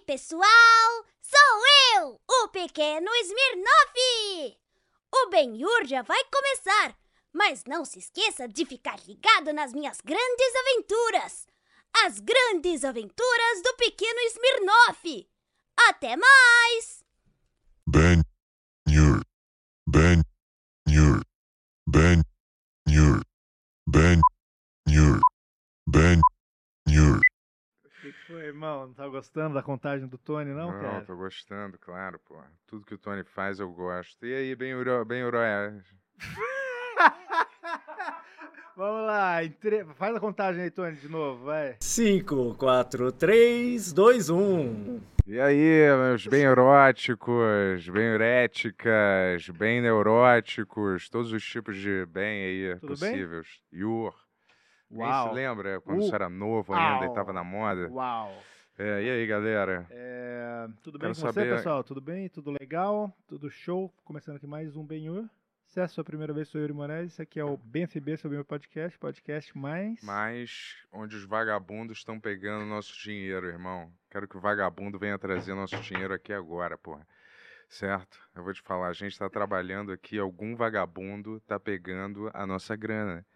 [0.00, 1.06] Pessoal!
[1.20, 4.58] Sou eu, o pequeno Smirnoff!
[5.14, 6.96] O Ben-Hur já vai começar,
[7.32, 11.46] mas não se esqueça de ficar ligado nas minhas grandes aventuras!
[12.04, 15.28] As grandes aventuras do pequeno Smirnoff!
[15.88, 17.02] Até mais!
[17.86, 18.22] Ben
[18.86, 19.22] Nur.
[19.86, 20.22] Ben.
[21.86, 22.22] Ben.
[23.86, 24.20] Ben
[24.86, 25.20] Nur.
[25.86, 26.20] Ben
[26.86, 27.20] Nur.
[27.84, 28.86] O que, que foi, irmão?
[28.88, 31.04] Não tá gostando da contagem do Tony, não, Não, cara?
[31.04, 32.36] tô gostando, claro, pô.
[32.66, 34.26] Tudo que o Tony faz eu gosto.
[34.26, 35.72] E aí, bem Uro, bem Uroé?
[38.76, 41.76] Vamos lá, entre- faz a contagem aí, Tony, de novo, vai.
[41.80, 45.00] 5, 4, 3, 2, 1.
[45.26, 52.76] E aí, meus bem eróticos, bem uréticas, bem neuróticos, todos os tipos de bem aí
[52.80, 53.12] Tudo bem?
[53.12, 53.48] possíveis.
[53.72, 54.14] Yur.
[54.88, 55.28] Quem Uau.
[55.28, 56.02] se lembra quando Uh.
[56.08, 57.12] você era novo ainda Au.
[57.12, 57.88] e tava na moda?
[57.90, 58.42] Uau.
[58.78, 59.86] É, e aí, galera?
[59.90, 61.82] É, tudo bem Quero com saber- você, pessoal?
[61.82, 62.28] Tudo bem?
[62.28, 63.10] Tudo legal?
[63.26, 63.92] Tudo show?
[64.04, 65.28] Começando aqui mais um Ben-Hur.
[65.64, 67.12] Se é a sua primeira vez, sou Yuri Moraes.
[67.12, 70.00] Esse aqui é o BNCB sobre o meu podcast, podcast mais...
[70.02, 73.90] Mas onde os vagabundos estão pegando nosso dinheiro, irmão.
[74.10, 77.04] Quero que o vagabundo venha trazer nosso dinheiro aqui agora, porra.
[77.68, 78.16] Certo?
[78.34, 82.76] Eu vou te falar, a gente tá trabalhando aqui, algum vagabundo tá pegando a nossa
[82.76, 83.26] grana.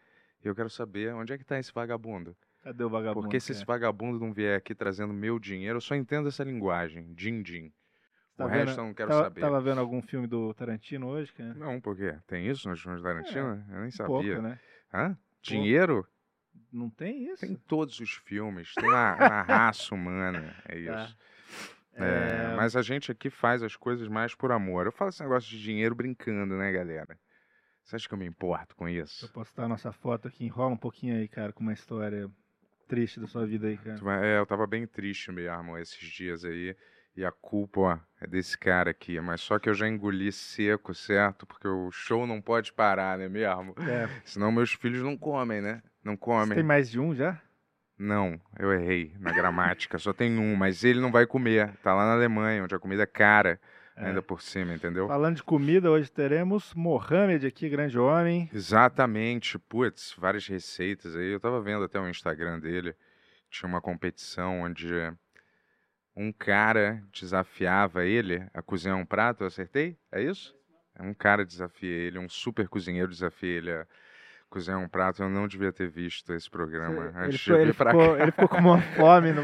[0.44, 2.36] E eu quero saber onde é que tá esse vagabundo.
[2.62, 3.22] Cadê o vagabundo?
[3.22, 3.78] Porque se esse cara?
[3.78, 7.72] vagabundo não vier aqui trazendo meu dinheiro, eu só entendo essa linguagem, din-din.
[8.36, 9.41] Tá o vendo- resto eu não quero tava, saber.
[9.41, 11.55] Tava vendo algum filme do Tarantino hoje, cara?
[11.55, 12.16] Não, por quê?
[12.27, 13.64] Tem isso nos filmes da Tarantino?
[13.70, 14.06] eu nem sabia.
[14.34, 14.58] Pouco, né?
[14.92, 15.16] Hã?
[15.42, 16.06] Dinheiro?
[16.72, 17.41] Não tem isso?
[17.41, 21.16] Tem em todos os filmes, tem na, na raça humana, é isso.
[21.97, 22.04] Tá.
[22.04, 24.86] É, mas a gente aqui faz as coisas mais por amor.
[24.86, 27.19] Eu falo esse negócio de dinheiro brincando, né, galera?
[27.84, 29.33] Você acha que eu me importo com Deixa eu isso?
[29.33, 30.45] postar a nossa foto aqui.
[30.45, 32.31] Enrola um pouquinho aí, cara, com uma história
[32.87, 34.25] triste da sua vida aí, cara.
[34.25, 36.77] É, eu tava bem triste mesmo esses dias aí.
[37.17, 39.20] E a culpa, ó, é desse cara aqui.
[39.20, 41.45] Mas só que eu já engoli seco, certo?
[41.45, 43.75] Porque o show não pode parar, né mesmo?
[43.78, 45.83] É, Senão meus filhos não comem, né?
[46.04, 46.54] Não você comem.
[46.54, 47.41] tem mais de um já?
[47.99, 49.99] Não, eu errei na gramática.
[49.99, 51.77] Só tem um, mas ele não vai comer.
[51.83, 53.60] Tá lá na Alemanha, onde a comida é cara.
[54.06, 55.06] Ainda por cima, entendeu?
[55.06, 58.50] Falando de comida, hoje teremos Mohamed aqui, grande homem.
[58.53, 61.33] Exatamente, putz, várias receitas aí.
[61.33, 62.94] Eu tava vendo até o Instagram dele.
[63.50, 64.89] Tinha uma competição onde
[66.16, 69.43] um cara desafiava ele a cozinhar um prato.
[69.43, 69.99] Eu acertei?
[70.10, 70.55] É isso?
[70.99, 73.87] Um cara desafia ele, um super cozinheiro desafia ele a
[74.50, 75.22] cozinhar um prato.
[75.22, 78.22] Eu não devia ter visto esse programa Ele, ficou, ele, ficou, cá.
[78.22, 79.43] ele ficou com uma fome no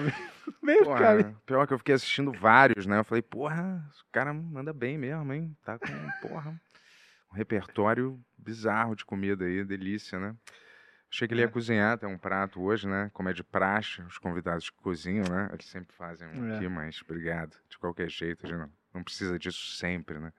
[0.63, 1.43] meio, do Porra, caminho.
[1.47, 2.99] pior que eu fiquei assistindo vários, né?
[2.99, 5.57] Eu falei, porra, o cara manda bem mesmo, hein?
[5.65, 5.87] Tá com,
[6.29, 6.51] porra,
[7.33, 10.35] um repertório bizarro de comida aí, delícia, né?
[11.11, 11.51] Achei que ele ia É.
[11.51, 13.11] cozinhar, tem um prato hoje, né?
[13.13, 15.49] Como é de praxe, os convidados que cozinham, né?
[15.53, 16.57] Eles sempre fazem um É.
[16.57, 17.57] aqui, mas obrigado.
[17.71, 20.33] De qualquer jeito, a gente não, não precisa disso sempre, né?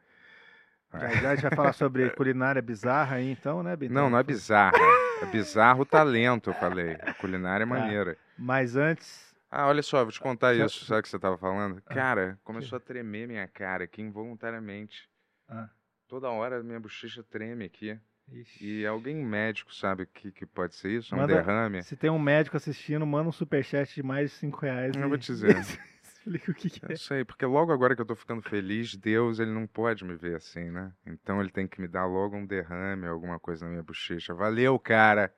[0.94, 3.96] Já, já a gente vai falar sobre culinária bizarra aí, então, né, Bintão?
[4.04, 4.76] Não, não é bizarro.
[5.22, 6.94] É bizarro o talento, eu falei.
[7.02, 7.74] A culinária é Tá.
[7.74, 8.18] maneira.
[8.38, 10.86] Mas antes, Ah, olha só, vou te contar Sa- isso.
[10.86, 11.82] Sabe o que você tava falando?
[11.88, 15.10] Ah, Cara, começou a tremer minha cara aqui involuntariamente.
[15.50, 15.70] Ah.
[16.08, 17.98] Toda hora minha bochecha treme aqui.
[18.32, 21.16] ixi, E alguém médico sabe o que, que pode ser isso?
[21.16, 21.82] Um Manda- derrame?
[21.84, 24.94] se tem um médico assistindo, manda um superchat de mais de 5 reais.
[24.96, 25.56] Eu e- vou te dizer.
[26.28, 26.92] Explica o que, que é.
[26.92, 30.16] Eu sei, porque logo agora que eu tô ficando feliz, Deus, ele não pode me
[30.16, 30.92] ver assim, né?
[31.06, 34.34] Então ele tem que me dar logo um derrame, alguma coisa na minha bochecha.
[34.34, 35.34] Valeu, cara!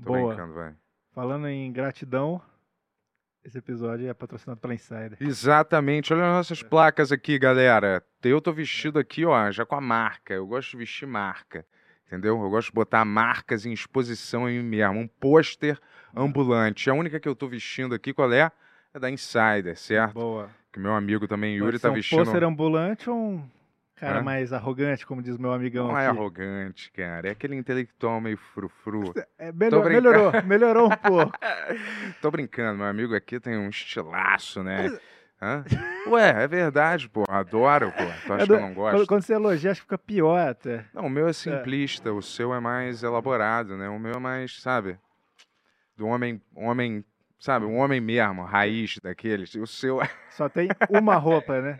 [0.00, 0.28] Tô Boa.
[0.28, 0.74] brincando, vai.
[1.12, 2.40] Falando em gratidão,
[3.44, 5.16] esse episódio é patrocinado pela Insider.
[5.20, 6.12] Exatamente.
[6.12, 8.04] Olha as nossas placas aqui, galera.
[8.22, 10.32] Eu tô vestido aqui, ó, já com a marca.
[10.32, 11.66] Eu gosto de vestir marca.
[12.06, 12.40] Entendeu?
[12.40, 15.00] Eu gosto de botar marcas em exposição em mim mesmo.
[15.00, 15.78] Um pôster
[16.14, 16.88] ambulante.
[16.88, 18.50] A única que eu tô vestindo aqui, qual é?
[18.94, 20.14] É da Insider, certo?
[20.14, 20.48] Boa.
[20.72, 22.24] Que meu amigo também, Yuri, tá ser um vestindo.
[22.24, 23.50] pôster ambulante ou um
[23.96, 24.22] cara Hã?
[24.22, 26.16] mais arrogante, como diz meu amigão Não é aqui?
[26.16, 27.28] arrogante, cara.
[27.28, 29.12] É aquele intelectual meio frufru.
[29.38, 30.08] É, melhor, brincando.
[30.10, 31.32] melhorou, melhorou um pouco.
[32.20, 34.96] Tô brincando, meu amigo aqui tem um estilaço, né?
[35.42, 35.64] Hã?
[36.08, 37.24] Ué, é verdade, pô.
[37.28, 38.04] Adoro, pô.
[38.26, 38.96] Tu acha É que eu não gosto?
[38.98, 40.84] Quando, quando você elogia, acho que fica pior até.
[40.94, 43.88] Não, o meu é simplista, o seu é mais elaborado, né?
[43.88, 44.98] O meu é mais, sabe?
[45.96, 47.04] Do homem, homem,
[47.44, 47.66] sabe?
[47.66, 49.54] Um homem mesmo, raiz daqueles.
[49.54, 49.98] O seu.
[50.30, 51.78] Só tem uma roupa, né?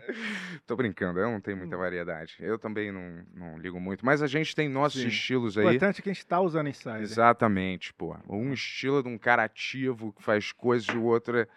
[0.67, 2.35] Tô brincando, eu não tenho muita variedade.
[2.39, 4.05] Eu também não, não ligo muito.
[4.05, 5.07] Mas a gente tem nossos Sim.
[5.07, 5.65] estilos O aí.
[5.65, 7.01] importante é que a gente tá usando Insider.
[7.01, 8.15] Exatamente, pô.
[8.29, 11.47] Um estilo de um cara ativo que faz coisas e o outro é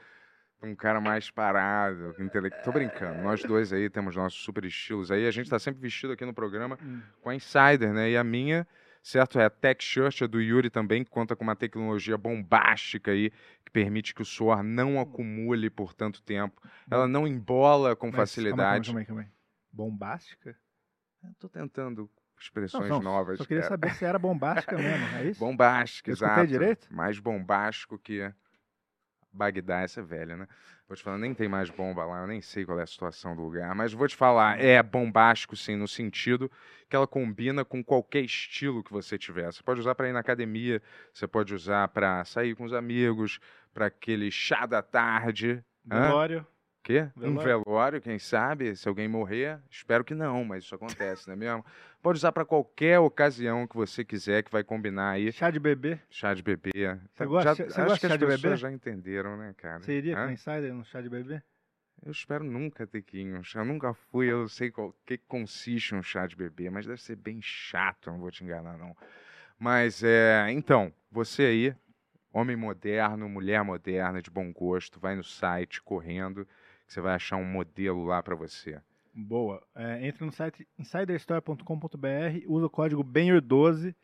[0.62, 2.50] um cara mais parado, intele...
[2.64, 3.22] Tô brincando.
[3.22, 5.26] Nós dois aí temos nossos super estilos aí.
[5.26, 7.02] A gente tá sempre vestido aqui no programa Hum.
[7.20, 8.10] com a Insider, né?
[8.10, 8.66] E a minha
[9.02, 9.38] certo?
[9.38, 13.30] É a Tech Shirt, é do Yuri também, que conta com uma tecnologia bombástica aí,
[13.68, 16.60] que permite que o suor não acumule por tanto tempo.
[16.90, 18.88] Ela não embola com Mas, facilidade.
[18.88, 19.38] Calma calma calma.
[19.70, 20.56] Bombástica?
[21.38, 22.08] Tô tentando Não,
[22.40, 23.38] expressões não, novas.
[23.38, 23.74] Só queria cara.
[23.74, 25.44] saber se era bombástica mesmo, é isso?
[25.84, 26.46] Escutei exato.
[26.46, 26.88] direito?
[26.90, 28.32] Mais bombástico que
[29.30, 30.48] Bagdá, essa é velha, né?
[30.88, 33.36] Vou te falar, nem tem mais bomba lá, eu nem sei qual é a situação
[33.36, 36.50] do lugar, mas vou te falar, é bombástico sim, no sentido
[36.88, 39.52] que ela combina com qualquer estilo que você tiver.
[39.52, 40.82] Você pode usar para ir na academia,
[41.12, 43.38] você pode usar para sair com os amigos,
[43.72, 45.62] para aquele chá da tarde.
[45.90, 46.00] Hã?
[46.02, 46.46] Velório.
[46.82, 47.02] Quê?
[47.16, 47.64] Um Velório?
[47.64, 48.74] velório, quem sabe?
[48.74, 51.64] Se alguém morrer, espero que não, mas isso acontece, não é mesmo?
[52.02, 55.30] Pode usar para qualquer ocasião que você quiser, que vai combinar aí.
[55.30, 56.00] Chá de bebê.
[56.08, 56.70] Chá de bebê.
[57.12, 58.56] Você gosta- já, você acho gosta que de chá as de pessoas bebê?
[58.56, 59.80] já entenderam, né, cara?
[59.80, 60.26] Você iria Hã?
[60.26, 61.42] com insider no chá de bebê?
[62.06, 63.60] Eu espero nunca ter que ir um chá.
[63.60, 67.16] Eu nunca fui, eu sei qual que consiste um chá de bebê, mas deve ser
[67.16, 68.96] bem chato, não vou te enganar, não.
[69.58, 71.74] Mas, é, então, você aí,
[72.38, 76.46] homem moderno, mulher moderna, de bom gosto, vai no site correndo,
[76.86, 78.80] que você vai achar um modelo lá para você.
[79.12, 79.62] Boa.
[79.74, 83.94] É, entre no site insiderstore.com.br, usa o código BENHUR12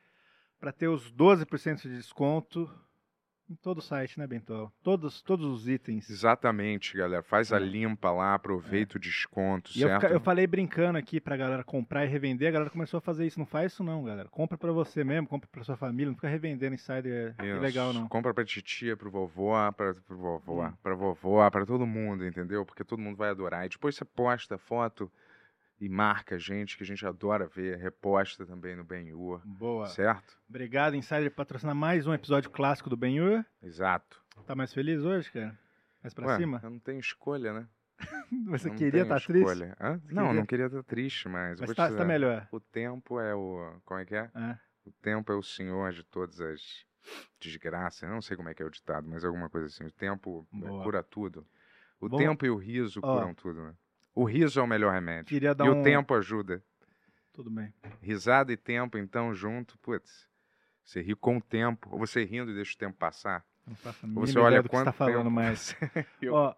[0.59, 2.71] para ter os 12% de desconto
[3.51, 4.73] em todo o site, né, Bentol?
[4.83, 6.09] Todos, todos os itens.
[6.09, 7.23] Exatamente, galera.
[7.23, 7.61] Faz a É.
[7.61, 10.01] limpa lá, aproveita o desconto, E eu, certo?
[10.01, 13.27] fica- eu falei brincando aqui pra galera comprar e revender, a galera começou a fazer
[13.27, 13.39] isso.
[13.39, 14.29] Não faz isso não, galera.
[14.31, 17.35] Compra pra você mesmo, compra pra sua família, não fica revendendo insider.
[17.39, 17.61] É Isso.
[17.61, 18.09] legal não.
[18.09, 20.73] Compra pra titia, pro vovó, pra, pro vovó, Hum.
[20.83, 22.65] pra vovó, pra todo mundo, entendeu?
[22.65, 23.67] Porque todo mundo vai adorar.
[23.67, 25.11] E depois você posta foto
[25.85, 29.87] e marca a gente, que a gente adora ver, reposta também no Benhur, Boa.
[29.89, 30.39] certo?
[30.49, 33.45] Obrigado, Insider, por patrocinar mais um episódio clássico do Benhur.
[33.63, 34.25] Exato.
[34.47, 35.59] Tá mais feliz hoje, cara?
[36.03, 36.59] Mais pra Ué, cima?
[36.63, 37.69] eu não tenho escolha, né?
[38.49, 39.63] Você Não queria estar triste?
[39.79, 39.99] Hã?
[39.99, 40.33] Você Não, queria?
[40.41, 42.49] não queria estar triste, mas, Mas tá, tá melhor.
[42.51, 43.79] o tempo é o...
[43.85, 44.31] Como é que é?
[44.35, 44.59] É.
[44.87, 46.61] O tempo é o senhor de todas as
[47.39, 48.03] desgraças.
[48.05, 49.85] Eu não sei como é que é o ditado, mas é alguma coisa assim.
[49.85, 50.83] O tempo eh, Boa.
[50.83, 51.47] cura tudo.
[52.01, 53.75] O Bom, tempo e o riso ó, curam tudo, né?
[54.15, 55.27] O riso é o melhor remédio.
[55.27, 55.81] Queria dar E um...
[55.81, 56.63] o tempo ajuda.
[57.33, 57.73] Tudo bem.
[58.01, 60.29] Risada e tempo, então, junto, putz.
[60.85, 61.89] Você ri com o tempo.
[61.91, 63.45] Ou você rindo e deixa o tempo passar.
[63.67, 65.75] Não faço a Ou você olha do que você quanto tá falando, mas...
[65.81, 66.35] você riu.
[66.35, 66.55] Ó,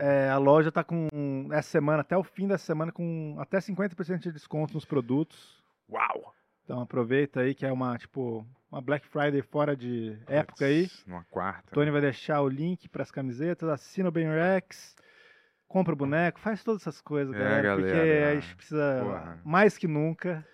[0.00, 1.08] é, a loja tá com,
[1.52, 5.62] essa semana, até o fim da semana, com até 50% de desconto nos produtos.
[5.88, 6.34] Uau!
[6.64, 10.88] Então aproveita aí que é uma, tipo, uma Black Friday fora de época aí.
[11.06, 11.70] Numa quarta.
[11.72, 14.96] Tony vai deixar o link para as camisetas, assina o Ben Rex,
[15.70, 18.30] compra o boneco, faz todas essas coisas, É, galera, porque galera.
[18.30, 19.40] a gente precisa, Porra.
[19.44, 20.44] mais que nunca,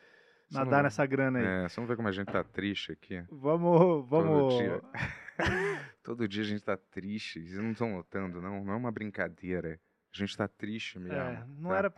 [0.48, 1.44] Você nadar não- nessa grana aí.
[1.64, 3.24] É, você não vê como a gente tá triste aqui?
[3.30, 4.54] Vamos, vamos...
[4.58, 4.82] dia.
[6.04, 7.40] Todo dia a gente tá triste.
[7.40, 8.62] Vocês não estão notando, não?
[8.62, 9.80] Não é uma brincadeira.
[10.14, 11.16] A gente tá triste mesmo.
[11.18, 11.78] É, não tá?
[11.78, 11.94] era...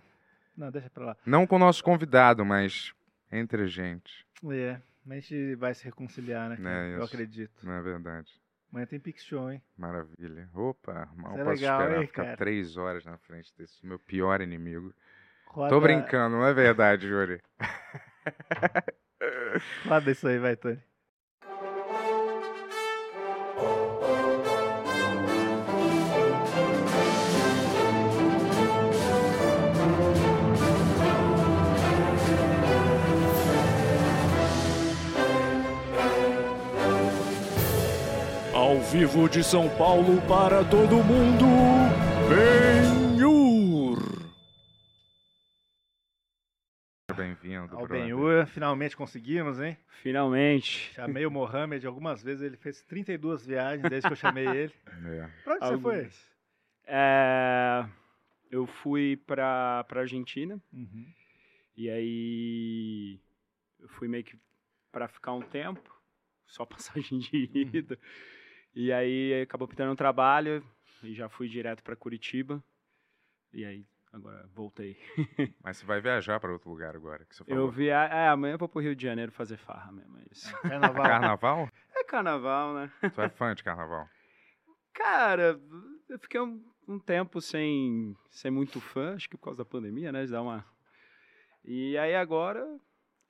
[0.57, 1.17] Não, deixa pra lá.
[1.27, 2.93] Não com o nosso convidado, mas
[3.31, 4.25] entre a gente.
[4.53, 6.57] É, a gente vai se reconciliar, né?
[6.93, 7.67] É Eu acredito.
[7.67, 8.33] Não é verdade?
[8.71, 9.63] Amanhã tem Pix Show, hein?
[9.77, 10.49] Maravilha.
[10.55, 12.37] Opa, mal Isso é posso legal, esperar hein, ficar cara?
[12.37, 14.95] três horas na frente desse meu pior inimigo.
[15.47, 17.41] Roda, Tô brincando, não é verdade, Yuri?
[19.87, 20.81] Roda isso aí, vai, Tony.
[38.99, 41.47] Vivo de São Paulo para todo mundo,
[42.29, 43.97] Benhur.
[47.17, 47.87] Bem-vindo, Ao.
[47.87, 49.77] Benhur, finalmente conseguimos, hein?
[50.03, 50.93] Finalmente.
[50.95, 54.75] Chamei o Mohamed algumas vezes, ele fez 32 viagens desde que eu chamei ele.
[55.07, 55.29] É.
[55.45, 56.11] Pra onde você foi?
[56.85, 57.87] É,
[58.51, 61.07] eu fui pra, pra Argentina Uhum.
[61.77, 63.21] e aí
[63.79, 64.37] eu fui meio que
[64.91, 65.89] pra ficar um tempo,
[66.49, 67.97] só passagem de ida.
[68.75, 70.65] E aí acabou pintando um trabalho
[71.03, 72.63] e já fui direto pra Curitiba.
[73.53, 74.97] E aí agora voltei.
[75.63, 77.65] Mas você vai viajar para outro lugar agora, que você falou.
[77.65, 80.51] Eu via, é, amanhã eu vou pro Rio de Janeiro fazer farra mesmo, é isso.
[80.63, 81.03] Carnaval.
[81.05, 81.71] Carnaval?
[81.95, 82.93] É carnaval, né?
[83.13, 84.09] tu é fã de carnaval?
[84.95, 85.61] Cara,
[86.09, 90.11] eu fiquei um, um tempo sem ser muito fã, acho que por causa da pandemia,
[90.11, 90.27] né?
[90.27, 90.65] Dar uma.
[91.65, 92.65] E aí agora,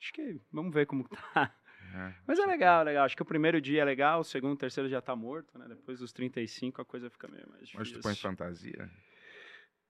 [0.00, 1.54] acho que vamos ver como tá.
[1.94, 2.12] É.
[2.26, 3.04] Mas é legal, legal.
[3.04, 5.66] Acho que o primeiro dia é legal, o segundo, o terceiro já tá morto, né?
[5.68, 7.78] Depois dos 35 a coisa fica meio mais difícil.
[7.78, 8.90] Mas tu põe fantasia?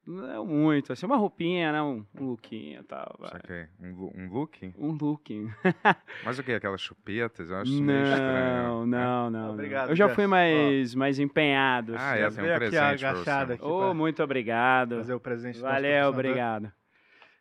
[0.07, 1.83] Não é muito, assim, uma roupinha, né?
[1.83, 3.15] Um, um lookinho e tal.
[3.19, 3.29] vai.
[3.31, 3.67] Saquei.
[3.79, 4.73] Um, lu- um look?
[4.79, 5.51] Um looking.
[6.25, 6.53] Mas o que?
[6.53, 7.51] Aquelas chupetas?
[7.51, 8.63] Eu acho isso meio estranho.
[8.63, 9.31] Não, não, não.
[9.31, 9.53] não.
[9.53, 11.95] Obrigado, Eu já fui mais, mais empenhado.
[11.95, 12.23] Ah, assim.
[12.23, 13.63] é, tem um aqui presente agachada você.
[13.63, 14.97] aqui pra muito obrigado.
[14.97, 16.73] fazer o presente Valeu, obrigado.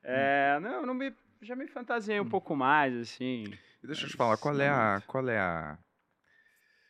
[0.03, 3.45] É, não, não me, já me fantasiei um pouco mais, assim.
[3.87, 5.01] E deixa eu te falar, qual é não a.
[5.07, 5.77] Qual é a.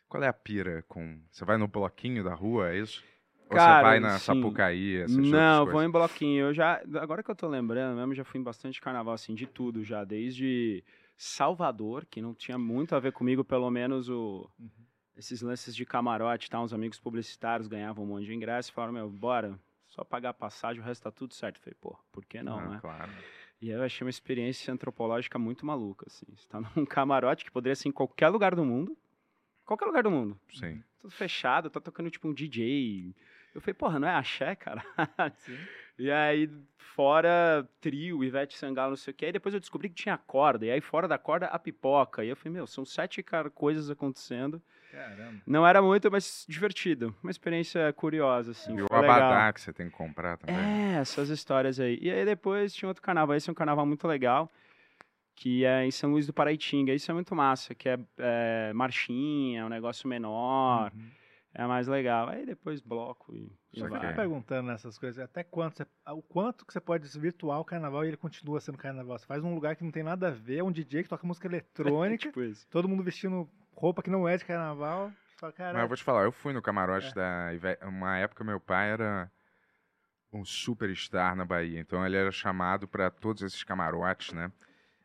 [0.08, 1.20] Qual é a pira com.
[1.30, 3.04] Você vai no bloquinho da rua, é isso?
[3.44, 4.18] Ou você Cara, vai na sim.
[4.18, 6.46] Sapucaí, essas Não, vou em bloquinho.
[6.46, 9.46] Eu já, agora que eu tô lembrando mesmo, já fui em bastante carnaval, assim, de
[9.46, 10.02] tudo já.
[10.04, 10.82] Desde
[11.16, 14.68] Salvador, que não tinha muito a ver comigo, pelo menos o, Uhum.
[15.16, 16.60] esses lances de camarote, tá?
[16.60, 20.34] Uns amigos publicitários ganhavam um monte de ingresso e falaram, meu, bora, só pagar a
[20.34, 21.56] passagem, o resto tá tudo certo.
[21.58, 22.78] Eu falei, pô, por que não, Ah, né?
[22.80, 23.12] Claro.
[23.60, 26.26] E aí eu achei uma experiência antropológica muito maluca, assim.
[26.36, 28.96] Você tá num camarote que poderia ser em qualquer lugar do mundo.
[29.64, 30.38] Qualquer lugar do mundo.
[30.52, 30.82] Sim.
[31.00, 33.14] Tudo fechado, tá tocando tipo um DJ.
[33.54, 34.84] Eu falei, porra, não é axé, cara?
[35.98, 39.26] E aí, fora trio, Ivete Sangalo, não sei o que.
[39.26, 40.64] Aí depois eu descobri que tinha corda.
[40.64, 42.24] E aí, fora da corda, a pipoca.
[42.24, 44.62] E eu falei, meu, são sete cara, coisas acontecendo.
[44.90, 45.40] Caramba.
[45.46, 47.14] Não era muito, mas divertido.
[47.22, 48.76] Uma experiência curiosa, assim.
[48.76, 50.56] E o abadá que você tem que comprar também.
[50.56, 51.98] É, essas histórias aí.
[52.00, 53.36] E aí depois tinha outro carnaval.
[53.36, 54.50] Esse é um carnaval muito legal,
[55.34, 56.94] que é em São Luís do Paraitinga.
[56.94, 60.90] Isso é muito massa, que é, é marchinha, um negócio menor.
[60.94, 61.10] Uhum.
[61.54, 62.28] É mais legal.
[62.28, 64.14] Aí depois bloco e, e Só vai.
[64.14, 68.08] perguntando nessas coisas, até quanto você, o quanto que você pode desvirtuar o carnaval e
[68.08, 69.18] ele continua sendo carnaval.
[69.18, 71.26] Você faz num lugar que não tem nada a ver, é um DJ que toca
[71.26, 72.66] música eletrônica, tipo isso.
[72.70, 75.12] todo mundo vestindo roupa que não é de carnaval.
[75.36, 77.14] Fala, Mas eu vou te falar, eu fui no camarote É.
[77.14, 77.84] da Ivete.
[77.84, 79.30] Uma época meu pai era
[80.32, 84.52] um superstar na Bahia, então ele era chamado para todos esses camarotes, né?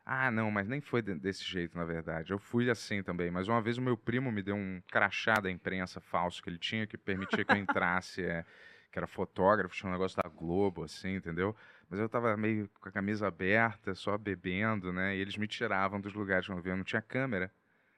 [0.04, 2.30] Ah, não, mas nem foi de- desse jeito, na verdade.
[2.32, 5.50] Eu fui assim também, mas uma vez o meu primo me deu um crachá da
[5.50, 8.44] imprensa falso que ele tinha, que permitia que eu entrasse, é,
[8.92, 11.56] que era fotógrafo, tinha um negócio da Globo, assim, entendeu?
[11.88, 15.16] Mas eu tava meio com a camisa aberta, só bebendo, né?
[15.16, 16.76] E eles me tiravam dos lugares quando eu.
[16.76, 17.50] Não tinha câmera,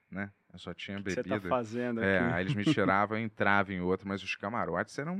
[0.09, 0.31] né?
[0.57, 1.39] Eu só tinha que você bebida.
[1.39, 2.33] tá fazendo É, aqui?
[2.33, 5.17] aí eles me tiravam, eu entrava em outro, mas os camarotes eram.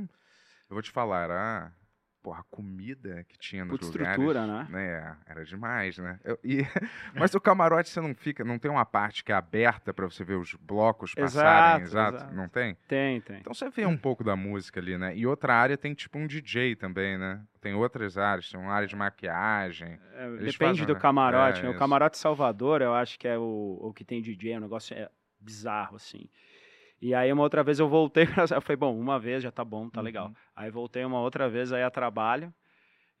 [0.68, 1.72] Eu vou te falar, era.
[2.20, 4.10] Porra, a comida que tinha nos Puta lugares.
[4.10, 4.66] estrutura, né?
[4.68, 5.16] né?
[5.24, 6.18] Era demais, né?
[6.24, 6.66] Eu- e-
[7.14, 8.44] mas o camarote você não fica.
[8.44, 12.34] Não tem uma parte que é aberta pra você ver os blocos passarem, Exato, exato?
[12.34, 12.76] Não tem?
[12.88, 13.38] Tem, tem.
[13.38, 15.16] Então você vê um pouco da música ali, né?
[15.16, 17.40] E outra área tem tipo um DJ também, né?
[17.60, 19.98] Tem outras áreas, tem uma área de maquiagem.
[20.14, 21.00] É, depende fazem, do né?
[21.00, 21.60] camarote.
[21.60, 21.70] É, né?
[21.70, 25.08] O camarote Salvador, eu acho que é o, o que tem DJ, o negócio é
[25.40, 26.28] bizarro, assim.
[27.00, 28.44] E aí uma outra vez eu voltei pra...
[28.50, 30.28] Eu falei, bom, uma vez já tá bom, tá legal.
[30.28, 30.34] Uhum.
[30.56, 32.52] Aí voltei uma outra vez aí a trabalho.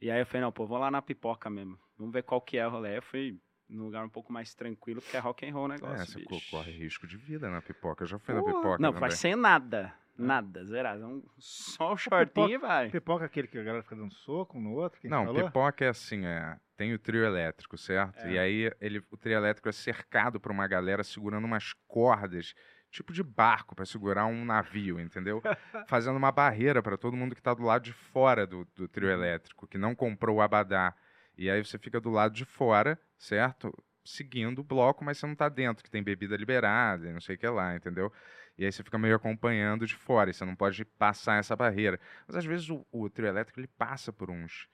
[0.00, 1.78] E aí eu falei, não, pô, vou lá na pipoca mesmo.
[1.96, 2.96] Vamos ver qual que é o rolê.
[2.98, 6.02] Eu fui num lugar um pouco mais tranquilo, porque é rock and roll o negócio,
[6.02, 6.50] é, você bicho.
[6.50, 8.02] corre risco de vida na pipoca.
[8.04, 8.54] Eu já fui na Porra.
[8.54, 9.00] pipoca Não, também.
[9.00, 9.94] vai sem nada.
[10.18, 11.06] Nada, zerado.
[11.06, 12.90] Um- Só o shortinho e vai.
[12.90, 15.44] pipoca é aquele que a galera fica dando soco um no outro, quem Não, falou?
[15.44, 18.18] pipoca é assim, é, tem o trio elétrico, certo?
[18.26, 18.32] É.
[18.32, 22.52] E aí ele, o trio elétrico é cercado por uma galera segurando umas cordas,
[22.90, 25.40] tipo de barco para segurar um navio, entendeu?
[25.88, 29.08] Fazendo uma barreira para todo mundo que tá do lado de fora do, do trio
[29.10, 30.94] elétrico, que não comprou o abadá.
[31.36, 33.72] E aí você fica do lado de fora, certo?
[34.04, 37.36] Seguindo o bloco, mas você não tá dentro, que tem bebida liberada e não sei
[37.36, 38.12] o que lá, entendeu?
[38.58, 42.00] E aí você fica meio acompanhando de fora, e você não pode passar essa barreira.
[42.26, 44.68] Mas às vezes o, o trio elétrico ele passa por uns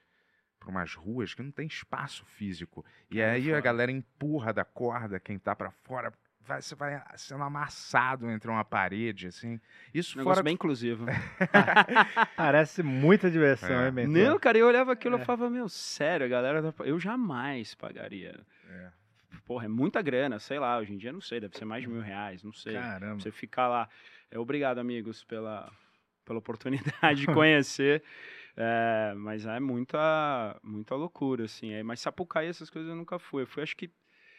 [0.58, 2.82] por umas ruas que não tem espaço físico.
[3.10, 3.60] E É, aí a foda.
[3.60, 6.10] galera empurra da corda quem tá pra fora,
[6.40, 9.60] vai, você vai sendo amassado entre uma parede, assim.
[9.92, 11.04] Isso Negócio fora bem inclusivo.
[12.36, 13.86] Parece muita diversão, É.
[13.88, 14.10] hein, Bento?
[14.12, 15.24] Não, cara, eu olhava aquilo e É.
[15.26, 16.72] falava, meu, sério, a galera.
[16.72, 18.40] tá- Eu jamais pagaria.
[18.68, 18.88] É.
[19.44, 21.88] Porra, é muita grana, sei lá, hoje em dia não sei, deve ser mais de
[21.88, 22.74] mil reais, não sei.
[22.74, 23.20] Caramba.
[23.20, 23.88] Você ficar lá.
[24.30, 25.70] É, obrigado, amigos, pela,
[26.24, 28.02] pela oportunidade de conhecer.
[28.56, 31.72] É, mas é muita, muita loucura, assim.
[31.72, 33.42] É, mas Sapucaí, essas coisas eu nunca fui.
[33.42, 33.90] Eu fui, acho que.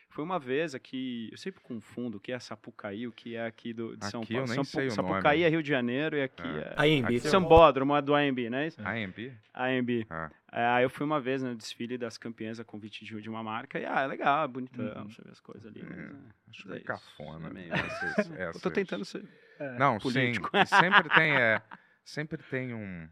[0.07, 1.27] Foi uma vez aqui.
[1.31, 4.33] Eu sempre confundo o que é Sapucaí, o que é aqui do, de São Aqui
[4.35, 4.45] Paulo.
[4.45, 5.43] eu nem São, sei o Sapucaí nome.
[5.43, 6.73] é Rio de Janeiro e aqui É.
[6.77, 6.97] é.
[6.99, 7.05] AMB.
[7.07, 8.79] Aqui Sambódromo é do AMB, não é isso?
[8.81, 9.33] AMB?
[9.53, 10.05] AMB.
[10.09, 10.31] Ah.
[10.57, 13.43] É, aí eu fui uma vez no desfile das campeãs a convite de, de uma
[13.43, 15.09] marca e, ah, é legal, é bonitão, Uhum.
[15.09, 15.81] você vê as coisas ali.
[15.81, 16.15] É, mas, é,
[16.49, 17.47] Acho mas é que isso, cafona.
[17.49, 19.27] é meio- essas- Eu tô essas- tentando ser.
[19.59, 19.77] É.
[19.77, 20.49] Não, político.
[20.57, 20.65] sim.
[20.65, 21.61] Sempre tem, é,
[22.05, 23.07] sempre tem um.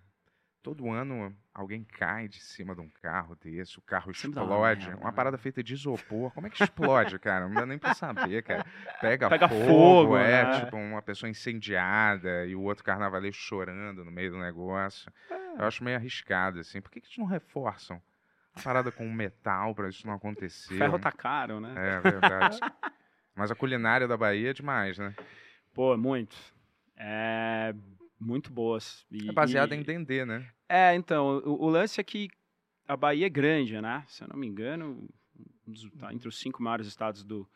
[0.64, 4.90] Todo ano alguém cai de cima de um carro desse, o carro explode.
[4.92, 5.12] Uma né?
[5.12, 6.32] parada feita de isopor.
[6.32, 7.50] Como é que explode, cara?
[7.50, 8.66] Não dá nem pra saber, cara.
[9.02, 10.60] Pega, Pega fogo, fogo, é, né?
[10.62, 15.12] tipo uma pessoa incendiada e o outro carnavaleiro chorando no meio do negócio.
[15.30, 15.62] É.
[15.62, 16.82] Eu acho meio arriscado, assim.
[16.82, 18.02] Por que, que eles não reforçam?
[18.56, 20.78] Uma parada com metal pra isso não acontecer.
[20.78, 21.74] Ferro tá caro, né?
[21.76, 22.58] É verdade.
[23.36, 25.14] Mas a culinária da Bahia é demais, né?
[25.74, 26.38] Pô, muito.
[26.96, 27.76] É.
[28.26, 29.06] Muito boas.
[29.12, 30.48] E- É baseada e- em Dendê, né?
[30.70, 32.30] É, então, o, o lance é que
[32.88, 34.04] a Bahia é grande, né?
[34.08, 35.08] Se eu não me engano,
[35.68, 37.48] um dos- tá entre os cinco maiores estados do,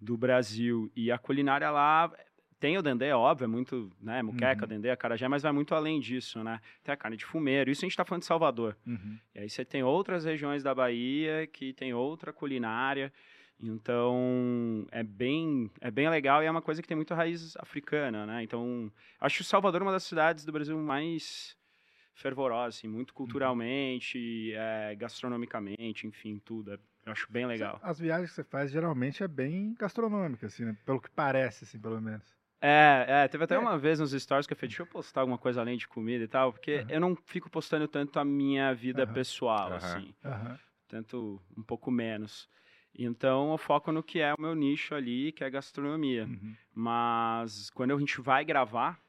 [0.00, 0.90] do Brasil.
[0.96, 2.12] E a culinária lá
[2.58, 4.22] tem o dendê, é óbvio, é muito, né?
[4.22, 4.68] Muqueca, Uhum.
[4.68, 6.60] dendê, acarajé, mas vai muito além disso, né?
[6.84, 7.70] Tem a carne de fumeiro.
[7.70, 8.76] Isso a gente tá falando de Salvador.
[8.86, 9.18] Uhum.
[9.34, 13.12] E aí você tem outras regiões da Bahia que tem outra culinária.
[13.62, 18.24] Então, é bem, é bem legal e é uma coisa que tem muito raiz africana,
[18.26, 18.42] né?
[18.42, 18.90] Então,
[19.20, 21.56] acho Salvador uma das cidades do Brasil mais
[22.14, 26.72] fervorosas, assim, muito culturalmente, é, gastronomicamente, enfim, tudo.
[26.74, 27.78] é- Eu acho bem legal.
[27.82, 30.76] As viagens que você faz geralmente é bem gastronômica, assim, né?
[30.84, 32.24] Pelo que parece, assim, pelo menos.
[32.62, 33.58] É, é, teve até É.
[33.58, 36.22] uma vez nos stories que eu falei, deixa eu postar alguma coisa além de comida
[36.24, 36.86] e tal, porque Aham.
[36.90, 39.14] eu não fico postando tanto a minha vida Aham.
[39.14, 39.76] pessoal, Aham.
[39.76, 40.14] assim.
[40.88, 42.48] Tanto um pouco menos.
[42.98, 46.24] Então eu foco no que é o meu nicho ali, que é gastronomia.
[46.24, 46.54] Uhum.
[46.74, 49.00] Mas quando a gente vai gravar,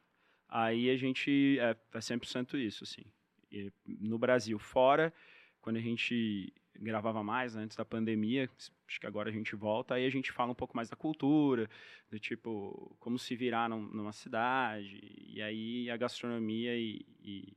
[0.48, 3.04] aí a gente é, é 100% isso, assim.
[3.52, 5.14] E no Brasil, fora,
[5.60, 8.50] quando a gente gravava mais, né, antes da pandemia,
[8.88, 11.70] acho que agora a gente volta, aí a gente fala um pouco mais da cultura,
[12.10, 17.54] do tipo, como se virar num- numa cidade, e aí a gastronomia e, e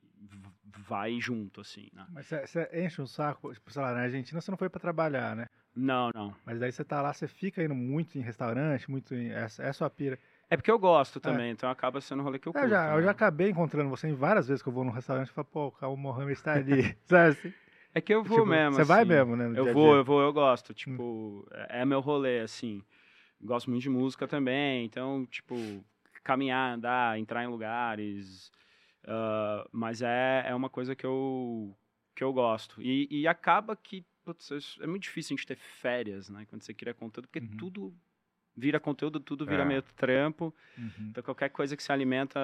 [0.79, 2.07] vai junto, assim, né?
[2.11, 5.37] Mas você- enche um saco, tipo, sei lá, na Argentina você não foi pra trabalhar,
[5.37, 5.47] né?
[5.77, 6.35] Não, não.
[6.45, 9.31] Mas daí você tá lá, você fica indo muito em restaurante, muito em.
[9.31, 10.19] É a sua pira.
[10.49, 12.65] É porque eu gosto também, então acaba sendo um rolê que eu curto.
[12.65, 13.03] Eu já, eu né?
[13.03, 15.75] já acabei encontrando você em várias vezes que eu vou num restaurante e falo, pô,
[15.81, 16.97] o Mohamed está ali.
[17.07, 17.53] Sabe assim?
[17.95, 18.77] É que eu vou Tipo, mesmo.
[18.77, 19.09] Você vai assim.
[19.09, 19.53] mesmo, né?
[19.57, 19.95] Eu vou.
[19.95, 19.97] Hum.
[19.97, 20.75] eu vou, eu gosto.
[20.75, 22.83] Tipo, é é meu rolê, assim.
[23.41, 25.85] Gosto muito de música também, então, tipo,
[26.23, 28.51] caminhar, andar, entrar em lugares.
[29.07, 31.77] ah, mas é, é uma coisa que eu,
[32.15, 32.81] que eu gosto.
[32.81, 36.47] E, e acaba que, putz, é muito difícil a gente ter férias, né?
[36.49, 37.57] Quando você cria conteúdo, porque Uhum.
[37.57, 37.95] tudo
[38.57, 39.67] vira conteúdo, tudo vira É.
[39.67, 40.55] meio trampo.
[40.79, 41.09] Uhum.
[41.11, 42.39] Então, qualquer coisa que se alimenta.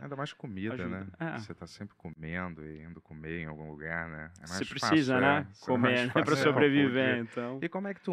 [0.00, 0.88] Ainda mais comida, Ajuda.
[0.88, 1.06] né?
[1.18, 1.38] É.
[1.38, 4.30] Você tá sempre comendo e indo comer em algum lugar, né?
[4.36, 5.20] É mais Você fácil, precisa, é.
[5.20, 5.46] né?
[5.50, 6.12] É Comer, né?
[6.12, 7.58] Pra é, sobreviver, então.
[7.62, 8.12] E como é que tu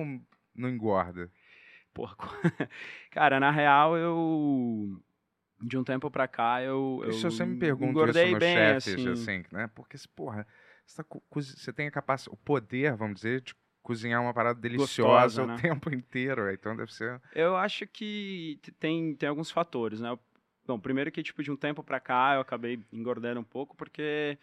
[0.55, 1.31] não engorda?
[1.93, 2.15] Porra,
[3.11, 4.99] cara, na real, eu.
[5.61, 7.01] De um tempo pra cá, eu.
[7.03, 9.09] eu Isso eu sempre me pergunto engordei isso nos bem, chefes, assim.
[9.11, 9.69] assim, né?
[9.75, 10.45] Porque, porra,
[10.85, 15.41] você, tá você tem a capacidade, o poder, vamos dizer, de cozinhar uma parada deliciosa
[15.41, 15.57] Gostosa, o né?
[15.61, 16.51] tempo inteiro.
[16.51, 17.21] Então deve ser.
[17.33, 20.17] Eu acho que tem, tem alguns fatores, né?
[20.65, 24.37] Bom, primeiro que, tipo, de um tempo pra cá, eu acabei engordando um pouco porque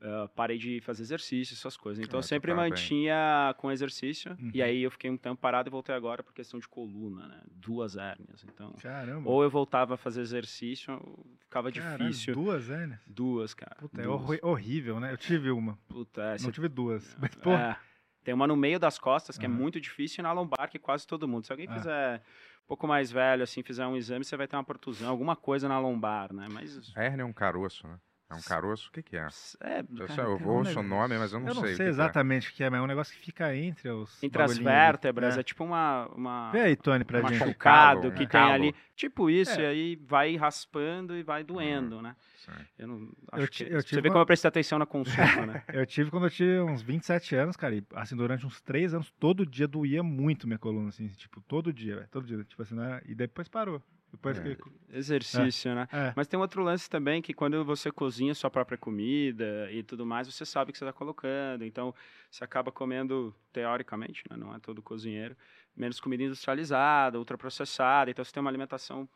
[0.00, 2.02] eh, parei de fazer exercício, essas coisas.
[2.04, 2.70] Então, Ah, eu sempre tá bem.
[2.70, 4.36] mantinha com exercício.
[4.54, 4.66] E Uhum.
[4.66, 7.40] aí, eu fiquei um tempo parado e voltei agora por questão de coluna, né?
[7.50, 8.44] Duas hérnias.
[8.44, 9.28] Então, Caramba.
[9.28, 10.98] ou eu voltava a fazer exercício,
[11.40, 12.34] ficava Caralho, difícil.
[12.34, 12.98] Duas, né?
[13.06, 13.76] Duas, cara.
[13.76, 14.20] Puta, é duas.
[14.22, 15.12] horri- horrível, né?
[15.12, 15.78] Eu tive uma.
[15.88, 17.16] Puta, é, Não você tive duas.
[17.20, 17.78] Mas, porra.
[17.82, 17.88] É,
[18.24, 19.56] tem uma no meio das costas, que é Aham.
[19.56, 21.46] muito difícil, e na lombar, que quase todo mundo.
[21.46, 21.72] Se alguém Ah.
[21.72, 22.22] fizer
[22.64, 25.66] um pouco mais velho, assim, fizer um exame, você vai ter uma protusão, alguma coisa
[25.68, 26.46] na lombar, né?
[26.52, 26.92] Mas.
[26.94, 27.98] A hérnia é um caroço, né?
[28.30, 28.90] É um caroço?
[28.90, 29.26] O que, que é?
[29.60, 31.54] É, Eu, cara, só, eu tem um ouço o negócio- nome, mas eu não eu
[31.54, 31.68] não sei.
[31.68, 31.88] sei, o que é.
[31.88, 34.22] exatamente o que é, mas é um negócio que fica entre os.
[34.22, 35.42] entre as vértebras, é, É.
[35.42, 36.06] tipo uma.
[36.14, 37.48] uma Vê aí, Tony, pra uma gente.
[37.48, 38.52] um calo, que um tem calo.
[38.52, 38.74] ali.
[38.94, 39.62] Tipo isso, É.
[39.62, 42.14] e aí vai raspando e vai doendo, né?
[42.36, 42.52] Sim.
[42.78, 43.08] Eu não.
[43.32, 45.62] Acho ti- que, eu você vê uma- como eu prestei atenção na consulta, né?
[45.82, 49.10] Eu tive quando eu tinha uns 27 anos, cara, e assim, durante uns 3 anos,
[49.18, 52.74] todo dia doía muito minha coluna, assim, tipo, todo dia, velho, todo dia, tipo assim,
[52.74, 53.82] não era- e depois parou.
[54.10, 54.42] Depois É.
[54.42, 54.56] que.
[54.90, 55.86] Exercício, né?
[55.92, 59.82] É, Mas tem um outro lance também que quando você cozinha sua própria comida e
[59.82, 61.62] tudo mais, você sabe o que você está colocando.
[61.64, 61.94] Então,
[62.30, 64.36] você acaba comendo, teoricamente, né?
[64.36, 65.36] não é todo cozinheiro,
[65.76, 68.10] menos comida industrializada, ultraprocessada.
[68.10, 69.06] Então, você tem uma alimentação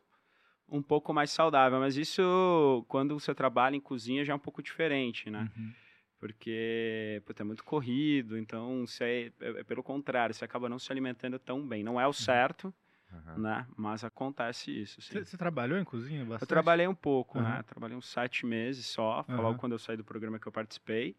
[0.68, 1.80] um pouco mais saudável.
[1.80, 5.50] Mas isso, quando você trabalha em cozinha, já é um pouco diferente, né?
[5.56, 5.72] uhum.
[6.18, 10.92] Porque puta, é muito corrido, então você, é, é pelo contrário, você acaba não se
[10.92, 11.82] alimentando tão bem.
[11.82, 12.72] Não é o certo,
[13.12, 13.38] Aham.
[13.42, 13.66] né?
[13.76, 15.00] Mas acontece isso.
[15.00, 16.42] Você trabalhou em cozinha bastante?
[16.42, 17.56] Eu trabalhei um pouco, Aham.
[17.56, 17.62] né?
[17.64, 19.42] Trabalhei uns sete meses só, foi Aham.
[19.44, 21.16] logo quando eu saí do programa que eu participei.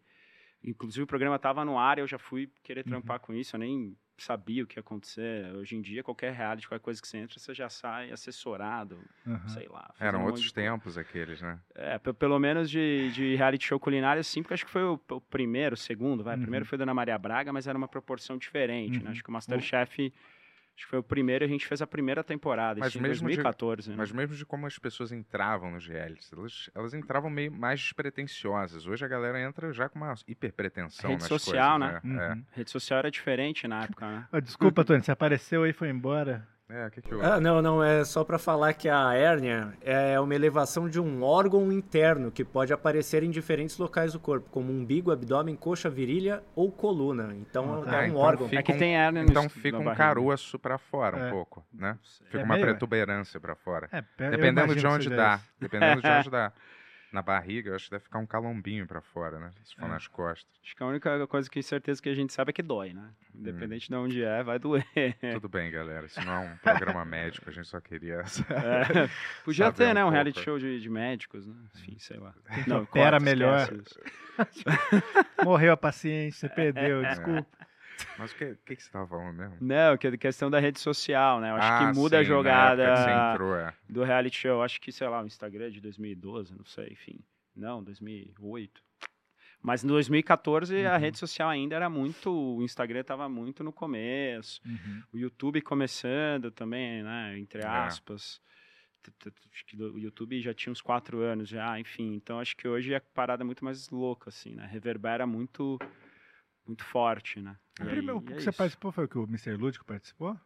[0.62, 2.84] Inclusive o programa estava no ar, eu já fui querer Uhum.
[2.84, 5.54] trampar com isso, eu nem sabia o que ia acontecer.
[5.54, 9.48] Hoje em dia, qualquer reality, qualquer coisa que você entra, você já sai assessorado, Uhum.
[9.48, 9.92] sei lá.
[10.00, 11.60] Eram um outros de tempos aqueles, né?
[11.74, 14.98] É, pe- pelo menos de, de reality show culinário, sim, porque acho que foi o,
[15.10, 16.36] o primeiro, o segundo, vai.
[16.36, 16.42] Uhum.
[16.42, 19.04] Primeiro foi Dona Maria Braga, mas era uma proporção diferente, Uhum.
[19.04, 19.10] né?
[19.10, 20.12] Acho que o Masterchef,
[20.76, 23.28] acho que foi o primeiro a gente fez a primeira temporada, Mas isso em mesmo
[23.28, 23.96] de- 2014, né?
[23.96, 28.86] Mas mesmo de como as pessoas entravam nos realities, elas, elas entravam meio mais despretensiosas.
[28.86, 32.20] Hoje a galera entra já com uma hiperpretensão Rede nas social, coisas, Uhum.
[32.20, 34.28] É, rede social era diferente na época, né?
[34.32, 36.46] Ó, desculpa, Tony, você apareceu aí e foi embora.
[36.68, 36.86] É.
[36.86, 37.22] O que que eu...
[37.24, 41.22] Ah, não, não, é só para falar que a hérnia é uma elevação de um
[41.22, 46.42] órgão interno que pode aparecer em diferentes locais do corpo, como umbigo, abdômen, coxa, virilha
[46.54, 47.34] ou coluna.
[47.34, 47.96] Então Ah, tá.
[47.96, 48.48] é um então órgão.
[48.48, 49.94] fica É que um- tem hérnia Então fica um barriga.
[49.96, 51.30] caroço pra fora um É.
[51.30, 51.98] pouco, né?
[52.26, 53.88] Fica É uma meio, protuberância pra fora.
[53.92, 55.40] É, Dependendo de onde dá.
[55.60, 56.52] Dependendo de onde dá.
[57.14, 59.52] Na barriga, eu acho que deve ficar um calombinho pra fora, né?
[59.62, 59.88] Se for É.
[59.88, 60.50] nas costas.
[60.64, 63.08] Acho que a única coisa que certeza que a gente sabe é que dói, né?
[63.32, 64.84] Independente de onde é, vai doer.
[65.34, 66.06] Tudo bem, galera.
[66.06, 68.22] Isso não é um programa médico, a gente só queria.
[68.50, 69.08] É.
[69.44, 70.00] Podia ter, um né?
[70.00, 70.12] Um pouco.
[70.14, 71.54] reality show de, de médicos, né?
[71.76, 72.34] Enfim, sei lá.
[72.66, 73.68] Não, corta, melhor.
[75.44, 77.10] Morreu a você perdeu, É.
[77.10, 77.46] desculpa.
[78.18, 79.56] Mas o que, que, que você tava falando mesmo?
[79.60, 81.50] Não, que é questão da rede social, né?
[81.50, 83.74] Eu acho ah, que muda sim, a jogada entrou, é.
[83.88, 84.62] do reality show.
[84.62, 87.20] Acho que, sei lá, o Instagram é de 2012, não sei, enfim.
[87.54, 88.82] Não, 2008.
[89.62, 90.98] Mas em 2014 a Uhum.
[91.00, 92.30] rede social ainda era muito.
[92.30, 94.60] O Instagram estava muito no começo.
[94.66, 95.02] Uhum.
[95.12, 97.38] O YouTube começando também, né?
[97.38, 97.66] Entre É.
[97.66, 98.40] aspas.
[99.52, 102.14] Acho que o YouTube já tinha uns quatro anos já, enfim.
[102.14, 104.66] Então acho que hoje a parada é muito mais louca, assim, né?
[104.70, 105.78] Reverbera muito,
[106.66, 107.56] muito forte, né?
[107.80, 108.58] O E primeiro que é você isso.
[108.58, 109.52] participou foi o que o Mr.
[109.56, 110.38] Lúdico participou?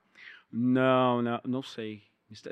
[0.51, 2.03] Não, não, não sei.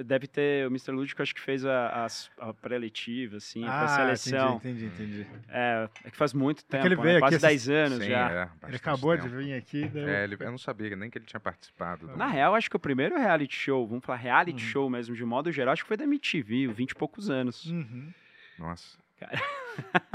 [0.07, 0.67] Deve ter.
[0.67, 0.91] O Mr.
[0.93, 4.57] Lúdico acho que fez a, as- a pré-letiva, assim, a pré-seleção.
[4.57, 5.45] entendi, entendi, entendi.
[5.51, 7.03] É, é que faz muito tempo, ele né?
[7.03, 8.31] veio quase aqui 10 anos Sim, já.
[8.63, 9.37] é, Ele acabou de tempo.
[9.37, 12.07] vir aqui, daí eu- É, ele, eu não sabia nem que ele tinha participado.
[12.07, 14.71] do- Na real, acho que o primeiro reality show, vamos falar reality Uhum.
[14.71, 17.67] show mesmo, de modo geral, acho que foi da MTV, 20 e poucos anos.
[17.67, 18.11] Uhum.
[18.59, 18.97] Nossa,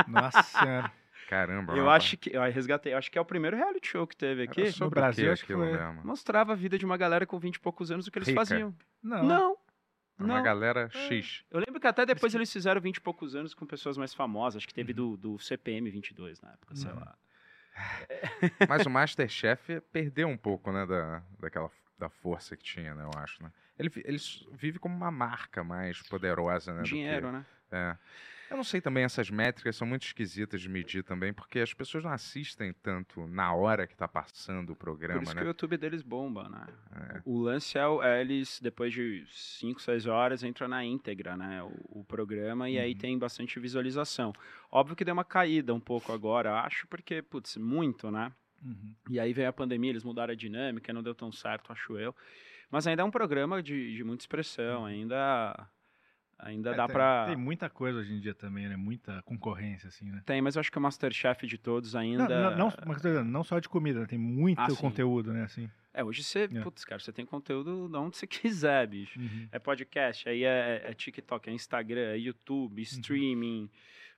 [0.08, 0.92] Nossa senhora.
[1.32, 1.74] caramba.
[1.74, 2.04] Eu rapaz.
[2.04, 2.36] acho que.
[2.36, 4.62] Eu resgatei, acho que é o primeiro reality show que teve aqui.
[4.62, 5.78] Era sobre Brasil, acho que aquilo foi.
[5.78, 6.04] mesmo?
[6.06, 8.40] Mostrava a vida de uma galera com 20 e poucos anos, o que eles Rica.
[8.42, 8.76] faziam.
[9.02, 9.24] Não.
[9.24, 9.58] Não.
[10.20, 10.44] Uma Não.
[10.44, 11.44] galera X.
[11.50, 14.58] Eu lembro que até depois eles fizeram 20 e poucos anos com pessoas mais famosas.
[14.58, 15.16] Acho que teve Uhum.
[15.16, 17.00] do, do CPM 22 na época, sei Uhum.
[17.00, 17.16] lá.
[18.70, 23.20] Mas o Masterchef perdeu um pouco, né, da, daquela da força que tinha, né, eu
[23.20, 23.52] acho, né?
[23.80, 24.18] Ele, ele
[24.54, 26.80] vive como uma marca mais poderosa, né?
[26.82, 27.46] do que- Dinheiro, né?
[27.72, 27.98] É.
[28.52, 32.04] Eu não sei também, essas métricas são muito esquisitas de medir também, porque as pessoas
[32.04, 35.40] não assistem tanto na hora que tá passando o Por programa, isso né?
[35.42, 36.68] que o YouTube deles bomba, né?
[37.16, 37.22] É.
[37.24, 41.64] O lance é, é eles, depois de 5, 6 horas, entram na íntegra, né?
[41.64, 42.98] O, o programa, e aí Uhum.
[42.98, 44.34] tem bastante visualização.
[44.70, 48.34] Óbvio que deu uma caída um pouco agora, acho, porque, putz, muito, né?
[48.62, 48.94] Uhum.
[49.10, 52.14] E aí veio a pandemia, eles mudaram a dinâmica, não deu tão certo, acho eu.
[52.70, 55.68] Mas ainda é um programa de, de muita expressão, ainda,
[56.42, 57.26] ainda É, dá tem, pra...
[57.28, 58.76] Tem muita coisa hoje em dia também, né?
[58.76, 60.22] Muita concorrência, assim, né?
[60.26, 62.28] Tem, mas eu acho que o Masterchef de todos ainda...
[62.56, 64.06] Não, não, não, só de comida, né?
[64.06, 64.76] tem muito Ah, sim.
[64.76, 65.44] conteúdo, né?
[65.44, 65.70] Assim.
[65.94, 66.62] É, hoje você, É.
[66.62, 69.20] putz, cara, você tem conteúdo de onde você quiser, bicho.
[69.20, 69.48] Uhum.
[69.52, 72.82] É podcast, aí é, é TikTok, é Instagram, é YouTube, Uhum.
[72.84, 73.70] streaming,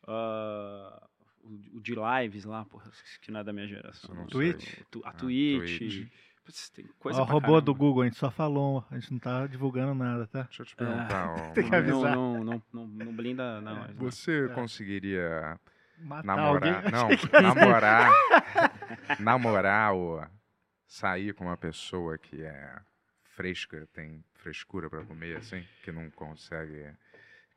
[0.08, 1.08] ah,
[1.44, 2.90] o, o de lives lá, porra,
[3.22, 4.14] que não é da minha geração.
[4.16, 4.80] Não Twitch?
[4.90, 6.08] Tu- A Ah, Twitch.
[6.44, 7.62] Putz, tem coisa Ó, o robô caramba.
[7.62, 10.42] do Google, a gente só falou, a gente não tá divulgando nada, tá?
[10.44, 12.16] Deixa eu te perguntar, ó, Tem que Não, avisar.
[12.16, 13.76] não, não, não, não blinda, não.
[13.88, 13.94] não.
[13.96, 14.54] você É.
[14.54, 15.58] conseguiria
[16.00, 16.92] Matar namorar, alguém.
[16.92, 17.08] não,
[17.42, 18.12] namorar,
[19.20, 20.26] namorar ou
[20.86, 22.76] sair com uma pessoa que é
[23.24, 26.92] fresca, tem frescura pra comer, assim, que não consegue,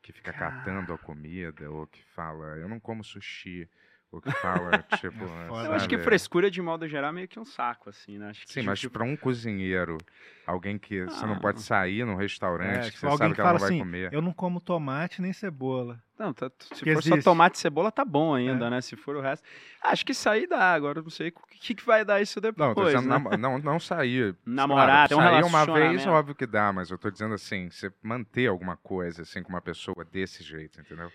[0.01, 3.69] que fica catando a comida, ou que fala, eu não como sushi,
[4.13, 5.67] ou que fala, tipo, É.
[5.67, 8.31] Eu acho que frescura, de modo geral, é meio que um saco, assim, né?
[8.31, 9.99] Acho que, Sim, tipo, mas pra um cozinheiro,
[10.47, 11.63] alguém que você não pode Ah.
[11.63, 13.69] sair num É, restaurante, que tipo, você alguém sabe que que ela fala não vai
[13.71, 14.13] assim, comer.
[14.13, 16.01] eu não como tomate nem cebola.
[16.19, 17.25] Não, tá- se Que for só existe.
[17.25, 18.71] tomate e cebola, tá bom ainda, É.
[18.71, 18.81] né?
[18.81, 19.45] Se for o resto.
[19.83, 22.69] Acho que sair dá, agora eu não sei o que, que vai dar isso depois.
[22.69, 23.09] Não, tô dizendo né?
[23.09, 24.35] namo- não, não sair.
[24.47, 28.47] Namorar, um sair uma vez, óbvio que dá, mas eu tô dizendo assim, você manter
[28.47, 31.13] alguma coisa assim com uma pessoa desse jeito, entendeu?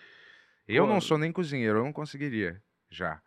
[0.68, 0.94] Eu Pô.
[0.94, 3.20] não sou nem cozinheiro, eu não conseguiria, já.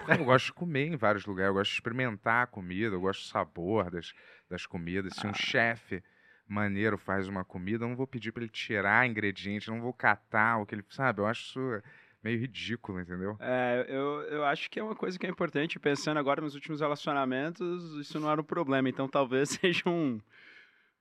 [0.00, 3.00] Porque eu gosto de comer em vários lugares, eu gosto de experimentar a comida, eu
[3.00, 4.12] gosto do sabor das,
[4.50, 5.14] das comidas.
[5.14, 5.34] Se um Ah.
[5.34, 6.02] chefe
[6.46, 9.94] maneiro faz uma comida, eu não vou pedir pra ele tirar ingrediente, eu não vou
[9.94, 10.84] catar o que ele...
[10.90, 11.82] Sabe, eu acho isso
[12.22, 13.36] meio ridículo, entendeu?
[13.40, 15.78] É, eu, eu acho que é uma coisa que é importante.
[15.80, 18.88] Pensando agora nos últimos relacionamentos, isso não era um problema.
[18.88, 20.20] Então talvez seja um,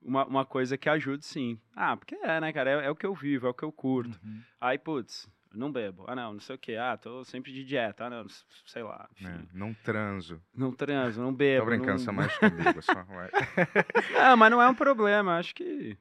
[0.01, 1.59] uma, uma coisa que ajude sim.
[1.75, 2.81] Ah, porque é, né, cara?
[2.81, 4.19] É, é o que eu vivo, é o que eu curto.
[4.23, 4.41] Uhum.
[4.59, 6.05] Aí, putz, não bebo.
[6.07, 6.75] Ah, não, não sei o quê.
[6.75, 8.05] Ah, tô sempre de dieta.
[8.05, 8.25] Ah, não,
[8.65, 9.07] sei lá.
[9.13, 10.41] Enfim, É, não transo.
[10.53, 11.65] Não transo, não Tô bebo.
[11.65, 11.97] brincando, não...
[11.99, 13.29] você é mais comigo, só vai.
[14.13, 15.37] Não, mas não é um problema.
[15.37, 15.97] Acho que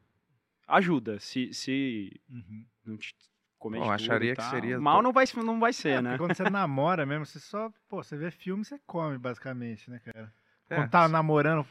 [0.66, 1.18] ajuda.
[1.18, 2.64] Se, se Uhum.
[2.84, 3.14] não te
[3.58, 6.00] comer Bom, de tudo acharia e que seria Mal não vai, não vai ser, É,
[6.02, 6.10] né?
[6.10, 9.98] porque quando você namora mesmo, você só, pô, você vê filme, você come, basicamente, né,
[9.98, 10.32] cara?
[10.70, 11.66] É, Quando tá namorando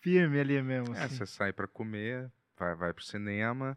[0.00, 1.14] firme ali mesmo, É, assim.
[1.16, 3.76] você sai pra comer, vai, vai pro cinema,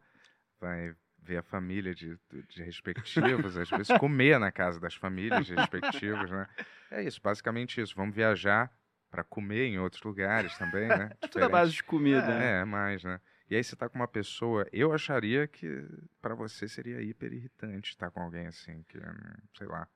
[0.60, 2.18] vai ver a família de,
[2.50, 6.48] de respectivos, às vezes comer na casa das famílias respectivas, né?
[6.90, 7.96] É isso, basicamente isso.
[7.96, 8.72] Vamos viajar
[9.10, 11.12] pra comer em outros lugares também, né?
[11.22, 12.26] É tudo à base de comida.
[12.26, 12.40] É.
[12.40, 12.62] né?
[12.62, 13.20] É, mais, né?
[13.50, 15.86] E aí você tá com uma pessoa, eu acharia que
[16.22, 19.88] pra você seria hiper irritante estar com alguém assim, que, hum, sei lá,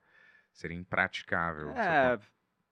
[0.52, 1.72] seria impraticável.
[1.72, 2.18] Você É,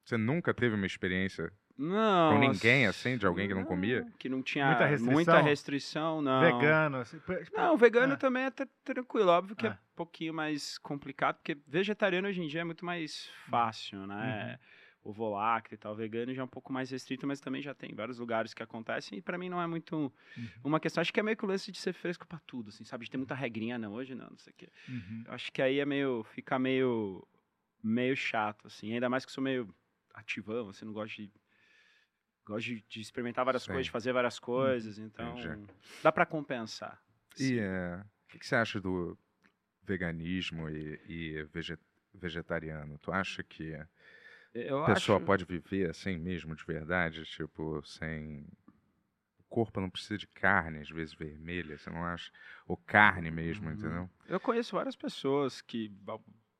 [0.04, 2.32] Você nunca teve uma experiência não.
[2.34, 4.06] com ninguém assim, de alguém que não não, comia?
[4.18, 5.42] Que não tinha Muita muita restrição?
[5.42, 6.40] restrição, não.
[6.40, 7.20] Vegano, assim.
[7.52, 8.16] Não, vegano é.
[8.16, 9.30] também é tr- tranquilo.
[9.30, 9.78] Óbvio que é Ah.
[9.92, 14.06] um pouquinho mais complicado, porque vegetariano hoje em dia é muito mais fácil, Uhum.
[14.06, 14.58] né?
[15.06, 15.94] Ovo lácteo e tal.
[15.94, 19.18] Vegano já é um pouco mais restrito, mas também já tem vários lugares que acontecem.
[19.18, 19.94] E pra mim não é muito
[20.36, 20.48] Uhum.
[20.64, 21.02] uma questão.
[21.02, 23.04] Acho que é meio que o lance de ser fresco pra tudo, assim, sabe?
[23.04, 24.68] De ter muita regrinha, não, hoje não, não sei o quê.
[24.88, 25.24] Uhum.
[25.28, 26.24] Acho que aí é meio.
[26.34, 27.22] fica meio.
[27.82, 28.94] meio chato, assim.
[28.94, 29.68] Ainda mais que eu sou meio
[30.14, 31.30] ativão, assim, não gosto de
[32.44, 33.70] Gosto de, de experimentar várias Sim.
[33.70, 35.66] coisas, de fazer várias coisas, então entendi.
[36.02, 37.02] dá pra compensar.
[37.38, 39.18] E é, o que, que você acha do
[39.82, 41.78] veganismo e, e vege-
[42.12, 42.98] vegetariano?
[42.98, 45.26] Tu acha que a pessoa acho...
[45.26, 47.24] pode viver assim mesmo, de verdade?
[47.24, 48.46] Tipo, sem.
[49.38, 52.30] O corpo não precisa de carne, às vezes vermelha, você não acha?
[52.66, 53.74] Ou carne mesmo, Uhum.
[53.74, 54.10] entendeu?
[54.26, 55.90] Eu conheço várias pessoas que.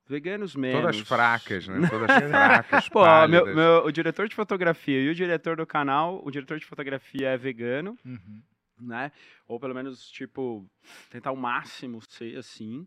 [0.07, 0.81] Veganos menos.
[0.83, 1.89] Todas fracas, né?
[1.89, 6.31] Todas fracas, Pô, meu, meu- o diretor de fotografia e o diretor do canal, o
[6.31, 8.43] diretor de fotografia é vegano, Uhum.
[8.81, 9.11] né?
[9.49, 10.69] Ou pelo menos, tipo,
[11.11, 12.87] tentar o máximo ser assim.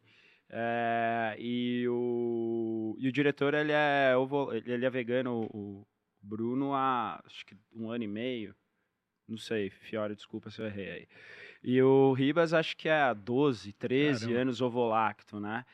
[0.49, 5.85] É, e, o, e o diretor, ele é, ovo, ele é vegano, o
[6.21, 8.55] Bruno, há acho que um ano e meio.
[9.27, 11.07] Não sei, Fiore, desculpa se eu errei aí.
[11.63, 14.39] E o Ribas, acho que é há 12, 13 Caramba.
[14.41, 15.65] anos ovolacto, né?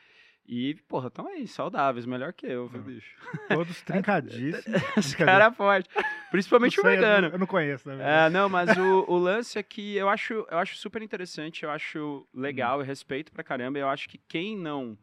[0.46, 3.16] E, porra, tão aí, saudáveis, melhor que eu, viu, bicho?
[3.48, 4.82] Todos trincadíssimos.
[4.96, 5.88] Esse cara é forte.
[6.30, 7.28] Principalmente o sei, eu não- vegano.
[7.34, 10.58] Eu não conheço, na É, não, mas o, o lance é que eu acho, eu
[10.58, 12.82] acho super interessante, eu acho legal Hum.
[12.82, 13.78] e respeito pra caramba.
[13.78, 14.98] Eu acho que quem não.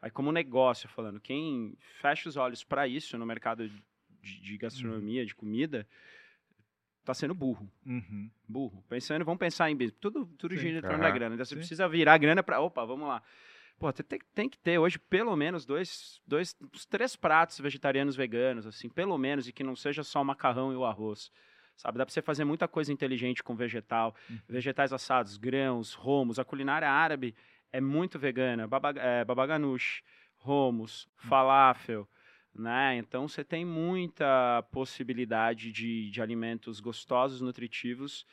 [0.00, 5.26] Aí, como negócio falando, quem fecha os olhos pra isso no mercado de, de gastronomia,
[5.26, 5.86] de comida,
[7.04, 7.70] tá sendo burro.
[7.84, 8.30] Uhum.
[8.48, 8.82] Burro.
[8.88, 9.98] Pensando, vamos pensar em business.
[10.00, 11.34] Tudo, tudo gira em torno da grana.
[11.34, 11.60] Então você Sim.
[11.60, 12.60] precisa virar grana pra.
[12.60, 13.22] Opa, vamos lá.
[13.78, 18.16] Pô, tem, tem- tem que ter hoje pelo menos dois, dois, uns três pratos vegetarianos
[18.16, 21.30] veganos, assim, pelo menos, e que não seja só o macarrão e o arroz.
[21.76, 24.38] Sabe, dá pra você fazer muita coisa inteligente com vegetal, Uhum.
[24.48, 26.38] vegetais assados, grãos, romos.
[26.38, 27.34] A culinária árabe
[27.70, 30.02] é muito vegana, baba, é, baba ganoush,
[30.36, 31.28] romos, Hum.
[31.28, 32.08] falafel,
[32.54, 32.96] né?
[32.96, 38.24] Então você tem muita possibilidade de, de alimentos gostosos, nutritivos,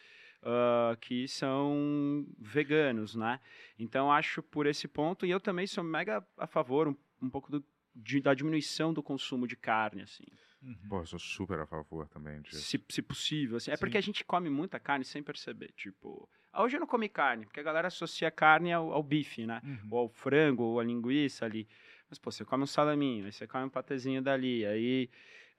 [0.44, 3.40] ah, que são veganos, né?
[3.78, 7.52] Então acho por esse ponto, e eu também sou mega a favor um, um pouco
[7.52, 7.64] do-
[7.96, 10.24] de- da diminuição do consumo de carne, assim.
[10.62, 10.76] Uhum.
[10.90, 12.62] Pô, eu sou super a favor também disso.
[12.62, 13.72] Se, se possível, assim.
[13.72, 13.80] É Sim.
[13.82, 15.72] porque a gente come muita carne sem perceber.
[15.76, 19.46] Tipo, ah, hoje eu não comi carne, porque a galera associa carne ao, ao bife,
[19.46, 19.62] né?
[19.64, 19.88] Uhum.
[19.92, 21.68] Ou ao frango, ou à linguiça ali.
[22.10, 25.10] Mas, pô, você come um salaminho, aí você come um patezinho dali, aí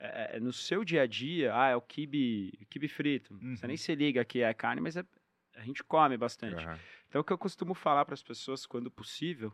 [0.07, 3.35] é, é, no seu dia a dia, ah, é o kibe, kibe frito.
[3.55, 3.69] Você Uhum.
[3.69, 5.05] nem se liga que é carne, mas é-
[5.57, 6.64] a gente come bastante.
[6.67, 6.79] Aham.
[7.09, 9.53] Então, o que eu costumo falar para as pessoas quando possível,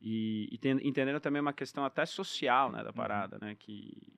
[0.00, 4.12] e, e ten- entendendo também uma questão até social, né, da parada, né, que,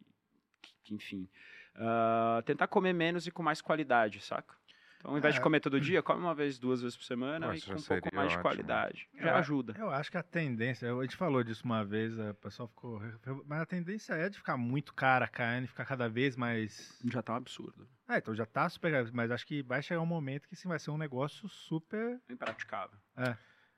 [0.84, 1.28] que- enfim,
[1.74, 4.56] ah, tentar comer menos e com mais qualidade, saca?
[4.98, 5.42] Então, ao invés de É.
[5.42, 8.14] comer todo dia, come uma vez, duas vezes por semana Pô, e com um pouco
[8.14, 8.42] mais de ótimo.
[8.42, 9.08] qualidade.
[9.14, 9.74] Eu Já a- ajuda.
[9.78, 13.00] Eu acho que a tendência, a gente falou disso uma vez, o pessoal ficou.
[13.46, 16.98] Mas a tendência é de ficar muito cara a carne, ficar cada vez mais.
[17.08, 17.88] Já tá um absurdo.
[18.08, 19.12] É, então já tá super.
[19.12, 22.20] Mas acho que vai chegar um momento que sim, vai ser um negócio super.
[22.28, 22.98] Impraticável.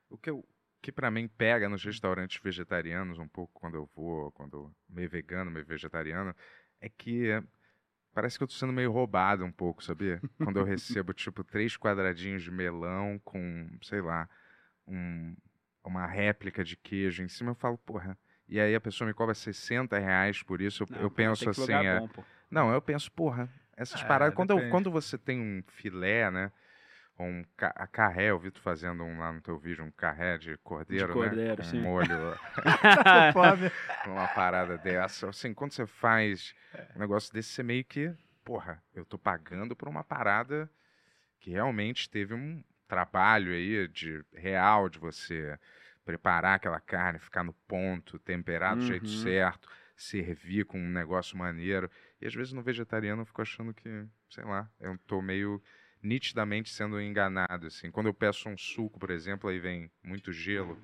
[0.09, 0.43] O que, eu,
[0.81, 5.09] que para mim pega nos restaurantes vegetarianos um pouco quando eu vou, quando eu- meio
[5.09, 6.35] vegano, meio vegetariano,
[6.81, 7.43] é que é,
[8.13, 10.21] parece que eu tô sendo meio roubado um pouco, sabia?
[10.39, 14.29] Quando eu recebo tipo três quadradinhos de melão com, sei lá,
[14.87, 15.35] um-
[15.83, 18.17] uma réplica de queijo em cima, eu falo, porra.
[18.47, 20.83] E aí a pessoa me cobra 60 reais por isso.
[20.83, 22.09] Eu, Não, eu penso assim, é, bom,
[22.49, 24.35] não, eu penso, porra, essas É, paradas.
[24.35, 26.51] Quando, eu- quando você tem um filé, né?
[27.21, 30.37] Um ca- a carré, eu vi tu fazendo um lá no teu vídeo, um carré
[30.37, 31.63] de cordeiro, cordeiro, né?
[31.63, 31.81] Com sim.
[31.83, 32.39] molho,
[33.33, 33.69] Fome.
[34.05, 35.29] uma parada dessa.
[35.29, 36.53] Assim, quando você faz
[36.95, 40.69] um negócio desse, você meio que, porra, eu tô pagando por uma parada
[41.39, 45.57] que realmente teve um trabalho aí de real de você
[46.03, 49.15] preparar aquela carne, ficar no ponto, temperar do jeito Uhum.
[49.17, 51.89] certo, servir com um negócio maneiro.
[52.19, 55.61] E às vezes no vegetariano eu fico achando que, sei lá, eu tô meio
[56.01, 57.91] nitidamente sendo enganado, assim.
[57.91, 60.77] Quando eu peço um suco, por exemplo, aí vem muito gelo.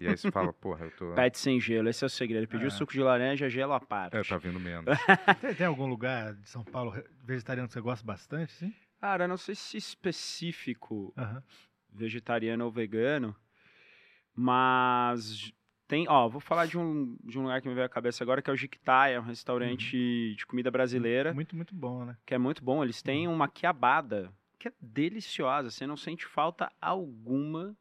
[0.00, 1.14] E aí você fala, porra, eu tô.
[1.14, 2.40] Pede sem gelo, esse é o segredo.
[2.40, 2.70] Ele pediu É.
[2.70, 4.16] suco de laranja, gelo à parte.
[4.16, 4.84] É, tá vindo menos.
[5.40, 6.92] Tem, tem algum lugar de São Paulo
[7.24, 8.74] vegetariano que você gosta bastante, sim?
[9.00, 11.42] Cara, eu não sei se específico Aham.
[11.92, 13.36] vegetariano ou vegano,
[14.34, 15.52] mas
[15.86, 18.42] tem, ó, vou falar de um, de um lugar que me veio à cabeça agora,
[18.42, 22.16] que é o Jiquitá, é um restaurante de comida brasileira, Muito, muito bom, né?
[22.26, 22.82] que é muito bom.
[22.82, 27.76] Eles têm uma quiabada, que é deliciosa, você não sente falta alguma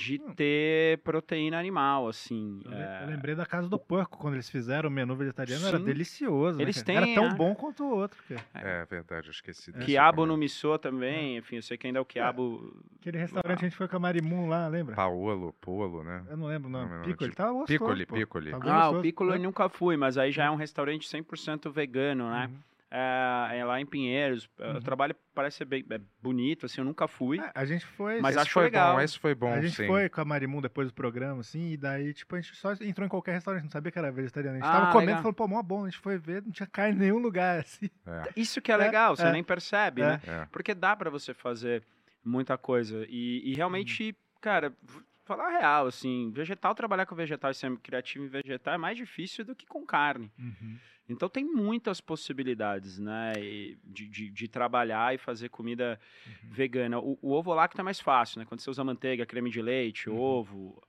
[0.00, 0.32] de Hum.
[0.34, 2.60] ter proteína animal, assim.
[2.64, 5.78] Eu, é, eu lembrei da Casa do Porco, quando eles fizeram o menu vegetariano, era
[5.78, 5.84] Sim.
[5.84, 6.56] delicioso.
[6.56, 6.86] né, Eles cara?
[6.86, 7.34] têm, Era tão é.
[7.34, 8.18] bom quanto o outro.
[8.26, 8.40] Cara.
[8.68, 9.84] É verdade, eu esqueci disso.
[9.84, 12.74] Quiabo no miso também, enfim, eu sei que ainda é o quiabo...
[12.98, 14.94] Aquele restaurante a gente foi com a Marimun lá, lembra?
[14.94, 16.24] Paolo, Polo, né?
[16.30, 16.96] Eu não lembro o Não, nome.
[16.96, 17.66] não, Piccoli, tava gostoso.
[17.78, 18.06] Piccoli.
[18.06, 18.50] Piccoli.
[18.50, 19.00] Tava Ah, o.
[19.02, 22.46] Piccolo eu Foi- nunca fui, mas aí já é um restaurante 100% vegano, né?
[22.46, 22.58] Uhum.
[22.92, 24.48] É, é lá em Pinheiros.
[24.58, 24.76] Uhum.
[24.76, 27.38] O trabalho parece ser bem é bonito, assim, eu nunca fui.
[27.38, 28.20] É, a gente foi.
[28.20, 28.94] Mas esse acho foi legal.
[28.96, 29.86] bom, esse foi bom, a gente sim.
[29.86, 33.06] foi com a Marimun depois do programa, assim, e daí, tipo, a gente só entrou
[33.06, 34.56] em qualquer restaurante, não sabia que era vegetariano.
[34.56, 36.50] A gente Ah, tava comendo e falou, pô, mó bom, a gente foi ver, não
[36.50, 37.88] tinha carne em nenhum lugar, assim.
[38.06, 39.32] É, Isso que é É, legal, você é.
[39.32, 40.06] nem percebe, É.
[40.06, 40.20] né?
[40.26, 40.46] é.
[40.50, 41.84] Porque dá pra você fazer
[42.24, 43.06] muita coisa.
[43.08, 44.12] E, e realmente, Uhum.
[44.40, 44.72] cara,
[45.30, 48.96] falar a real, assim, vegetal, trabalhar com vegetal e ser criativo em vegetal é mais
[48.96, 50.30] difícil do que com carne.
[51.08, 53.32] Então tem muitas possibilidades, né,
[53.84, 56.50] de, de, de trabalhar e fazer comida Uhum.
[56.50, 56.98] vegana.
[56.98, 58.44] O, o ovo lácteo é mais fácil, né?
[58.44, 60.16] Quando você usa manteiga, creme de leite, Uhum.
[60.16, 60.82] ovo,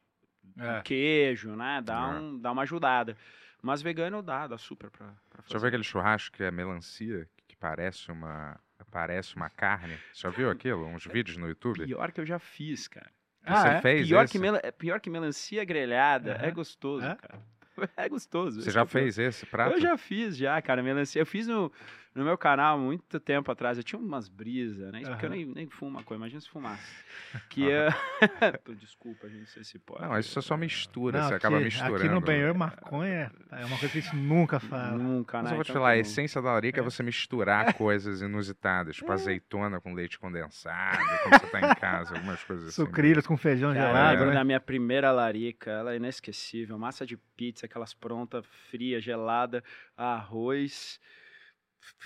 [0.57, 0.81] É.
[0.83, 1.81] queijo, né?
[1.83, 2.19] Dá, É.
[2.19, 3.15] um, dá uma ajudada.
[3.61, 5.53] Mas vegano dá, dá super pra, pra fazer.
[5.53, 8.59] Já viu aquele churrasco que é melancia, que parece uma,
[8.91, 9.97] parece uma carne?
[10.13, 10.85] Já viu aquilo?
[10.87, 11.85] Uns vídeos no YouTube?
[11.85, 13.11] Pior que eu já fiz, cara.
[13.45, 13.81] Você Ah, é?
[13.81, 14.39] fez Pior esse?
[14.39, 16.37] que, é pior que melancia grelhada.
[16.41, 17.15] É gostoso, É?
[17.15, 17.39] cara.
[17.97, 18.61] É gostoso.
[18.61, 19.73] Você já fez esse prato?
[19.73, 20.83] Eu já fiz, já, cara.
[20.83, 21.21] Melancia.
[21.21, 21.71] Eu fiz no,
[22.13, 23.77] no meu canal há muito tempo atrás.
[23.77, 25.01] Eu tinha umas brisas, né?
[25.01, 26.17] Isso porque eu nem, nem fumo maconha.
[26.17, 26.83] Imagina se fumasse.
[27.49, 27.87] Que é...
[28.77, 30.01] Desculpa, gente, não sei se pode.
[30.01, 31.95] Não, isso é só mistura, Não, você aqui, acaba misturando.
[31.95, 34.97] aqui no Benhor, maconha é uma coisa que a gente nunca fala.
[34.97, 35.43] Nunca, né?
[35.43, 36.01] Mas eu vou te Então falar, tá a bom.
[36.01, 38.99] essência da larica é você misturar coisas inusitadas, É.
[38.99, 42.75] tipo azeitona com leite condensado, quando você tá em casa, algumas coisas assim.
[42.85, 44.33] Sucrilhos com feijão Cara, eu gelado, lembro né?
[44.35, 46.77] da minha primeira larica, ela é inesquecível.
[46.77, 49.63] Massa de pizza, aquelas prontas, fria, gelada,
[49.95, 50.99] arroz,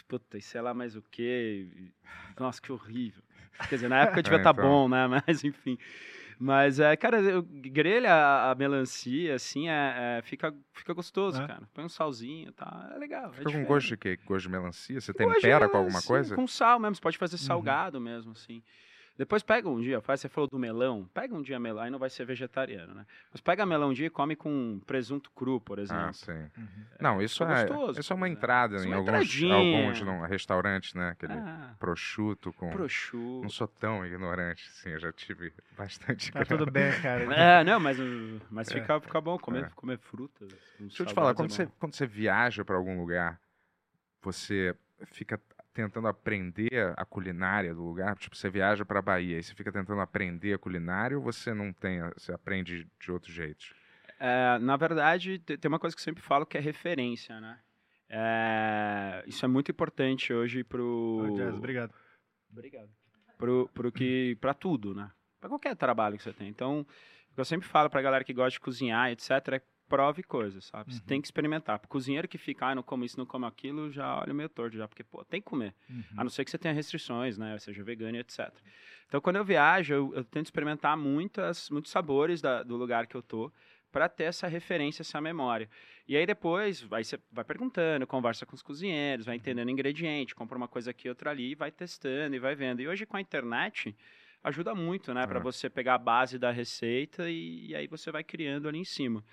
[0.08, 1.92] puta, e sei lá mais o que.
[2.40, 3.24] Nossa, que horrível.
[3.70, 4.66] Quer dizer, na época devia É, estar então.
[4.70, 5.08] bom, né?
[5.28, 5.78] Mas enfim.
[6.38, 11.48] Mas, é, cara, eu grelha a, a melancia, assim, é, é, fica, fica gostoso, É.
[11.48, 11.62] cara.
[11.74, 13.30] Põe um salzinho e tá, é legal.
[13.32, 14.20] é Fica com gosto de quê?
[14.26, 15.00] Gosto de melancia?
[15.00, 16.36] Você tempera com alguma melancia, coisa?
[16.36, 17.20] Com sal mesmo, você pode Uhum.
[17.20, 18.62] fazer salgado mesmo, assim.
[19.18, 21.98] Depois pega um dia, faz, você falou do melão, pega um dia melão, aí não
[21.98, 23.06] vai ser vegetariano, né?
[23.32, 26.08] Mas pega melão um dia e come com presunto cru, por exemplo.
[26.08, 26.34] Ah, sim.
[26.58, 26.86] Uhum.
[27.00, 28.38] Não, isso é, gostoso, isso é uma cara.
[28.38, 31.10] entrada Isso é em uma alguns, alguns não, restaurantes, né?
[31.12, 32.70] Aquele Ah, prosciutto com...
[32.72, 33.42] prosciutto.
[33.42, 36.34] Não sou tão ignorante, assim, eu já tive bastante...
[36.34, 37.26] Tá tudo bem, cara.
[37.36, 37.98] É, não, mas,
[38.50, 39.70] mas fica, fica bom comer, É.
[39.76, 40.50] comer frutas.
[40.78, 43.40] Deixa eu te falar, salgados quando é você, quando você viaja para algum lugar,
[44.22, 44.76] você
[45.06, 45.40] fica
[45.76, 48.16] tentando aprender a culinária do lugar?
[48.18, 51.72] Tipo, você viaja para Bahia e você fica tentando aprender a culinária ou você não
[51.74, 53.74] tem, a- você aprende de outros jeitos?
[54.18, 57.60] É, na verdade, te- tem uma coisa que eu sempre falo que é referência, né?
[58.10, 61.30] É, isso é muito importante hoje pro...
[61.36, 61.94] Jazz, obrigado.
[62.52, 62.90] Obrigado.
[63.38, 65.12] Pro, pro que, pra tudo, né?
[65.42, 66.48] Pra qualquer trabalho que você tem.
[66.48, 70.24] Então, o que eu sempre falo pra galera que gosta de cozinhar, etc., é prove
[70.24, 70.94] coisas, sabe?
[70.94, 71.06] Você Uhum.
[71.06, 71.80] tem que experimentar.
[71.80, 74.76] Pro cozinheiro que fica, ah, não como isso, não como aquilo, já olha meio torto
[74.78, 75.74] já, porque, pô, tem que comer.
[75.90, 76.04] Uhum.
[76.18, 77.58] A não ser que você tenha restrições, né?
[77.60, 78.52] Seja vegano e etc.
[79.08, 83.16] Então, quando eu viajo, eu, eu tento experimentar muitas, muitos sabores da- do lugar que
[83.16, 83.52] eu tô
[83.92, 85.70] para ter essa referência, essa memória.
[86.08, 90.58] E aí depois, vai, você vai perguntando, conversa com os cozinheiros, vai entendendo ingrediente, compra
[90.58, 92.82] uma coisa aqui, outra ali, e vai testando e vai vendo.
[92.82, 93.96] E hoje com a internet
[94.44, 95.42] ajuda muito, né, para É.
[95.42, 99.24] você pegar a base da receita e, e aí você vai criando ali em cima.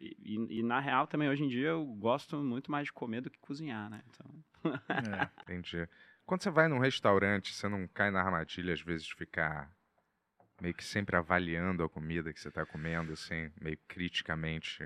[0.00, 3.30] E, e- na real também hoje em dia eu gosto muito mais de comer do
[3.30, 4.02] que cozinhar, né?
[4.08, 4.44] Então,
[4.90, 5.28] É.
[5.42, 5.88] Entendi.
[6.24, 9.72] Quando você vai num restaurante, você não cai na armadilha, às vezes, de ficar
[10.60, 14.84] meio que sempre avaliando a comida que você está comendo, assim, meio criticamente,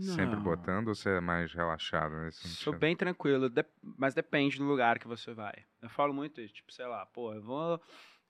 [0.00, 0.42] sempre Não.
[0.44, 2.78] botando, ou você é mais relaxado nesse Sou sentido?
[2.80, 5.64] bem tranquilo, de- mas depende do lugar que você vai.
[5.82, 7.80] Eu falo muito isso, tipo, sei lá, pô, eu vou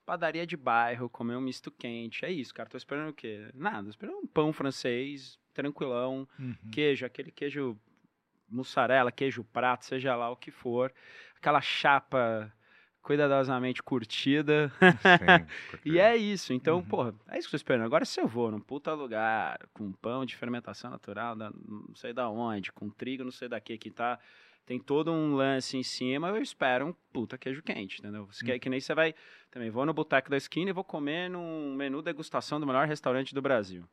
[0.05, 3.47] padaria de bairro, comer um misto quente, é isso, cara, tô esperando o quê?
[3.53, 6.55] Nada, tô esperando um pão francês, tranquilão, Uhum.
[6.71, 7.77] queijo, aquele queijo
[8.49, 10.91] mussarela, queijo prato, seja lá o que for,
[11.35, 12.51] aquela chapa
[13.01, 14.79] cuidadosamente curtida, Sim,
[15.85, 16.83] e é isso, então, Uhum.
[16.85, 17.85] porra, é isso que eu tô esperando.
[17.85, 22.29] Agora, se eu vou num puta lugar com pão de fermentação natural, não sei da
[22.29, 24.19] onde, com trigo, não sei daqui, que tá.
[24.65, 28.27] Tem todo um lance em cima, eu espero um puta queijo quente, entendeu?
[28.27, 29.15] Você quer, que nem você vai.
[29.49, 33.33] Também vou no boteco da esquina e vou comer num menu degustação do melhor restaurante
[33.33, 33.83] do Brasil.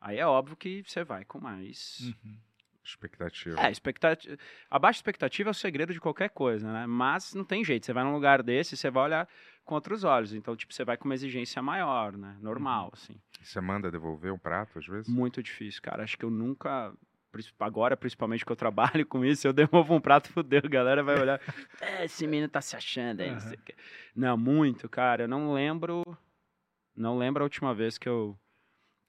[0.00, 2.00] Aí é óbvio que você vai com mais.
[2.00, 2.36] Uhum.
[2.84, 3.60] expectativa.
[3.60, 4.36] É, expectativa.
[4.70, 6.86] Abaixo expectativa é o segredo de qualquer coisa, né?
[6.86, 7.84] Mas não tem jeito.
[7.86, 9.28] Você vai num lugar desse, você vai olhar
[9.64, 10.32] com outros olhos.
[10.32, 12.36] Então, tipo, você vai com uma exigência maior, né?
[12.40, 13.14] Normal, assim.
[13.42, 15.08] Você manda devolver um prato, às vezes?
[15.08, 16.02] Muito difícil, cara.
[16.02, 16.92] Acho que eu nunca.
[17.60, 20.62] Agora, principalmente que eu trabalho com isso, eu devolvo um prato, fudeu.
[20.64, 21.40] A galera vai olhar.
[21.80, 23.74] "É, esse menino tá se achando aí, não sei o quê.
[24.16, 25.24] Não, muito, cara.
[25.24, 26.02] Eu não lembro.
[26.96, 28.36] Não lembro a última vez que eu.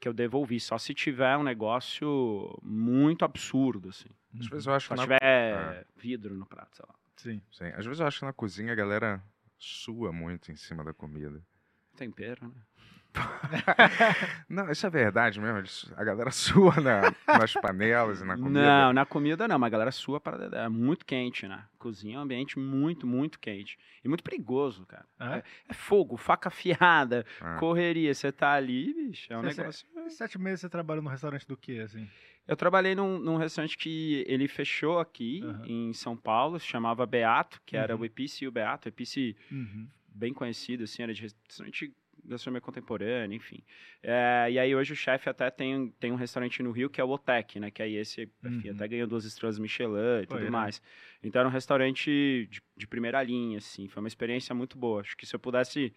[0.02, 4.10] Que eu devolvi, só se tiver um negócio muito absurdo, assim.
[4.38, 5.20] Às vezes eu acho Só que se na...
[5.20, 6.95] tiver vidro no prato, sei lá.
[7.16, 7.41] Sim.
[7.52, 9.24] Sim, às vezes eu acho que na cozinha a galera
[9.60, 11.39] sua muito em cima da comida.
[11.95, 12.56] Tempero, né?
[14.49, 15.57] Não, isso é verdade mesmo.
[15.57, 16.32] eles- A galera
[16.76, 18.62] sua na- nas panelas e na comida.
[18.62, 21.64] Não, na comida não, mas a galera sua para é muito quente, né?
[21.78, 23.78] Cozinha é um ambiente muito, muito quente.
[24.03, 25.05] E muito perigoso, cara.
[25.20, 25.43] Ah, é?
[25.70, 27.57] É fogo, faca afiada, Ah.
[27.57, 28.14] correria.
[28.14, 29.88] Você tá ali, bicho, é um Você- negócio.
[30.09, 32.07] Sete meses você trabalhou no restaurante do quê, assim?
[32.47, 35.64] Eu trabalhei num, num restaurante que ele fechou aqui Aham.
[35.66, 38.01] em São Paulo, se chamava Beato, que era Uhum.
[38.01, 38.88] o Epice e o Beato.
[38.89, 39.88] Epice Uhum.
[40.07, 41.93] bem conhecido, assim, era de restaurante
[42.26, 43.63] gastronomia contemporânea, enfim.
[44.03, 47.03] É, e aí hoje o chefe até tem, tem um restaurante no Rio que é
[47.03, 47.69] o Otec, né?
[47.72, 48.76] Que aí esse, enfim, Uhum.
[48.76, 50.51] até ganhou duas estrelas Michelin e tudo irado.
[50.51, 50.82] mais.
[51.24, 53.88] Então era um restaurante de, de primeira linha, assim.
[53.88, 55.01] Foi uma experiência muito boa.
[55.01, 55.93] Acho que se eu pudesse...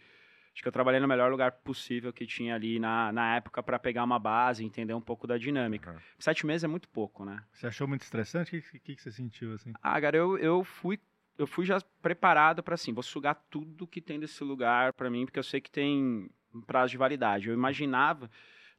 [0.53, 3.77] Acho que eu trabalhei no melhor lugar possível que tinha ali na, na época para
[3.77, 5.91] pegar uma base, entender um pouco da dinâmica.
[5.91, 6.01] Aham.
[6.17, 7.43] Sete meses é muito pouco, né?
[7.53, 8.57] Você achou muito estressante?
[8.57, 9.73] O que, que, que você sentiu, assim?
[9.83, 10.97] Ah, cara, eu, eu fui
[11.39, 15.25] eu fui já preparado para assim, vou sugar tudo que tem desse lugar para mim,
[15.25, 17.49] porque eu sei que tem um prazo de validade.
[17.49, 18.31] Eu imaginava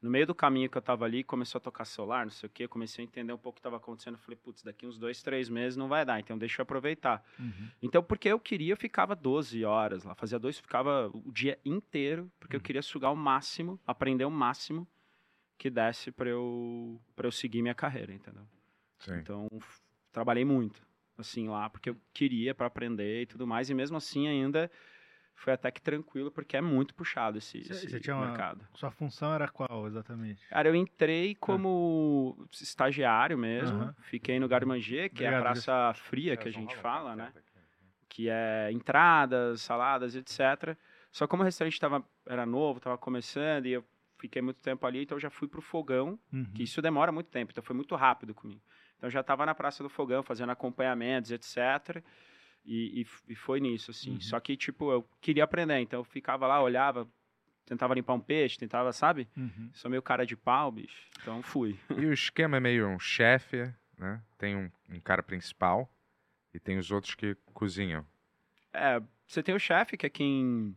[0.01, 2.49] no meio do caminho que eu tava ali, começou a tocar celular, não sei o
[2.49, 4.13] quê, eu comecei a entender um pouco o que estava acontecendo.
[4.15, 7.25] Eu falei, putz, daqui uns dois, três meses não vai dar, então deixa eu aproveitar.
[7.39, 7.69] Uhum.
[7.81, 12.31] Então, porque eu queria, eu ficava 12 horas lá, fazia dois, ficava o dia inteiro,
[12.39, 12.63] porque eu Uhum.
[12.63, 14.87] queria sugar o máximo, aprender o máximo
[15.57, 18.43] que desse para eu, pra eu seguir minha carreira, entendeu?
[18.99, 19.15] Sim.
[19.15, 19.47] Então,
[20.11, 20.85] trabalhei muito,
[21.17, 24.69] assim, lá, porque eu queria para aprender e tudo mais, e mesmo assim ainda
[25.33, 28.65] foi até que tranquilo, porque é muito puxado esse, Você- esse você tinha uma- mercado.
[28.73, 30.45] Sua função era qual, exatamente?
[30.47, 33.95] Cara, eu entrei como estagiário mesmo, Aham.
[34.03, 37.33] fiquei no Garmanger, que é a Obrigado, praça fria que a gente fala, né?
[38.07, 40.77] que é entradas, saladas, etc.
[41.11, 43.83] Só como o restaurante tava, era novo, estava começando, e eu
[44.17, 46.45] fiquei muito tempo ali, então eu já fui pro fogão, Uhum.
[46.53, 48.61] que isso demora muito tempo, então foi muito rápido comigo.
[49.05, 52.03] Então eu já estava na Praça do Fogão, fazendo acompanhamentos, etc.
[52.65, 54.13] E, e e foi nisso, assim.
[54.13, 54.21] Uhum.
[54.21, 57.07] Só que, tipo, eu queria aprender, então eu ficava lá, olhava,
[57.65, 59.27] tentava limpar um peixe, tentava, sabe?
[59.37, 59.69] Uhum.
[59.73, 61.07] Sou meio cara de pau, bicho.
[61.21, 61.79] Então fui.
[61.95, 64.21] E o esquema é meio um chefe, né?
[64.39, 65.87] Tem um, um cara principal
[66.51, 68.03] e tem os outros que cozinham.
[68.73, 70.75] É, você tem o chefe, que é quem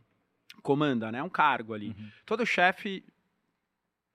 [0.61, 1.17] comanda, né?
[1.17, 1.89] É um cargo ali.
[1.89, 2.11] Uhum.
[2.27, 3.03] Todo chefe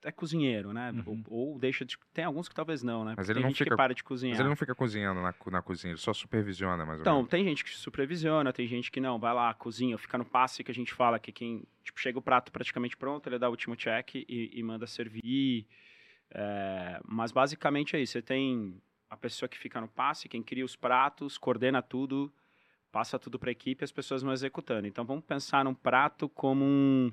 [0.05, 0.91] é cozinheiro, né?
[0.91, 1.23] Uhum.
[1.27, 1.97] Ou, ou deixa de.
[2.13, 3.13] Tem alguns que talvez não, né?
[3.17, 4.31] Mas Porque ele tem não gente fica- que para de cozinhar.
[4.33, 7.29] Mas ele não fica cozinhando na, na cozinha, ele só supervisiona mais ou Então, menos.
[7.29, 10.71] tem gente que supervisiona, tem gente que não, vai lá, cozinha, fica no passe que
[10.71, 13.75] a gente fala, que quem, tipo, chega o prato praticamente pronto, ele dá o último
[13.75, 15.67] check e, e manda servir.
[16.31, 20.65] É, mas basicamente é isso, você tem a pessoa que fica no passe, quem cria
[20.65, 22.33] os pratos, coordena tudo,
[22.91, 24.87] passa tudo para a equipe e as pessoas vão executando.
[24.87, 27.11] Então vamos pensar num prato como um,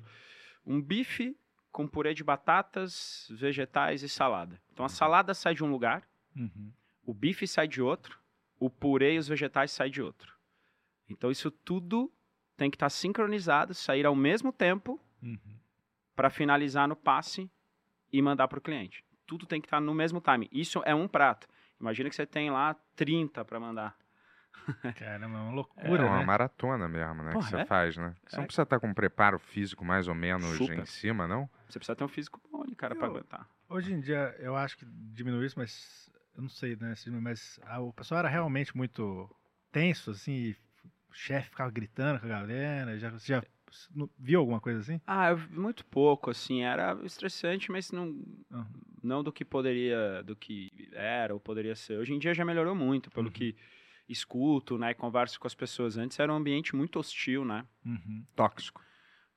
[0.65, 1.37] um bife
[1.73, 4.61] com purê de batatas, vegetais e salada.
[4.71, 6.71] Então a salada sai de um lugar, Uhum.
[7.05, 8.17] o bife sai de outro,
[8.59, 10.33] o purê e os vegetais saem de outro.
[11.09, 12.09] Então isso tudo
[12.55, 15.37] tem que estar sincronizado, sair ao mesmo tempo Uhum.
[16.15, 17.49] para finalizar no passe
[18.11, 19.03] e mandar para o cliente.
[19.25, 20.47] Tudo tem que estar no mesmo time.
[20.51, 21.47] Isso é um prato.
[21.79, 23.97] Imagina que você tem lá 30 para mandar.
[24.95, 26.25] Caramba, é uma É loucura, uma né?
[26.25, 27.31] maratona mesmo, né?
[27.33, 27.65] Porra, que você é?
[27.65, 28.15] faz, né?
[28.27, 28.45] Você não É.
[28.47, 30.79] precisa estar com um preparo físico mais ou menos Super.
[30.79, 31.49] em cima, não?
[31.67, 33.49] Você precisa ter um físico bom ali, cara, para aguentar.
[33.67, 36.93] Hoje em dia, eu acho que diminuiu isso, mas eu não sei, né?
[37.21, 39.29] Mas a- o pessoal era realmente muito
[39.71, 40.51] tenso, assim, e
[41.09, 42.97] o chefe ficava gritando com a galera.
[42.99, 43.43] Já, você já
[43.95, 45.01] não- viu alguma coisa assim?
[45.07, 48.05] Ah, eu vi muito pouco, assim, era estressante, mas não,
[48.51, 48.65] Uhum.
[49.01, 51.97] não do que poderia, do que era ou poderia ser.
[51.97, 53.31] Hoje em dia já melhorou muito, pelo Uhum.
[53.31, 53.55] que
[54.07, 55.97] escuto, né, converso com as pessoas.
[55.97, 57.65] Antes era um ambiente muito hostil, né?
[57.85, 58.25] Uhum.
[58.35, 58.81] Tóxico.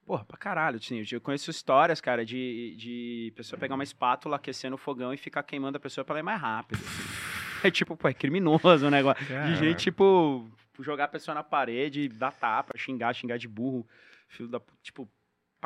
[0.04, 4.70] Porra, pra caralho, assim, eu conheço histórias, cara, de, de pessoa pegar uma espátula, aquecer
[4.70, 6.78] no fogão e ficar queimando a pessoa pra ela ir mais rápido.
[6.78, 7.66] assim.
[7.66, 9.24] É tipo, pô, é criminoso o negócio.
[9.24, 10.48] De gente, tipo,
[10.80, 13.84] jogar a pessoa na parede, dar tapa, xingar, xingar de burro.
[14.28, 14.60] Filho da.
[14.82, 15.08] Tipo,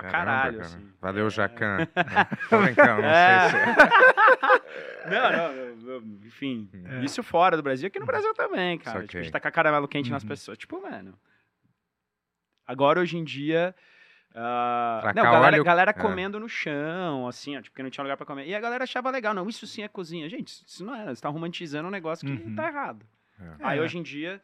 [0.00, 0.68] pra Caramba, caralho, cara.
[0.68, 0.92] assim.
[1.00, 1.30] Valeu, É.
[1.30, 1.76] Jacan.
[2.50, 3.50] Tô brincando, não É.
[3.50, 3.66] sei se...
[5.10, 6.68] Não, não, eu- eu- enfim.
[6.84, 7.02] É.
[7.04, 9.06] Isso fora do Brasil, aqui no Brasil também, cara.
[9.06, 10.28] Tipo, de tacar caramelo quente nas Uhum.
[10.28, 10.58] pessoas.
[10.58, 11.18] Tipo, mano.
[12.66, 13.74] Agora, hoje em dia.
[14.32, 15.94] Tacar não, galera, óleo- galera é.
[15.94, 18.46] comendo no chão, assim, ó, tipo, porque não tinha lugar pra comer.
[18.46, 20.28] E a galera achava legal, não, isso sim é cozinha.
[20.28, 22.54] Gente, isso não é, você tá romantizando um negócio que Uhum.
[22.54, 23.04] tá errado.
[23.40, 23.44] É.
[23.60, 23.82] Aí É.
[23.82, 24.40] hoje em dia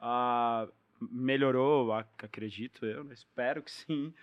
[0.00, 0.66] ah,
[1.00, 3.12] melhorou, ac- acredito eu, né?
[3.12, 4.14] espero que sim,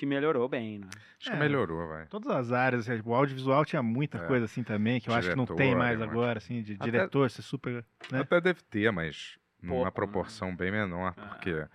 [0.00, 0.86] que melhorou bem, né?
[1.20, 1.38] Acho que É.
[1.38, 2.06] melhorou, vai.
[2.06, 4.26] Todas as áreas, assim, tipo, o audiovisual tinha muita É.
[4.26, 6.84] coisa assim também, que eu acho que não tem Diretor, mais agora, assim, de Até-
[6.86, 7.84] diretor, ser super.
[8.10, 8.20] Né?
[8.20, 9.90] Até deve ter, mas numa Pouco, né?
[9.90, 11.20] proporção bem menor, Ah.
[11.28, 11.66] porque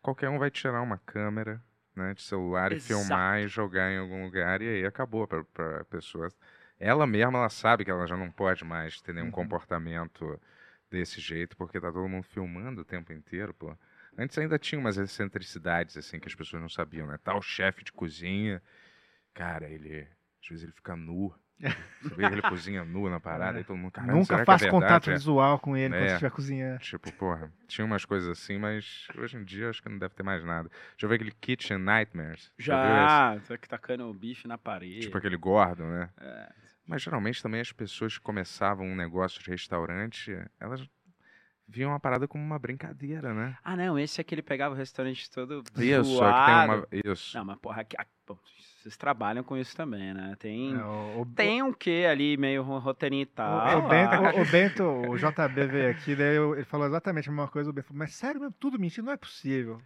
[0.00, 1.62] qualquer um vai tirar uma câmera
[1.94, 2.84] né, de celular Exato.
[2.84, 6.28] e filmar e jogar em algum lugar e aí acabou pra, pra pessoa.
[6.80, 9.32] Ela mesma, ela sabe que ela já não pode mais ter nenhum Uhum.
[9.32, 10.40] comportamento
[10.90, 13.76] desse jeito, porque tá todo mundo filmando o tempo inteiro, pô.
[14.18, 17.18] Antes ainda tinha umas excentricidades, assim, que as pessoas não sabiam, né?
[17.22, 18.60] Tal chefe de cozinha,
[19.34, 20.00] Cara, ele.
[20.42, 21.32] Às vezes ele fica nu.
[22.02, 23.60] Você vê que ele cozinha nu na parada É.
[23.60, 26.06] e todo mundo, caralho, Nunca faça é contato visual com ele quando É.
[26.08, 26.78] você estiver cozinhando.
[26.80, 30.22] Tipo, porra, tinha umas coisas assim, mas hoje em dia acho que não deve ter
[30.24, 30.68] mais nada.
[30.96, 32.42] Já viu aquele Kitchen Nightmares?
[32.42, 32.52] esse?
[32.58, 35.00] Já, tá que tacando o bife na parede.
[35.02, 36.10] Tipo aquele gordo, né?
[36.20, 36.52] É.
[36.86, 40.84] Mas geralmente também as pessoas que começavam um negócio de restaurante, elas
[41.68, 43.56] viam a parada como uma brincadeira, né?
[43.62, 46.30] Ah, não, esse é que ele pegava o restaurante todo Isso, zoado.
[46.30, 47.12] é que tem uma.
[47.14, 47.36] Isso.
[47.36, 48.38] Não, mas porra, aqui, ah, bom,
[48.80, 50.34] vocês trabalham com isso também, né?
[50.38, 53.78] Tem, É, o, o- tem um quê ali, meio ro- roteirinho e o- tal.
[53.84, 54.32] o, Bento, ah.
[54.34, 57.68] o, o Bento, o JB veio aqui, daí eu- ele falou exatamente a mesma coisa.
[57.68, 59.80] O Bento falou, mas sério mesmo, tudo mentira, não é possível.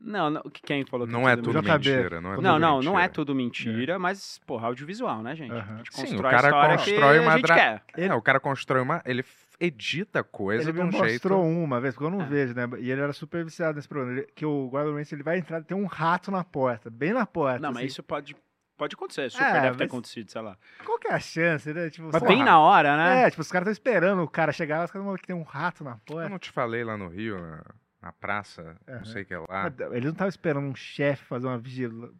[0.00, 2.92] Não, não, quem falou que Não é tudo mentira, não é tudo Não, não, não
[2.98, 3.08] é mentira.
[3.14, 5.52] tudo mentira, mas, porra, audiovisual, né, gente?
[5.52, 5.74] Aham.
[5.74, 7.82] A gente Sim, o cara a história constrói que uma a gente dra- quer.
[7.96, 9.02] É, o cara constrói uma.
[9.06, 9.22] Ele
[9.60, 11.08] edita coisa ele de me um mostrou
[11.44, 11.64] jeito.
[11.64, 12.26] uma vez, porque eu não É.
[12.26, 12.68] vejo, né?
[12.78, 14.18] E ele era super viciado nesse programa.
[14.18, 17.12] ele- que o Gordon Ramsay, ele vai entrar e tem um rato na porta, bem
[17.12, 17.60] na porta.
[17.60, 17.86] Não, mas assim.
[17.86, 18.36] isso pode,
[18.76, 20.56] pode acontecer, super É, deve ter mas- acontecido, sei lá.
[20.84, 21.88] Qual que é a chance, né?
[21.90, 22.44] Tipo, Mas bem lá.
[22.44, 23.22] na hora, né?
[23.22, 25.26] É, tipo, os caras estão esperando o cara chegar lá, os caras vão ver que
[25.26, 26.28] tem um rato na Eu porta.
[26.28, 27.62] não te falei lá no Rio, na,
[28.02, 29.04] na praça, não Aham.
[29.04, 29.46] sei o que lá.
[29.48, 32.14] Mas Eles não estavam esperando um chefe fazer uma vigilância,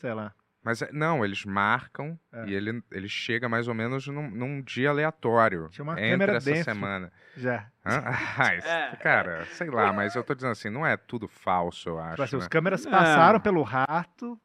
[0.00, 0.32] sei lá.
[0.68, 2.44] Mas é- não, eles marcam É.
[2.46, 5.66] e ele, ele chega mais ou menos num, num dia aleatório.
[5.70, 6.64] Tinha uma entre câmera essa dentro.
[6.64, 7.10] semana.
[7.38, 7.70] Já.
[7.86, 8.02] Hã?
[8.50, 8.96] Ah, isso- É.
[8.96, 12.10] Cara, sei lá, mas eu tô dizendo assim, não é tudo falso, eu acho.
[12.10, 12.42] Tipo assim, né?
[12.42, 12.92] os câmeras Não.
[12.92, 14.38] passaram pelo rato,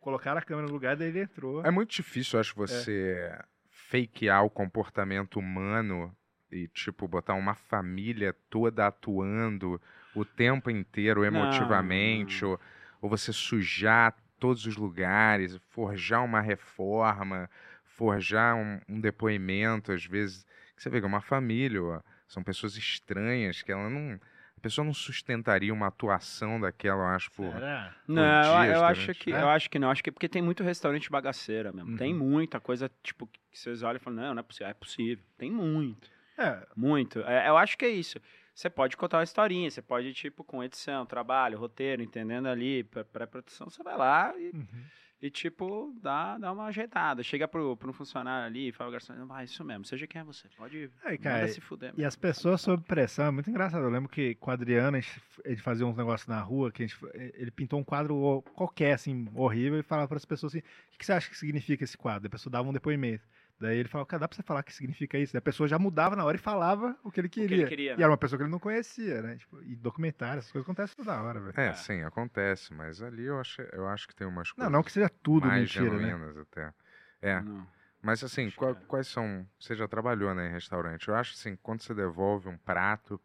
[0.00, 1.66] colocaram a câmera no lugar, daí ele entrou.
[1.66, 3.36] É muito difícil, eu acho, você
[3.68, 6.14] fakear o comportamento humano
[6.48, 9.82] e, tipo, botar uma família toda atuando
[10.14, 12.50] o tempo inteiro emotivamente, não.
[12.52, 12.60] Ou,
[13.02, 17.48] ou você sujar todos os lugares, forjar uma reforma,
[17.84, 20.44] forjar um, um depoimento, às vezes.
[20.74, 24.18] que Você vê que é uma família, ó, são pessoas estranhas que ela não.
[24.56, 27.50] A pessoa não sustentaria uma atuação daquela, eu acho, por.
[27.52, 27.94] Será?
[28.06, 29.40] Não, eu, dias eu acho durante- que, É?
[29.42, 29.90] eu acho que não.
[29.90, 31.96] Acho que é porque tem muito restaurante bagaceira mesmo.
[31.96, 32.18] Tem Uhum.
[32.18, 34.68] muita coisa, tipo, que vocês olham e falam, não, não é possível.
[34.68, 35.24] É possível.
[35.38, 36.10] Tem muito.
[36.36, 37.20] É, Muito.
[37.20, 38.18] É, eu acho que é isso.
[38.54, 43.04] Você pode contar uma historinha, você pode, tipo, com edição, trabalho, roteiro, entendendo ali, pré-
[43.04, 44.84] pré-produção, você vai lá e, uhum.
[45.22, 47.22] e, tipo, dá, dá uma ajeitada.
[47.22, 50.48] Chega pro, pro funcionário ali e fala, garçom, ah, isso mesmo, seja quem é você,
[50.58, 51.94] pode Aí, manda cara, se fuder.
[51.96, 53.82] E as pessoas sob pressão, é muito engraçado.
[53.82, 56.86] Eu lembro que com o Adriano, a gente, gente fazia uns negócios na rua, que
[56.86, 60.90] gente, ele pintou um quadro qualquer, assim, horrível, e falava para as pessoas assim, o
[60.90, 62.26] que, que você acha que significa esse quadro?
[62.26, 63.24] A pessoa dava um depoimento.
[63.60, 65.34] Daí ele falava, cara, dá pra você falar o que significa isso?
[65.34, 67.56] Daí a pessoa já mudava na hora e falava o que ele O que queria.
[67.58, 68.02] ele queria, E né?
[68.02, 69.36] era uma pessoa que ele não conhecia, né?
[69.36, 71.60] Tipo, e documentário, essas coisas acontecem toda hora, velho.
[71.60, 71.72] É, É.
[71.74, 74.90] sim, acontece, mas ali eu acho, eu acho que tem umas Não, coisas não que
[74.90, 76.08] seja tudo mais mentira, né?
[76.08, 76.72] genuínas até.
[77.20, 77.66] É, Não.
[78.00, 78.86] mas assim, Acho qua- que é.
[78.86, 79.46] quais são.
[79.58, 81.08] Você já trabalhou né, em restaurante?
[81.08, 83.20] Eu acho assim, quando você devolve um prato,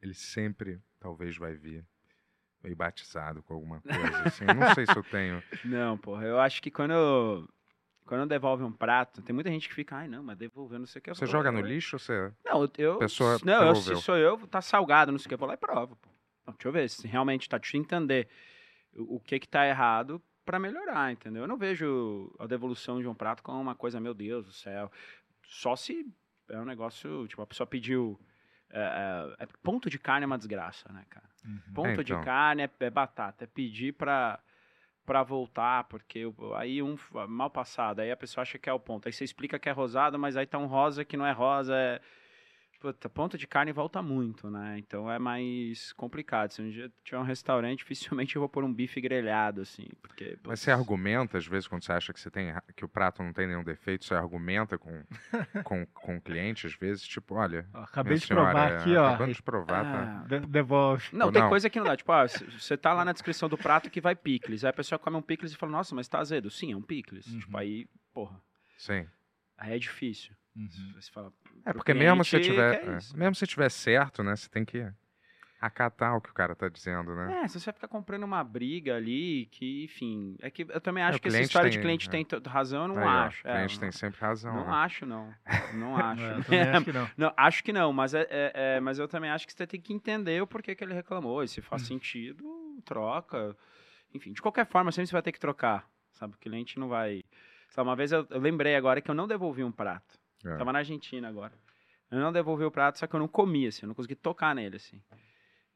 [0.00, 1.84] ele sempre talvez vai vir
[2.62, 4.24] meio batizado com alguma coisa.
[4.26, 4.44] Assim.
[4.46, 5.42] Eu não sei se eu tenho.
[5.64, 7.48] Não, porra, eu acho que quando,
[8.06, 11.00] quando devolve um prato, tem muita gente que fica, ai, não, mas devolveu não sei
[11.00, 11.10] o que.
[11.14, 12.32] Você joga no "É, lixo ou você.
[12.44, 12.98] Não, eu.
[12.98, 15.54] Pessoa não, eu, se sou eu, tá salgado, não sei o que, eu vou lá
[15.54, 16.08] e provo, pô.
[16.46, 18.28] Não, deixa eu ver, se realmente tá, deixa eu entender
[18.94, 21.42] o, que que tá errado pra melhorar, entendeu?
[21.42, 24.90] Eu não vejo a devolução de um prato como uma coisa, meu Deus do céu.
[25.42, 26.06] Só se
[26.48, 28.18] é um negócio, tipo, a pessoa pediu.
[28.70, 28.80] É,
[29.40, 31.28] é- é- ponto de carne é uma desgraça, né, cara?
[31.44, 31.60] Uhum.
[31.74, 32.24] Ponto É, de então.
[32.24, 34.38] carne é, é batata, é pedir pra,
[35.06, 36.96] pra voltar, porque o- aí um
[37.28, 39.06] mal passado, aí a pessoa acha que é o ponto.
[39.08, 41.74] Aí você explica que é rosado, mas aí tá um rosa que não é rosa,
[41.76, 42.00] é.
[42.78, 44.78] Puta, ponto de carne volta muito, né?
[44.78, 46.50] Então é mais complicado.
[46.52, 49.86] Se um dia tiver um restaurante, dificilmente eu vou pôr um bife grelhado, assim.
[50.02, 52.88] Porque, Mas putz, você argumenta, às vezes, quando você acha que, você tem, que o
[52.88, 55.02] prato não tem nenhum defeito, você argumenta com,
[55.64, 57.66] com, com o cliente, às vezes, tipo, olha.
[57.72, 59.06] Ó, acabei de provar senhora, aqui, ó.
[59.08, 60.22] Acabando de provar, tá?
[60.22, 61.08] Ah, de- Devolve.
[61.12, 61.48] Não, Ou tem não?
[61.48, 61.96] coisa que não dá.
[61.96, 64.64] Tipo, c- você tá lá na descrição do prato que vai picles.
[64.64, 66.50] Aí a pessoa come um picles e fala, nossa, mas tá azedo.
[66.50, 67.26] Sim, é um picles.
[67.26, 67.38] Uhum.
[67.40, 68.40] Tipo, aí, porra,
[68.76, 69.06] Sim.
[69.56, 70.34] aí é difícil.
[70.56, 70.92] Uhum.
[70.94, 71.32] Você fala,
[71.64, 72.74] É, porque mesmo se tiver.
[72.82, 74.34] é é, mesmo se tiver certo, né?
[74.34, 74.86] Você tem que
[75.60, 77.42] acatar o que o cara tá dizendo, né?
[77.44, 80.36] É, se você vai ficar comprando uma briga ali, que, enfim.
[80.40, 82.10] É que eu também acho o que essa história de tem- cliente é.
[82.10, 83.46] tem razão, eu não Aí, ó, acho.
[83.46, 84.54] O É, cliente não- tem sempre razão.
[84.54, 84.72] Não né?
[84.72, 85.34] acho, não.
[85.74, 86.22] Não acho.
[86.22, 87.10] É, eu também acho que não.
[87.16, 89.80] Não, acho que não, mas, é, é- é- mas eu também acho que você tem
[89.80, 91.42] que entender o porquê que ele reclamou.
[91.42, 91.86] E se faz Hum.
[91.86, 92.44] sentido,
[92.84, 93.56] troca.
[94.14, 95.86] Enfim, de qualquer forma, sempre você vai ter que trocar.
[96.12, 96.34] Sabe?
[96.34, 97.22] O cliente não vai.
[97.70, 100.18] Sabe, uma vez eu, eu lembrei agora que eu não devolvi um prato.
[100.44, 100.56] É.
[100.56, 101.52] Tava na Argentina agora.
[102.10, 104.54] Eu não devolvi o prato, só que eu não comi, assim, eu não consegui tocar
[104.54, 105.02] nele, assim.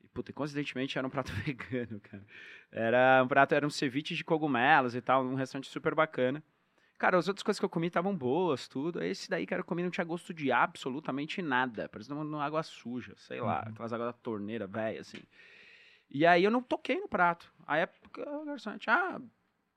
[0.03, 2.25] E, puta, coincidentemente era um prato vegano, cara.
[2.71, 6.43] Era um prato, era um ceviche de cogumelos e tal, num restaurante super bacana.
[6.99, 9.03] Cara, as outras coisas que eu comi estavam boas, tudo.
[9.03, 11.89] Esse daí, cara, eu comi não tinha gosto de absolutamente nada.
[11.89, 13.63] Parecia uma, uma água suja, sei lá.
[13.67, 13.73] Uhum.
[13.73, 15.19] Aquelas águas da torneira, velha, assim.
[16.11, 17.51] E aí eu não toquei no prato.
[17.67, 17.89] Aí a-
[18.41, 19.21] o garçom, ah,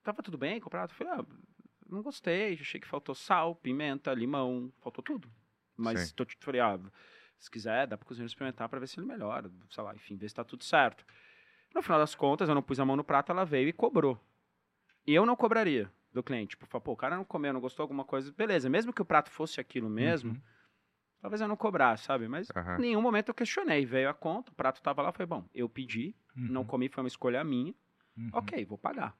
[0.04, 0.92] tava tudo bem com o prato?
[0.92, 1.26] Eu falei, ah,
[1.90, 5.30] não gostei, achei que faltou sal, pimenta, limão, faltou tudo.
[5.76, 6.14] Mas Sim.
[6.16, 6.80] tô, te- falei, ah,
[7.40, 10.30] se quiser, dá pro cozinheiro experimentar pra ver se ele melhora, sei lá, enfim, ver
[10.30, 11.06] se tá tudo certo.
[11.74, 14.20] No final das contas, eu não pus a mão no prato, ela veio e cobrou.
[15.06, 16.52] E eu não cobraria do cliente.
[16.52, 19.02] Tipo, falar, pô, o cara não comeu, não gostou de alguma coisa, beleza, mesmo que
[19.02, 20.42] o prato fosse aquilo mesmo, Uhum.
[21.20, 22.28] talvez eu não cobrasse, sabe?
[22.28, 22.78] Mas Aham.
[22.78, 23.86] em nenhum momento eu questionei.
[23.86, 26.68] Veio a conta, o prato tava lá, foi bom, eu pedi, não Uhum.
[26.68, 27.74] comi, foi uma escolha minha,
[28.16, 28.30] Uhum.
[28.32, 29.18] ok, vou pagar.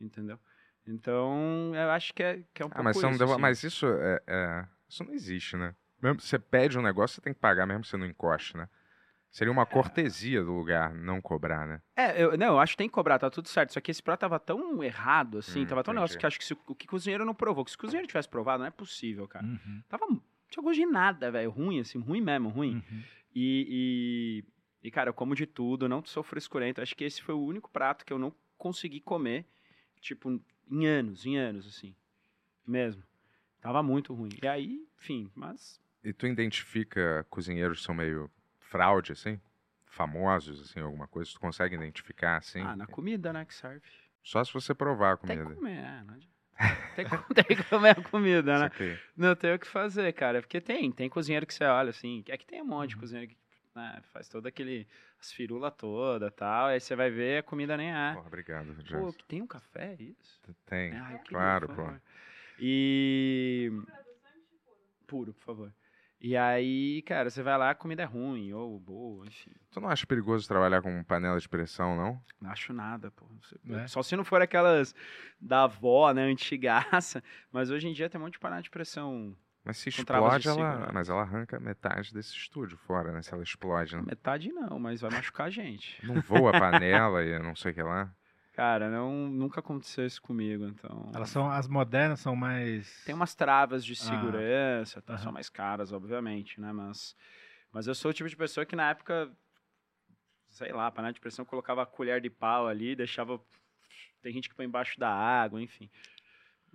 [0.00, 0.38] Entendeu?
[0.86, 3.32] Então, eu acho que é, que é um pouco Ah, mas, você não isso, deu-
[3.32, 3.40] assim.
[3.40, 5.74] mas isso é, é- Isso não existe, né?
[6.02, 8.68] Mesmo você pede um negócio, você tem que pagar mesmo que você não encoste, né?
[9.30, 11.80] Seria uma cortesia do lugar não cobrar, né?
[11.96, 13.72] É, eu, não, eu acho que tem que cobrar, tá tudo certo.
[13.72, 16.20] Só que esse prato tava tão errado, assim, Hum, tava tão negócio entendi.
[16.20, 18.06] que eu acho que se, o que o cozinheiro não provou, que se o cozinheiro
[18.06, 19.44] tivesse provado, não é possível, cara.
[19.44, 19.82] Uhum.
[19.88, 20.06] Tava.
[20.06, 21.50] Não tinha gosto de nada, velho.
[21.50, 22.74] Ruim, assim, ruim mesmo, ruim.
[22.74, 23.02] Uhum.
[23.34, 24.44] E,
[24.82, 26.80] e, e, cara, eu como de tudo, não sou frescurento.
[26.80, 29.44] Acho que esse foi o único prato que eu não consegui comer,
[30.00, 30.40] tipo,
[30.70, 31.94] em anos, em anos, assim.
[32.66, 33.02] Mesmo.
[33.60, 34.30] Tava muito ruim.
[34.42, 35.80] E aí, enfim, mas.
[36.02, 39.40] E tu identifica cozinheiros que são meio fraude, assim?
[39.86, 41.30] Famosos, assim, alguma coisa?
[41.32, 42.60] Tu consegue identificar, assim?
[42.60, 43.86] Ah, na comida, né, que serve.
[44.22, 45.54] Só se você provar a Tem que comida.
[45.60, 46.34] comer, é, não adianta.
[46.94, 48.70] Tem que, tem que comer a comida, né?
[49.16, 50.40] Não tem o que fazer, cara.
[50.40, 52.22] Porque tem, tem cozinheiro que você olha assim.
[52.28, 52.70] É que tem um Uhum.
[52.70, 53.36] monte de cozinheiro que
[53.74, 54.86] né, faz todo aquele.
[55.20, 56.66] as firulas toda tal.
[56.66, 58.12] Aí você vai ver a comida nem é.
[58.14, 59.16] Porra, obrigado, Pô, Jess.
[59.16, 60.40] que tem um café, é isso?
[60.66, 61.92] Tem, Ah, claro, por pô.
[62.58, 63.70] E.
[65.06, 65.74] Puro, por favor.
[66.20, 69.50] E aí, cara, você vai lá, a comida é ruim, ou boa, enfim.
[69.70, 72.22] Tu não acha perigoso trabalhar com panela de pressão, não?
[72.40, 73.26] Não acho nada, pô.
[73.42, 73.86] Você- É?
[73.86, 74.94] Só se não for aquelas
[75.38, 77.22] da avó, né, antigaça.
[77.52, 79.36] Mas hoje em dia tem um monte de panela de pressão.
[79.64, 80.92] Mas se explode, ela, segurança.
[80.92, 83.22] mas ela arranca metade desse estúdio fora, né?
[83.22, 84.02] Se ela explode, né?
[84.06, 86.04] Metade não, mas vai machucar a gente.
[86.04, 88.14] Não voa a panela e não sei o que lá.
[88.52, 91.10] Cara, não, nunca aconteceu isso comigo, então.
[91.14, 93.02] Elas são, as modernas são mais.
[93.04, 93.86] Tem umas travas Ah.
[93.86, 95.32] de segurança, tá, são Aham.
[95.32, 96.72] mais caras, obviamente, né?
[96.72, 97.16] Mas,
[97.72, 99.30] mas eu sou o tipo de pessoa que na época,
[100.50, 103.40] sei lá, panela de pressão, colocava a colher de pau ali, deixava.
[104.22, 105.90] Tem gente que põe embaixo da água, enfim.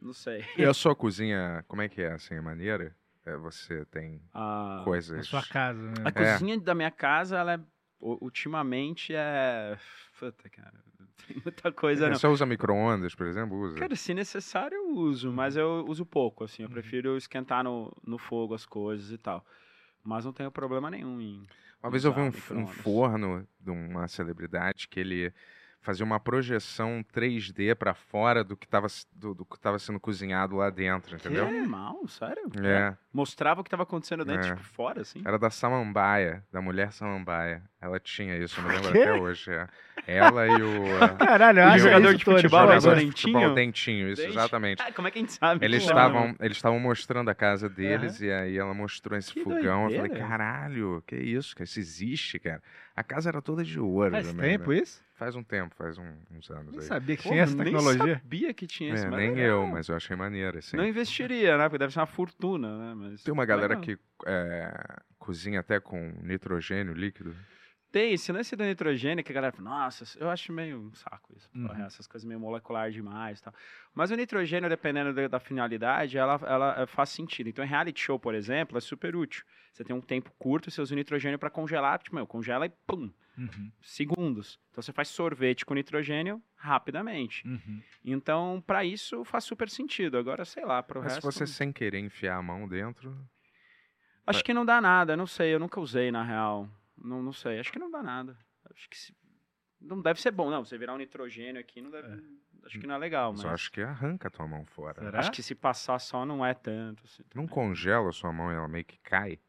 [0.02, 0.46] Não sei.
[0.58, 2.96] E a sua cozinha, como é que é, assim, é maneira?
[3.26, 5.18] É, você tem A, coisas...
[5.18, 5.94] Na sua casa, né?
[6.06, 7.60] a cozinha da minha casa, ela é.
[8.02, 9.78] Ultimamente é.
[10.18, 10.74] Puta, cara.
[11.28, 12.16] Tem muita coisa, não.
[12.16, 13.58] Você usa micro-ondas, por exemplo?
[13.60, 13.78] Usa.
[13.78, 16.64] Cara, se necessário eu uso, mas eu uso pouco, assim.
[16.64, 19.46] Eu prefiro esquentar no, no fogo as coisas e tal.
[20.02, 21.46] Mas não tenho problema nenhum em.
[21.84, 25.34] Uma vez eu vi um, um forno de uma celebridade que ele
[25.82, 30.56] fazia uma projeção 3D pra fora do que estava do, do que tava sendo cozinhado
[30.58, 31.48] lá dentro, Que entendeu?
[31.48, 32.50] animal, sério?
[32.64, 34.56] É, Mostrava o que tava acontecendo dentro, É.
[34.56, 35.22] tipo, fora, assim.
[35.26, 37.64] era da Samambaia, da mulher Samambaia.
[37.82, 39.52] Ela tinha isso, eu me lembro até hoje.
[39.52, 39.68] é.
[40.08, 43.34] Ela e o Caralho, eu E o jogador de futebol, né, jogador de Dentinho?
[43.34, 44.34] futebol, dentinho, isso, Dente?
[44.34, 44.82] exatamente.
[44.82, 45.64] Ah, como é que a gente sabe?
[45.66, 49.44] Eles Pô, estavam, eles estavam mostrando a casa deles e aí ela mostrou esse Que
[49.44, 49.84] fogão.
[49.86, 50.28] Eu falei, doideira.
[50.28, 51.66] caralho, que isso, cara?
[51.66, 52.62] Isso existe, cara.
[52.96, 54.12] A casa era toda de ouro.
[54.12, 54.78] Faz também, tempo né?
[54.78, 55.02] isso?
[55.16, 56.86] Faz um tempo, faz um- uns anos Nem aí.
[56.86, 58.16] sabia que Pô, tinha essa nem tecnologia.
[58.24, 58.96] sabia que tinha.
[58.96, 59.46] É, nem legal.
[59.46, 60.78] eu, mas eu achei maneiro, assim.
[60.78, 61.66] Não investiria, né?
[61.66, 62.94] Porque deve ser uma fortuna, né?
[62.96, 63.84] Mas Tem uma galera legal.
[63.84, 64.74] que é,
[65.20, 67.36] cozinha até com nitrogênio líquido.
[67.92, 71.34] Tem esse lance do nitrogênio que a galera fala, nossa, eu acho meio um saco
[71.36, 71.50] isso.
[71.56, 71.68] Uhum.
[71.68, 73.54] porra, essas coisas meio molecular demais e tal.
[73.96, 77.50] Mas o nitrogênio, dependendo da, da finalidade, ela, ela eh, faz sentido.
[77.50, 79.44] Então, em reality show, por exemplo, é super útil.
[79.74, 82.70] Você tem um tempo curto, você usa o nitrogênio para congelar, tipo, meu, congela e
[82.70, 84.60] pum, Uhum, segundos.
[84.70, 87.48] Então, você faz sorvete com nitrogênio rapidamente.
[87.48, 87.82] uhum.
[88.04, 90.18] Então, para isso, faz super sentido.
[90.18, 91.32] Agora, sei lá, pro Mas se resto...
[91.32, 93.18] você sem querer enfiar a mão dentro.
[94.28, 96.70] Acho que não dá nada, não sei, eu nunca usei, na real.
[97.04, 98.38] Não, não sei, acho que não dá nada.
[98.74, 99.16] Acho que se...
[99.80, 100.64] não deve ser bom, não.
[100.66, 102.22] Você virar um nitrogênio aqui não deve.
[102.66, 105.02] Acho que não é legal, Mas eu acho que arranca a tua mão fora.
[105.02, 105.20] Será?
[105.20, 107.04] Acho que se passar só não é tanto.
[107.06, 107.48] assim, Não também.
[107.48, 109.40] congela a sua mão e ela meio que cai?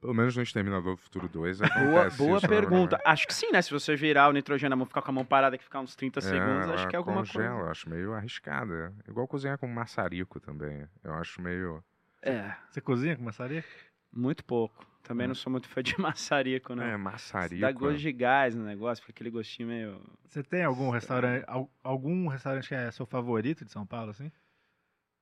[0.00, 2.98] Pelo menos no Exterminador do Futuro 2 Boa, boa isso, pergunta.
[2.98, 3.02] né?
[3.06, 3.62] Acho que sim, né?
[3.62, 5.96] Se você virar o nitrogênio na mão, ficar com a mão parada que ficar uns
[5.96, 7.62] 30 É, segundos, acho que é alguma congela, coisa.
[7.64, 8.74] eu acho meio arriscado.
[8.74, 8.92] é.
[9.08, 10.86] Igual cozinhar com maçarico também.
[11.02, 11.82] Eu acho meio.
[12.20, 13.64] É, Você cozinha com maçaria?
[14.12, 14.86] muito pouco.
[15.04, 16.82] Também não sou muito fã de maçarico, não.
[16.82, 17.60] É, maçarico.
[17.60, 20.00] Dá gosto de gás no negócio, fica aquele gostinho meio.
[20.26, 24.32] Você tem algum restaurante, al- algum restaurante que é seu favorito de São Paulo, assim?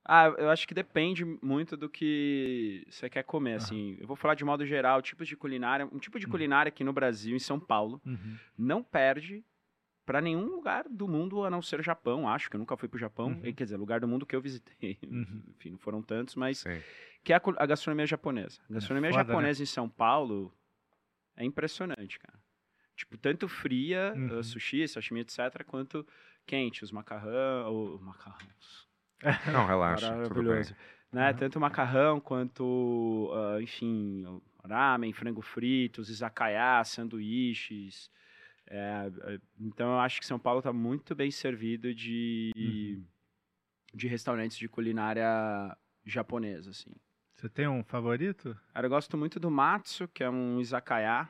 [0.05, 3.95] Ah, eu acho que depende muito do que você quer comer, assim.
[3.99, 5.85] Eu vou falar de modo geral, tipos de culinária.
[5.91, 6.31] Um tipo de Uhum.
[6.31, 8.35] culinária aqui no Brasil, em São Paulo, Uhum.
[8.57, 9.43] não perde
[10.05, 12.87] pra nenhum lugar do mundo a não ser o Japão, acho que eu nunca fui
[12.89, 13.27] pro Japão.
[13.27, 13.41] Uhum.
[13.45, 14.99] E, Quer dizer, lugar do mundo que eu visitei.
[15.03, 15.43] Uhum.
[15.55, 16.81] Enfim, não foram tantos, mas Sim.
[17.23, 18.59] que é a, a gastronomia japonesa.
[18.69, 19.29] A gastronomia foda, né?
[19.29, 20.53] japonesa em São Paulo
[21.35, 22.37] é impressionante, cara.
[22.95, 24.39] Tipo, tanto fria, Uhum.
[24.39, 26.05] uh, sushi, sashimi, etc., quanto
[26.45, 28.87] quente, os macarrão, ou macarrões.
[29.51, 30.43] Não, relaxa, tudo bem.
[30.43, 30.75] Maravilhoso.
[31.11, 31.29] Né?
[31.31, 31.37] Uhum.
[31.37, 34.25] Tanto macarrão quanto, ah, enfim,
[34.65, 38.11] ramen, frango fritos, izakaya, sanduíches.
[38.67, 43.05] É, é, então eu acho que São Paulo está muito bem servido de, Uhum.
[43.93, 46.91] de restaurantes de culinária japonesa, assim.
[47.35, 48.57] Você tem um favorito?
[48.73, 51.27] Cara, eu gosto muito do Matsu, que é um izakaya,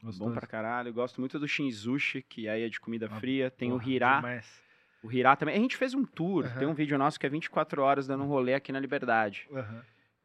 [0.00, 0.34] bom Gostoso?
[0.34, 0.88] pra caralho.
[0.88, 3.50] Eu gosto muito do Shinzushi, que aí é de comida Ah, fria.
[3.50, 4.62] Tem Porra, o Hirá, demais.
[5.02, 5.56] o Hirá também.
[5.56, 6.58] A gente fez um tour, Aham.
[6.58, 9.48] tem um vídeo nosso que é 24 horas dando um rolê aqui na Liberdade.
[9.52, 9.82] Aham.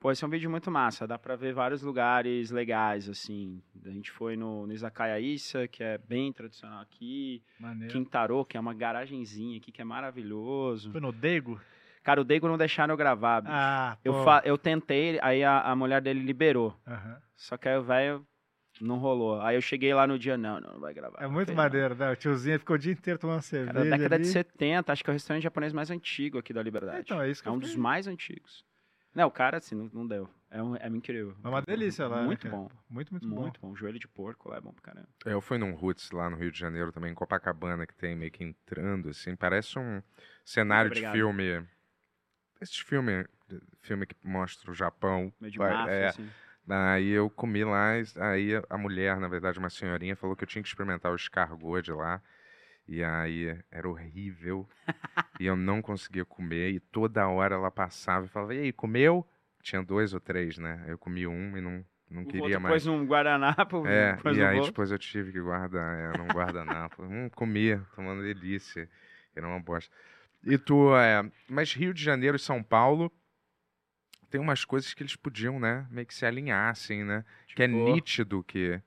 [0.08, 3.62] Pô, esse é um vídeo muito massa, dá pra ver vários lugares legais, assim.
[3.86, 7.44] A gente foi no, no Izakaya Issa, que é bem tradicional aqui.
[7.60, 7.92] Maneiro.
[7.92, 10.94] Quintaro, que é uma garagenzinha aqui, que é maravilhoso.
[10.94, 11.60] Foi no Dego?
[12.04, 13.54] Cara, o Dego não deixaram eu gravar, bicho.
[13.54, 16.74] Ah, eu, eu tentei, aí a, a mulher dele liberou.
[16.88, 17.22] Aham.
[17.36, 18.26] Só que aí o velho
[18.80, 19.42] não rolou.
[19.42, 21.22] Aí eu cheguei lá no dia, não, não, não vai gravar.
[21.22, 21.64] É muito Falei, não.
[21.64, 22.12] maneiro, né?
[22.14, 23.74] O tiozinho ficou o dia inteiro tomando cerveja.
[23.74, 24.24] Cara, da década ali.
[24.24, 27.02] de 70, acho que é o restaurante japonês mais antigo aqui da É, Liberdade.
[27.02, 28.66] Então, é isso que É um dos mais antigos.
[29.18, 30.30] Não, o cara, assim, não, não deu.
[30.52, 31.36] É, um, é incrível.
[31.44, 32.56] É uma delícia lá, né, Muito cara?
[32.56, 32.70] bom.
[32.88, 33.42] Muito, muito, bom.
[33.42, 33.76] Muito bom.
[33.76, 35.10] Joelho de porco lá é bom pra caramba.
[35.26, 38.16] É, Eu fui num Roots lá no Rio de Janeiro também, em Copacabana, que tem
[38.16, 40.04] meio que entrando, assim, parece um
[40.46, 41.68] cenário de filme.
[42.62, 43.26] Esse filme,
[43.82, 45.34] filme que mostra o Japão.
[45.42, 46.30] Meio de máfia, é, assim.
[46.70, 50.62] Aí eu comi lá, aí a mulher, na verdade, uma senhorinha, falou que eu tinha
[50.62, 52.22] que experimentar o escargot de lá.
[52.88, 54.68] E aí era horrível.
[55.40, 56.72] e eu não conseguia comer.
[56.72, 59.28] E toda hora ela passava e falava, e aí, comeu?
[59.62, 60.86] Tinha dois ou três, né?
[60.88, 62.74] Eu comi um e não, não queria mais.
[62.74, 67.04] pôs um guardanapo, É, e aí depois eu tive que guardar, é, num guardanapo.
[67.04, 68.90] hum, comia, tomando delícia.
[69.36, 69.94] Era uma bosta.
[70.44, 73.12] E tu, é, mas Rio de Janeiro e São Paulo
[74.30, 77.24] tem umas coisas que eles podiam, né, meio que se alinhar, assim, né?
[77.56, 77.84] que é Tipo?
[77.84, 78.82] nítido que,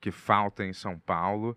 [0.00, 1.56] que falta em São Paulo.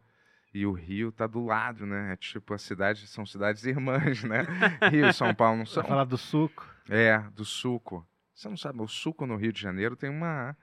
[0.54, 2.14] E o Rio tá do lado, né?
[2.14, 4.45] É tipo, a cidade são cidades irmãs, né?
[4.91, 5.84] Rio e São Paulo não Você são.
[5.84, 6.68] vai falar do suco?
[6.89, 8.06] É, do suco.
[8.36, 10.58] Você não sabe, o suco no Rio de Janeiro tem uma.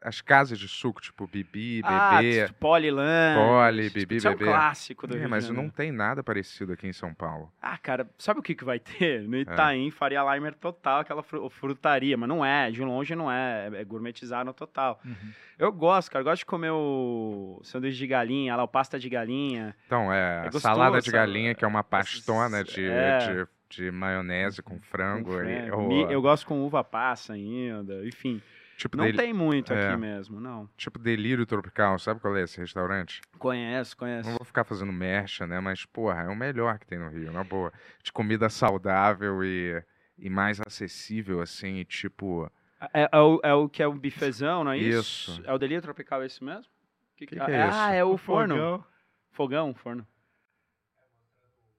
[0.00, 2.46] As casas de suco, tipo Bibi, Ah, Bebê.
[2.46, 3.34] tipo, Polilan.
[3.36, 4.44] Poli, Bibi, Isso é um Bebê.
[4.52, 7.52] clássico do É, Rio mas não tem nada parecido aqui em São Paulo.
[7.60, 9.24] Ah, cara, sabe o que, que vai ter?
[9.24, 9.26] É.
[9.26, 13.70] No Itaim, Faria Limer total, aquela fru- frutaria, mas não é, de longe não é,
[13.74, 15.00] é gourmetizar no total.
[15.04, 15.12] Uhum.
[15.58, 19.08] Eu gosto, cara, eu gosto de comer o sanduíche de galinha, lá, o pasta de
[19.08, 19.74] galinha.
[19.86, 23.18] Então, é, É gostoso, salada de galinha, que é uma pastona de, É.
[23.18, 23.46] de,
[23.84, 25.32] de maionese com frango.
[25.32, 25.76] com e- frango.
[25.92, 28.40] ou, Eu gosto com uva passa ainda, enfim.
[28.78, 29.88] Tipo, Não del- tem muito é.
[29.88, 30.68] aqui mesmo, não.
[30.76, 33.20] tipo Delírio Tropical, sabe qual é esse restaurante?
[33.38, 34.28] Conheço, conheço.
[34.30, 35.60] Não vou ficar fazendo mercha, né?
[35.60, 37.72] Mas, porra, é o melhor que tem no Rio, na boa.
[38.02, 39.84] De comida saudável e,
[40.16, 42.50] e mais acessível, assim, e tipo...
[42.94, 45.32] É, é o, é o que é o bifezão, não é isso?
[45.32, 45.42] Isso.
[45.44, 46.70] É o delírio tropical esse mesmo?
[47.16, 47.78] Que, Que que é Ah, isso?
[47.96, 48.54] é o forno.
[48.54, 48.84] Fogão.
[49.32, 50.06] Fogão, forno.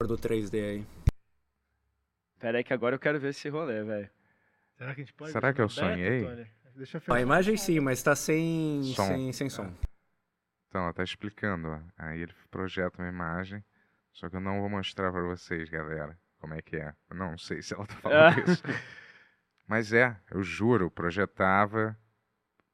[0.02, 0.86] Do 3D aí.
[2.40, 4.10] Pera aí que agora eu quero ver esse rolê, velho.
[4.78, 5.32] Será que a gente pode?
[5.32, 6.26] Será que eu sonhei?
[6.80, 9.06] Deixa eu A imagem sim, mas tá sem Som.
[9.06, 9.70] sem, sem som.
[10.70, 11.80] Então, ela tá explicando, ó.
[11.98, 13.62] Aí ele projeta uma imagem,
[14.14, 16.94] só que eu não vou mostrar pra vocês, galera, como é que é.
[17.10, 18.64] Eu não sei se ela tá falando isso.
[19.68, 21.98] Mas é, eu juro, projetava...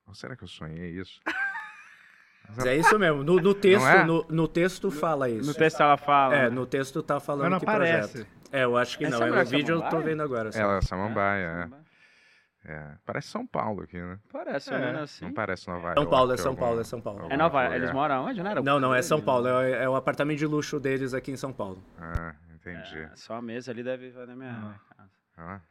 [0.08, 1.20] Ou será que eu sonhei isso?
[2.56, 3.24] Mas é isso mesmo.
[3.24, 4.04] No, no texto, é?
[4.04, 5.48] no, no texto fala isso.
[5.48, 6.36] No texto ela fala.
[6.36, 8.12] É, no texto tá falando Mas não que aparece.
[8.12, 8.30] projeta.
[8.52, 9.26] É, eu acho que Essa não.
[9.26, 10.52] É, mulher no vídeo eu tô vendo agora.
[10.52, 10.60] só.
[10.60, 11.85] Ela é samambaia, é.
[12.68, 12.96] É.
[13.06, 14.18] Parece São Paulo aqui, né?
[14.32, 14.76] Parece, É.
[14.76, 15.26] olhando assim.
[15.26, 16.00] Não parece Nova York.
[16.02, 17.28] São Paulo, é São algum- Paulo, é São Paulo.
[17.30, 17.76] É Nova lugar.
[17.76, 18.62] Eles moram onde, não era?
[18.64, 19.48] Não, não, é São Paulo.
[19.48, 21.84] É, é o apartamento de luxo deles aqui em São Paulo.
[22.00, 23.00] Ah, entendi.
[23.00, 25.10] É, só a mesa ali deve na minha casa.
[25.38, 25.62] Ah,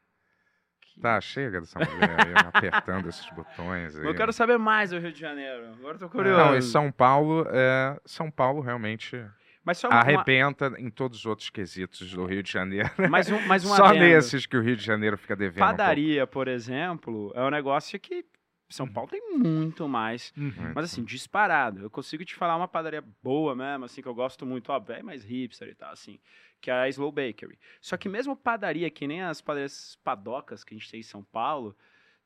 [0.80, 4.07] Que- tá, chega dessa mulher aí apertando esses botões aí.
[4.07, 5.72] Eu quero saber mais do Rio de Janeiro.
[5.78, 6.38] Agora eu tô curioso.
[6.38, 9.16] Não, e São Paulo, é, São Paulo realmente
[9.64, 12.90] Mas só uma, arrebenta em todos os outros quesitos do Rio de Janeiro.
[13.08, 14.04] mais um, mais um Só adendo.
[14.04, 15.64] nesses que o Rio de Janeiro fica devendo.
[15.64, 15.66] um.
[15.66, 18.26] Padaria, por exemplo, é um negócio que
[18.68, 20.32] São Paulo tem muito mais.
[20.36, 20.72] Uhum.
[20.74, 21.80] Mas assim, disparado.
[21.80, 25.02] Eu consigo te falar uma padaria boa mesmo, assim, que eu gosto muito, ó, é
[25.02, 26.20] mais hipster e tal, assim,
[26.60, 27.58] que é a Slow Bakery.
[27.80, 31.24] Só que mesmo padaria, que nem as padarias padocas que a gente tem em São
[31.24, 31.74] Paulo,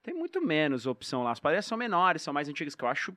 [0.03, 1.30] tem muito menos opção lá.
[1.30, 3.16] As padarias são menores, são mais antigas, que eu acho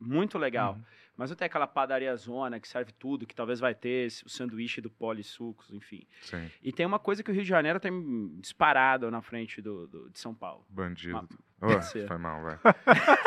[0.00, 0.74] muito legal.
[0.74, 0.84] Uhum.
[1.22, 4.80] Mas não tem aquela padaria zona que serve tudo, que talvez vai ter o sanduíche
[4.80, 6.02] do Poli Sucos, enfim.
[6.20, 9.86] Sim, E tem uma coisa que o Rio de Janeiro tem disparado na frente do,
[9.86, 10.64] do- de São Paulo.
[10.68, 11.14] bandido.
[11.14, 11.28] Ma-
[11.64, 12.08] Oh, pode ser.
[12.08, 12.58] foi mal, vai.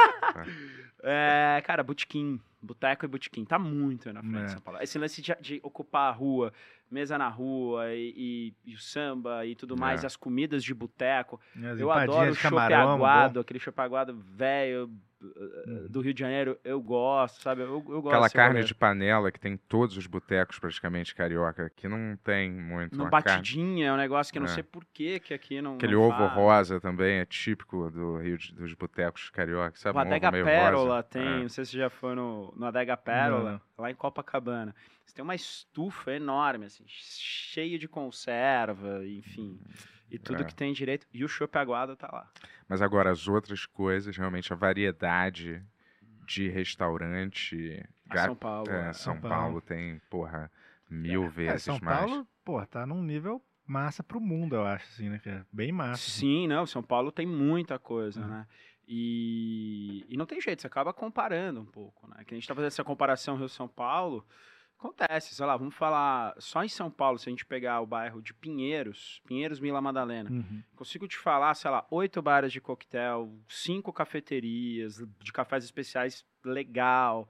[1.04, 4.46] É, cara, botequim, boteco e botequim, tá muito na frente É.
[4.46, 4.82] de São Paulo.
[4.82, 6.52] Esse lance de, de ocupar a rua,
[6.90, 10.08] mesa na rua e, e- e o samba e tudo mais, É.
[10.08, 11.40] as comidas de boteco.
[11.78, 14.92] Eu adoro o é aguado, aquele chopp aguado velho
[15.22, 15.88] Uhum.
[15.90, 17.62] do Rio de Janeiro, eu gosto, sabe?
[17.62, 21.16] Eu, eu gosto Aquela desse carne de panela que tem em todos os botecos praticamente
[21.16, 21.66] carioca.
[21.66, 22.94] Aqui não tem muito.
[22.96, 24.54] Uma carne- batidinha, é um negócio que eu não É.
[24.54, 26.34] sei por que que aqui não Aquele não ovo faz.
[26.34, 29.98] rosa também é típico do Rio de- dos botecos carioca, sabe?
[29.98, 31.04] O Um Adega Pérola rosa.
[31.04, 31.40] tem, É.
[31.44, 33.62] não sei se você já foi no, no Adega Pérola, Não.
[33.84, 34.76] lá em Copacabana.
[35.06, 39.60] Você tem uma estufa enorme, assim, cheia de conserva, enfim,
[40.10, 40.46] e tudo É.
[40.46, 41.08] que tem direito.
[41.14, 42.30] E o chopp aguado tá lá.
[42.68, 45.64] Mas agora, as outras coisas, realmente, a variedade
[46.28, 47.84] de restaurante.
[48.10, 48.72] A ga- São Paulo.
[48.72, 48.94] é, é.
[48.94, 49.36] São São Paulo.
[49.36, 49.62] Paulo.
[49.62, 50.52] tem, porra,
[50.90, 52.00] mil É, vezes São mais.
[52.00, 55.46] Paulo, pô, tá num nível massa pro mundo, eu acho, assim, né, cara?
[55.52, 55.94] Bem massa.
[55.94, 56.20] assim.
[56.20, 58.28] Sim, não, São Paulo tem muita coisa, Uhum.
[58.28, 58.48] né?
[58.88, 62.24] E, e não tem jeito, você acaba comparando um pouco, né?
[62.24, 64.26] Que a gente tá fazendo essa comparação Rio-São Paulo,
[64.86, 68.22] acontece, sei lá, vamos falar, só em São Paulo, se a gente pegar o bairro
[68.22, 70.62] de Pinheiros, Pinheiros, Vila Madalena, Uhum.
[70.76, 77.28] consigo te falar, sei lá, oito bares de coquetel, cinco cafeterias de cafés especiais, legal,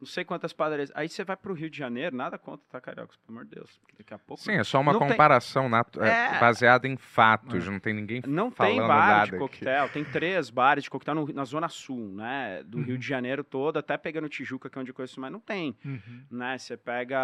[0.00, 0.90] não sei quantas padarias.
[0.94, 3.14] Aí você vai pro Rio de Janeiro, nada contra, tá, Carioca?
[3.26, 4.42] Pelo amor de Deus, daqui a pouco...
[4.42, 6.38] Sim, é só uma Não tem- comparação natu- é, É.
[6.40, 9.38] baseada em fatos, não tem ninguém Não falando tem bar de aqui.
[9.38, 12.62] coquetel, tem três bares de coquetel no- na Zona Sul, né?
[12.64, 12.98] Do Rio Uhum.
[13.00, 16.24] de Janeiro todo, até pegando Tijuca, que é onde eu conheço mais, não tem, Uhum.
[16.30, 16.56] né?
[16.58, 17.18] Você pega.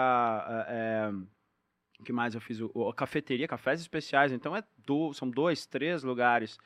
[0.68, 1.12] é, é,
[2.01, 2.61] o que mais eu fiz?
[2.61, 6.59] O, o- a cafeteria, cafés especiais, então é do, são dois, três lugares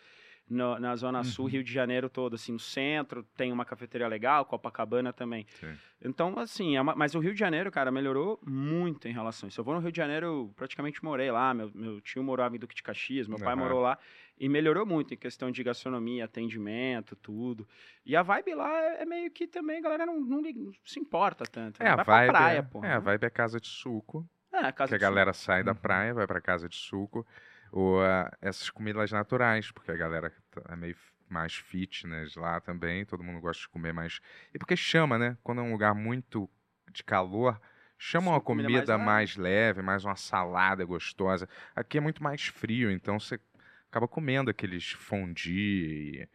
[0.48, 1.50] no- na Zona Sul, Uhum.
[1.50, 5.46] Rio de Janeiro todo, assim, no centro tem uma cafeteria legal, Copacabana também.
[5.60, 5.76] Sim.
[6.00, 9.48] Então, assim, é uma- mas o Rio de Janeiro, cara, melhorou muito em relação a
[9.48, 9.60] isso.
[9.60, 12.58] Eu vou no Rio de Janeiro, eu praticamente morei lá, meu, meu tio morava em
[12.58, 13.56] Duque de Caxias, meu pai Aham.
[13.56, 13.98] morou lá,
[14.38, 17.66] e melhorou muito em questão de gastronomia, atendimento, tudo.
[18.06, 21.00] E a vibe lá é, é meio que também, a galera não, não não se
[21.00, 21.80] importa tanto.
[21.82, 21.90] É, né?
[21.90, 22.84] a vibe, pra praia, é, pô.
[22.84, 25.10] é, a vibe é casa de suco, É, casa que a de suco.
[25.10, 25.76] galera sai da Uhum.
[25.78, 27.26] praia, vai pra casa de suco,
[27.72, 30.96] ou ah, essas comidas naturais, porque a galera tá- é meio
[31.28, 34.20] mais fitness lá também, todo mundo gosta de comer mais.
[34.54, 35.36] E porque chama, né?
[35.42, 36.48] Quando é um lugar muito
[36.90, 37.60] de calor,
[37.98, 41.48] chama uma Sim, comida comida mais mais leve, mais uma salada gostosa.
[41.76, 43.38] Aqui é muito mais frio, então você
[43.90, 46.28] acaba comendo aqueles fondue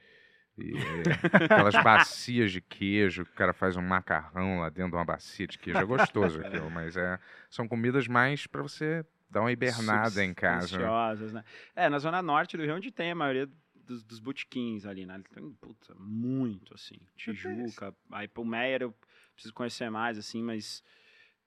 [0.58, 0.64] e,
[1.04, 1.04] e
[1.52, 5.48] aquelas bacias de queijo, que o cara faz um macarrão lá dentro de uma bacia
[5.48, 5.82] de queijo.
[5.82, 7.20] É gostoso aquilo, mas é,
[7.50, 10.78] são comidas mais pra você dar uma hibernada em casa.
[10.78, 11.32] né?
[11.34, 11.44] Né?
[11.76, 15.22] É, na zona norte do Rio, onde tem a maioria dos, dos botequins ali, né?
[15.34, 16.96] Tem, puta, muito, assim.
[17.18, 18.94] Tijuca, aí pro Meyer eu
[19.34, 20.84] preciso conhecer mais, assim, mas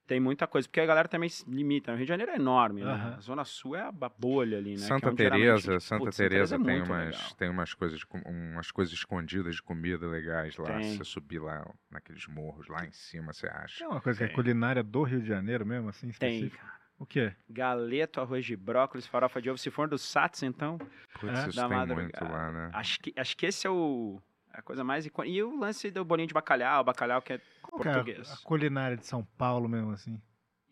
[0.07, 0.69] tem muita coisa.
[0.69, 1.91] Porque a galera também se limita.
[1.91, 1.95] né?
[1.95, 3.15] O Rio de Janeiro é enorme, né?
[3.17, 4.75] A zona sul é a bolha ali, né?
[4.75, 7.35] É Santa geralmente, Teresa, tipo, Santa putz, Teresa é tem muito umas, legal.
[7.37, 10.77] tem umas coisas, umas coisas escondidas de comida legais lá.
[10.77, 10.93] Tem.
[10.93, 13.79] Se você subir lá naqueles morros lá em cima, você acha.
[13.79, 14.37] Tem uma coisa que é Tem.
[14.37, 16.76] culinária do Rio de Janeiro mesmo, assim, Tem, específica?
[16.99, 17.35] O quê?
[17.49, 19.59] Galeto, arroz de brócolis, farofa de ovo.
[19.59, 20.79] Se for do Sats, então,
[21.21, 22.25] Putz, É, isso da tem muito madrugada.
[22.33, 22.71] lá, né?
[22.73, 24.21] acho que, acho que esse é o...
[24.53, 25.35] A coisa mais icônica.
[25.37, 28.33] E o lance do bolinho de bacalhau, bacalhau que é Qual que é a- português.
[28.33, 30.21] a culinária de São Paulo mesmo, assim?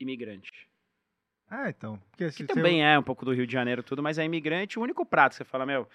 [0.00, 0.50] imigrante.
[1.48, 2.00] Ah, então.
[2.10, 4.78] Porque Que também é um pouco do Rio de Janeiro tudo, mas é imigrante.
[4.78, 5.86] O único prato que você fala, meu,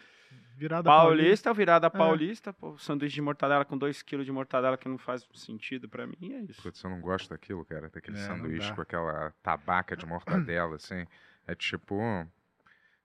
[0.56, 1.90] Virada paulista, virada É.
[1.90, 6.06] paulista, pô, sanduíche de mortadela com 2 kg de mortadela que não faz sentido pra
[6.06, 6.62] mim, é isso.
[6.62, 7.90] Putz, eu não gosto daquilo, cara.
[7.90, 11.06] Daquele É, sanduíche com aquela tabaca de mortadela, assim.
[11.48, 11.96] É tipo.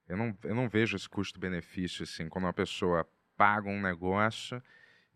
[0.09, 4.63] Eu não, eu não vejo esse custo-benefício, assim, quando uma pessoa paga um negócio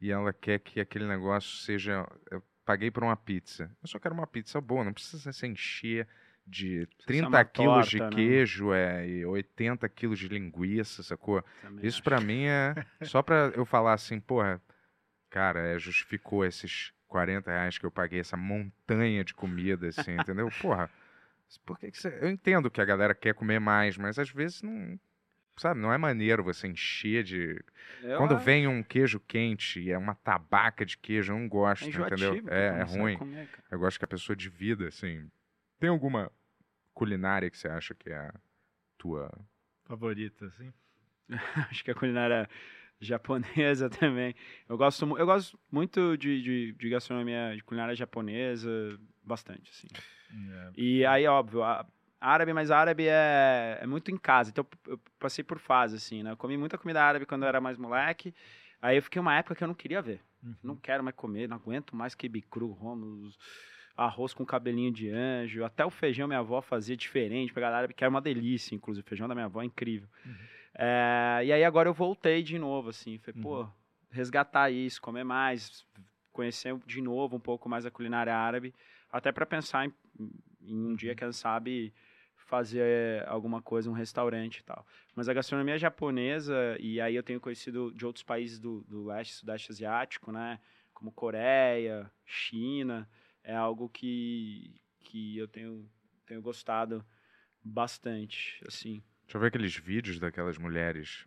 [0.00, 2.06] e ela quer que aquele negócio seja.
[2.30, 3.70] Eu paguei por uma pizza.
[3.82, 6.06] Eu só quero uma pizza boa, não precisa se encher
[6.48, 8.22] de 30 uma quilos de torta, né?
[8.22, 11.44] queijo é, e 80 quilos de linguiça, sacou?
[11.62, 14.60] Também Isso pra mim é só pra eu falar assim, porra,
[15.28, 20.48] cara, é, justificou esses 40 reais que eu paguei, essa montanha de comida, assim, entendeu?
[20.60, 20.90] Porra,
[21.64, 22.18] por que que você...
[22.20, 24.98] Eu entendo que a galera quer comer mais, mas às vezes não...
[25.56, 27.60] Sabe, não é maneiro você encher de...
[28.00, 31.48] Eu Quando acho vem um queijo quente e é uma tabaca de queijo, eu não
[31.48, 32.44] gosto, é entendeu?
[32.48, 33.18] É, é ruim.
[33.18, 33.48] comer.
[33.68, 35.28] Eu gosto que a pessoa divida, assim.
[35.80, 36.30] Tem alguma
[36.98, 38.34] culinária que você acha que é a
[38.98, 39.30] tua...
[39.84, 40.72] Favorita, assim.
[41.70, 42.48] Acho que a culinária
[43.00, 44.34] japonesa também.
[44.68, 48.68] Eu gosto, eu gosto muito de, de, de gastronomia, de culinária japonesa,
[49.22, 49.86] bastante, assim.
[50.50, 50.72] É.
[50.76, 51.86] E aí, óbvio, a,
[52.20, 54.50] árabe, mas árabe é, é muito em casa.
[54.50, 56.32] Então, eu, passei por fase, assim, né?
[56.32, 58.34] Eu comi muita comida árabe quando eu era mais moleque.
[58.82, 60.20] Aí eu fiquei uma época que eu não queria ver.
[60.42, 60.56] Uhum.
[60.64, 63.38] Não quero mais comer, não aguento mais quibe cru, romos,
[63.98, 65.64] arroz com cabelinho de anjo.
[65.64, 69.04] Até o feijão minha avó fazia diferente, pegar árabe, que era uma delícia, inclusive.
[69.04, 70.08] O feijão da minha avó é incrível.
[70.72, 73.18] É, e aí agora eu voltei de novo, assim.
[73.18, 73.68] Falei, pô,
[74.10, 75.84] resgatar isso, comer mais,
[76.32, 78.72] conhecer de novo um pouco mais a culinária árabe.
[79.10, 79.92] Até para pensar em,
[80.62, 81.92] em um dia, quem sabe,
[82.36, 84.86] fazer alguma coisa, um restaurante e tal.
[85.16, 89.34] Mas a gastronomia japonesa, e aí eu tenho conhecido de outros países do, do leste,
[89.34, 90.60] sudeste asiático, né?
[90.94, 93.08] Como Coreia, China,
[93.48, 95.90] é algo que, que eu tenho,
[96.26, 97.04] tenho gostado
[97.64, 99.02] bastante, assim.
[99.22, 101.26] Deixa eu ver aqueles vídeos daquelas mulheres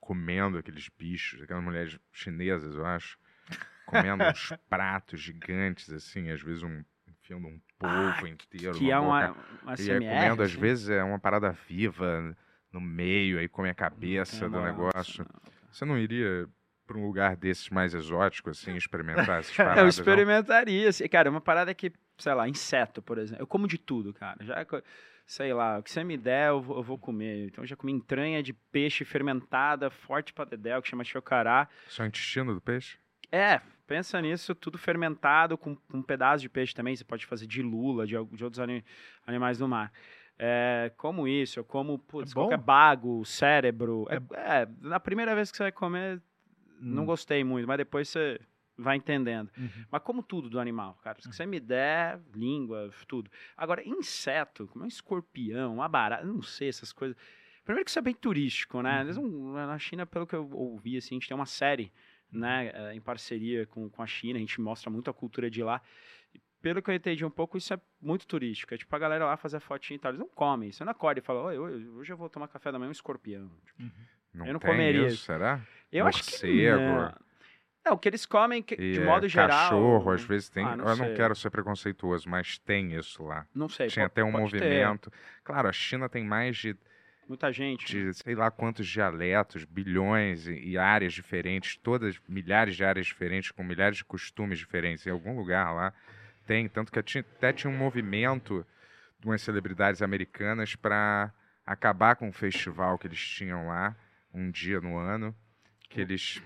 [0.00, 3.16] comendo aqueles bichos, aquelas mulheres chinesas, eu acho,
[3.86, 8.98] comendo uns pratos gigantes, assim, às vezes um enfiando um polvo Ah, inteiro Que é
[8.98, 9.32] uma,
[9.62, 10.60] uma E SMR, comendo, às assim.
[10.60, 12.36] vezes, é uma parada viva
[12.72, 15.24] no meio, aí come a cabeça do negócio.
[15.24, 15.52] não.
[15.72, 16.48] Você não iria
[16.86, 19.82] para um lugar desses mais exótico, assim, experimentar essas Eu paradas?
[19.82, 19.88] não?
[19.88, 23.42] experimentaria, assim, cara, uma parada que, sei lá, inseto, por exemplo.
[23.42, 24.36] Eu como de tudo, cara.
[24.44, 24.64] Já,
[25.26, 27.46] sei lá, o que você me der, eu vou, eu vou comer.
[27.48, 31.68] Então, eu já comi entranha de peixe fermentada, forte pra dedéu, que chama chocará.
[31.88, 32.96] Só intestino do peixe?
[33.32, 36.94] É, pensa nisso, tudo fermentado, com, com um pedaço de peixe também.
[36.94, 38.84] Você pode fazer de lula, de, de outros ani-
[39.26, 39.92] animais do mar.
[40.38, 44.06] É, como isso, eu como putz, É qualquer bago, cérebro.
[44.10, 44.16] É,
[44.62, 46.20] é, na primeira vez que você vai comer,
[46.80, 47.06] não Hum.
[47.06, 48.40] gostei muito, mas depois você
[48.76, 49.50] vai entendendo.
[49.56, 49.84] Uhum.
[49.90, 51.20] Mas como tudo do animal, cara.
[51.22, 53.30] Se você me der, língua, tudo.
[53.56, 57.16] Agora, inseto, como é um escorpião, uma barata, não sei, essas coisas.
[57.64, 59.02] Primeiro que isso é bem turístico, né?
[59.02, 61.90] Não- na China, pelo que eu ouvi, assim, a gente tem uma série,
[62.30, 65.62] né, eh, em parceria com, com a China, a gente mostra muito a cultura de
[65.62, 65.80] lá.
[66.34, 68.74] E pelo que eu entendi um pouco, isso é muito turístico.
[68.74, 70.10] É tipo a galera lá fazer fotinha e tal.
[70.10, 70.70] Eles não comem.
[70.70, 71.58] Você não acorda e fala, "Oi,
[71.88, 73.50] hoje eu vou tomar café da manhã um escorpião.
[73.64, 73.82] Tipo,
[74.34, 75.24] Não Eu não tem comeria isso, isso.
[75.24, 75.60] será?
[75.98, 77.14] Eu acho que não.
[77.86, 79.48] Não, o que eles comem, que, de é, modo geral...
[79.48, 80.66] Cachorro, às vezes tem.
[80.66, 81.14] Ah, não eu não sei.
[81.14, 83.46] quero ser preconceituoso, mas tem isso lá.
[83.54, 83.86] Não sei.
[83.86, 84.58] Tinha até um pode ter.
[84.60, 85.12] movimento.
[85.44, 86.76] Claro, a China tem mais de,
[87.28, 87.96] Muita gente.
[87.96, 88.10] né?
[88.10, 93.52] de sei lá quantos dialetos, bilhões e, e áreas diferentes, todas milhares de áreas diferentes,
[93.52, 95.06] com milhares de costumes diferentes.
[95.06, 95.92] Em algum lugar lá
[96.44, 96.68] tem.
[96.68, 98.66] Tanto que tinha- até tinha um movimento
[99.20, 101.32] de umas celebridades americanas para
[101.64, 103.94] acabar com o festival que eles tinham lá,
[104.34, 105.32] um dia no ano,
[105.96, 106.42] que eles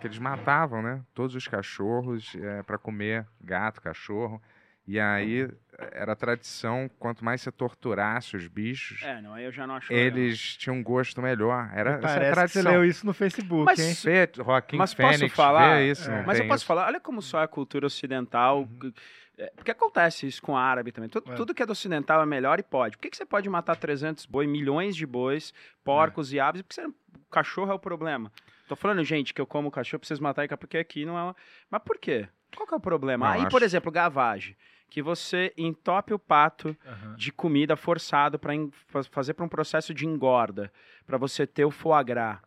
[0.00, 1.02] que eles matavam, né?
[1.12, 2.32] Todos os cachorros
[2.66, 4.40] para comer gato, cachorro.
[4.86, 5.46] E aí
[5.92, 9.92] era tradição, quanto mais você torturasse os bichos, É, não, aí eu já não acho
[9.92, 11.68] eles tinham um gosto melhor.
[11.74, 12.72] Era essa Parece que você tradição.
[12.72, 14.28] leu isso no Facebook, Mas- hein?
[14.36, 15.76] Joaquim Mas posso Fênix, falar?
[15.76, 16.16] vê isso, É.
[16.18, 16.66] não Mas eu posso isso?
[16.66, 18.60] falar, olha como só a cultura ocidental.
[18.62, 18.92] Uhum.
[19.36, 21.10] é, Porque acontece isso com o árabe também.
[21.10, 21.34] Tudo, É.
[21.34, 22.96] tudo que é do ocidental é melhor e pode.
[22.96, 25.52] Por que, que você pode matar 300 boi, milhões de bois,
[25.84, 26.62] porcos e aves?
[26.62, 26.94] Porque você, o
[27.30, 28.32] cachorro é o problema.
[28.68, 31.22] Tô falando, gente, que eu como cachorro, preciso matar e porque aqui não é.
[31.22, 31.36] uma-
[31.70, 32.28] Mas por quê?
[32.54, 33.26] Qual que é o problema?
[33.26, 34.56] Não, Aí, acho- por exemplo, gavage.
[34.90, 37.14] Que você entope o pato Aham.
[37.16, 38.52] de comida forçado para
[39.10, 40.72] fazer para um processo de engorda,
[41.06, 42.38] para você ter o foie gras.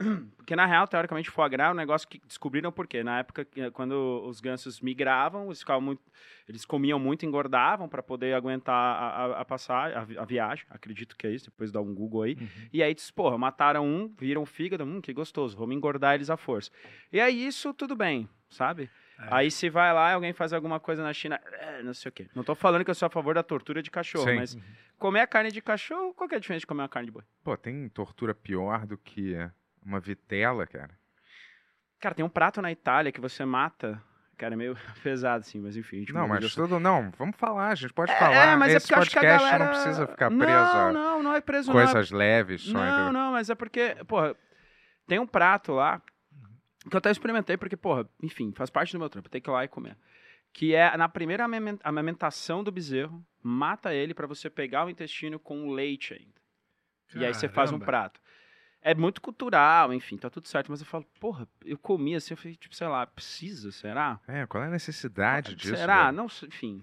[0.36, 3.04] Porque na real, teoricamente, foie gras é um negócio que descobriram por quê?
[3.04, 6.02] Na época quando os gansos migravam, eles ficavam muito,
[6.48, 10.64] eles comiam muito, engordavam para poder aguentar a, a, a passar a, a viagem.
[10.70, 11.50] Acredito que é isso.
[11.50, 12.34] Depois dá um Google aí.
[12.40, 12.48] Uhum.
[12.72, 16.30] E aí, diz, porra, mataram um, viram o fígado, hum, que gostoso, vamos engordar eles
[16.30, 16.70] à força.
[17.12, 18.90] E aí, isso tudo bem, sabe?
[19.18, 19.28] É.
[19.30, 22.12] Aí, se vai lá e alguém faz alguma coisa na China, é, não sei o
[22.12, 22.26] quê.
[22.34, 24.36] Não tô falando que eu sou a favor da tortura de cachorro, Sim.
[24.36, 24.56] mas
[24.98, 27.12] comer a carne de cachorro, qual que é a diferença de comer uma carne de
[27.12, 27.22] boi?
[27.44, 29.36] Pô, tem tortura pior do que
[29.84, 30.98] uma vitela, cara.
[32.00, 34.02] Cara, tem um prato na Itália que você mata.
[34.38, 35.96] Cara, é meio pesado, assim, mas enfim.
[35.96, 36.80] a gente Não, mas tudo.
[36.80, 38.56] Não, vamos falar, a gente pode É, falar.
[38.56, 39.64] mas é Esse porque eu acho que a podcast galera...
[39.64, 41.78] não precisa ficar preso Não, a não, não é preso, não.
[41.80, 42.72] é- coisas leves só.
[42.78, 43.12] Não, entendeu?
[43.12, 44.34] não, mas é porque, porra,
[45.06, 46.00] tem um prato lá
[46.88, 49.52] que eu até experimentei, porque, porra, enfim, faz parte do meu trampo, tem que ir
[49.52, 49.94] lá e comer.
[50.54, 55.38] Que é na primeira amamen- amamentação do bezerro, mata ele pra você pegar o intestino
[55.38, 56.40] com leite ainda.
[57.14, 57.84] E aí você faz um Caramba.
[57.86, 58.20] prato.
[58.82, 62.38] É muito cultural, enfim, tá tudo certo, mas eu falo, porra, eu comi assim, eu
[62.38, 64.18] falei, tipo, sei lá, precisa, será?
[64.26, 65.76] É, qual é a necessidade disso?
[65.76, 66.04] Será?
[66.06, 66.16] velho?
[66.16, 66.82] Não, enfim.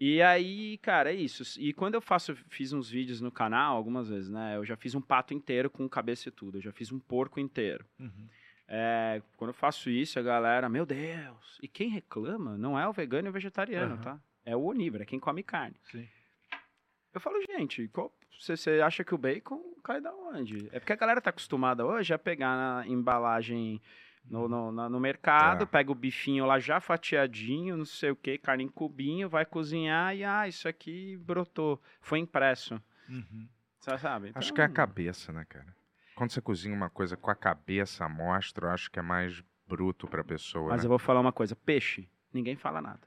[0.00, 1.42] E aí, cara, é isso.
[1.60, 4.56] E quando eu faço, fiz uns vídeos no canal, algumas vezes, né?
[4.56, 6.58] Eu já fiz um pato inteiro com cabeça e tudo.
[6.58, 7.84] Eu já fiz um porco inteiro.
[7.98, 8.28] Uhum.
[8.68, 11.58] É, quando eu faço isso, a galera, meu Deus.
[11.62, 14.02] E quem reclama não é o vegano e o vegetariano, Aham.
[14.02, 14.20] tá?
[14.44, 15.76] É o onívoro, é quem come carne.
[15.90, 16.08] Sim.
[17.12, 20.68] Eu falo, gente, qual- você você acha que o bacon cai da onde?
[20.72, 23.80] É porque a galera tá acostumada hoje a pegar na embalagem
[24.24, 25.66] no, no, no mercado, É.
[25.66, 30.14] pega o bifinho lá já fatiadinho, não sei o que, carne em cubinho, vai cozinhar
[30.14, 32.80] e, ah, isso aqui brotou, foi impresso.
[33.08, 33.48] Uhum.
[33.78, 34.32] Você sabe?
[34.34, 35.74] Acho Então, que é a cabeça, né, cara?
[36.14, 39.42] Quando você cozinha uma coisa com a cabeça à mostra, eu acho que é mais
[39.66, 40.68] bruto pra pessoa.
[40.70, 40.86] Mas né?
[40.86, 43.00] eu vou falar uma coisa, peixe, ninguém fala nada.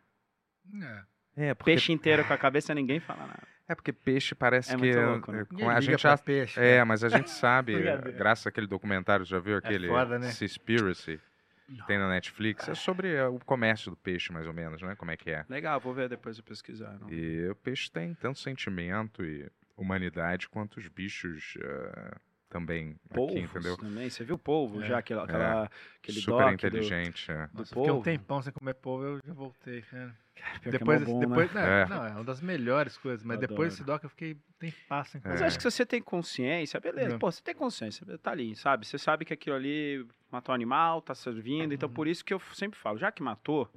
[0.82, 1.04] É.
[1.36, 3.44] É, porque, Peixe inteiro com a cabeça, ninguém fala nada.
[3.68, 4.82] é porque peixe parece É que.
[4.82, 5.46] muito louco, né?
[5.60, 6.18] é, a gente já.
[6.18, 6.60] peixe.
[6.60, 6.84] É, né?
[6.84, 7.74] mas a gente sabe,
[8.18, 10.30] graças àquele documentário, já viu aquele foda, né?
[10.32, 11.20] Seaspiracy?
[11.68, 12.68] que Tem na Netflix.
[12.68, 14.94] É sobre é, o comércio do peixe, mais ou menos, né?
[14.98, 15.46] Como é que é.
[15.48, 16.98] Legal, vou ver depois eu pesquisar.
[17.00, 17.10] não.
[17.10, 22.16] E o peixe tem tanto sentimento e humanidade quanto os bichos eh,
[22.52, 23.78] também Polvos aqui, entendeu?
[23.78, 24.10] também.
[24.10, 24.88] Você viu polvo É.
[24.88, 24.98] já?
[25.00, 27.32] Aquela, aquela, aquele Super doc do- inteligente.
[27.32, 27.48] é.
[27.48, 28.04] do, Nossa, fiquei um polvo.
[28.04, 30.16] tempão sem comer polvo, eu já voltei, cara.
[30.36, 31.62] Pior que é Depois, mó bom, depois né?
[31.62, 31.86] não, É.
[31.88, 33.70] não, é uma das melhores coisas, mas Eu depois adoro.
[33.70, 36.80] desse doc eu fiquei tem passo sem Mas eu acho que se você tem consciência,
[36.80, 37.18] beleza, É.
[37.18, 38.86] pô, você tem consciência, tá ali, sabe?
[38.86, 42.40] Você sabe que aquilo ali matou um animal, tá servindo, então por isso que eu
[42.54, 43.72] sempre falo, já que matou,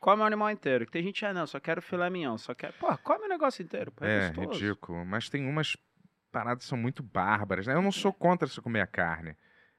[0.00, 0.84] come o animal inteiro.
[0.86, 2.74] Que tem gente, ah, não, só quero filé mignon, só quero.
[2.74, 4.60] Pô, come o negócio inteiro, pô, é, É, gostoso.
[4.60, 5.04] ridículo.
[5.06, 5.76] Mas tem umas
[6.34, 7.74] paradas são muito bárbaras, né?
[7.74, 9.36] Eu não sou contra você comer a carne.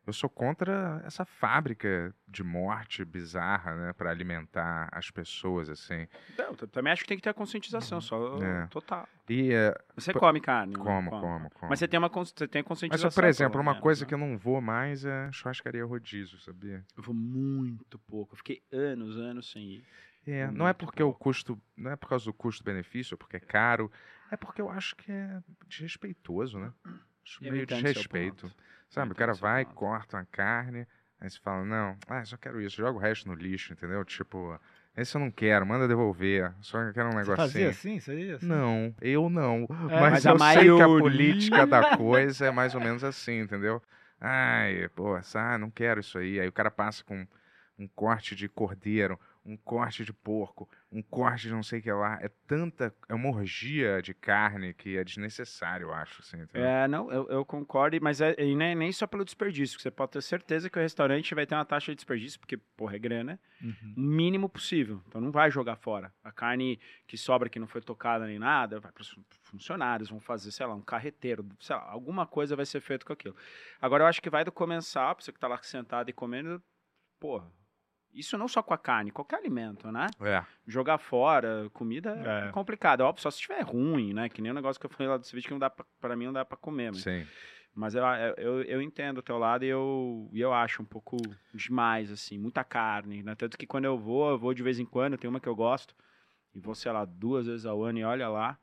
[0.08, 3.94] Eu sou contra essa fábrica de morte bizarra, né?
[3.94, 6.08] Pra alimentar as pessoas, assim.
[6.38, 8.68] Não, também acho que tem que ter a conscientização, só É.
[8.68, 9.10] total.
[9.28, 10.74] E, é, Você come carne?
[10.76, 11.22] não como, come?
[11.22, 11.70] como, como.
[11.70, 13.12] Mas você tem uma você tem a Mas, conscientização.
[13.22, 14.08] por exemplo, uma coisa né?
[14.08, 16.86] que eu não vou mais é churrascaria rodízio, sabia?
[16.96, 18.34] Eu vou muito pouco.
[18.34, 19.84] Eu fiquei anos, anos sem ir.
[20.28, 23.92] É, não é porque o custo, não é por causa do custo-benefício, porque é caro,
[24.32, 26.72] é porque eu acho que é desrespeitoso, né?
[27.24, 28.52] Acho Eu meio desrespeito.
[28.90, 30.88] Sabe, o cara vai, corta uma carne,
[31.20, 34.06] aí você fala, não, ah, só quero isso, joga o resto no lixo, entendeu?
[34.06, 34.60] Tipo,
[34.96, 37.36] esse eu não quero, manda devolver, só quero um Você negocinho.
[37.36, 38.00] fazia assim?
[38.12, 38.32] Aí?
[38.32, 38.46] Assim?
[38.46, 39.68] Não, eu não.
[39.90, 43.04] É, mas, mas eu sei que a maioria- política da coisa é mais ou menos
[43.04, 43.82] assim, entendeu?
[44.22, 46.40] Ai, pô, ah, não quero isso aí.
[46.40, 47.28] Aí o cara passa com
[47.78, 51.92] um corte de cordeiro, um corte de porco, um corte de não sei o que
[51.92, 52.18] lá.
[52.22, 52.94] É tanta.
[53.08, 56.38] É uma orgia de carne que é desnecessário, eu acho, assim?
[56.54, 59.92] É, não, eu, eu concordo, mas é, e nem, nem só pelo desperdício, que você
[59.92, 63.00] pode ter certeza que o restaurante vai ter uma taxa de desperdício, porque, porra, é
[63.00, 63.94] grana, Uhum.
[63.96, 65.02] o mínimo possível.
[65.08, 66.14] Então não vai jogar fora.
[66.24, 70.20] A carne que sobra, que não foi tocada nem nada, vai para os funcionários, vão
[70.20, 73.36] fazer, sei lá, um carreteiro, sei lá, alguma coisa vai ser feita com aquilo.
[73.80, 76.62] Agora eu acho que vai do comensal, pra você que tá lá sentado e comendo,
[77.20, 77.50] porra,
[78.16, 80.08] isso não só com a carne, qualquer alimento, né?
[80.22, 80.44] É.
[80.66, 82.52] jogar fora comida é, É.
[82.52, 83.02] complicado.
[83.02, 84.30] Óbvio, só se estiver vídeo, né?
[84.30, 86.16] Que nem o negócio que eu falei lá do vídeo que não dá pra, pra
[86.16, 86.92] mim não dá pra comer.
[86.92, 87.26] Mas, Sim.
[87.74, 88.04] mas eu,
[88.38, 91.18] eu, eu entendo o teu lado e eu, eu acho um pouco
[91.54, 93.36] demais, assim, muita carne, né?
[93.36, 95.56] Tanto que quando eu vou, eu vou de vez em quando, tem uma que eu
[95.56, 95.96] gosto,
[96.54, 98.58] e vou, sei lá, duas vezes ao ano e olha lá,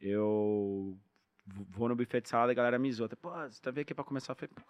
[0.00, 0.98] eu
[1.46, 3.08] vou no buffet de salada e a galera me zoa.
[3.20, 4.32] Pô, você tá vendo aqui pra começar?
[4.32, 4.62] Eu falei, pô,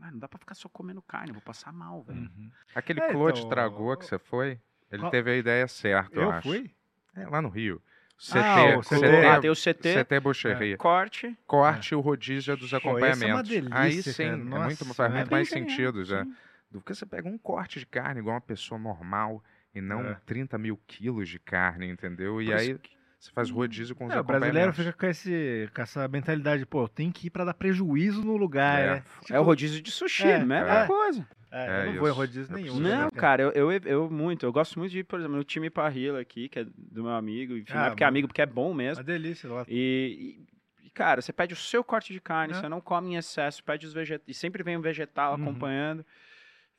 [0.00, 2.20] caralho, não dá pra ficar só comendo carne, vou passar mal, velho.
[2.20, 2.50] Uhum.
[2.74, 4.58] Aquele É, Claude então, Tragou que você foi,
[4.90, 6.48] ele Qual- teve a ideia certa, eu, Eu acho.
[6.48, 6.70] fui?
[7.14, 7.82] É, lá no Rio.
[8.18, 9.26] CT, Ah, o CT, CT.
[9.26, 10.76] Ah, tem o CT, CT Boucherie.
[10.76, 13.22] corte, Corte o rodízio dos Pô, acompanhamentos.
[13.22, 16.24] essa é uma delícia, Aí sim, é muito, faz é muito mais sentido já.
[16.24, 16.34] sim.
[16.70, 19.42] Do que você pega um corte de carne igual uma pessoa normal
[19.74, 20.14] e não É.
[20.24, 22.40] 30 mil quilos de carne, entendeu?
[22.40, 22.78] E Por isso aí
[23.20, 26.88] você faz rodízio com os É, o brasileiro fica com, esse, com essa mentalidade, pô,
[26.88, 28.94] tem que ir pra dar prejuízo no lugar, É.
[28.96, 29.02] né?
[29.30, 30.86] É o rodízio de sushi, É, mesma é.
[30.86, 31.28] coisa.
[31.52, 32.18] É, É eu não vou em isso.
[32.20, 32.80] rodízio É nenhum.
[32.80, 34.46] né, Não, cara, eu, eu, eu muito.
[34.46, 37.12] Eu gosto muito de ir, por exemplo, no time Parrilla aqui, que é do meu
[37.12, 37.54] amigo.
[37.56, 39.04] Enfim, não Ah, é porque é amigo, porque é bom Uma mesmo.
[39.04, 39.64] delícia lá.
[39.68, 40.46] E,
[40.82, 42.56] e- e, cara, você pede o seu corte de carne, É.
[42.56, 44.24] você não come em excesso, pede os vegetais.
[44.28, 45.42] E sempre vem um vegetal Uhum.
[45.42, 46.06] acompanhando.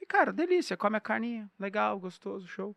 [0.02, 1.48] E, cara, delícia, come a carninha.
[1.60, 2.76] Legal, gostoso, show.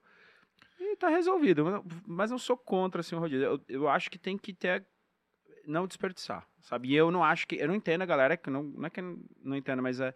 [0.79, 1.65] E tá resolvido.
[1.65, 3.45] Mas- Mas não sou contra, assim, o rodízio.
[3.47, 4.85] Eu, eu acho que tem que ter.
[5.67, 6.89] Não desperdiçar, sabe?
[6.91, 7.57] E eu não acho que.
[7.57, 8.63] Eu não entendo a galera que não.
[8.63, 10.15] Não é que eu não entendo, mas é.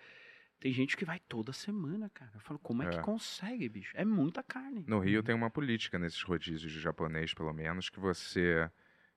[0.61, 2.33] Tem gente que vai toda semana, cara.
[2.35, 3.01] Eu falo, como é, que É.
[3.01, 3.93] consegue, bicho?
[3.97, 4.85] É muita carne.
[4.89, 8.69] No Rio tem uma política nesses rodízios de japonês, pelo menos, que você.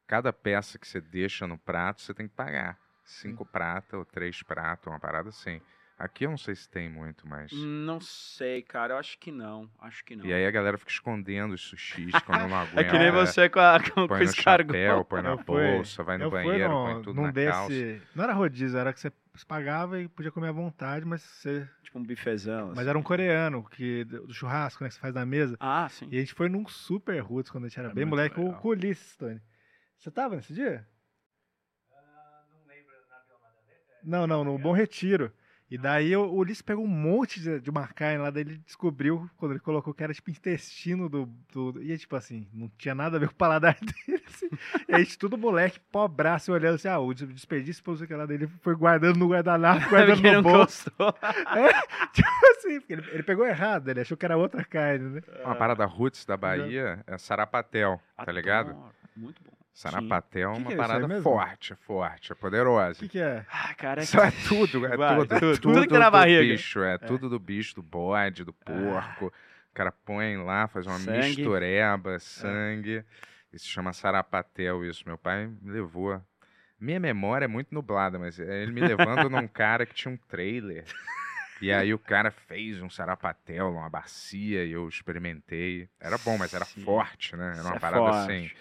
[0.07, 2.79] Cada peça que você deixa no prato, você tem que pagar.
[3.03, 5.59] Cinco prata ou três prata, uma parada assim.
[6.03, 7.51] Aqui eu não sei se tem muito, mas.
[7.53, 8.95] Não sei, cara.
[8.95, 9.69] Eu acho que não.
[9.79, 10.25] Acho que não.
[10.25, 12.81] E aí a galera fica escondendo os sushis quando não aguenta.
[12.81, 15.45] É que nem você com, a, com, com Põe o no chapéu, põe na fui-
[15.45, 18.01] bolsa, vai no banheiro, num- põe tudo num na desse, calça.
[18.15, 19.11] Não era rodízio, era que você
[19.47, 21.69] pagava e podia comer à vontade, mas você.
[21.83, 22.69] Tipo um bifezão.
[22.69, 22.89] Mas assim.
[22.89, 24.89] era um coreano, que, do churrasco, né?
[24.89, 25.55] Que você faz na mesa.
[25.59, 26.07] Ah, sim.
[26.11, 28.45] E a gente foi num super roots quando a gente era É bem moleque, com,
[28.45, 28.59] legal.
[28.59, 29.39] com o Ulisses, Tony.
[29.99, 30.87] Você tava nesse dia?
[34.03, 35.31] Não, não, no Bom Retiro.
[35.71, 39.29] E daí o Ulisses pegou um monte de, de uma carne lá, daí ele descobriu,
[39.37, 41.25] quando ele colocou que era tipo intestino do.
[41.53, 44.21] do e é tipo assim, não tinha nada a ver com o paladar dele.
[44.27, 44.49] Assim.
[44.89, 48.03] E a gente, tudo moleque, pobraço, olhando assim, ah, o des- desperdício, pô, não sei
[48.05, 50.91] o que lá dele, foi guardando no guardanapo, guardando Porque no bolso.
[50.97, 51.13] gostou.
[52.11, 52.27] Tipo
[52.57, 55.21] assim, porque ele, ele pegou errado, ele achou que era outra carne, né?
[55.45, 58.75] Uma parada roots da Bahia é sarapatel, tá ligado?
[59.15, 59.51] Muito bom.
[59.73, 62.99] Sarapatel é Que uma que é isso aí parada forte, forte, é O poderosa.
[62.99, 63.45] que, que é?
[63.49, 64.03] Ah, cara.
[64.03, 65.27] Isso é tudo, é Vai, tudo.
[65.39, 65.39] tudo.
[65.39, 66.41] tudo Tudo que tá na do barriga.
[66.53, 69.27] bicho, é, tudo do bicho, do bode, do porco.
[69.27, 71.17] O cara põe lá, faz uma Sangue.
[71.37, 73.03] mistureba, sangue.
[73.53, 75.03] Isso chama sarapatel, isso.
[75.07, 76.21] Meu pai me levou.
[76.79, 80.17] Minha memória é muito nublada, mas é ele me levando num cara que tinha um
[80.17, 80.83] trailer.
[81.61, 85.87] E aí o cara fez um sarapatel, uma bacia, e eu experimentei.
[85.99, 86.81] Era bom, mas era Sim.
[86.83, 87.45] forte, né?
[87.51, 88.31] Era Isso uma é parada forte.
[88.31, 88.51] assim.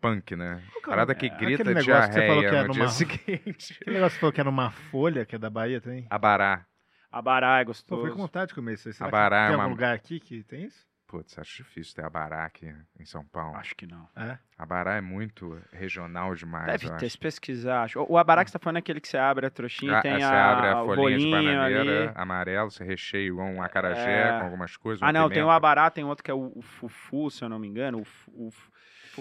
[0.00, 0.62] Punk, né?
[0.72, 2.72] Que é Parada que É, grita aquele negócio que você falou que diarreia é no
[2.72, 3.78] dia numa- seguinte.
[3.80, 6.06] Aquele negócio que você falou que era uma folha, que é da Bahia também.
[6.10, 6.64] Abará.
[7.10, 8.00] Abará é Pô, gostoso.
[8.02, 8.94] fiquei com vontade de comer isso aí.
[8.94, 10.86] Será Abará que é tem uma- algum lugar aqui que tem isso?
[11.06, 12.70] Putz, acho difícil ter Abará aqui
[13.00, 13.56] em São Paulo.
[13.56, 14.06] Acho que não.
[14.14, 14.36] É.
[14.58, 17.10] Abará é muito regional demais, Deve ter, acho.
[17.10, 17.84] se pesquisar.
[17.84, 18.04] acho.
[18.06, 20.16] O abará que você tá falando é aquele que você abre a trouxinha, Ah, tem
[20.18, 21.80] você a, abre a folhinha de bananeira
[22.10, 22.12] ali.
[22.14, 24.38] amarelo, você recheia igual um acarajé É.
[24.38, 25.02] com algumas coisas.
[25.02, 25.56] Ah, não, tem o pimenta.
[25.56, 28.04] abará, tem outro que é o, o fufu, se eu não me engano.
[28.26, 28.50] O, o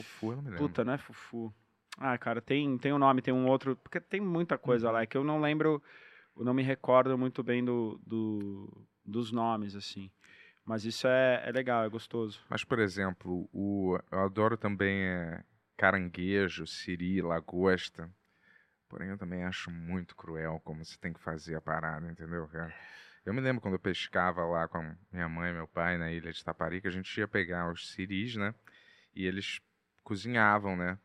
[0.01, 0.67] Fufu, eu não me lembro.
[0.67, 1.53] puta, não é fufu.
[1.97, 3.75] Ah, cara, tem, tem um nome, tem um outro.
[3.75, 5.81] Porque tem muita coisa lá, é que eu não lembro,
[6.37, 10.11] eu não me recordo muito bem do, do- dos nomes, assim.
[10.63, 12.39] Mas isso é, é legal, é gostoso.
[12.49, 15.43] Mas, por exemplo, o, eu adoro também é,
[15.77, 18.11] caranguejo, siri, lagosta.
[18.89, 22.73] Porém, eu também acho muito cruel como você tem que fazer a parada, entendeu, cara?
[23.25, 26.31] Eu me lembro quando eu pescava lá com minha mãe e meu pai na ilha
[26.31, 28.53] de Taparica, a gente ia pegar os siris, né?
[29.13, 29.59] E eles
[30.07, 30.97] cozinhavam, né?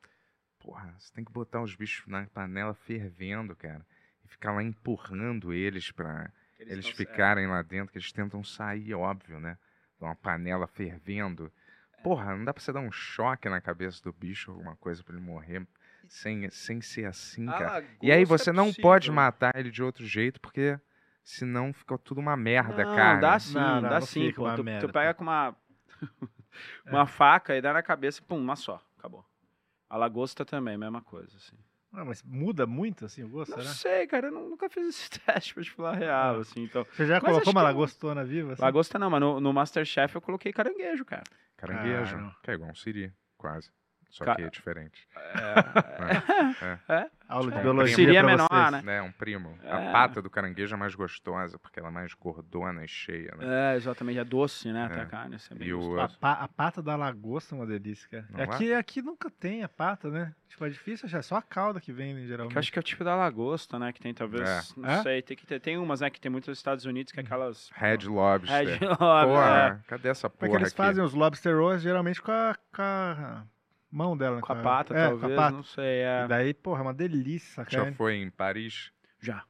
[0.61, 3.85] Porra, você tem que botar os bichos na panela fervendo, cara.
[4.25, 6.31] E ficar lá empurrando eles pra
[6.61, 9.59] eles ficarem lá dentro, que eles tentam sair, óbvio, né?
[9.99, 11.53] De uma panela fervendo.
[12.05, 15.17] Porra, não dá pra você dar um choque na cabeça do bicho, alguma coisa pra
[15.17, 15.67] ele morrer
[16.09, 17.85] sem, sem ser assim, cara.
[18.01, 20.79] E aí você não pode matar ele de outro jeito, porque
[21.25, 23.21] senão fica tudo uma merda, não, cara.
[23.21, 24.53] dá sim, Não, não, dá não sim, pô.
[24.55, 25.57] Tu, merda, tu pega com uma,
[26.87, 29.25] uma faca e dá na cabeça, pum, uma só, acabou.
[29.91, 31.57] A lagosta também, mesma coisa, assim.
[31.93, 33.75] Ah, mas muda muito assim o gosto, Não será?
[33.75, 36.41] sei, cara, eu nu- nunca fiz esse teste pra te falar real, Ah.
[36.41, 36.85] assim, então...
[36.85, 38.53] Você já Mas colocou uma que- lagostona viva?
[38.55, 38.63] Assim?
[38.63, 41.25] Lagosta não, mas no, no Masterchef eu coloquei caranguejo, cara.
[41.57, 42.37] Caranguejo, Cara.
[42.43, 43.71] que é igual um siri, quase.
[44.13, 45.09] Só Ca- que é diferente.
[46.89, 48.73] É, Aula de É, biologia Seria pra menor, vocês.
[48.73, 48.83] né?
[48.83, 49.03] né?
[49.03, 49.59] Um primo.
[49.63, 49.73] É.
[49.89, 53.73] A pata do caranguejo é mais gostosa, porque ela é mais gordona e cheia, né?
[53.73, 55.03] é, exatamente, é doce, né, até É.
[55.03, 56.03] a carne, assim, é bem E o- gostoso.
[56.03, 58.27] A, pa- a pata da lagosta é uma delícia, cara.
[58.31, 58.43] Não é?
[58.45, 60.35] aqui, aqui nunca tem a pata, né?
[60.47, 62.53] Tipo, é difícil achar, é só a cauda que vem, geralmente.
[62.53, 64.61] Que eu acho que é o tipo da lagosta, né, que tem talvez, É.
[64.81, 65.03] não É?
[65.03, 67.23] sei, tem que ter, tem umas, né, que tem muitos nos Estados Unidos, que é
[67.23, 67.71] aquelas...
[67.75, 68.55] Red Lobster.
[68.55, 70.77] Red Lobster, Porra, cadê essa Porque porra eles aqui?
[70.77, 73.45] fazem os lobster rolls geralmente com a, com a
[73.93, 74.41] mão dela.
[74.41, 75.57] com a pata, é, talvez, com a pata.
[75.57, 76.25] não sei, é.
[76.25, 78.91] E daí, porra, é uma delícia essa Já foi em Paris?
[79.21, 79.45] Já.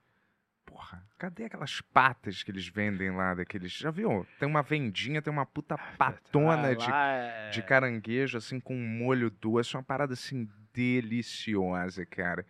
[0.67, 3.73] Porra, cadê aquelas patas que eles vendem lá daqueles...
[3.73, 4.27] Já viu?
[4.39, 8.87] Tem uma vendinha, tem uma puta patona Ah, de, é- de caranguejo, assim, com um
[8.87, 9.77] molho doce.
[9.77, 12.47] Uma parada, assim, deliciosa, cara.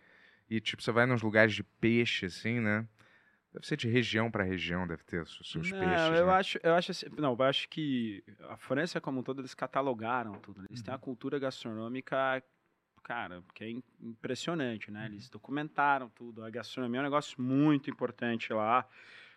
[0.49, 2.85] E, tipo, você vai nos lugares de peixe, assim, né?
[3.53, 6.33] Deve ser de região pra região, deve ter os seus não, peixes, eu né?
[6.33, 10.31] acho, eu acho assim, não, eu acho que a França como um todo eles catalogaram
[10.39, 10.61] tudo.
[10.67, 10.85] Eles Uhum.
[10.85, 12.43] têm uma cultura gastronômica,
[13.03, 15.01] cara, que é im- impressionante, né?
[15.01, 15.05] Uhum.
[15.13, 16.43] Eles documentaram tudo.
[16.43, 18.87] A gastronomia é um negócio muito importante lá,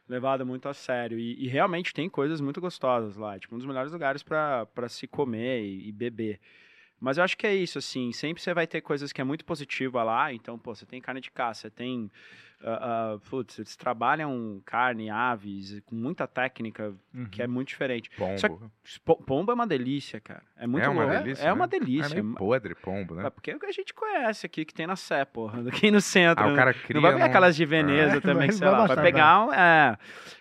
[0.08, 3.36] levado muito a sério e, e realmente tem coisas muito gostosas lá.
[3.36, 6.40] É, tipo um dos melhores lugares para se comer e, e beber.
[6.98, 9.44] Mas eu acho que é isso, assim, sempre você vai ter coisas que é muito
[9.44, 12.10] positiva lá, então, pô, você tem carne de caça, você tem,
[12.62, 17.26] ah, ah, putz, eles trabalham carne, aves, com muita técnica, Uhum.
[17.26, 18.10] que é muito diferente.
[18.16, 18.38] Pombo.
[18.38, 18.48] Só
[19.04, 20.42] Po- Pombo é uma delícia, cara.
[20.56, 21.18] É muito é uma louco.
[21.22, 21.70] delícia, É uma né?
[21.78, 22.18] delícia.
[22.18, 23.26] É meio podre pombo, né?
[23.26, 25.60] É porque é o que a gente conhece aqui, que tem na Sé, porra.
[25.86, 26.44] Aqui no centro.
[26.44, 28.68] Ah, o cara cria Não vai ver num- aquelas de Veneza É, também, que sei
[28.68, 28.86] lá.
[28.86, 29.52] Vai pegar um.
[29.52, 29.96] É,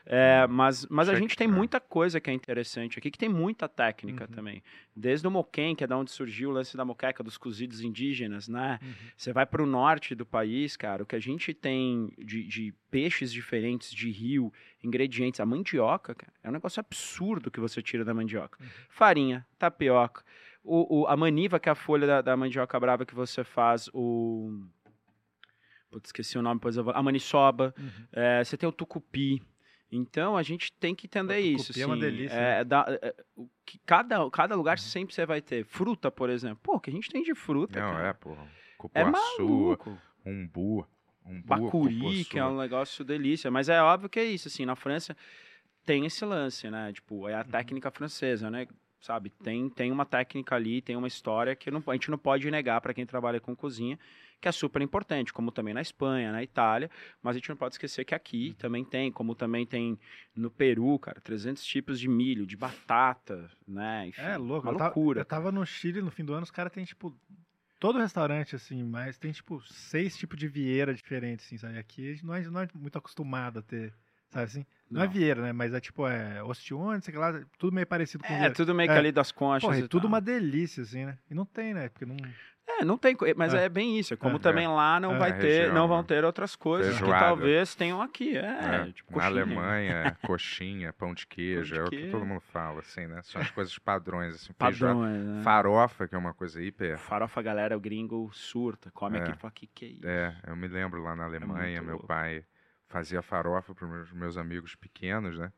[0.06, 1.52] é, mas mas a gente tem é.
[1.52, 4.36] muita coisa que é interessante aqui, que tem muita técnica Uhum.
[4.36, 4.64] também.
[4.96, 8.48] Desde o moquém, que é da onde surgiu o lance da moqueca, dos cozidos indígenas,
[8.48, 8.80] né?
[8.82, 8.94] Uhum.
[9.18, 12.74] Você vai para o norte do país, cara, o que a gente tem de, de
[12.92, 14.52] peixes diferentes, de rio,
[14.84, 15.40] ingredientes.
[15.40, 18.58] A mandioca, cara, é um negócio absurdo que você tira da mandioca.
[18.90, 20.24] Farinha, tapioca,
[20.64, 23.90] o, o- a maniva, que é a folha da, da mandioca brava que você faz,
[23.94, 24.66] o.
[25.92, 26.94] Putz, esqueci o nome, depois eu vou.
[26.94, 27.74] A maniçoba.
[27.78, 28.08] Uhum.
[28.12, 29.42] É, você tem o tucupi.
[29.92, 31.68] Então a gente tem que entender O isso.
[31.68, 34.58] tucupi é uma assim, delícia, é, dá- é, o que cada, cada Uhum.
[34.58, 35.64] lugar sempre você vai ter.
[35.64, 36.60] Fruta, por exemplo.
[36.64, 37.80] Pô, o que a gente tem de fruta?
[37.80, 38.08] Não, cara?
[38.10, 38.44] é, porra.
[38.44, 39.12] É Cupuaçu,
[39.48, 39.98] maluco.
[40.26, 40.88] umbu.
[41.26, 43.50] Umbu Bacuri, que é um negócio delícia.
[43.52, 45.16] Mas é óbvio que é isso, assim, na França
[45.86, 46.92] tem esse lance, né?
[46.94, 48.68] Tipo, é a técnica francesa, né?
[49.00, 49.30] Sabe?
[49.44, 52.82] Tem, tem uma técnica ali, tem uma história que não, a gente não pode negar
[52.82, 54.00] para quem trabalha com cozinha,
[54.42, 56.90] que é super importante, como também na Espanha, na Itália,
[57.22, 60.00] mas a gente não pode esquecer que aqui também tem, como também tem
[60.36, 64.08] no Peru, cara, 300 tipos de milho, de batata, né?
[64.08, 64.66] Enfim, É louco.
[64.68, 65.22] uma eu, tava, loucura.
[65.22, 67.16] eu tava no Chile no fim do ano, os caras têm, tipo.
[67.80, 71.78] Todo restaurante, assim, mas tem, tipo, seis tipos de vieira diferentes, assim, sabe?
[71.78, 73.94] Aqui a gente não é, não é muito acostumado a ter
[74.30, 74.66] sabe assim?
[74.90, 75.12] Não, é Não.
[75.14, 75.54] Vieira, né?
[75.54, 78.54] Mas é tipo, é Ostione, sei lá, tudo meio parecido com É, Vieira.
[78.54, 78.98] tudo meio que É.
[79.00, 79.62] ali das conchas.
[79.68, 80.10] Porra, e é tudo tal.
[80.10, 81.18] uma delícia, assim, né?
[81.30, 81.90] E não tem, né?
[81.90, 82.18] Porque não.
[82.68, 83.66] É, não tem, co- mas É.
[83.66, 84.14] é, bem isso.
[84.16, 84.40] é Como É.
[84.40, 85.18] também lá não É.
[85.20, 86.06] vai É ter, região, não vão né?
[86.08, 87.26] ter outras coisas que Feijoada.
[87.26, 88.36] talvez tenham aqui.
[88.36, 88.42] É,
[88.88, 89.26] É, tipo, Na.
[89.26, 93.22] Alemanha, coxinha, pão de queijo, Pão é de o que todo mundo fala, assim, né?
[93.24, 94.52] São as coisas padrões, assim.
[94.54, 95.42] Padrões, né?
[95.44, 96.98] Farofa, que é uma coisa hiper.
[96.98, 98.90] Farofa, galera, o gringo surta.
[98.92, 99.22] Come É.
[99.22, 100.08] aquilo e fala, que que é isso?
[100.08, 102.08] É, eu me lembro lá na Alemanha, meu louco.
[102.08, 102.44] pai
[102.88, 105.52] fazia farofa para meus, meus amigos pequenos, né?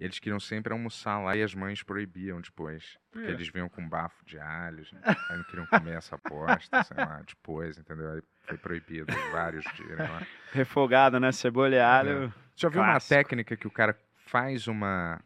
[0.00, 2.96] E eles queriam sempre almoçar lá e as mães proibiam depois.
[3.10, 3.30] Porque É.
[3.32, 5.00] eles vinham com bafo de alhos, né?
[5.28, 8.10] aí não queriam comer essa bosta, sei lá, depois, entendeu?
[8.12, 10.26] Aí foi proibido vários irem lá.
[10.52, 11.30] Refogado, né?
[11.32, 12.32] Cebola e alho.
[12.56, 13.94] Já viu uma técnica que o cara
[14.26, 15.20] faz uma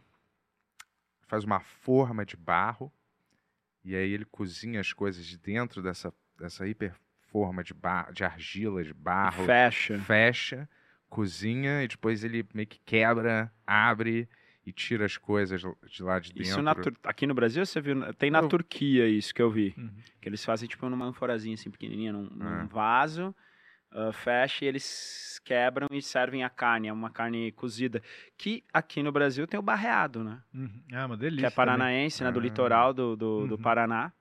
[1.28, 2.92] faz uma forma de barro
[3.84, 6.94] e aí ele cozinha as coisas dentro dessa dessa hiper
[7.30, 9.98] forma de bar, de argila, de barro, Fecha.
[10.01, 10.68] fecha,
[11.09, 14.28] cozinha e depois ele meio que quebra, abre
[14.66, 16.42] e tira as coisas de lá de dentro.
[16.42, 18.12] Isso na Tur- aqui no Brasil, você viu?
[18.14, 19.74] Tem na Eu- Turquia isso que eu vi.
[19.76, 19.90] Uhum.
[20.20, 22.64] Que eles fazem tipo numa anforazinha assim pequenininha, num, num Ah.
[22.64, 23.34] vaso,
[23.92, 26.88] ah, fecha e eles quebram e servem a carne.
[26.88, 28.02] É uma carne cozida.
[28.38, 30.40] Que aqui no Brasil tem o barreado, né?
[30.54, 30.82] Uhum.
[30.92, 31.40] Ah, uma delícia.
[31.40, 31.56] que é também.
[31.56, 32.32] paranaense, né?
[32.32, 32.42] Do Ah.
[32.42, 33.60] litoral do, do, do Uhum.
[33.62, 34.12] Paraná.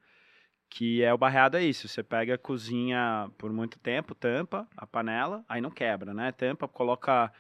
[0.69, 1.87] Que é o barreado, é isso.
[1.87, 6.31] Você pega, cozinha por muito tempo, tampa a panela, aí não quebra, né?
[6.31, 7.31] Tampa, coloca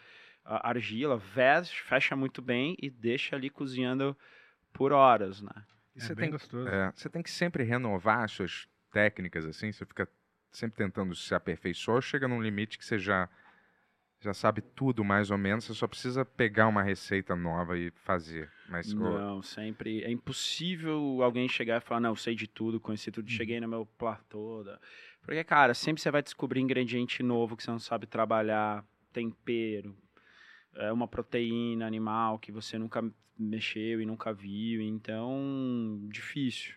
[0.45, 4.17] argila, veste, fecha muito bem e deixa ali cozinhando
[4.71, 5.51] por horas, né?
[5.95, 6.67] E É você tem, gostoso.
[6.67, 10.07] é, você tem que sempre renovar as suas técnicas, assim, você fica
[10.51, 13.27] sempre tentando se aperfeiçoar, ou chega num limite que você já,
[14.21, 18.51] já sabe tudo mais ou menos, você só precisa pegar uma receita nova e fazer.
[18.69, 20.03] Mas o- Não, sempre.
[20.03, 23.35] É impossível alguém chegar e falar, não, eu sei de tudo, conheci tudo, Uhum.
[23.37, 24.63] cheguei no meu platô.
[24.63, 24.79] da-"
[25.23, 29.95] Porque, cara, sempre você vai descobrir ingrediente novo que você não sabe trabalhar, tempero,
[30.75, 33.03] é uma proteína animal que você nunca
[33.37, 34.81] mexeu e nunca viu.
[34.81, 36.75] Então, difícil.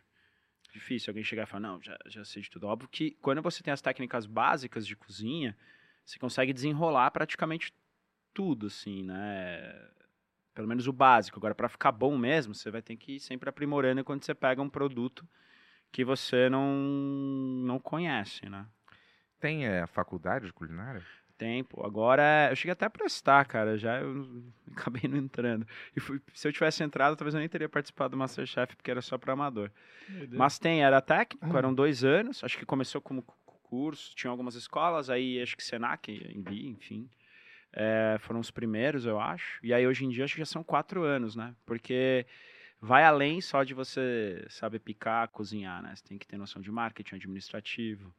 [0.73, 2.66] Difícil alguém chegar e falar, não, já, já sei de tudo.
[2.66, 5.56] Óbvio que quando você tem as técnicas básicas de cozinha,
[6.05, 7.73] você consegue desenrolar praticamente
[8.35, 9.73] tudo, assim, né?
[10.55, 11.39] Pelo menos o básico.
[11.39, 14.60] Agora, para ficar bom mesmo, você vai ter que ir sempre aprimorando quando você pega
[14.60, 15.27] um produto
[15.90, 16.74] que você não,
[17.64, 18.66] não conhece, né?
[19.47, 21.02] tem é, faculdade de culinária?
[21.38, 21.84] Tempo.
[21.84, 23.76] Agora, eu cheguei até a prestar, cara.
[23.76, 24.42] Já eu
[24.72, 25.66] acabei não entrando.
[25.94, 29.02] E fui- se eu tivesse entrado, talvez eu nem teria participado do Masterchef, porque era
[29.02, 29.70] só para amador.
[30.38, 32.42] Mas tem, era técnico, eram dois anos.
[32.42, 37.10] Acho que começou como cu- curso, tinha algumas escolas, aí acho que Senac, Embi, enfim.
[37.72, 39.58] É, foram os primeiros, eu acho.
[39.62, 41.54] E aí hoje em dia acho que já são quatro anos, né?
[41.66, 42.24] Porque
[42.80, 45.94] vai além só de você saber picar, cozinhar, né?
[45.94, 48.14] Você tem que ter noção de marketing administrativo,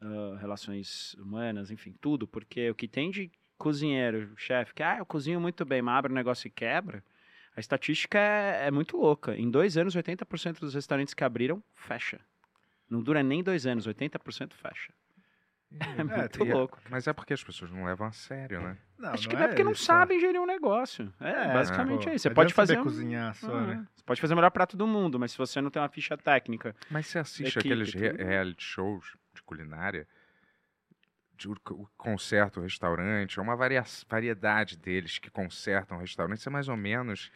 [0.00, 2.26] ah, relações humanas, enfim, tudo.
[2.26, 6.12] Porque o que tem de cozinheiro, chefe, que ah, eu cozinho muito bem, mas abre
[6.12, 7.02] o negócio e quebra.
[7.56, 9.36] A estatística é, é muito louca.
[9.36, 12.20] Em dois anos, 80% dos restaurantes que abriram, fecha.
[12.90, 14.92] Não dura nem dois anos, 80% fecha.
[15.98, 16.78] É muito E é- louco.
[16.90, 18.78] Mas é porque as pessoas não levam a sério, né?
[18.98, 21.12] Não, Acho não que não é porque não isso, sabem gerir um negócio.
[21.20, 22.22] É, É, basicamente pô, é isso.
[22.22, 22.78] Você não pode fazer.
[22.78, 23.86] um- cozinhar só, Ah, né?
[23.94, 26.16] Você pode fazer o melhor prato do mundo, mas se você não tem uma ficha
[26.16, 26.76] técnica.
[26.90, 30.06] Mas você assiste Equipe, aqueles re- reality shows culinária,
[31.36, 31.56] de o
[31.96, 36.76] conserta o restaurante, é uma varia- variedade deles que consertam o restaurante, você mais ou
[36.76, 37.30] menos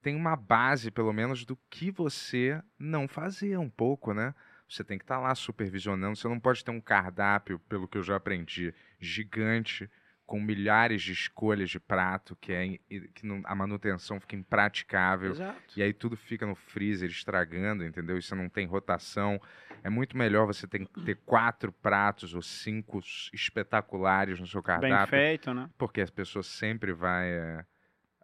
[0.00, 4.32] tem uma base, pelo menos, do que você não fazer um pouco, né?
[4.68, 8.02] Você tem que estar lá supervisionando, você não pode ter um cardápio, pelo que eu
[8.02, 9.90] já aprendi, gigante,
[10.24, 12.78] com milhares de escolhas de prato, que, é,
[13.14, 15.30] que não- a manutenção fica impraticável.
[15.32, 15.60] Exato.
[15.76, 18.18] E aí tudo fica no freezer estragando, entendeu?
[18.18, 19.40] E você não tem rotação.
[19.86, 22.98] É muito melhor você ter, ter quatro pratos ou cinco
[23.32, 25.10] espetaculares no seu Bem cardápio.
[25.10, 25.70] feito, né?
[25.78, 27.30] Porque as pessoas sempre vai.
[27.30, 27.64] é,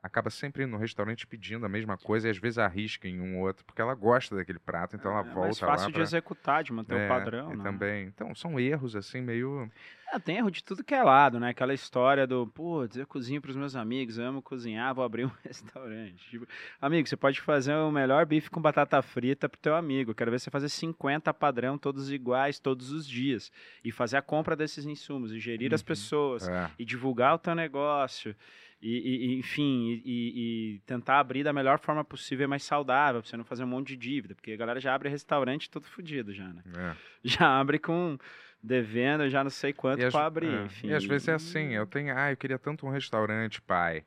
[0.02, 3.46] acaba sempre no restaurante pedindo a mesma coisa e às vezes arrisca em um ou
[3.46, 5.86] outro, porque ela gosta daquele prato, então ela é mais volta fácil lá.
[5.86, 7.62] de pra- executar, de manter É, o padrão, né?
[7.62, 8.06] também.
[8.06, 9.70] Então, são erros assim meio.
[10.12, 11.50] Ah, tem erro de tudo que é lado, né?
[11.50, 15.30] Aquela história do, pô, eu cozinho pros meus amigos, eu amo cozinhar, vou abrir um
[15.42, 16.28] restaurante.
[16.28, 16.46] Tipo,
[16.80, 20.14] amigo, você pode fazer o melhor bife com batata frita pro teu amigo.
[20.14, 23.50] Quero ver você fazer 50 padrão, todos iguais, todos os dias.
[23.82, 25.86] E fazer a compra desses insumos, e gerir as Uhum.
[25.86, 28.36] pessoas, é, e divulgar o teu negócio.
[28.82, 33.30] E, e- enfim, e, e- tentar abrir da melhor forma possível e mais saudável, pra
[33.30, 34.34] você não fazer um monte de dívida.
[34.34, 36.62] Porque a galera já abre restaurante todo fodido já, né?
[36.74, 36.96] é.
[37.24, 38.18] Já abre com
[38.60, 40.88] devendo já não sei quanto E às- pra abrir, é, enfim.
[40.88, 44.04] E às vezes é assim, eu tenho, ah, eu queria tanto um restaurante, pai.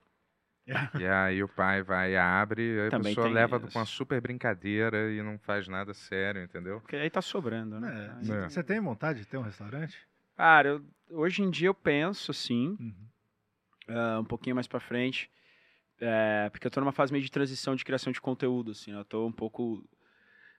[1.00, 3.68] e aí o pai vai e abre, aí a Também pessoa tem leva isso.
[3.68, 6.82] com uma super brincadeira e não faz nada sério, entendeu?
[6.82, 8.18] Porque aí tá sobrando, né?
[8.28, 8.50] É, É.
[8.50, 9.98] Você tem vontade de ter um restaurante?
[10.36, 13.08] Cara, eu- hoje em dia eu penso, sim, Uhum.
[13.88, 15.30] Ah, um pouquinho mais pra frente,
[16.00, 18.92] É, porque eu tô numa fase meio de transição de criação de conteúdo, assim.
[18.92, 19.00] né?
[19.00, 19.82] Eu tô um pouco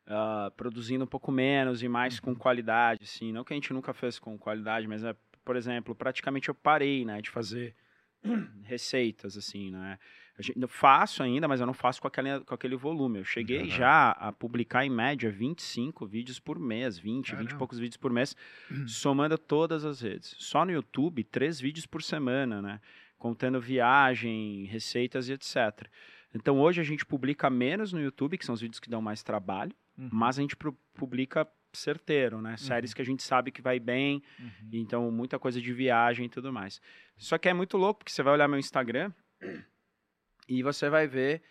[0.07, 3.33] ah, produzindo um pouco menos e mais com qualidade, assim.
[3.33, 7.05] Não que a gente nunca fez com qualidade, mas, é, por exemplo, praticamente eu parei,
[7.05, 7.75] né, de fazer
[8.65, 9.99] receitas, assim, né.
[10.39, 13.19] A gente- Eu faço ainda, mas eu não faço com aquele, com aquele volume.
[13.21, 13.69] Eu cheguei Aham.
[13.69, 17.59] já a publicar, em média, 25 vídeos por mês, 20, 20 e Caramba.
[17.59, 18.35] poucos vídeos por mês,
[18.87, 20.35] somando todas as redes.
[20.39, 22.81] Só no YouTube, três vídeos por semana, né?
[23.27, 25.89] Contando viagem, receitas e etc.
[26.35, 29.23] Então hoje a gente publica menos no YouTube, que são os vídeos que dão mais
[29.23, 30.09] trabalho, Uhum.
[30.13, 30.55] mas a gente
[30.95, 32.57] publica certeiro, né?
[32.57, 34.69] Séries que a gente sabe que vai bem, Uhum.
[34.73, 36.81] então muita coisa de viagem e tudo mais.
[37.17, 39.11] Só que é muito louco, porque você vai olhar meu Instagram
[40.49, 41.43] e você vai ver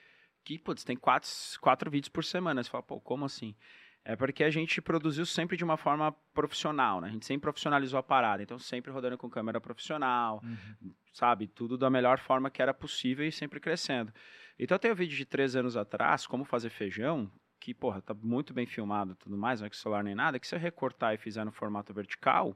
[0.44, 1.30] que, putz, tem quatro,
[1.60, 2.64] quatro vídeos por semana.
[2.64, 3.56] Você fala, pô, como assim?
[4.04, 7.08] É porque a gente produziu sempre de uma forma profissional, né?
[7.08, 8.44] A gente sempre profissionalizou a parada.
[8.44, 10.94] Então, sempre rodando com câmera profissional, Uhum.
[11.16, 11.48] Sabe?
[11.48, 14.14] Tudo da melhor forma que era possível e sempre crescendo.
[14.60, 18.14] Então, eu tenho um vídeo de três anos atrás, como fazer feijão, que, porra, tá
[18.14, 20.60] muito bem filmado e tudo mais, não é com celular nem nada, que se eu
[20.60, 22.56] recortar e fizer no formato vertical,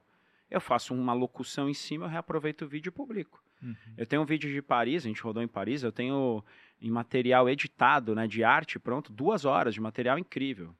[0.51, 3.41] eu faço uma locução em cima, eu reaproveito o vídeo e publico.
[3.61, 3.75] Uhum.
[3.97, 6.43] Eu tenho um vídeo de Paris, a gente rodou em Paris, eu tenho
[6.81, 10.75] em material editado, né, de arte, pronto, duas horas de material incrível.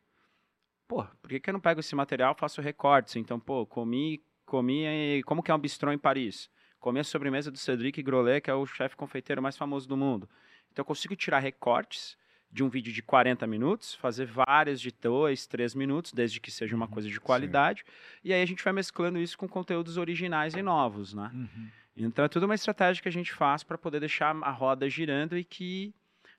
[0.85, 3.15] Pô, por que, que eu não pego esse material e faço recortes?
[3.15, 6.49] Então, pô, comi, comi, como que é um bistrô em Paris?
[6.79, 10.29] Comi a sobremesa do Cedric Grolet, que é o chefe confeiteiro mais famoso do mundo.
[10.71, 12.17] Então, eu consigo tirar recortes
[12.51, 16.75] de um vídeo de 40 minutos, fazer várias de 2, 3 minutos, desde que seja
[16.75, 17.85] uma coisa de qualidade,
[18.23, 21.29] e aí a gente vai mesclando isso com conteúdos originais e novos, né?
[21.33, 21.69] Uhum.
[21.95, 25.37] Então é tudo uma estratégia que a gente faz para poder deixar a roda girando
[25.37, 25.93] e que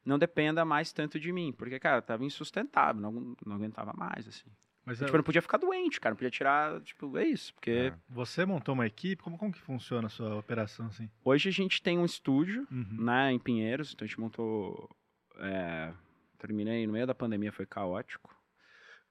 [0.05, 1.53] não dependa mais tanto de mim.
[1.53, 4.51] Porque, cara, tava insustentável, não, não aguentava mais, assim.
[4.91, 7.55] Mas A é, gente não podia ficar doente, cara, não podia tirar, tipo, é isso.
[7.55, 7.95] Porque É.
[8.09, 9.23] você montou uma equipe?
[9.23, 11.09] Como, como que funciona a sua operação assim?
[11.25, 13.05] hoje a gente tem um estúdio, Uhum.
[13.05, 14.91] né, em Pinheiros, então a gente montou...
[15.39, 15.93] é,
[16.39, 18.35] terminei no meio da pandemia, foi caótico.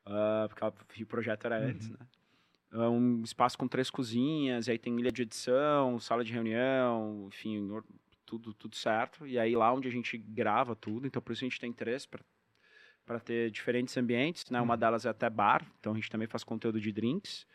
[0.06, 0.48] ah,
[0.88, 1.96] porque o projeto era antes, Uhum.
[2.00, 2.08] né?
[2.72, 7.28] É um espaço com três cozinhas, e aí tem ilha de edição, sala de reunião,
[7.30, 7.68] enfim,
[8.26, 9.26] tudo, tudo certo.
[9.26, 12.06] E aí lá onde a gente grava tudo, então por isso a gente tem três
[12.06, 12.22] para
[13.18, 14.60] ter diferentes ambientes, né?
[14.60, 17.48] Uma delas é até bar, então a gente também faz conteúdo de drinks.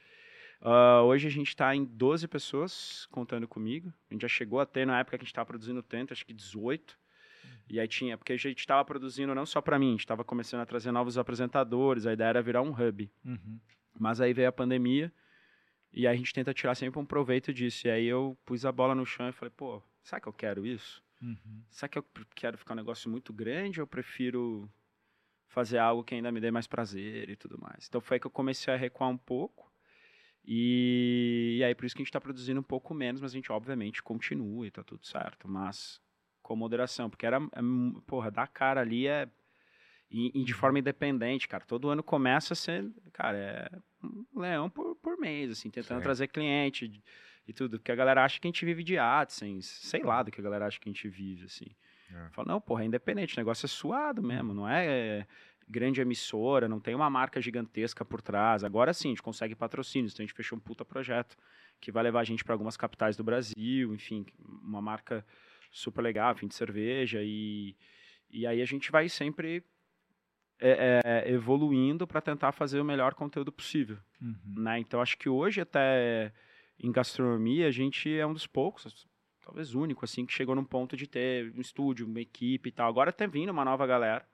[0.61, 3.93] Ah, hoje a gente está em 12 pessoas contando comigo.
[4.11, 6.25] A gente já chegou a ter, na época que a gente estava produzindo tanto, acho
[6.25, 6.99] que 18.
[7.69, 10.25] E aí tinha, porque a gente estava produzindo não só para mim, a gente estava
[10.25, 13.11] começando a trazer novos apresentadores, a ideia era virar um hub.
[13.25, 13.61] Uhum.
[13.99, 15.13] Mas aí veio a pandemia
[15.93, 17.87] e aí a gente tenta tirar sempre um proveito disso.
[17.87, 20.67] E aí eu pus a bola no chão e falei, pô, será que eu quero
[20.67, 21.03] isso?
[21.23, 21.63] Uhum.
[21.71, 22.05] Será que eu
[22.35, 24.69] quero ficar um negócio muito grande ou eu prefiro
[25.49, 27.87] fazer algo que ainda me dê mais prazer e tudo mais?
[27.89, 29.73] Então foi aí que eu comecei a recuar um pouco.
[30.47, 33.35] E, e aí por isso que a gente está produzindo um pouco menos, mas a
[33.37, 35.49] gente obviamente continua e tá tudo certo.
[35.49, 36.01] Mas
[36.43, 37.61] com moderação, porque era, é
[38.07, 39.29] porra, dar cara ali é.
[40.11, 41.65] E, e de forma independente, cara.
[41.65, 43.71] Todo ano começa a ser, cara, é
[44.05, 47.03] um leão por, por mês, assim, tentando trazer cliente
[47.49, 47.79] e tudo.
[47.79, 50.45] Porque a galera acha que a gente vive de AdSense, sei lá do que a
[50.45, 51.75] galera acha que a gente vive, assim.
[52.15, 52.31] É.
[52.31, 55.27] Fala, não, porra, é independente, o negócio é suado mesmo, não é, é,
[55.69, 58.63] grande emissora, não tem uma marca gigantesca por trás.
[58.63, 61.37] Agora sim, a gente consegue patrocínios, então a gente fechou um puta projeto
[61.81, 64.25] que vai levar a gente para algumas capitais do Brasil, enfim,
[64.63, 65.27] uma marca
[65.71, 67.77] super legal, enfim, de cerveja, e,
[68.31, 69.65] e aí a gente vai sempre
[70.61, 74.63] é, é, evoluindo para tentar fazer o melhor conteúdo possível Uhum.
[74.63, 74.79] né?
[74.79, 76.33] Então acho que hoje até
[76.79, 79.07] em gastronomia a gente é um dos poucos,
[79.45, 82.89] talvez único assim, que chegou num ponto de ter um estúdio, uma equipe e tal.
[82.89, 84.25] Agora tá vindo uma nova galera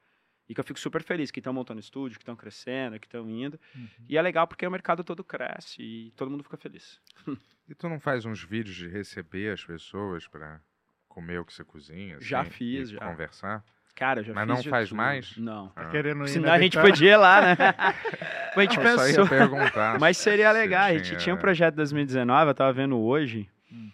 [0.49, 3.29] e que eu fico super feliz que estão montando estúdio, que estão crescendo, que estão
[3.29, 3.59] indo.
[3.75, 3.89] Uhum.
[4.09, 7.01] E é legal porque o mercado todo cresce e todo mundo fica feliz.
[7.69, 10.61] E tu não faz uns vídeos de receber as pessoas pra
[11.09, 12.17] comer o que você cozinha?
[12.21, 12.99] Já assim, fiz, e já.
[12.99, 13.65] Conversar?
[14.01, 15.37] Mas Mas não faz mais?
[15.37, 15.69] Não.
[15.69, 15.91] Tá Ah.
[15.91, 17.57] querendo ir Senão na a gente podia ir lá, né?
[18.57, 19.25] a gente Não, pensou.
[19.25, 19.99] ia perguntar.
[20.01, 20.83] Mas seria se legal.
[20.87, 23.93] A gente tinha um projeto de 2019, eu tava vendo hoje, Hum.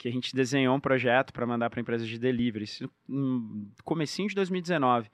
[0.00, 2.64] Que a gente desenhou um projeto para mandar para empresas de delivery.
[2.64, 5.10] Isso no comecinho de 2019.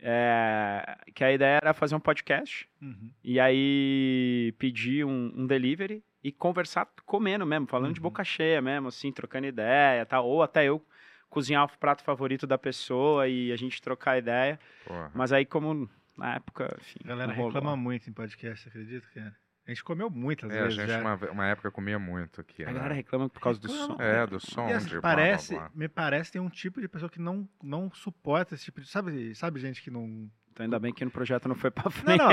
[0.00, 3.10] É, que a ideia era fazer um podcast Uhum.
[3.22, 8.02] e aí pedir um, um delivery e conversar comendo mesmo, falando de Uhum.
[8.02, 10.84] boca cheia mesmo, assim, trocando ideia, tal, ou até eu
[11.30, 14.58] cozinhar o prato favorito da pessoa e a gente trocar ideia.
[14.84, 15.12] Porra.
[15.14, 15.88] Mas aí como
[16.18, 19.34] na época, enfim, A galera reclama muito em podcast, você acredita, cara?
[19.66, 21.00] A gente comeu muitas É, a vezes gente já.
[21.00, 22.62] uma, uma época comia muito aqui.
[22.64, 22.72] A né?
[22.74, 23.94] galera reclama por causa do Reclama.
[23.96, 24.02] som.
[24.02, 25.70] É, do som, E assim, de blá, parece, blá, blá.
[25.74, 28.88] me parece tem um tipo de pessoa que não, não suporta esse tipo de.
[28.88, 30.28] Sabe, sabe gente que não.
[30.52, 32.18] Então ainda bem que no projeto não foi pra Não, frente.
[32.18, 32.28] não.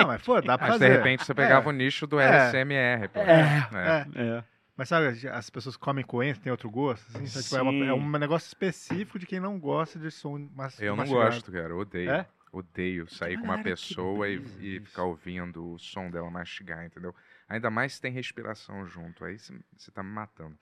[0.00, 0.90] Não, mas pô, dá pra Mas fazer.
[0.90, 1.68] de repente você pegava É.
[1.68, 2.26] o nicho do É.
[2.26, 3.08] LSMR.
[3.08, 3.20] pô.
[3.20, 3.68] É.
[3.72, 4.06] É.
[4.38, 4.44] É.
[4.76, 7.06] Mas sabe, as pessoas comem coentro, tem outro gosto?
[7.16, 10.48] Assim, Então, tipo, é, uma- é um negócio específico de quem não gosta de som
[10.54, 11.68] mas, Eu não gosto, cara.
[11.68, 12.10] eu Odeio.
[12.10, 12.26] É?
[12.52, 17.14] Odeio sair com uma pessoa e, e ficar ouvindo o som dela mastigar, entendeu?
[17.48, 19.24] Ainda mais se tem respiração junto.
[19.24, 20.56] Aí você tá me matando.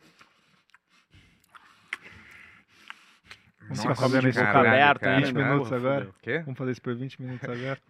[3.62, 5.16] Vamos ficar fazendo isso por aberta, cara.
[5.18, 5.24] hein?
[5.26, 6.14] 20 minutos Porra, agora.
[6.22, 6.38] Quê?
[6.40, 7.80] Vamos fazer isso por 20 minutos agora.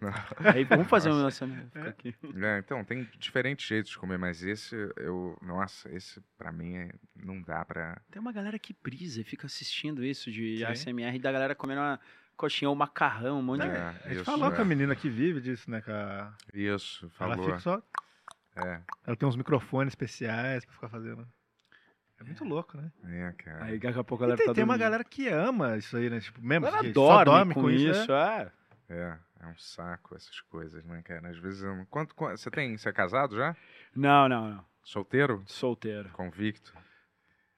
[0.53, 1.45] Aí, vamos fazer um Nossa.
[1.45, 1.71] lançamento.
[1.71, 2.15] Fica aqui.
[2.35, 5.35] É, então, tem diferentes jeitos de comer, mas esse, eu.
[5.41, 7.99] Nossa, esse pra mim é- não dá pra.
[8.11, 10.65] Tem uma galera que brisa e fica assistindo isso de Sim.
[10.65, 11.99] ASMR da galera comendo uma
[12.41, 13.67] coxinha ou macarrão, um monte de.
[13.67, 14.55] É, A gente isso, falou é.
[14.55, 15.81] com a menina que vive disso, né?
[15.81, 16.33] Com a...
[16.53, 17.45] Isso, Ela falou.
[17.45, 17.81] fica só.
[18.55, 21.27] É, Ela tem uns microfones especiais pra ficar fazendo.
[22.19, 22.91] É muito louco, né?
[23.05, 23.65] é, cara.
[23.65, 25.95] Aí daqui a pouco a E galera tem, tá tem uma galera que ama isso
[25.97, 26.19] aí, né?
[26.19, 28.51] Tipo, mesmo Ela que só dorme dorme com isso, né?
[28.89, 28.93] é.
[28.93, 31.29] É, é um saco essas coisas, né, cara?
[31.29, 31.63] Às vezes.
[31.89, 32.77] Quanto, quanto- você tem.
[32.77, 33.55] Você é casado já?
[33.95, 34.65] Não, não, não.
[34.83, 35.41] Solteiro?
[35.47, 36.09] Solteiro.
[36.09, 36.73] Convicto?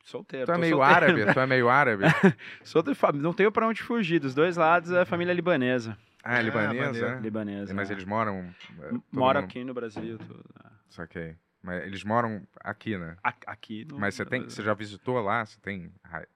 [0.03, 0.45] Solteiro.
[0.45, 0.95] Tu é meio solteiro.
[1.21, 1.33] árabe?
[1.33, 2.03] Tu é meio árabe?
[2.63, 4.19] Solteiro, fam- não tenho pra onde fugir.
[4.19, 5.97] Dos dois lados é família libanesa.
[6.23, 7.05] Ah, é libanesa?
[7.07, 7.19] é?
[7.19, 7.73] Libanesa.
[7.73, 7.93] Mas é.
[7.93, 8.53] eles moram.
[8.81, 10.17] é, Moram mundo- aqui no Brasil.
[10.17, 10.69] Tudo, é.
[10.89, 11.35] Saquei.
[11.61, 13.15] Mas eles moram aqui, né?
[13.23, 15.45] A- Aqui no Mas você tem, você já visitou lá?
[15.45, 15.89] Você tem,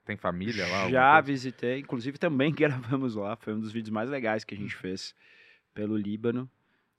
[0.04, 0.88] tem família lá?
[0.88, 3.36] Já visitei, inclusive também gravamos lá.
[3.36, 5.14] Foi um dos vídeos mais legais que a gente fez
[5.74, 6.50] pelo Líbano.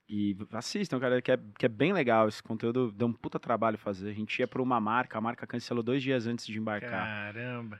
[0.10, 2.28] E assistam, cara, que é, que é bem legal.
[2.28, 4.10] Esse conteúdo deu um puta trabalho fazer.
[4.10, 7.06] A gente ia pra uma marca, a marca cancelou dois dias antes de embarcar.
[7.06, 7.80] Caramba.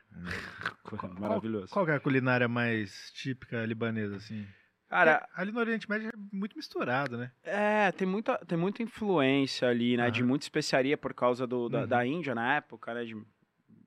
[0.84, 1.70] Qual- Maravilhoso.
[1.74, 4.46] Qual que é a culinária mais típica libanesa, assim?
[4.88, 7.32] Cara, Porque ali no Oriente Médio é muito misturado, né?
[7.44, 10.10] É, tem muita, tem muita influência ali, né?
[10.12, 10.30] De Aham.
[10.30, 11.88] muita especiaria por causa do, da, Uhum.
[11.88, 13.06] da Índia na época, né?
[13.06, 13.16] De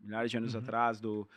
[0.02, 0.60] milhares de anos Uhum.
[0.60, 1.28] atrás, do,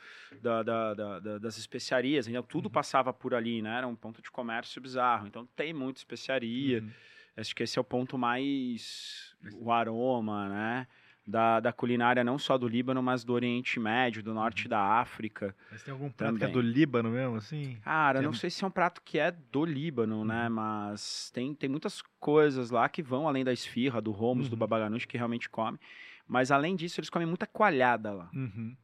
[0.41, 2.27] da, da- da- da- das especiarias.
[2.27, 2.71] Então, tudo Uhum.
[2.71, 3.77] passava por ali, né?
[3.77, 5.27] Era um ponto de comércio bizarro.
[5.27, 6.81] Então, tem muita especiaria.
[6.81, 6.89] Uhum.
[7.37, 9.35] Acho que esse é o ponto mais...
[9.59, 10.87] O aroma, né?
[11.27, 14.35] Da, da culinária não só do Líbano, mas do Oriente Médio, do Uhum.
[14.35, 15.55] Norte da África.
[15.71, 16.53] Mas tem algum prato que é Também.
[16.53, 17.77] do Líbano mesmo, assim?
[17.83, 20.47] Cara, é não mu- sei se é um prato que é do Líbano, né?
[20.47, 20.53] Uhum.
[20.53, 24.55] Mas tem, tem muitas coisas lá que vão além da esfirra, do do Uhum.
[24.55, 25.79] babaganush, que realmente come.
[26.27, 28.29] Mas além disso, eles comem muita coalhada lá.
[28.33, 28.75] Uhum.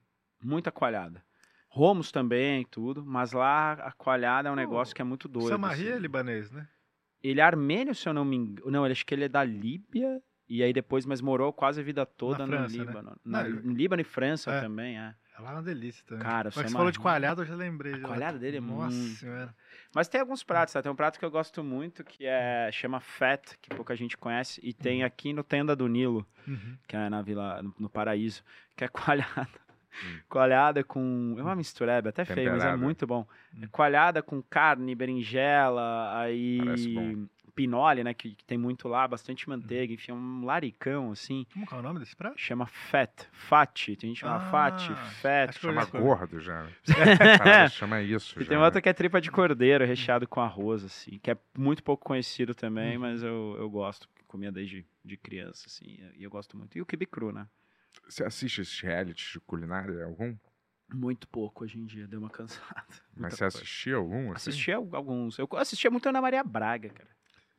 [0.43, 1.23] Muita coalhada.
[1.69, 3.05] Romos também, tudo.
[3.05, 5.49] Mas lá a coalhada é um Oh, negócio que é muito doido.
[5.49, 6.01] Samarri é assim.
[6.01, 6.68] libanês, né?
[7.23, 8.72] Ele é armênio, se eu não me engano.
[8.72, 10.22] Não, acho que ele é da Líbia.
[10.49, 12.84] E aí depois, mas morou quase a vida toda no França, né?
[12.84, 13.18] Líbano.
[13.23, 14.59] Na, Não, eu- no Líbano e França É.
[14.59, 15.15] também, é.
[15.38, 16.23] É lá uma delícia também.
[16.23, 17.93] Cara, Mas você falou de coalhada, eu já lembrei.
[17.93, 19.55] A coalhada dele é Nossa muito senhora.
[19.93, 20.81] Mas tem alguns pratos, tá?
[20.81, 24.59] Tem um prato que eu gosto muito que é chama Fat, que pouca gente conhece,
[24.63, 26.77] e tem aqui no Tenda do Nilo, Uhum.
[26.88, 28.43] que é na Vila, no, no Paraíso,
[28.76, 28.88] que é
[29.47, 29.49] coalhada.
[30.05, 30.19] Hum.
[30.30, 31.35] Coalhada com.
[31.38, 32.77] É uma mistureba, até feio, mas é Temperada.
[32.77, 33.27] muito bom.
[33.53, 33.59] Hum.
[33.63, 36.59] É coalhada com carne, berinjela, aí.
[37.51, 38.13] Pinole, né?
[38.13, 41.45] Que, que tem muito lá, bastante manteiga, enfim, é um laricão, assim.
[41.53, 42.39] Como que é o nome desse prato?
[42.39, 43.27] Chama Fat.
[43.31, 43.85] Fat.
[43.97, 44.89] Tem gente que chama Ah, Fat,
[45.21, 45.59] Fat.
[45.59, 46.67] Chama gordo já.
[47.37, 48.49] Parada chama isso E já.
[48.49, 48.63] tem né?
[48.63, 52.55] outra que é tripa de cordeiro recheado com arroz, assim, que é muito pouco conhecido
[52.55, 53.01] também, Uhum.
[53.01, 56.77] mas eu, eu gosto, comia desde de criança, assim, e eu gosto muito.
[56.77, 57.47] E o quibe cru, né?
[58.07, 60.35] Você assiste esses realities de culinária algum?
[60.93, 62.85] Muito pouco hoje em dia, deu uma cansada.
[63.15, 63.57] Mas você coisa.
[63.59, 64.31] assistia algum?
[64.33, 64.49] Assim?
[64.49, 65.37] Assistia al- alguns.
[65.37, 67.09] Eu assistia muito Ana Maria Braga, cara.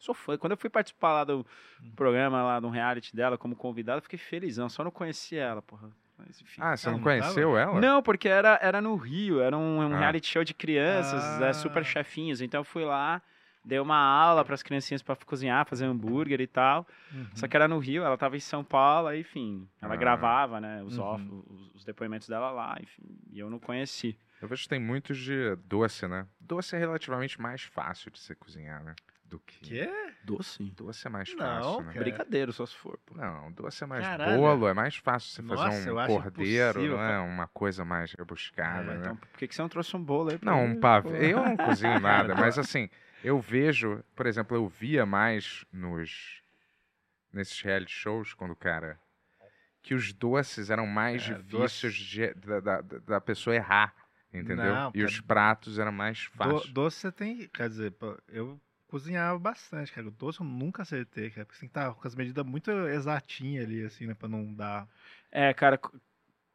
[0.03, 0.37] Sou fã.
[0.37, 1.47] Quando eu fui participar lá do
[1.81, 1.93] Hum.
[1.95, 4.69] programa, lá do reality dela, como convidado, eu fiquei felizão.
[4.69, 5.91] Só não conhecia ela, porra.
[6.19, 6.61] Mas, enfim.
[6.61, 7.81] Ah, você não não conheceu ela?
[7.81, 9.99] Não, porque era, era no Rio, era um, um Ah.
[9.99, 11.47] reality show de crianças, Ah.
[11.47, 12.41] é, super chefinhos.
[12.41, 13.23] Então eu fui lá,
[13.65, 16.85] dei uma aula para as criancinhas para cozinhar, fazer hambúrguer e tal.
[17.13, 17.27] Uhum.
[17.35, 19.97] Só que era no Rio, ela tava em São Paulo, aí, enfim, ela Ah.
[19.97, 21.05] gravava, né, os, Uhum.
[21.05, 24.19] off, os, os depoimentos dela lá, enfim, e eu não conheci.
[24.41, 26.27] Eu vejo que tem muitos de doce, né?
[26.41, 28.97] Doce é relativamente mais fácil de você cozinhar, né?
[29.33, 29.61] Do que.
[29.61, 29.91] Quê?
[30.23, 30.63] Doce?
[30.77, 31.93] Doce é mais Não, fácil, né?
[31.95, 31.99] cara.
[32.05, 33.15] Brigadeiro, só se for, pô.
[33.15, 34.35] Não, doce é mais Caralho.
[34.39, 37.07] bolo, é mais fácil você Nossa, fazer um cordeiro, impossível, é?
[37.09, 37.23] cara.
[37.23, 39.01] Uma coisa mais rebuscada, Ah, né?
[39.01, 40.37] então, por que, que você não trouxe um bolo aí?
[40.39, 41.33] pra Não, um pavê.
[41.33, 42.91] Eu não cozinho nada, mas assim,
[43.25, 46.43] eu vejo, por exemplo, eu via mais nos
[47.33, 49.01] nesses reality shows quando o cara
[49.81, 53.95] que os doces eram mais É, difíceis de- da, da, da pessoa errar,
[54.31, 54.75] entendeu?
[54.75, 55.07] Não, e cara.
[55.07, 56.71] os pratos eram mais Do- fáceis.
[56.71, 57.49] doce você tem.
[57.49, 57.95] Quer dizer,
[58.29, 58.61] eu
[58.93, 60.11] cozinhava bastante, cara.
[60.11, 61.47] Doce eu nunca acertei, cara.
[61.47, 64.13] Porque você tem que estar com as medidas muito exatinhas ali, assim, né?
[64.15, 64.87] Pra não dar.
[65.31, 65.99] É, cara, co-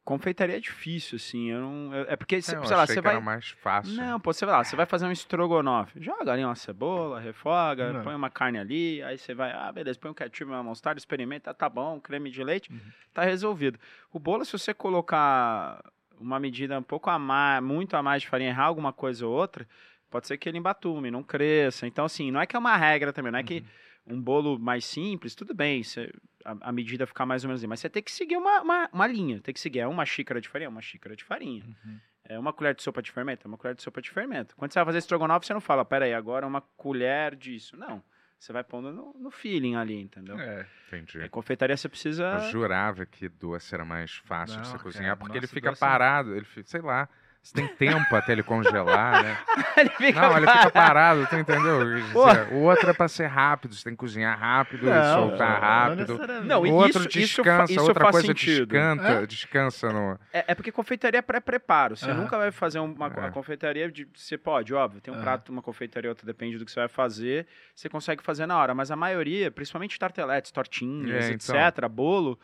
[0.05, 1.93] confeitaria é difícil, assim, eu não...
[1.95, 3.13] eu- É porque, É, eu sei lá, você que vai...
[3.15, 3.91] era mais fácil.
[3.95, 5.99] Não, pô, você vai lá, você vai fazer um estrogonofe.
[6.01, 8.03] Joga ali uma cebola, refoga, Não.
[8.03, 11.53] põe uma carne ali, aí você vai, ah, beleza, põe um ketchup, uma mostarda, experimenta,
[11.55, 12.79] tá bom, creme de leite, Uhum.
[13.13, 13.79] tá resolvido.
[14.13, 15.83] O bolo, se você colocar
[16.19, 19.33] uma medida um pouco a mais, muito a mais de farinha, errar alguma coisa ou
[19.33, 19.67] outra,
[20.09, 21.85] pode ser que ele embatume, não cresça.
[21.87, 23.63] Então, assim, não é que é uma regra também, não é que
[24.07, 24.17] Uhum.
[24.17, 26.11] um bolo mais simples, tudo bem, você
[26.45, 27.67] a, a medida ficar mais ou menos assim.
[27.67, 29.79] Mas você tem que seguir uma, uma, uma linha, tem que seguir.
[29.79, 31.63] É uma xícara de farinha, é uma xícara de farinha.
[31.65, 31.99] Uhum.
[32.29, 34.55] É uma colher de sopa de fermento, é uma colher de sopa de fermento.
[34.55, 37.75] Quando você vai fazer estrogonofe, você não fala, peraí, agora uma colher disso.
[37.77, 38.03] Não.
[38.39, 40.37] Você vai pondo no, no feeling ali, entendeu?
[40.39, 40.67] É.
[40.87, 41.19] Entendi.
[41.21, 42.23] É, confeitaria você precisa.
[42.33, 45.53] Eu jurava que doce era mais fácil de Não, você cara, cozinhar, porque ele nossa,
[45.53, 47.09] fica doce é- parado, ele fica, sei lá,
[47.41, 49.37] você tem tempo até ele congelar, né?
[49.77, 51.79] ele fica Não, ele fica parado, tu entendeu?
[51.95, 52.53] Dizer.
[52.53, 56.19] O outro é pra ser rápido, você tem que cozinhar rápido e soltar rápido.
[56.43, 58.65] Não, O e outro isso- descansa, isso outra coisa sentido.
[58.67, 59.25] descanta, É?
[59.25, 60.19] descansa no.
[60.33, 61.95] É, é porque confeitaria é pré-preparo.
[61.95, 62.21] Você Aham.
[62.21, 63.25] nunca vai fazer uma É.
[63.27, 63.89] a confeitaria.
[63.91, 64.99] De, você pode, óbvio.
[64.99, 65.23] Tem um Aham.
[65.23, 67.47] prato, uma confeitaria, outra depende do que você vai fazer.
[67.73, 68.75] Você consegue fazer na hora.
[68.75, 71.55] Mas a maioria, principalmente tarteletes, tortinhas, É, então.
[71.55, 72.37] etc., bolo,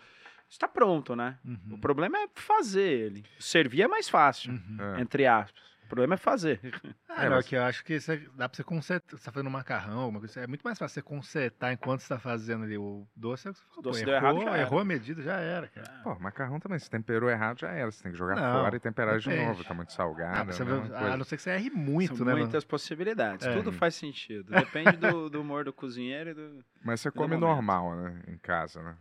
[0.49, 1.37] está pronto, né?
[1.45, 1.79] O Uhum.
[1.79, 3.23] problema é fazer ele.
[3.39, 4.77] Servir é mais fácil, Uhum.
[4.97, 5.01] É.
[5.01, 5.61] entre aspas.
[5.83, 6.59] O problema é fazer.
[7.15, 9.15] Ah, É, não, mas- que eu acho que isso é- dá pra você consertar.
[9.15, 10.39] Você tá fazendo um macarrão, alguma coisa.
[10.39, 13.43] É muito mais fácil você consertar enquanto você tá fazendo ali o doce.
[13.43, 16.01] Você fala, Doce pô, deu errado, errou, errou a medida, já era, cara.
[16.03, 17.91] Pô, macarrão também, se temperou errado já era.
[17.91, 19.63] Você tem que jogar Não, fora e temperar de novo.
[19.63, 20.51] Tá muito Ah, salgado.
[20.51, 20.65] você é
[20.97, 22.33] a a não ser que você erre muito, São né?
[22.33, 23.45] muitas possibilidades.
[23.45, 23.53] É.
[23.53, 24.49] Tudo faz sentido.
[24.49, 26.65] Depende do, do humor do cozinheiro e do.
[26.83, 28.23] Mas você come normal, né?
[28.27, 28.97] Em casa, né?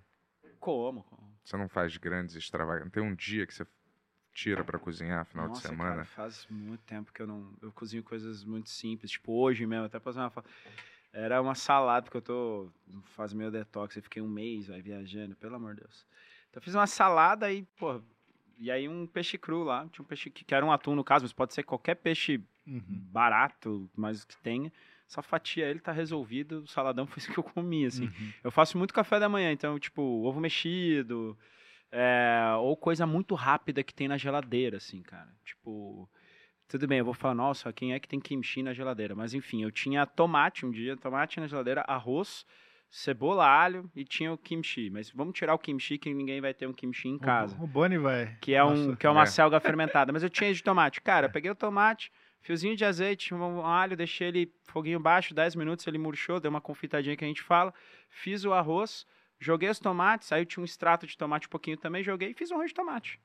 [0.60, 1.02] Como?
[1.44, 2.92] Você não faz grandes extravagâncias.
[2.92, 3.66] Tem um dia que você
[4.32, 5.90] tira pra cozinhar, final Nossa, de semana.
[5.90, 7.52] Cara, faz muito tempo que eu não.
[7.60, 9.10] Eu cozinho coisas muito simples.
[9.10, 10.32] Tipo, hoje mesmo, até fazer uma.
[11.12, 12.70] Era uma salada, porque eu tô.
[13.14, 16.06] Faz meu detox, eu fiquei um mês vai, viajando, pelo amor de Deus.
[16.48, 18.00] Então eu fiz uma salada e, pô.
[18.58, 19.86] E aí um peixe cru lá.
[19.88, 22.40] Tinha um peixe que, que era um atum no caso, mas pode ser qualquer peixe
[22.64, 22.82] Uhum.
[23.10, 24.72] barato, mas que tenha.
[25.12, 26.62] Só fatia ele, tá resolvido.
[26.62, 28.06] O saladão foi isso que eu comi, assim.
[28.06, 28.32] Uhum.
[28.42, 31.36] Eu faço muito café da manhã, então, tipo, ovo mexido,
[31.90, 35.28] é, ou coisa muito rápida que tem na geladeira, assim, cara.
[35.44, 36.08] Tipo,
[36.66, 39.14] tudo bem, eu vou falar, nossa, quem é que tem kimchi na geladeira?
[39.14, 42.46] Mas enfim, eu tinha tomate um dia, tomate na geladeira, arroz,
[42.88, 44.88] cebola, alho e tinha o kimchi.
[44.88, 47.54] Mas vamos tirar o kimchi, que ninguém vai ter um kimchi em casa.
[47.60, 48.34] O, o Boni vai.
[48.40, 49.26] Que é, um, Nossa, que é uma é.
[49.26, 50.10] selga fermentada.
[50.10, 51.02] Mas eu tinha de tomate.
[51.02, 52.10] Cara, eu peguei o tomate,
[52.42, 56.60] fiozinho de azeite, um alho, deixei ele foguinho baixo, 10 minutos, ele murchou, deu uma
[56.60, 57.72] confitadinha que a gente fala.
[58.10, 59.06] Fiz o arroz,
[59.38, 62.34] joguei os tomates, aí eu tinha um extrato de tomate um pouquinho também, joguei e
[62.34, 63.20] fiz um arroz de tomate.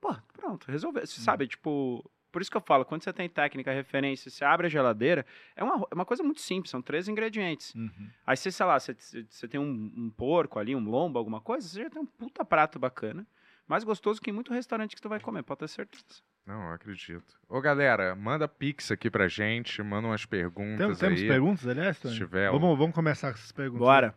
[0.00, 1.04] Pô, pronto, resolveu.
[1.04, 2.08] Você sabe, tipo...
[2.30, 5.64] Por isso que eu falo, quando você tem técnica, referência, você abre a geladeira, é
[5.64, 7.74] uma, é uma coisa muito simples, são três ingredientes.
[7.74, 8.10] Uhum.
[8.26, 8.94] Aí você, sei lá, você,
[9.26, 12.44] você tem um, um porco ali, um lombo, alguma coisa, você já tem um puta
[12.44, 13.26] prato bacana.
[13.66, 16.22] Mais gostoso que em muito restaurante que tu vai comer, pode ter certeza.
[16.46, 17.34] Não, eu acredito.
[17.48, 21.28] Ô, galera, manda pix aqui pra gente, manda umas perguntas Tem, temos aí.
[21.28, 22.14] perguntas, aliás, Tony?
[22.14, 23.80] Se tiver, Vamos, vamos começar com essas perguntas.
[23.84, 24.14] Bora.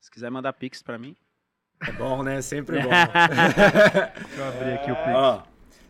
[0.00, 1.16] Se quiser mandar pix pra mim.
[1.86, 2.42] É bom, né?
[2.42, 2.88] Sempre bom.
[2.90, 5.08] Deixa eu abrir aqui o Pix.
[5.14, 5.42] Ó,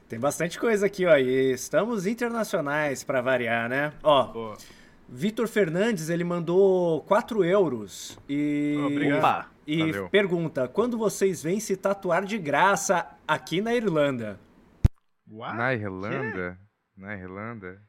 [0.09, 1.17] tem bastante coisa aqui, ó.
[1.17, 3.93] E estamos internacionais pra variar, né?
[4.03, 4.57] Ó, Boa.
[5.09, 9.19] Vitor Fernandes, ele mandou 4 euros e, Obrigado.
[9.19, 9.47] Opa.
[9.67, 10.09] e Valeu.
[10.11, 14.39] pergunta: quando vocês vêm se tatuar de graça aqui na Irlanda?
[15.33, 16.59] Uau, Na Irlanda?
[16.97, 17.83] Na Irlanda?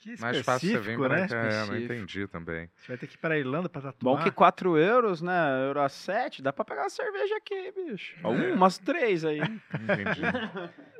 [0.00, 1.28] que Mais fácil você vir pra né?
[1.28, 1.34] cá.
[1.36, 1.94] É, não Específico.
[1.94, 2.70] entendi também.
[2.76, 4.22] Você vai ter que ir para a Irlanda pra Bom tatuar.
[4.24, 5.32] que 4 euros, né?
[5.66, 8.14] Euro a 7, dá pra pegar uma cerveja aqui, bicho.
[8.22, 8.28] É.
[8.52, 9.38] umas três aí.
[9.40, 10.20] Entendi.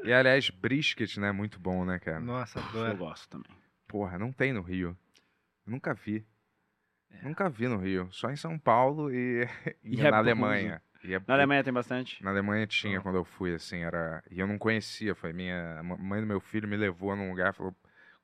[0.05, 1.32] e aliás, brisket, né?
[1.32, 2.20] Muito bom, né, cara?
[2.20, 3.55] Nossa, Eu gosto também.
[3.86, 4.97] Porra, não tem no Rio.
[5.66, 6.27] Nunca vi.
[7.11, 7.23] É.
[7.28, 8.09] Nunca vi no Rio.
[8.11, 9.47] Só em São Paulo e,
[9.85, 10.82] e E na é bom, Alemanha.
[11.05, 12.22] E é- Na Alemanha tem bastante?
[12.24, 14.22] Na Alemanha tinha quando eu fui, assim, era.
[14.31, 15.14] E eu não conhecia.
[15.14, 15.78] Foi minha.
[15.81, 17.74] A mãe do meu filho me levou num lugar e falou.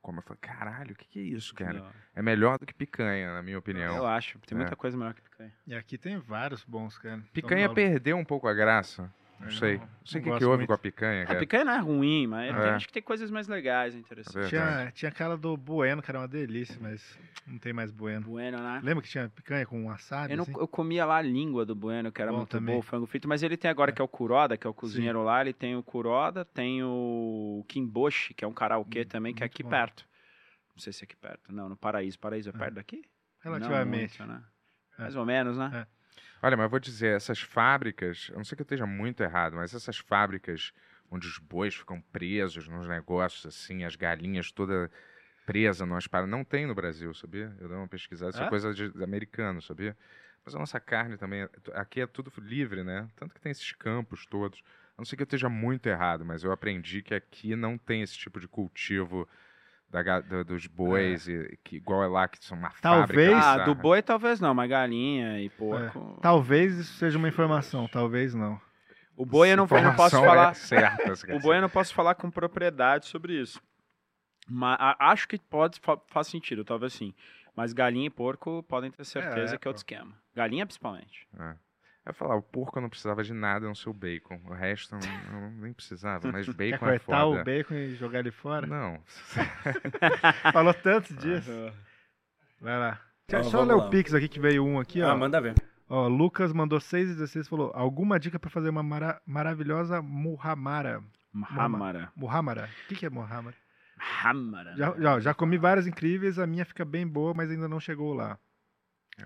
[0.02, 0.19] Como?
[0.19, 1.74] Eu falei, caralho, o que, que é isso, cara?
[1.74, 1.93] Não.
[2.16, 3.94] É melhor do que picanha, na minha opinião.
[3.98, 4.39] Eu acho.
[4.47, 4.59] Tem É.
[4.59, 5.52] muita coisa melhor que picanha.
[5.66, 7.23] E aqui tem vários bons, cara.
[7.35, 9.12] Picanha perdeu um pouco a graça.
[9.40, 9.78] Não sei.
[9.78, 10.66] não- sei o que, que houve muito.
[10.68, 11.38] com a picanha, A cara.
[11.38, 12.70] picanha não é ruim, mas É.
[12.70, 14.46] acho que tem coisas mais legais, interessantes.
[14.46, 14.48] É.
[14.48, 18.26] Tinha, tinha aquela do Bueno, que era uma delícia, mas não tem mais Bueno.
[18.26, 18.80] Bueno, né?
[18.84, 20.32] Lembra que tinha picanha com wasabi?
[20.32, 20.52] Eu, não- assim?
[20.58, 22.74] eu comia lá a língua do Bueno, que era Bom muito também.
[22.74, 24.74] bom, o frango frito, mas ele tem agora que é o Kuroda, que é o
[24.74, 29.42] cozinheiro lá, ele tem o Kuroda, tem o Kimboshi, que é um karaokê também, que
[29.42, 29.70] é aqui bom.
[29.70, 30.04] perto.
[30.74, 31.52] Não sei se é aqui perto.
[31.52, 32.18] Não, no Paraíso.
[32.18, 33.02] Paraíso é perto daqui?
[33.42, 34.18] Relativamente.
[34.20, 34.48] Não muito, né?
[34.98, 35.02] É.
[35.02, 35.86] Mais ou menos, né?
[36.42, 39.56] Olha, mas eu vou dizer, essas fábricas, eu não sei que eu esteja muito errado,
[39.56, 40.72] mas essas fábricas
[41.10, 44.90] onde os bois ficam presos nos negócios, assim, as galinhas toda
[45.44, 47.54] presa numa espada, não tem no Brasil, sabia?
[47.60, 48.48] Eu dei uma pesquisada, isso é É?
[48.48, 49.96] coisa de, de americano, sabia?
[50.44, 53.08] Mas a nossa carne também, aqui é tudo livre, né?
[53.16, 54.62] Tanto que tem esses campos todos.
[54.96, 58.02] A não sei que eu esteja muito errado, mas eu aprendi que aqui não tem
[58.02, 59.28] esse tipo de cultivo
[59.90, 63.62] da do- dos bois, e, que, igual é lá, que são uma Talvez- fábrica.
[63.62, 66.18] Ah, do boi talvez não, mas galinha e porco.
[66.22, 68.60] Talvez isso seja uma informação, talvez não.
[69.16, 70.50] O boi eu não, eu não posso Informação falar.
[70.50, 73.60] É certa, O boi eu não posso falar com propriedade sobre isso.
[74.48, 77.12] Mas a- acho que pode fa- faz sentido, talvez sim.
[77.54, 80.12] Mas galinha e porco podem ter certeza É, que é outro esquema.
[80.34, 81.26] Galinha principalmente.
[81.38, 81.54] É.
[82.05, 84.40] Eu falava, o porco eu não precisava de nada no seu bacon.
[84.47, 85.01] O resto eu,
[85.32, 87.40] não- eu nem precisava, mas Quer bacon é cortar foda.
[87.40, 88.66] o bacon e jogar ele fora?
[88.66, 89.01] Não.
[90.52, 91.51] Falou tanto disso.
[92.60, 93.01] Vai lá.
[93.28, 95.10] Deixa, Ó, eu vamos ler o Pix aqui que veio um aqui, ó.
[95.10, 95.55] Ah, manda ver.
[95.89, 101.02] Ó, Lucas mandou 6,16 e falou: alguma dica pra fazer uma mara- maravilhosa muhamara?
[101.56, 102.10] Hamara.
[102.16, 102.68] Muhamara?
[102.85, 103.55] O que, que é muhamara?
[104.24, 104.74] Hamara.
[104.77, 108.14] Já, já, já comi várias incríveis, a minha fica bem boa, mas ainda não chegou
[108.14, 108.39] lá.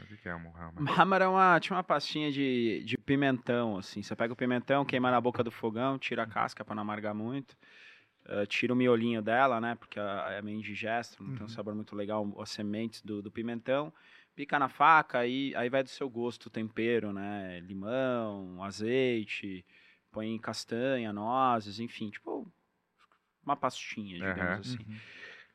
[0.02, 0.84] O que que é Muhammad?
[0.98, 4.02] Hamara é uma, tinha uma pastinha de, de pimentão, assim.
[4.02, 7.14] Você pega o pimentão, queima na boca do fogão, tira a casca pra não amargar
[7.14, 7.56] muito.
[8.26, 9.74] eh, tira o miolinho dela, né?
[9.76, 11.48] Porque é meio indigesto, não tem um Uhum.
[11.48, 13.92] sabor muito legal, as sementes do, do pimentão.
[14.34, 17.60] Pica na faca, aí, aí vai do seu gosto o tempero, né?
[17.60, 19.64] Limão, azeite,
[20.12, 22.50] põe castanha, nozes, enfim, tipo
[23.44, 24.60] uma pastinha, digamos Aham.
[24.60, 24.84] assim.
[24.84, 25.00] Uhum.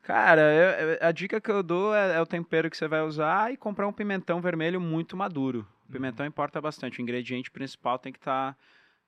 [0.02, 3.02] Cara, eu- eu- a dica que eu dou é, é o tempero que você vai
[3.02, 5.66] usar e comprar um pimentão vermelho muito maduro.
[5.88, 6.98] O pimentão importa bastante.
[7.00, 8.56] O ingrediente principal tem que estar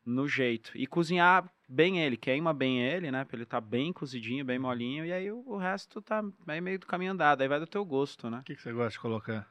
[0.04, 0.72] no jeito.
[0.74, 3.24] E cozinhar bem ele, queima bem ele, né?
[3.24, 5.04] Pra ele estar bem cozidinho, bem molinho.
[5.06, 7.40] E aí o, o resto tá aí meio do caminho andado.
[7.40, 8.38] Aí vai do teu gosto, né?
[8.38, 9.48] O que, que você gosta de colocar?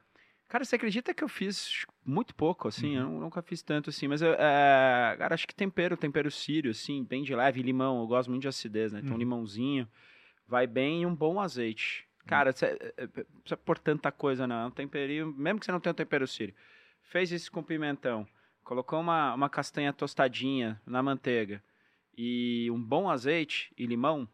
[0.48, 2.98] Cara, você acredita que eu fiz muito pouco, assim?
[2.98, 4.10] Eu nu- nunca fiz tanto, assim.
[4.10, 7.62] Mas, eu, é, cara, acho que tempero, tempero sírio, assim, bem de leve.
[7.64, 9.00] Limão, eu gosto muito de acidez, né?
[9.00, 9.20] Então, Uhum.
[9.20, 9.88] limãozinho
[10.52, 12.06] vai bem e um bom azeite.
[12.28, 14.64] Cara, você é, é, precisa pôr tanta coisa, não.
[14.64, 16.54] É um temperinho, mesmo que você não tenha um tempero sírio.
[17.04, 18.28] Fez isso com pimentão.
[18.62, 21.64] Colocou uma, uma castanha tostadinha na manteiga.
[22.18, 24.28] E um bom azeite e limão.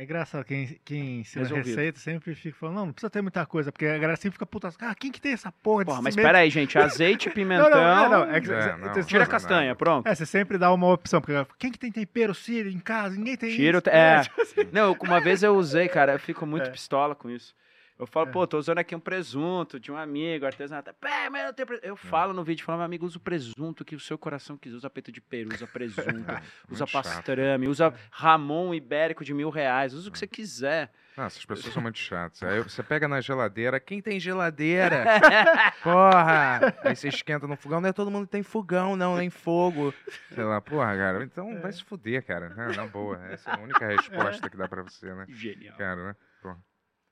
[0.00, 1.66] É engraçado, quem, quem ensina Resolvido.
[1.66, 4.46] receita sempre fica falando, não, não precisa ter muita coisa, porque a galera sempre fica
[4.46, 6.78] puta, ah, quem que tem essa porra Porra, mas meio- espera aí, gente.
[6.78, 7.68] Azeite, pimentão.
[7.70, 9.02] Não, não, é, não, é que É, você- não.
[9.04, 10.06] Tira a castanha, pronto.
[10.08, 13.14] É, você sempre dá uma opção, porque quem que tem tempero sírio em casa?
[13.14, 13.90] Ninguém tem Tiro, isso.
[13.90, 14.22] é.
[14.72, 16.70] Não, uma vez eu usei, cara, eu fico muito É.
[16.70, 17.54] pistola com isso.
[18.00, 18.32] Eu falo, É.
[18.32, 20.92] pô, tô usando aqui um presunto de um amigo, artesanato.
[20.94, 21.86] Pé, mas eu tenho presunto.
[21.86, 24.72] Eu falo no vídeo, falo, meu amigo, usa o presunto que o seu coração quis.
[24.72, 26.00] Usa peito de peru, usa presunto,
[26.70, 26.92] usa Muito chato.
[26.92, 29.92] pastrame, usa ramon ibérico de mil reais.
[29.92, 30.90] Usa o que você quiser.
[31.16, 32.42] Nossa, as pessoas são muito chatas.
[32.42, 35.04] Aí você pega na geladeira, quem tem geladeira?
[35.82, 36.74] Porra!
[36.82, 39.92] Aí você esquenta no fogão, não é todo mundo que tem fogão, não, nem fogo.
[40.34, 41.22] Sei lá, porra, cara.
[41.24, 42.48] Então vai se fuder, cara.
[42.50, 43.18] né, Na boa.
[43.26, 45.26] Essa é a única resposta que dá pra você, né?
[45.28, 45.76] Genial.
[45.76, 46.16] Cara, né?
[46.40, 46.58] Porra.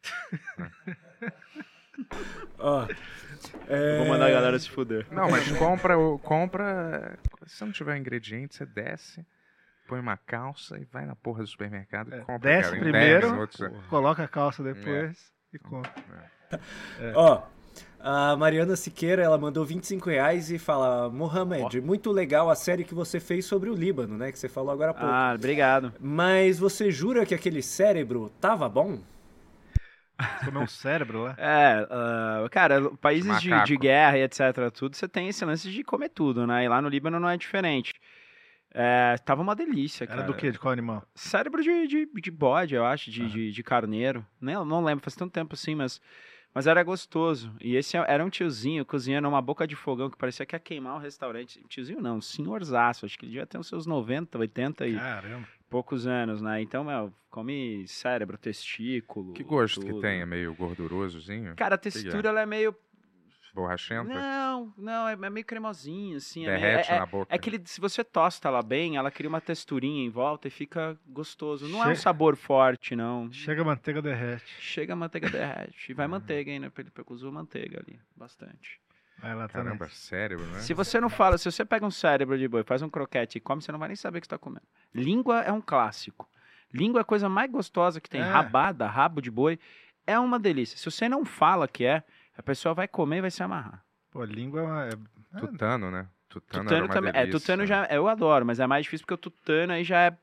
[2.59, 2.87] Ó,
[3.69, 5.07] é, Vou mandar a galera se fuder.
[5.11, 7.19] Não, mas compra, o- compra.
[7.47, 9.25] Se não tiver ingrediente, você desce,
[9.87, 12.51] põe uma calça e vai na porra do supermercado e É, compra.
[12.51, 13.73] desce cara, primeiro, 10 minutos, né?
[13.89, 15.93] Coloca a calça depois e compra.
[17.15, 17.43] Ó,
[18.01, 22.95] a Mariana Siqueira, ela mandou 25 reais e fala: Mohamed, muito legal a série que
[22.95, 24.33] você fez sobre o Líbano, né?
[24.33, 25.13] Que você falou agora há pouco.
[25.13, 25.93] Ah, obrigado.
[26.01, 28.99] Mas você jura que aquele cérebro tava bom?
[30.19, 31.35] Você comeu um cérebro lá?
[31.39, 34.41] É, ah, cara, países de, de guerra e etc,
[34.75, 36.65] tudo, você tem esse lance de comer tudo, né?
[36.65, 37.93] E lá no Líbano não é diferente.
[38.71, 40.27] É, tava uma delícia, Era cara.
[40.27, 40.51] do que?
[40.51, 41.03] De qual animal?
[41.15, 43.31] Cérebro de, de, de bode, eu acho, de, Aham.
[43.31, 44.27] de, de carneiro.
[44.41, 46.01] Não, não lembro, faz tanto tempo assim, mas,
[46.53, 47.55] mas era gostoso.
[47.61, 50.97] E esse era um tiozinho cozinhando uma boca de fogão que parecia que ia queimar
[50.97, 51.65] o restaurante.
[51.69, 53.07] Tiozinho não, senhorzaço.
[53.07, 55.49] Acho que ele devia ter uns seus 90, 80 e Caramba.
[55.69, 56.61] Poucos anos, né?
[56.63, 59.33] Então, meu, come cérebro, testículo.
[59.33, 60.01] Que gosto que tudo.
[60.01, 60.21] tem?
[60.21, 61.55] É meio gordurosozinho?
[61.57, 61.91] Cara, a que é?
[61.91, 62.75] textura ela é meio.
[63.55, 64.15] Borrachenta?
[64.15, 66.47] Não, não, é, é meio cremosinho, assim.
[66.47, 67.35] é meio- Derrete é, é, na boca.
[67.35, 70.51] é que ele, se você tosta ela bem, ela cria uma texturinha em volta e
[70.51, 71.67] fica gostoso.
[71.67, 73.33] Não é um sabor forte, não.
[73.33, 74.45] Chega a manteiga, derrete.
[74.61, 75.91] Chega a manteiga derrete.
[75.91, 77.99] E vai manteiga ainda, porque ele usou manteiga ali.
[78.15, 78.81] Bastante.
[79.21, 79.49] Vai.
[79.49, 80.61] Caramba, cérebro, né?
[80.61, 83.41] Se você não fala, se você pega um cérebro de boi, faz um croquete e
[83.41, 84.67] come, você não vai nem saber o que você tá comendo.
[84.95, 86.29] Língua é um clássico.
[86.73, 88.21] Língua é a coisa mais gostosa que tem.
[88.21, 88.25] É.
[88.25, 89.59] Rabada, rabo de boi.
[90.07, 90.79] É uma delícia.
[90.79, 92.03] Se você não fala que é,
[92.37, 93.83] a pessoa vai comer e vai se amarrar.
[94.11, 94.93] Pô, língua é é...
[95.37, 96.07] é- Tutano, né?
[96.29, 97.11] Tutano, era Tutano uma também.
[97.11, 97.41] É, delícia.
[97.41, 100.17] tutano já eu adoro, mas é mais difícil porque o tutano aí já é,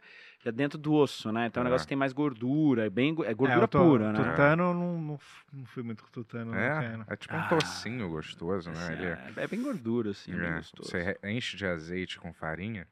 [0.46, 1.48] já é dentro do osso, né?
[1.48, 1.70] Então o É.
[1.70, 4.24] negócio tem mais gordura, é bem é É, gordura eu tô- pura, né?
[4.32, 5.20] Tutano, não, não,
[5.52, 7.06] não fui muito com tutano, não É, quero.
[7.08, 7.48] é tipo um Ah.
[7.50, 8.78] tocinho gostoso, né?
[8.78, 10.90] Assim, Ele é, é bem gordura, assim, bem é, gostoso.
[10.92, 12.88] você enche de azeite com farinha.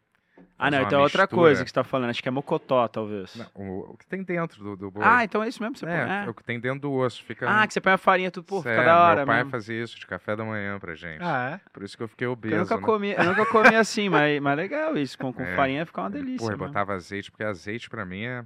[0.58, 2.10] Ah, não, uma então é outra coisa que você tá falando.
[2.12, 3.36] Acho que é mocotó, talvez.
[3.36, 5.04] Não, o, o que tem dentro do, do boi.
[5.06, 5.76] ah, então é isso mesmo?
[5.78, 6.30] Você é, põe- é.
[6.30, 7.24] o que tem dentro do osso.
[7.24, 9.52] Fica Ah, que você põe a farinha tudo, pô, fica da hora, Meu pai mesmo.
[9.52, 11.22] fazia isso de café da manhã pra gente.
[11.24, 11.70] Ah, é?
[11.72, 12.56] Por isso que eu fiquei obeso.
[12.56, 12.82] Eu nunca, né?
[12.82, 15.18] comi, eu nunca comi assim, mas, mas legal isso.
[15.18, 15.56] Com, com É.
[15.56, 16.38] farinha fica uma delícia.
[16.40, 16.68] Porra, eu mesmo.
[16.68, 18.46] botava azeite, porque azeite pra mim é.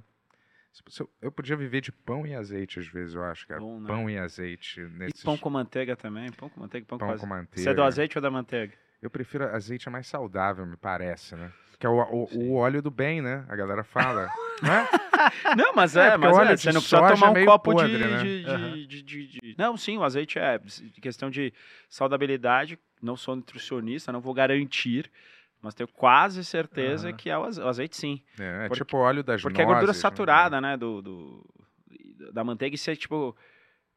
[1.22, 3.60] eu- podia viver de pão e azeite às vezes, eu acho, cara.
[3.60, 3.86] Bom, né?
[3.86, 4.80] Pão e azeite.
[4.80, 5.22] E Nesses...
[5.22, 6.30] pão com manteiga também?
[6.32, 7.62] Pão com manteiga, pão, pão com com manteiga.
[7.62, 8.72] Você é do azeite ou da manteiga?
[9.00, 11.52] Eu prefiro azeite é mais saudável, me parece, né?
[11.78, 13.44] Que é o, o, o óleo do bem, né?
[13.48, 14.28] A galera fala.
[14.62, 14.88] não é?
[15.56, 17.72] Não, mas É, é, mas óleo é, você não precisa soja tomar é um copo
[17.72, 18.16] podre, de, né?
[18.22, 18.72] de, Aham.
[18.86, 20.60] de- de- Não, sim, o azeite é
[21.00, 21.52] questão de
[21.88, 22.78] saudabilidade.
[23.00, 25.08] Não sou nutricionista, não vou garantir,
[25.62, 27.16] mas tenho quase certeza Aham.
[27.16, 28.20] que é o aze- o azeite, sim.
[28.40, 30.08] É, é Porque- tipo óleo das Porque é gordura nozes, né?
[30.10, 30.76] saturada, né?
[30.76, 31.46] Do, do-
[32.32, 32.74] da manteiga.
[32.74, 33.36] E você, tipo.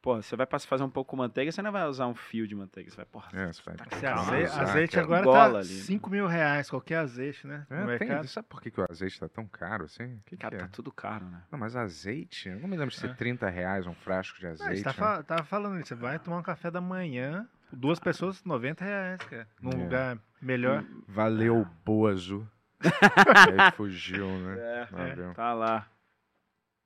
[0.01, 2.55] Pô, você vai fazer um pouco com manteiga, você não vai usar um fio de
[2.55, 2.89] manteiga.
[2.89, 3.29] Você vai, porra.
[3.33, 5.05] É, você vai Tá azeite, usar, azeite cara.
[5.05, 5.65] agora Gola tá ali.
[5.67, 7.67] 5 mil reais, qualquer azeite, né?
[7.69, 10.19] É, tem- sabe por que, que o azeite tá tão caro assim?
[10.25, 10.65] Que Cara, que é?
[10.65, 11.43] tá tudo caro, né?
[11.51, 13.13] Não, mas azeite, eu não me lembro de ser É.
[13.13, 14.81] 30 reais um frasco de Não, azeite.
[14.81, 15.23] você tá, né?
[15.23, 19.47] tava falando isso, você vai tomar um café da manhã, duas pessoas, 90 reais, cara.
[19.61, 19.83] Num É.
[19.83, 20.83] lugar melhor.
[21.07, 22.49] Valeu, Bozo.
[22.81, 24.57] Aí fugiu, né?
[24.59, 25.33] É, Valeu.
[25.35, 25.87] tá lá.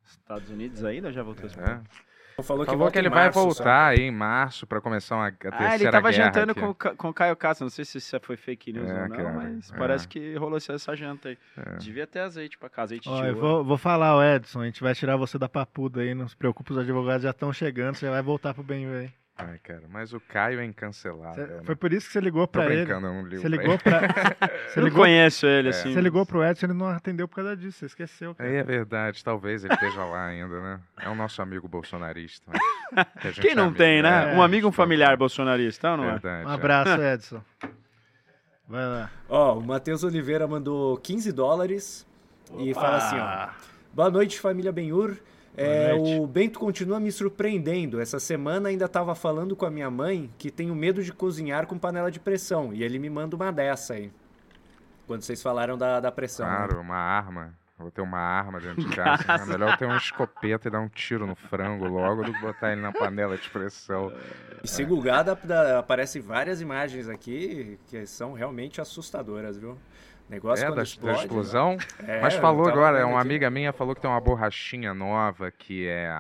[0.03, 1.49] Estados Unidos ainda ou já voltou?
[1.49, 1.81] É.
[2.43, 3.45] Falou que, Falou volta que ele vai março, só.
[3.45, 6.59] voltar aí em março pra começar uma, a terceira Ah, ele tava guerra jantando aqui.
[6.61, 7.65] com, com o Caio Castro.
[7.65, 9.77] Não sei se isso foi fake news É, ou não, cara, mas é.
[9.77, 11.37] parece que rolou essa janta aí.
[11.57, 11.77] É.
[11.77, 14.81] Devia ter azeite pra cá, azeite Ó, de vou, vou falar, o Edson, a gente
[14.83, 18.09] vai tirar você da papuda aí, não se preocupe, os advogados já estão chegando, você
[18.09, 19.09] vai voltar pro bem aí.
[19.37, 21.45] Ai, cara, mas o Caio é incancelável.
[21.45, 21.61] Você- né?
[21.65, 22.85] Foi por isso que você ligou Tô pra ele.
[22.85, 23.99] brincando, eu não ligo Você pra ligou pra.
[24.69, 25.71] Você Eu ligou, conheço ele, É.
[25.71, 25.93] assim.
[25.93, 28.33] você ligou pro Edson, ele não atendeu por causa disso, você esqueceu.
[28.33, 28.49] cara.
[28.49, 30.79] Aí é verdade, talvez ele esteja lá ainda, né?
[31.01, 32.49] É o nosso amigo bolsonarista.
[32.49, 33.05] né?
[33.19, 34.31] Que a gente Quem não amigo, tem, né?
[34.31, 36.11] É, um amigo, um familiar bolsonarista, não é?
[36.11, 36.47] Verdade.
[36.47, 36.53] Um é.
[36.53, 37.41] abraço, Edson.
[38.67, 39.11] Vai lá.
[39.29, 42.07] Ó, o Matheus Oliveira mandou 15 dólares
[42.57, 43.49] e fala assim, ó.
[43.93, 45.17] Boa noite, família Benhur.
[45.57, 47.99] É, o Bento continua me surpreendendo.
[48.01, 51.77] Essa semana ainda estava falando com a minha mãe que tenho medo de cozinhar com
[51.77, 52.73] panela de pressão.
[52.73, 54.11] E ele me manda uma dessa aí.
[55.07, 56.45] Quando vocês falaram da, da pressão.
[56.49, 56.55] né?
[56.57, 57.53] Claro, uma arma.
[57.77, 59.23] Vou ter uma arma dentro de casa.
[59.33, 62.39] É melhor eu ter uma escopeta e dar um tiro no frango logo do que
[62.41, 64.11] botar ele na panela de pressão.
[64.63, 69.77] E se Google dá- dá- aparecem várias imagens aqui que são realmente assustadoras, viu?
[70.29, 71.19] Negócio É, da, da explode.
[71.19, 71.77] explosão.
[71.99, 73.27] É, Mas falou agora, uma aqui.
[73.27, 76.11] amiga minha falou que tem uma borrachinha nova que é.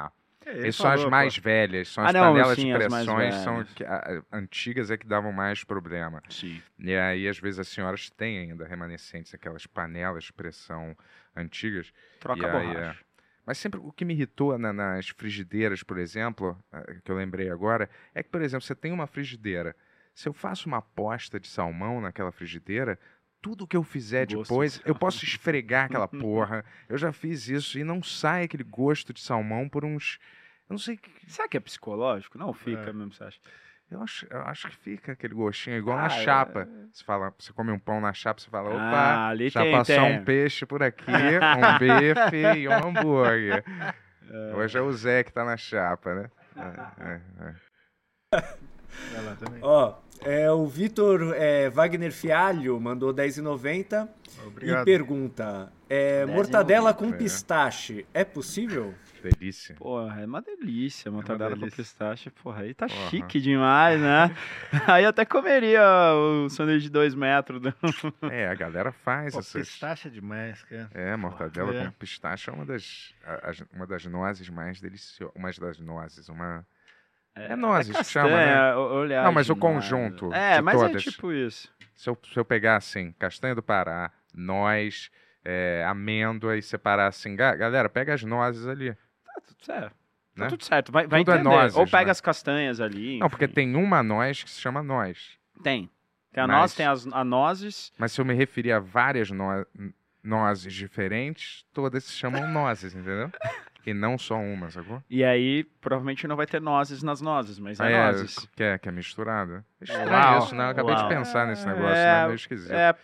[0.45, 1.43] Ele Essas são as mais pô.
[1.43, 3.73] velhas, são Ah, as não, panelas sim, de pressões, são velhas.
[3.73, 6.21] que- a- antigas é que davam mais problema.
[6.29, 6.61] Sim.
[6.77, 10.95] E aí, às vezes, as senhoras têm ainda remanescentes, aquelas panelas de pressão
[11.35, 11.91] antigas.
[12.19, 12.99] Troca E a aí, borracha.
[13.01, 13.05] é.
[13.43, 16.55] Mas sempre o que me irritou na- nas frigideiras, por exemplo,
[17.03, 19.75] que eu lembrei agora, é que, por exemplo, você tem uma frigideira.
[20.13, 22.99] Se eu faço uma aposta de salmão naquela frigideira,
[23.45, 24.99] tudo que eu fizer Gosto de depois, eu salmão.
[24.99, 26.65] posso esfregar aquela porra.
[26.89, 30.17] Eu já fiz isso e não sai aquele gosto de salmão por uns.
[30.67, 30.97] Eu não sei.
[30.97, 32.39] que- Será que é psicológico?
[32.39, 32.93] Não fica É.
[32.93, 33.39] mesmo, você acha?
[33.91, 36.23] Eu acho, eu acho que fica aquele gostinho, igual na Ah, é.
[36.23, 36.67] chapa.
[36.91, 39.71] Você fala, você come um pão na chapa, você fala, opa, Ah, ali já tem,
[39.71, 40.17] passou tem.
[40.19, 43.63] um peixe por aqui, um bife e um hambúrguer.
[44.27, 44.55] É.
[44.55, 46.29] Hoje é o Zé que tá na chapa, né?
[46.99, 47.55] É, é, é.
[49.13, 49.59] Vai lá também.
[49.61, 49.93] Ó,
[50.25, 54.07] é, o Vitor é, Wagner Fialho mandou 10,90
[54.61, 57.13] e pergunta: é, 10,90, mortadela com é.
[57.13, 58.93] pistache é possível?
[59.23, 59.73] Delícia.
[59.75, 61.77] Porra, é uma delícia, mortadela com delícia.
[61.77, 62.29] pistache.
[62.29, 63.09] Porra, aí tá Porra.
[63.09, 64.35] chique demais, né?
[64.85, 65.81] aí até comeria
[66.13, 67.59] o sanduíche de dois metros.
[67.59, 67.73] do-
[68.31, 69.67] É, a galera faz Pô, essas.
[69.67, 70.89] pistache é demais, cara.
[70.93, 71.85] É, mortadela É.
[71.85, 73.15] com pistache é uma das,
[73.73, 75.33] uma das nozes mais deliciosas.
[75.35, 76.63] Uma das nozes, uma.
[77.35, 78.45] É nozes que chama, né?
[78.45, 80.33] castanha, o- olhar Não, mas o conjunto.
[80.33, 81.05] É, mas todas.
[81.05, 81.69] é tipo isso.
[81.93, 85.09] Se eu, se eu pegar assim, castanha do Pará, noz,
[85.43, 88.93] é, amêndoa e separar assim, ga- galera, pega as nozes ali.
[88.93, 89.95] Tá tudo certo.
[90.35, 90.47] Tá Né?
[90.49, 91.49] tudo certo, vai, vai Tudo é entender.
[91.55, 92.11] nozes, Ou pega né?
[92.11, 93.19] as castanhas ali.
[93.19, 93.53] Não, porque enfim.
[93.53, 95.37] tem uma noz que se chama noz.
[95.63, 95.89] Tem.
[96.33, 97.93] Tem a Mas- noz, tem as a nozes.
[97.97, 99.65] Mas se eu me referir a várias no-
[100.21, 103.31] nozes diferentes, todas se chamam nozes, entendeu?
[103.85, 105.03] E não só uma, sacou?
[105.09, 108.47] E aí, provavelmente não vai ter nozes nas nozes, mas é, É, nozes.
[108.55, 109.63] que é, que é misturado.
[109.79, 110.39] Estranho Uau.
[110.39, 110.65] isso, né?
[110.65, 111.03] Eu acabei Uau.
[111.07, 112.23] de pensar nesse negócio, É, né?
[112.25, 112.71] Meio esquisito.
[112.73, 112.95] É,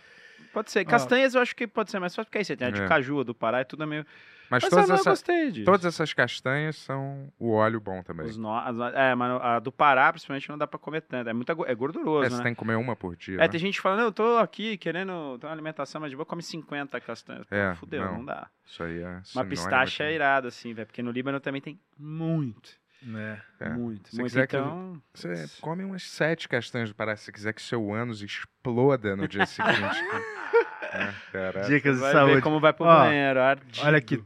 [0.52, 0.84] pode ser.
[0.84, 2.88] Castanhas eu acho que pode ser mais fácil, porque aí você tem a de É.
[2.88, 4.04] caju, do Pará, é tudo meio...
[4.52, 5.64] Mas Mas todas, eu essa- gostei disso.
[5.64, 8.26] todas essas castanhas são o óleo bom também.
[8.26, 8.50] Os no...
[8.94, 11.26] É, mas a do Pará, principalmente, não dá pra comer tanto.
[11.30, 11.54] É, muita...
[11.54, 12.42] go- é É, gorduroso, você né?
[12.42, 13.36] tem que comer uma por dia.
[13.36, 13.48] É, né?
[13.48, 17.00] tem gente falando, eu tô aqui querendo ter uma alimentação mais de boa, come 50
[17.00, 17.46] castanhas.
[17.46, 18.18] Pô, É, fudeu, não.
[18.18, 18.24] não.
[18.26, 18.46] dá.
[18.66, 21.80] Isso aí é Mas sinônimo pistache é irado, assim, velho, porque no Líbano também tem
[21.98, 22.70] muito,
[23.16, 23.38] É.
[23.60, 23.68] É.
[23.70, 24.28] muito, Se muito.
[24.30, 27.62] quiser que eu- Então, Você come umas sete castanhas do Pará, se você quiser que
[27.62, 29.72] seu ânus exploda no dia seguinte.
[30.92, 31.66] é, caralho.
[31.66, 32.34] Dicas de vai saúde.
[32.36, 33.86] ver como vai pro Ó, banheiro, ardido.
[33.86, 34.22] Olha aqui.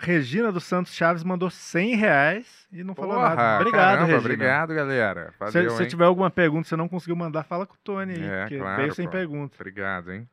[0.00, 3.56] Regina dos Santos Chaves mandou 100 reais e não falou Porra, nada.
[3.60, 4.18] Obrigado, caramba, Regina.
[4.20, 5.32] obrigado, galera.
[5.32, 5.88] Se, Valeu, se hein?
[5.88, 8.58] tiver alguma pergunta e você não conseguiu mandar, fala com o Tony aí, É, porque
[8.58, 9.12] claro, veio sem pô.
[9.12, 9.56] pergunta.
[9.58, 10.28] Obrigado, hein?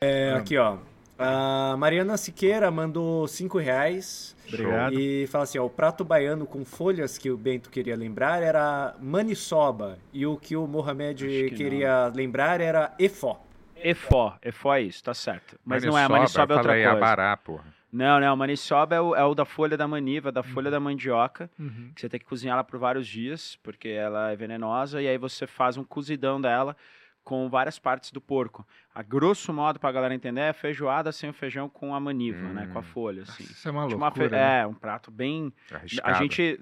[0.00, 0.78] É, aqui, ó.
[1.16, 4.34] A Mariana Siqueira mandou 5 reais.
[4.48, 4.98] Obrigado.
[4.98, 8.94] E fala assim, ó, o prato baiano com folhas que o Bento queria lembrar era
[9.00, 9.98] maniçoba.
[10.12, 13.40] E o que o Mohamed que queria lembrar era efó.
[13.76, 15.58] Efó, efó é isso, tá certo.
[15.64, 16.98] Mas não é, a maniçoba é outra falei coisa.
[16.98, 17.73] abará, porra.
[17.94, 20.80] Não, não, a maniçoba é o, é o da folha da maniva, da folha da
[20.80, 21.92] mandioca, Uhum.
[21.94, 25.16] que você tem que cozinhar ela por vários dias, porque ela é venenosa, e aí
[25.16, 26.76] você faz um cozidão dela
[27.22, 28.66] com várias partes do porco.
[28.94, 32.66] A grosso modo, pra galera entender, é feijoada sem o feijão com a maniva, né,
[32.66, 32.84] com a Hum.
[32.84, 33.44] folha, assim.
[33.44, 34.28] Isso é uma Tipo uma loucura.
[34.28, 34.60] fe- né?
[34.60, 36.10] É, um prato bem Arriscado.
[36.10, 36.60] A gente,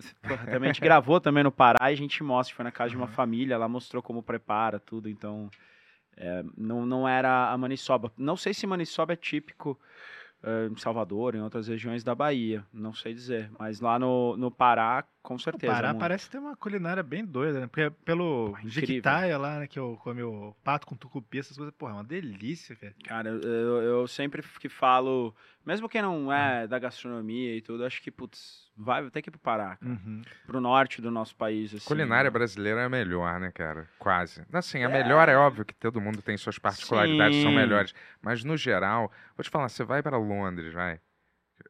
[0.50, 2.96] também a gente gravou também no Pará e a gente mostra, foi na casa de
[2.96, 5.50] uma família, ela mostrou como prepara tudo, então
[6.16, 8.12] é, não, não era a maniçoba.
[8.18, 9.80] Não sei se maniçoba é típico
[10.70, 15.04] em Salvador, em outras regiões da Bahia, não sei dizer, mas lá no, no Pará,
[15.22, 15.72] com O certeza.
[15.72, 16.00] Pará muito.
[16.00, 17.66] parece ter uma culinária bem doida, né?
[17.66, 18.70] Porque pelo incrível.
[18.70, 19.66] Jiquitaia lá, né?
[19.66, 22.94] Que eu come o pato com tucupi, essas coisas, porra, é uma delícia, cara.
[23.04, 25.34] Cara, eu, eu sempre que falo,
[25.64, 29.32] mesmo quem não é da gastronomia e tudo, acho que, putz, vai ter que ir
[29.32, 30.22] pro Pará, cara, Uhum.
[30.46, 31.72] pro norte do nosso país.
[31.74, 33.88] Assim, Culinária brasileira é a melhor, né, cara?
[33.98, 34.42] Quase.
[34.52, 37.56] Assim, a melhor é óbvio que todo mundo tem suas particularidades, são Sim.
[37.56, 37.94] melhores.
[38.20, 40.98] Mas no geral, vou te falar, você vai para Londres, vai.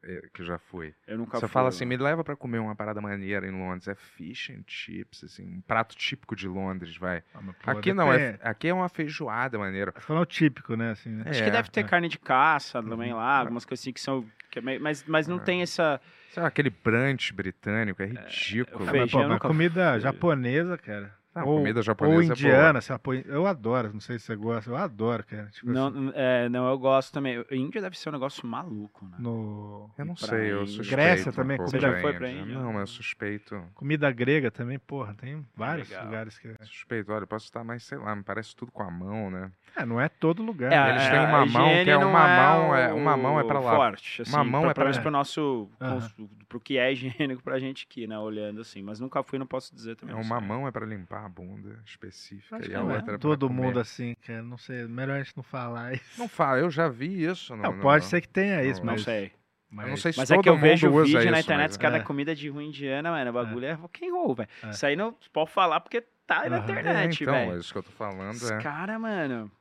[0.03, 0.93] Eh, Que eu já fui.
[1.07, 3.87] Eu nunca Você fui, fala assim, me leva pra comer uma parada maneira em Londres.
[3.87, 7.23] É fish and chips, assim, um prato típico de Londres, vai.
[7.33, 9.91] Ah, Aqui não, é, aqui é uma feijoada maneira.
[9.99, 10.91] Falando o típico, né?
[10.91, 11.23] Assim, né?
[11.27, 11.83] Acho É, que deve ter é.
[11.83, 13.17] carne de caça também Uhum.
[13.17, 14.25] lá, algumas coisas assim que são.
[14.51, 15.39] que é meio- mas, mas não É.
[15.39, 15.99] tem essa.
[16.29, 18.87] Sei lá, aquele brunch britânico, é ridículo.
[18.87, 21.15] Ah, feijão mas, pô, mas nunca comida japonesa, cara.
[21.35, 22.33] Ah, ou, comida japonesa Ou é boa.
[22.35, 25.47] indiana, lá, pô, eu adoro, não sei se você gosta, eu adoro, cara.
[25.47, 27.43] Tipo Não, assim, é, não, eu gosto também.
[27.49, 29.17] Índia deve ser um negócio maluco, né?
[29.19, 29.89] no...
[29.97, 30.91] Eu não pra sei, eu suspeito.
[30.91, 32.53] Grécia um também, pouco você já foi pra Índia.
[32.59, 33.63] Não, eu suspeito.
[33.73, 36.05] Comida grega também, porra, tem vários Legal.
[36.05, 36.53] lugares que...
[36.61, 39.51] Suspeito, olha, posso estar mais, sei lá, me parece tudo com a mão, né?
[39.75, 40.71] É, não é todo lugar.
[40.71, 40.89] É?
[40.91, 43.59] Eles a- têm uma mão que é uma mão, é- o uma mão é pra
[43.59, 43.75] lá.
[43.75, 45.67] Forte, assim, Uma mão pra, é pra pelo pro nosso.
[45.79, 46.15] Cons-
[46.47, 48.15] Pro que é higiênico pra gente aqui, né?
[48.19, 48.83] Olhando assim.
[48.83, 50.15] Mas nunca fui, não posso dizer também.
[50.15, 53.15] É uma mão é pra limpar a bunda específica Acho e a não é outra
[53.15, 53.61] é todo comer.
[53.61, 56.19] mundo assim, cara, não sei, melhor a gente não falar isso.
[56.19, 57.55] Não fala, eu já vi isso.
[57.55, 59.03] Não, Não, pode ser que tenha não- isso, Não mas...
[59.03, 59.31] sei.
[59.69, 61.01] mas- Eu não sei se Mas todo é que eu vejo vídeo
[61.31, 61.99] na isso, internet, mas os caras é.
[61.99, 63.29] da comida de rua indiana, mano.
[63.29, 64.49] O bagulho é rock and roll, velho.
[64.63, 64.69] É.
[64.69, 66.67] Isso aí não pode falar porque tá na Aham.
[66.67, 67.53] É, internet, então, velho.
[67.53, 68.33] é isso que eu tô falando.
[68.35, 68.57] Os É.
[68.59, 69.51] cara, mano,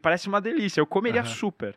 [0.00, 0.80] parece uma delícia.
[0.80, 1.76] Eu comeria super.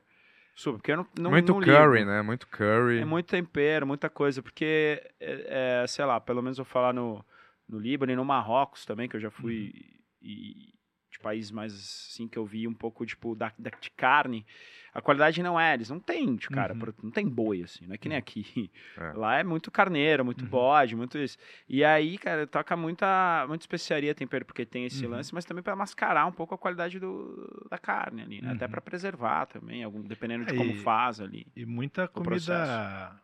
[0.53, 2.11] Super, porque eu não, não Muito não curry, ligo.
[2.11, 2.21] né?
[2.21, 2.99] Muito curry.
[2.99, 6.93] É muito tempero, muita coisa, porque, é, é, sei lá, pelo menos eu vou falar
[6.93, 7.25] no,
[7.71, 9.73] no Líbano e no Marrocos também, que eu já fui,
[10.21, 10.73] e
[11.11, 14.45] de países mais assim, que eu vi um pouco, tipo, da, da- de carne,
[14.93, 16.93] a qualidade não é, eles não tem, cara, Uhum.
[17.03, 18.71] não tem boi, assim, não é que nem aqui.
[18.97, 19.11] É.
[19.13, 20.49] Lá é muito carneiro, muito Uhum.
[20.51, 21.37] bode, muito isso.
[21.67, 25.11] E aí, cara, toca muita, muita especiaria, tempero, porque tem esse Uhum.
[25.11, 28.51] lance, mas também para mascarar um pouco a qualidade do, da carne ali, né?
[28.51, 28.71] Até Uhum.
[28.71, 31.45] para preservar também, algum, dependendo de É, como e- faz ali.
[31.57, 33.21] E muita comida processo.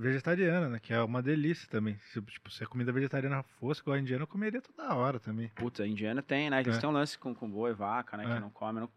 [0.00, 0.78] Vegetariana, né?
[0.80, 1.98] Que é uma delícia também.
[2.12, 5.48] Se, tipo, se a comida vegetariana fosse igual a indiana, eu comeria toda hora também.
[5.54, 6.60] Putz, a indiana tem, né?
[6.60, 6.80] Eles É.
[6.80, 8.24] têm um lance com, com boi e vaca, né?
[8.24, 8.34] É.
[8.34, 8.80] Que não come.
[8.80, 8.90] não-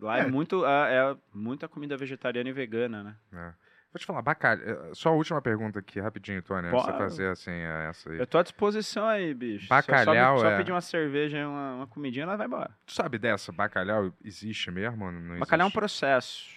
[0.00, 0.26] Lá é, É.
[0.26, 3.16] muito é, é muita comida vegetariana e vegana, né?
[3.32, 3.66] É.
[3.92, 4.94] Vou te falar, bacalhau.
[4.94, 8.18] Só a última pergunta aqui, rapidinho, Tony, antes de você fazer assim, é, essa aí.
[8.18, 9.68] Eu tô à disposição aí, bicho.
[9.68, 12.76] Bacalhau só, só, é- pedir uma cerveja e uma, uma comidinha, ela vai embora.
[12.84, 13.52] Tu sabe dessa?
[13.52, 15.10] Bacalhau existe mesmo?
[15.10, 15.78] Não Bacalhau é um existe?
[15.78, 16.55] processo.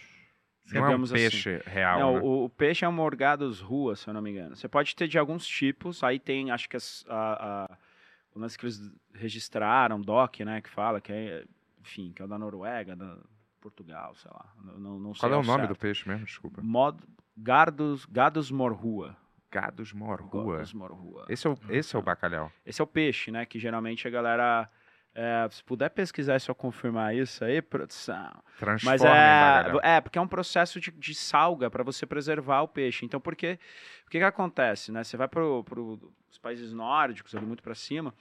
[0.74, 1.14] Não é um assim.
[1.14, 2.20] peixe real, Não, né?
[2.22, 4.56] o, o peixe é um morgados rua, se eu não me engano.
[4.56, 7.78] Você pode ter de alguns tipos, aí tem, acho que as, a, a-
[8.36, 8.80] o lance que eles
[9.14, 11.46] registraram, DOC, né, que fala, que é,
[11.82, 13.18] enfim, que é o da Noruega, da
[13.62, 14.46] Portugal, sei lá.
[14.78, 15.70] Não, não, sei Qual é o nome certo.
[15.70, 16.26] do peixe mesmo?
[16.26, 16.62] Desculpa.
[16.62, 16.98] Mod,
[17.36, 19.16] gardos, gados morrua.
[19.52, 20.56] Gados morrua.
[20.58, 21.26] Gados morrua.
[21.28, 22.52] Esse é, o, esse é o bacalhau.
[22.66, 24.70] Esse é o peixe, né, que geralmente a galera...
[25.22, 28.32] é, se puder pesquisar e só confirmar isso aí, produção.
[28.58, 29.04] Transforma Mas
[29.84, 33.04] é, é, porque é um processo de, de salga para você preservar o peixe.
[33.04, 33.60] Então, por que,
[34.08, 35.04] o que que acontece, né?
[35.04, 38.14] Você vai para os países nórdicos, ali muito para cima,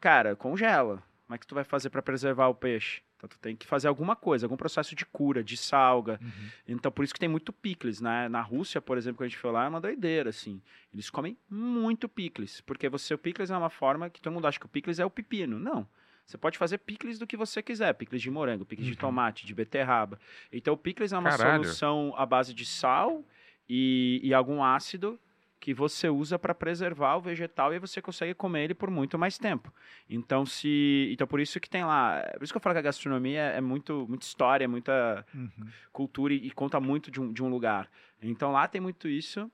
[0.00, 1.02] cara, congela.
[1.26, 3.02] Como é que tu vai fazer para preservar o peixe?
[3.18, 6.18] Então, tu tem que fazer alguma coisa, algum processo de cura, de salga.
[6.22, 6.48] Uhum.
[6.66, 8.30] Então, por isso que tem muito picles, né?
[8.30, 10.62] Na Rússia, por exemplo, quando a gente foi lá, é uma doideira, assim.
[10.90, 14.58] Eles comem muito picles, porque você, o picles é uma forma que todo mundo acha
[14.58, 15.58] que o picles é o pepino.
[15.58, 15.86] Não.
[16.26, 18.98] Você pode fazer picles do que você quiser, picles de morango, picles de Uhum.
[18.98, 20.18] tomate, de beterraba.
[20.52, 21.64] Então, o picles é uma Caralho.
[21.64, 23.22] solução à base de sal
[23.68, 25.18] e, e algum ácido
[25.60, 29.38] que você usa para preservar o vegetal e você consegue comer ele por muito mais
[29.38, 29.72] tempo.
[30.10, 32.82] Então, se, então por isso que tem lá, por isso que eu falo que a
[32.82, 35.50] gastronomia é muito, muita história, muita Uhum.
[35.92, 37.90] cultura e, e conta muito de um, de um lugar.
[38.20, 39.50] Então lá tem muito isso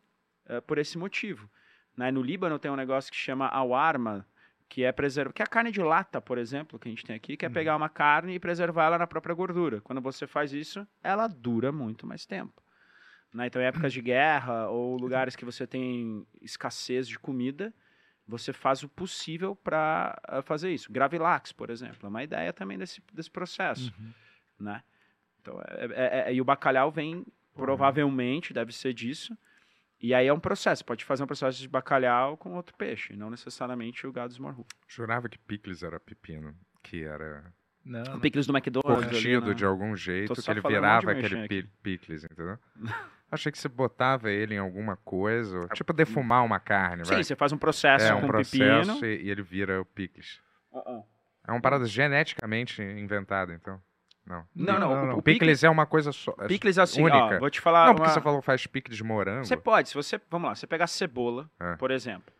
[0.46, 1.48] eh, por esse motivo.
[1.96, 2.10] Né?
[2.10, 4.26] No Líbano tem um negócio que chama awarma,
[4.70, 7.16] que é preservar, que é a carne de lata, por exemplo, que a gente tem
[7.16, 7.52] aqui, que é Uhum.
[7.54, 9.80] pegar uma carne e preservar ela na própria gordura.
[9.80, 12.62] Quando você faz isso, ela dura muito mais tempo.
[13.34, 13.48] Né?
[13.48, 17.74] Então, em épocas de guerra ou lugares que você tem escassez de comida,
[18.26, 20.90] você faz o possível para fazer isso.
[20.92, 24.12] Gravilax, por exemplo, é uma ideia também desse, desse processo, Uhum.
[24.60, 24.82] né?
[25.40, 27.26] Então, é- é- é- e o bacalhau vem,
[27.56, 29.36] provavelmente, deve ser disso.
[30.00, 30.84] E aí é um processo.
[30.84, 34.66] Pode fazer um processo de bacalhau com outro peixe, não necessariamente o gado esmorru.
[34.88, 37.52] Jurava que picles era pepino, que era
[37.84, 38.20] Não, O não.
[38.20, 39.02] picles do McDonald's.
[39.04, 39.54] ali, curtido né?
[39.54, 42.58] de algum jeito, que ele um virava de aquele pi- picles, entendeu?
[43.32, 47.22] Achei que você botava ele em alguma coisa, ou- tipo defumar uma carne, Sim, vai.
[47.24, 48.58] você faz um processo É com um processo
[49.00, 49.06] pepino.
[49.06, 50.40] e, e ele vira o picles.
[50.72, 51.04] Uh-uh.
[51.46, 53.80] É uma parada geneticamente inventada, então.
[54.26, 54.44] Não.
[54.54, 55.14] Não, não, Não, o- não.
[55.16, 56.34] o O picles é uma coisa só.
[56.38, 57.36] é Picles assim, única.
[57.36, 59.44] ó, vou te falar Não, porque uma- você falou que faz picles de morango.
[59.44, 61.74] Você pode, se você, vamos lá, você pegar cebola, É.
[61.76, 62.32] por exemplo.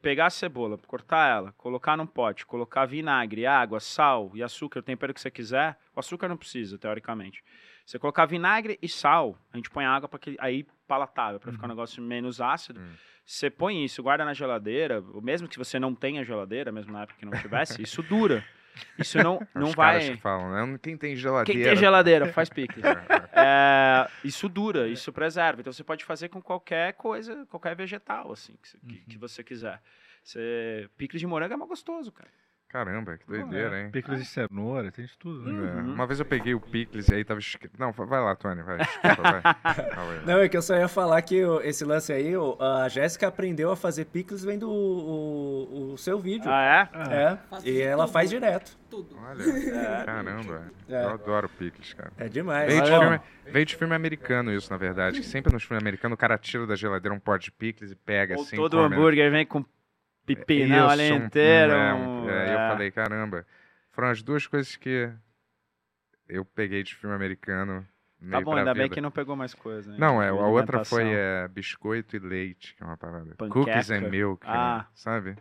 [0.00, 4.82] Pegar a cebola, cortar ela, colocar num pote, colocar vinagre, água, sal e açúcar, o
[4.82, 5.78] tempero que você quiser.
[5.96, 7.42] O açúcar não precisa, teoricamente.
[7.86, 11.64] Você colocar vinagre e sal, a gente põe água para que aí palatável, para ficar
[11.66, 12.80] um negócio menos ácido.
[12.80, 12.92] Hum.
[13.24, 17.18] Você põe isso, guarda na geladeira, mesmo que você não tenha geladeira, mesmo na época
[17.18, 18.44] que não tivesse, isso dura.
[18.98, 20.14] Isso não, não Os caras vai.
[20.16, 20.78] que falam, né?
[20.82, 21.60] Quem tem geladeira.
[21.60, 22.80] Quem tem geladeira faz pique.
[23.36, 25.60] É, isso dura, isso preserva.
[25.60, 29.42] Então você pode fazer com qualquer coisa, qualquer vegetal, assim, que, você- que- que você
[29.42, 29.80] quiser.
[30.22, 32.30] Você, picles de morango é mais gostoso, cara.
[32.74, 33.90] Caramba, que doideira, hein?
[33.92, 35.70] Picles de cenoura, tem de tudo, né?
[35.70, 35.94] É, Uhum.
[35.94, 37.72] Uma vez eu peguei o picles e aí tava escrito.
[37.78, 38.78] Não, vai lá, Tony, vai.
[38.78, 39.42] Desculpa, vai.
[40.26, 43.76] Não, é que eu só ia falar que esse lance aí, a Jéssica aprendeu a
[43.76, 46.50] fazer picles vendo o, o- o seu vídeo.
[46.50, 47.14] Ah, é?
[47.32, 48.76] É, Faço e ela faz direto.
[48.90, 49.16] Tudo.
[49.24, 49.44] Olha,
[50.04, 50.62] caramba.
[50.88, 51.04] É.
[51.04, 52.10] Eu adoro picles, cara.
[52.18, 52.66] É demais.
[52.66, 55.20] Veio de, filme, veio de filme americano isso, na verdade.
[55.20, 57.94] Que sempre nos filmes americanos o cara tira da geladeira um pote de picles e
[57.94, 58.56] pega Ou assim.
[58.56, 58.94] todo come.
[58.96, 59.64] hambúrguer vem com
[61.12, 61.72] um- inteiro.
[61.72, 61.90] é,
[62.28, 62.54] é, é.
[62.54, 63.46] Eu falei, caramba.
[63.92, 65.10] Foram as duas coisas que
[66.28, 67.86] eu peguei de filme americano.
[68.30, 68.94] Tá bom, ainda bem vida.
[68.94, 69.92] que não pegou mais coisa.
[69.92, 73.34] hein, Não, é, a outra foi é, biscoito e leite, que é uma parada.
[73.36, 73.52] Panqueca.
[73.66, 74.78] Cookies and milk, Ah.
[74.78, 74.86] né?
[74.94, 75.36] sabe?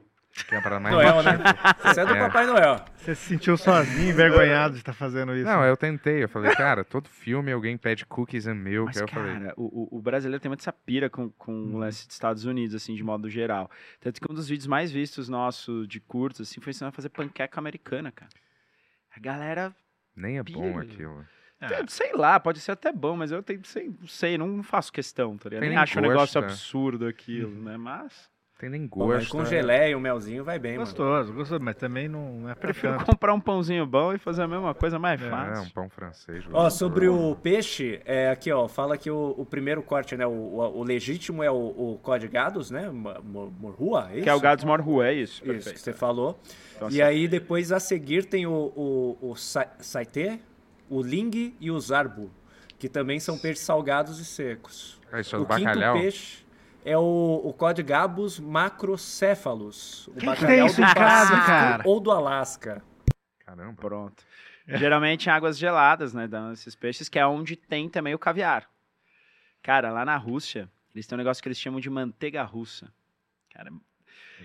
[0.47, 1.31] Que é uma parada mais Noel, né?
[1.83, 2.19] Você é do É.
[2.19, 2.83] Papai Noel.
[2.95, 5.45] Você se sentiu sozinho, envergonhado de estar fazendo isso.
[5.45, 6.23] Não, eu tentei.
[6.23, 8.87] Eu falei, cara, todo filme alguém pede cookies and milk.
[8.87, 11.51] Mas, aí eu falei, cara, o, o- o brasileiro tem muito essa pira com, com
[11.53, 11.75] Uhum.
[11.75, 13.69] o lance dos Estados Unidos, assim, de modo geral.
[13.99, 17.09] Tanto que um dos vídeos mais vistos nosso de curtos, assim, foi ensinando a fazer
[17.09, 18.31] panqueca americana, cara.
[19.15, 19.75] A galera,
[20.15, 20.81] nem é bom Pira.
[20.81, 21.25] aquilo.
[21.61, 24.91] Ah, sei lá, pode ser até bom, mas eu tenho, sei, não sei, não faço
[24.91, 25.61] questão, tá ligado?
[25.61, 26.47] Nem nem acho um negócio né?
[26.47, 27.77] absurdo aquilo, né?
[27.77, 28.29] Mas
[28.63, 29.29] Tem nem Pô, gosto.
[29.29, 29.45] com né?
[29.45, 30.85] geleia e o melzinho vai bem, mano.
[30.85, 33.05] gostoso, gostoso, mas também não é pra prefiro tanto.
[33.07, 35.63] comprar um pãozinho bom e fazer a mesma coisa mais É, É, fácil.
[35.65, 36.45] um pão francês.
[36.45, 36.77] Ó, gostoso.
[36.77, 40.79] sobre o peixe, é, aqui ó, fala que o, o primeiro corte, né, o, o,
[40.79, 44.23] o legítimo é o, o códigados, né, mo- mo- morrua, é isso?
[44.23, 45.33] Que é o gado Rua, é isso.
[45.33, 45.73] Isso, perfeito.
[45.75, 46.39] que você falou.
[46.77, 50.39] Então, e assim, aí depois a seguir tem o, o, o sa- saité,
[50.89, 52.31] o ling e o zarbo,
[52.79, 55.01] que também são peixes salgados e secos.
[55.11, 55.95] Ah, isso é o do bacalhau?
[55.95, 56.42] quinto peixe
[56.85, 60.07] é o, o Códigabus macrocéfalos.
[60.07, 61.83] O que bacalhau tem isso do Pacífico cara?
[61.85, 62.83] Ou do Alasca.
[63.39, 63.73] Caramba.
[63.81, 64.23] Pronto.
[64.67, 66.27] Geralmente em águas geladas, né?
[66.27, 68.69] Dão esses peixes, que é onde tem também o caviar.
[69.61, 72.91] Cara, lá na Rússia, eles têm um negócio que eles chamam de manteiga russa.
[73.53, 73.71] Cara,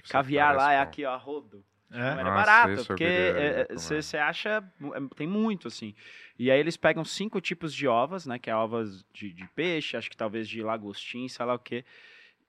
[0.02, 0.90] Isso caviar lá parece é bom.
[0.90, 1.64] aqui, ó, rodo.
[1.90, 1.96] É?
[2.14, 4.62] Mas é Nossa, barato, porque você acha.
[4.82, 5.94] é, Tem muito, assim.
[6.38, 8.38] E aí eles pegam cinco tipos de ovas, né?
[8.38, 11.84] Que é ovas de, de peixe, acho que talvez de lagostim, sei lá o quê.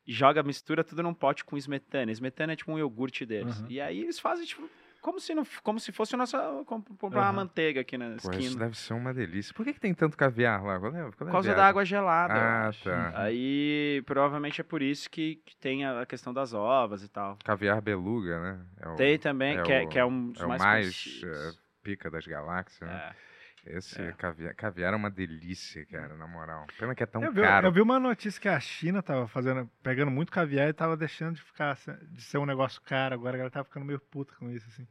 [0.09, 2.11] E joga, mistura tudo num pote com esmetana.
[2.11, 3.59] Esmetana é tipo um iogurte deles.
[3.61, 3.67] Uhum.
[3.69, 4.67] E aí eles fazem, tipo,
[5.01, 6.63] como se, não, como se fosse a nossa.
[6.65, 7.35] com- comprar uma Uhum.
[7.35, 8.59] manteiga aqui na Pô, isso esquina.
[8.65, 9.53] deve ser uma delícia.
[9.53, 10.79] Por que, que tem tanto caviar lá?
[10.79, 12.33] Qual é, qual é Por a causa da água gelada.
[12.33, 12.83] Ah, acho.
[12.85, 13.11] tá.
[13.21, 17.37] Aí provavelmente é por isso que, que tem a questão das ovas e tal.
[17.45, 18.59] Caviar beluga, né?
[18.81, 20.61] É o, Tem também, é que, é, o- que é um dos é o mais,
[20.63, 23.13] mais pica das galáxias, né?
[23.15, 23.28] É.
[23.69, 24.11] Esse é.
[24.13, 26.65] caviar, caviar é uma delícia, cara, na moral.
[26.77, 27.67] Pena que é tão Eu vi, caro.
[27.67, 31.35] eu vi uma notícia que a China tava fazendo, pegando muito caviar e tava deixando
[31.35, 31.77] de ficar
[32.09, 33.13] de ser um negócio caro.
[33.13, 34.87] Agora a galera tá ficando meio puta com isso, assim.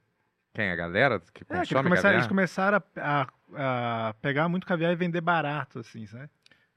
[0.55, 0.71] Quem?
[0.71, 4.67] A galera que É, que eles consome começaram, eles começaram a, a- a pegar muito
[4.67, 6.29] caviar e vender barato, assim, sabe?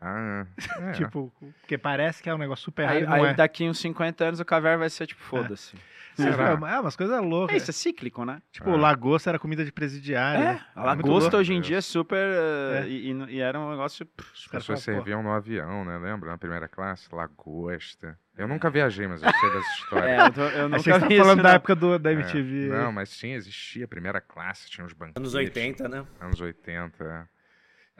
[0.01, 0.45] Ah,
[0.79, 0.91] é.
[0.93, 3.33] Tipo, porque parece que é um negócio super raro Aí, não aí é.
[3.35, 5.75] daqui uns 50 anos o caviar vai ser tipo, foda-se.
[6.15, 6.49] Será?
[6.49, 7.55] É, é umas coisas É loucas.
[7.55, 8.41] isso, é cíclico, né?
[8.51, 8.75] Tipo, Ah.
[8.77, 10.41] lagosta era comida de presidiário.
[10.41, 10.65] É, né?
[10.75, 12.17] a lagosta hoje em dia é super.
[12.17, 12.87] uh, É.
[12.89, 14.05] E, e- e era um negócio.
[14.33, 15.97] As pessoas serviam no avião, né?
[15.97, 16.31] Lembra?
[16.31, 17.07] Na primeira classe?
[17.13, 18.17] Lagosta.
[18.37, 20.25] Eu nunca viajei, mas eu sei das É, histórias.
[20.25, 21.55] eu, tô- eu nunca Achei que você vi tá falando isso, da não.
[21.55, 22.67] época do, da É, MTV.
[22.69, 23.87] Não, mas sim, existia.
[23.87, 25.17] Primeira classe, tinha uns banquetes.
[25.21, 26.05] Anos 80, né?
[26.19, 27.03] Anos 80.
[27.03, 27.40] é.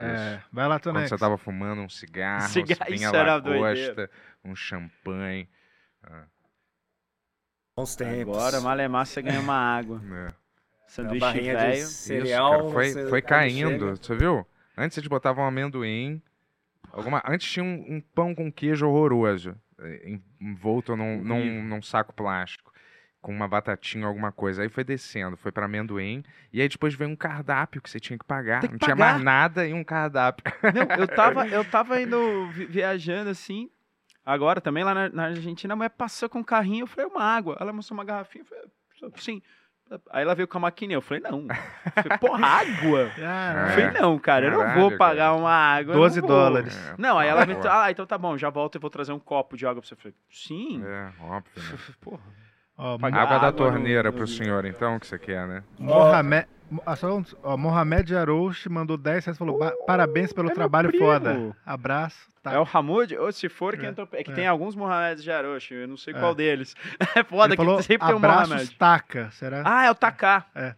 [0.04, 0.44] É, Isso.
[0.52, 1.08] vai lá, Quando Tonex.
[1.10, 4.10] você tava fumando um cigarro, Cigarro, vinha isso lagosta,
[4.44, 5.48] um champanhe.
[6.02, 6.24] Ah,
[7.76, 8.36] Bons tempos.
[8.36, 9.98] Agora, malemar, você ganha uma água.
[10.04, 10.34] Uma
[10.94, 11.72] Sanduíche velho.
[11.74, 12.50] Isso, cereal.
[12.50, 14.46] cara, foi, você- foi quando caindo, chega- você viu?
[14.76, 16.20] Antes eles botavam amendoim,
[16.90, 17.22] Alguma...
[17.26, 22.70] Antes tinha um, um pão com queijo horroroso, eh, envolto num, num, num saco plástico,
[23.22, 24.62] com uma batatinha, alguma coisa.
[24.62, 26.22] Aí foi descendo, foi pra amendoim,
[26.52, 28.60] e aí depois veio um cardápio que você tinha que pagar.
[28.60, 29.12] Que Não tinha pagar.
[29.12, 30.44] mais nada e um cardápio.
[30.74, 33.70] Não, eu tava, eu tava indo vi- viajando assim.
[34.26, 37.22] Agora também lá na, na Argentina, a mulher passou com um carrinho, eu falei, uma
[37.24, 37.56] água.
[37.60, 38.66] Ela mostrou uma garrafinha, eu
[39.00, 39.40] falei, sim.
[40.10, 41.46] Aí ela veio com a maquininha, eu falei, não.
[41.48, 43.12] Eu falei, porra, água?
[43.18, 43.72] Eu Ah, É.
[43.72, 45.92] falei, não, cara, eu não vou pagar uma água.
[45.94, 46.74] eu 12 não dólares.
[46.88, 49.18] É, Não, aí ela me ah, então tá bom, já volto e vou trazer um
[49.18, 49.94] copo de água pra você.
[49.94, 50.82] Eu falei, sim.
[50.84, 51.52] É, óbvio.
[51.62, 51.78] né?
[52.00, 52.41] Porra.
[52.76, 55.62] Ó, Água da água no- torneira no- pro senhor, então, que você quer, né?
[55.78, 56.46] Mohamed,
[56.86, 56.94] ah,
[57.42, 61.56] ó, Mohamed Arouche mandou 10 reais e falou: "Ba- parabéns pelo é trabalho primo." foda.
[61.66, 62.30] Abraço.
[62.42, 62.54] Tá.
[62.54, 64.08] É o Hamoud, ou se for quem É, entrou.
[64.12, 64.34] É que é.
[64.34, 66.18] tem alguns Mohamed de Aroshi, eu não sei É.
[66.18, 66.74] qual deles.
[67.16, 68.74] É foda Ele falou, que sempre tem um abraços Mohamed.
[68.76, 69.62] taca, será?
[69.64, 70.46] Ah, é o Taká.
[70.54, 70.74] É.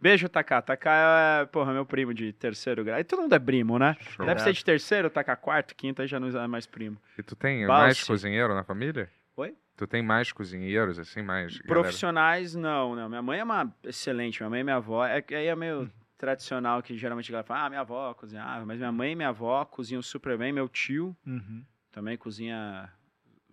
[0.00, 0.62] Beijo, Taká.
[0.62, 3.00] Taká é, porra, meu primo de terceiro grau.
[3.00, 3.96] E todo mundo é primo, né?
[4.10, 4.24] Show.
[4.24, 6.96] Deve ser de terceiro, Taká quarto, quinto, aí já não é mais primo.
[7.18, 9.10] E tu tem mais cozinheiro na família?
[9.36, 9.54] Oi?
[9.78, 11.52] Tu tem mais cozinheiros, assim, mais.
[11.58, 11.68] galera?
[11.68, 13.08] Profissionais, não, não.
[13.08, 15.06] Minha mãe é uma excelente, minha mãe e minha avó.
[15.06, 15.88] É aí é meio
[16.18, 18.66] tradicional que geralmente a galera fala, ah, minha avó cozinhava.
[18.66, 20.52] Mas minha mãe e minha avó cozinham super bem.
[20.52, 21.64] Meu tio Uhum.
[21.92, 22.92] também cozinha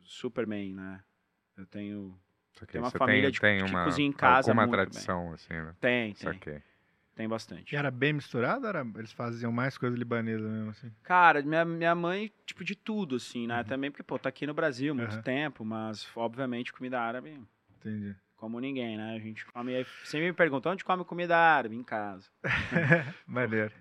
[0.04, 1.00] super bem, né?
[1.56, 2.20] Eu tenho.
[2.72, 4.86] Tem uma família tem, de- tem que uma, cozinha em casa alguma muito bem.
[4.92, 5.76] tradição, assim, né?
[5.80, 6.34] Tem, tem.
[6.34, 6.64] Saquei.
[7.16, 7.74] Tem bastante.
[7.74, 8.68] E era bem misturado?
[8.68, 10.92] Era, eles faziam mais coisa libanesa mesmo, assim?
[11.02, 13.60] Cara, minha, minha mãe, tipo, de tudo, assim, né?
[13.60, 13.64] Uhum.
[13.64, 15.22] Também porque, pô, tá aqui no Brasil há muito Aham.
[15.24, 17.42] tempo, mas, obviamente, comida árabe,
[17.80, 18.16] Entendi.
[18.36, 19.16] como ninguém, né?
[19.16, 19.76] A gente come.
[19.76, 21.76] aí Sempre me perguntam onde come comida árabe?
[21.76, 22.28] Em casa.
[23.26, 23.74] Maneiro.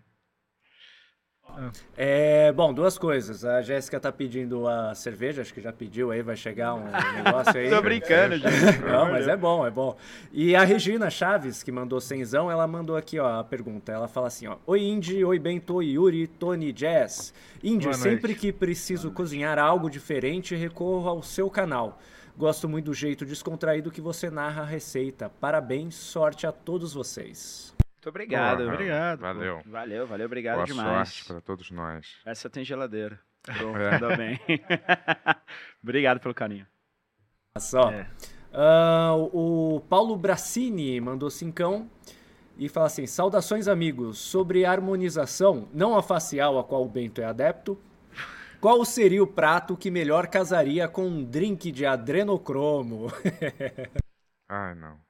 [1.97, 3.45] É, bom, duas coisas.
[3.45, 7.57] A Jéssica tá pedindo a cerveja, acho que já pediu aí, vai chegar um negócio
[7.57, 7.71] aí.
[7.71, 8.81] Tô brincando, gente.
[8.85, 9.97] Não, mas é bom, é bom.
[10.33, 13.93] E a Regina Chaves, que mandou cenzão, ela mandou aqui ó, a pergunta.
[13.93, 14.57] Ela fala assim, ó.
[14.67, 17.33] Oi, Indy, oi, Bento, Yuri, Tony, Jazz.
[17.63, 21.99] Indy, sempre que preciso cozinhar algo diferente, recorro ao seu canal.
[22.37, 25.31] Gosto muito do jeito descontraído que você narra a receita.
[25.41, 27.73] Parabéns, sorte a todos vocês.
[28.05, 28.59] Muito obrigado.
[28.59, 29.25] Porra, obrigado, pô.
[29.25, 29.63] Valeu.
[29.65, 31.09] Valeu, valeu, obrigado Boa demais.
[31.09, 32.17] sorte pra todos nós.
[32.27, 33.19] Essa tem geladeira.
[33.43, 33.95] Pronto, É.
[33.95, 34.39] ainda bem.
[35.83, 36.67] obrigado pelo carinho.
[37.59, 37.91] Só.
[37.91, 38.07] É.
[38.53, 41.91] Ah, o Paulo Bracini mandou cincão
[42.59, 44.19] e fala assim: Saudações, amigos.
[44.19, 47.81] Sobre harmonização, não a facial a qual o Bento é adepto,
[48.61, 53.07] qual seria o prato que melhor casaria com um drink de adrenocromo?
[54.49, 55.04] Ai, não.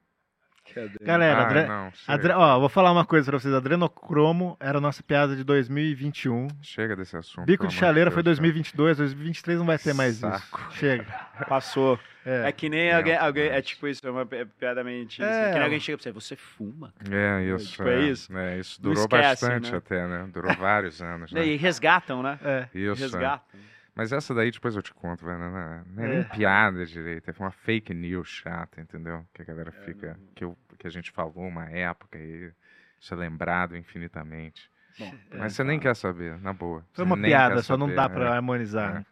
[1.02, 1.92] Galera, Ai, adre- não.
[2.08, 3.52] Adre- ó, vou falar uma coisa pra vocês.
[3.54, 6.48] Adrenocromo era a nossa piada de 2021.
[6.62, 7.44] chega desse assunto.
[7.46, 8.34] Bico de chaleira Deus, foi cara.
[8.34, 10.60] 2022, 2023 não vai ter mais Saco.
[10.70, 10.78] isso.
[10.78, 11.04] Chega.
[11.48, 11.98] Passou.
[12.26, 12.48] É.
[12.48, 13.48] É que nem Não, alguém, alguém.
[13.50, 15.28] É tipo isso, é uma pi- piada mentira.
[15.28, 15.30] É.
[15.30, 16.92] assim, que nem alguém chega pra você, você fuma?
[17.10, 17.72] É isso.
[17.72, 18.36] Tipo, é isso.
[18.38, 19.76] É, isso durou esquece, bastante né?
[19.78, 20.28] até, né?
[20.32, 21.44] Durou vários anos, né?
[21.46, 22.38] E resgatam, né?
[22.42, 22.68] É.
[22.74, 23.02] Isso.
[23.02, 23.04] é.
[23.06, 23.60] resgatam.
[23.94, 25.38] Mas essa daí depois eu te conto, velho.
[25.38, 26.24] Não, não, não é nem É.
[26.24, 27.30] piada direito.
[27.30, 29.24] É uma fake news chata, entendeu?
[29.32, 30.18] Que a galera É, fica.
[30.34, 32.52] Que, eu, que a gente falou uma época e
[33.00, 34.68] isso é lembrado infinitamente.
[34.98, 36.84] Bom, Mas você nem quer saber, na boa.
[36.92, 38.28] Foi uma piada, só não saber, dá pra é.
[38.32, 38.94] harmonizar, É.
[38.94, 39.06] né?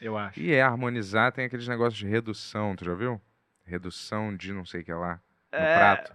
[0.00, 0.40] Eu acho.
[0.40, 3.20] E é harmonizar, tem aqueles negócios de redução, tu já viu?
[3.66, 5.20] Redução de não sei o que lá.
[5.52, 6.12] No É, prato.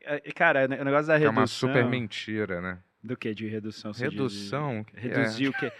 [0.00, 1.32] é, cara, o negócio da Que é redução.
[1.32, 2.78] uma super mentira, né?
[3.02, 3.90] Do que de redução?
[3.92, 4.00] diz?
[4.00, 4.84] Redução.
[4.84, 5.72] que é- Reduzir o quê?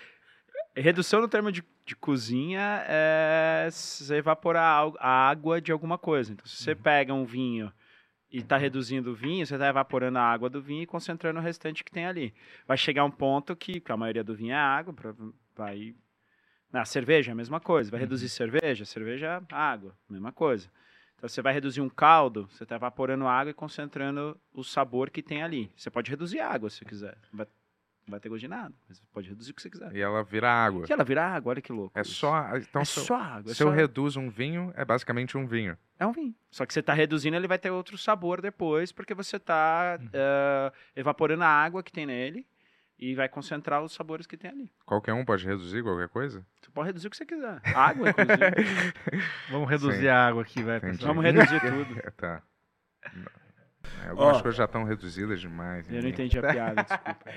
[0.75, 6.33] Redução no termo de, de cozinha é você evaporar a água de alguma coisa.
[6.33, 7.71] Então, se você pega um vinho
[8.31, 11.43] e está reduzindo o vinho, você está evaporando a água do vinho e concentrando o
[11.43, 12.35] restante que tem ali.
[12.67, 14.95] Vai chegar um ponto que, que a maioria do vinho é água,
[15.55, 15.95] vai...
[16.73, 17.91] Na cerveja é a mesma coisa.
[17.91, 20.71] Vai reduzir cerveja, cerveja é água, mesma coisa.
[21.17, 25.23] Então, você vai reduzir um caldo, você está evaporando água e concentrando o sabor que
[25.23, 25.71] tem ali.
[25.77, 27.19] Você pode reduzir a água se quiser.
[28.07, 29.95] Não vai, ter gosto de nada, mas você pode reduzir o que você quiser.
[29.95, 30.85] E ela vira água.
[30.89, 31.97] E ela vira água, olha que louco.
[31.97, 32.15] É isso.
[32.15, 32.57] só.
[32.57, 33.53] Então, é se eu- só água.
[33.53, 35.79] É, se eu reduzo um vinho, é basicamente um vinho.
[35.99, 36.35] é um vinho.
[36.51, 40.09] Só que você está reduzindo, ele vai ter outro sabor depois, porque você está Uhum.
[40.97, 42.45] evaporando a água que tem nele
[42.99, 44.73] e vai concentrar os sabores que tem ali.
[44.85, 46.45] Qualquer um pode reduzir qualquer coisa?
[46.61, 47.61] Você pode reduzir o que você quiser.
[47.75, 49.25] Água, inclusive.
[49.49, 50.09] Vamos reduzir Sim.
[50.09, 51.05] a água aqui, vai, Entendi.
[51.07, 52.01] Vamos reduzir tudo.
[52.01, 52.43] É, tá.
[54.05, 54.43] É, algumas Ó.
[54.43, 55.89] coisas já estão reduzidas demais.
[55.93, 57.31] Eu não entendi a piada, desculpa.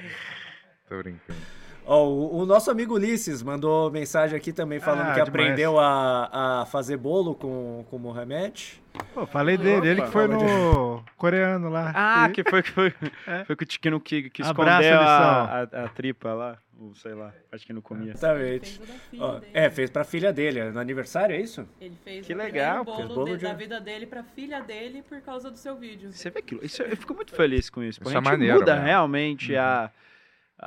[0.87, 1.39] Tô brincando.
[1.87, 5.29] Ó, o, o nosso amigo Ulisses mandou mensagem aqui também falando Ah, que demais.
[5.29, 8.81] aprendeu a, a fazer bolo com, com o Mohamed.
[9.13, 11.91] Pô, falei dele, ele que foi no coreano lá.
[11.93, 12.91] Ah, E- que foi que foi,
[13.27, 13.43] É.
[13.45, 17.31] foi que o Tiquino que, que escondeu a, a, a tripa lá, ou sei lá,
[17.51, 18.13] acho que não comia.
[18.13, 18.81] Exatamente.
[19.19, 21.67] Ó, é, fez pra filha dele, no aniversário, é isso?
[21.79, 24.23] Ele fez Que o legal, primeiro fez bolo, bolo de- de- da vida dele pra
[24.23, 26.11] filha dele por causa do seu vídeo.
[26.11, 26.65] Você vê aquilo?
[26.65, 27.99] Isso, eu fico muito feliz com isso.
[28.01, 28.87] Isso a é gente maneiro muda mesmo.
[28.87, 29.91] realmente a,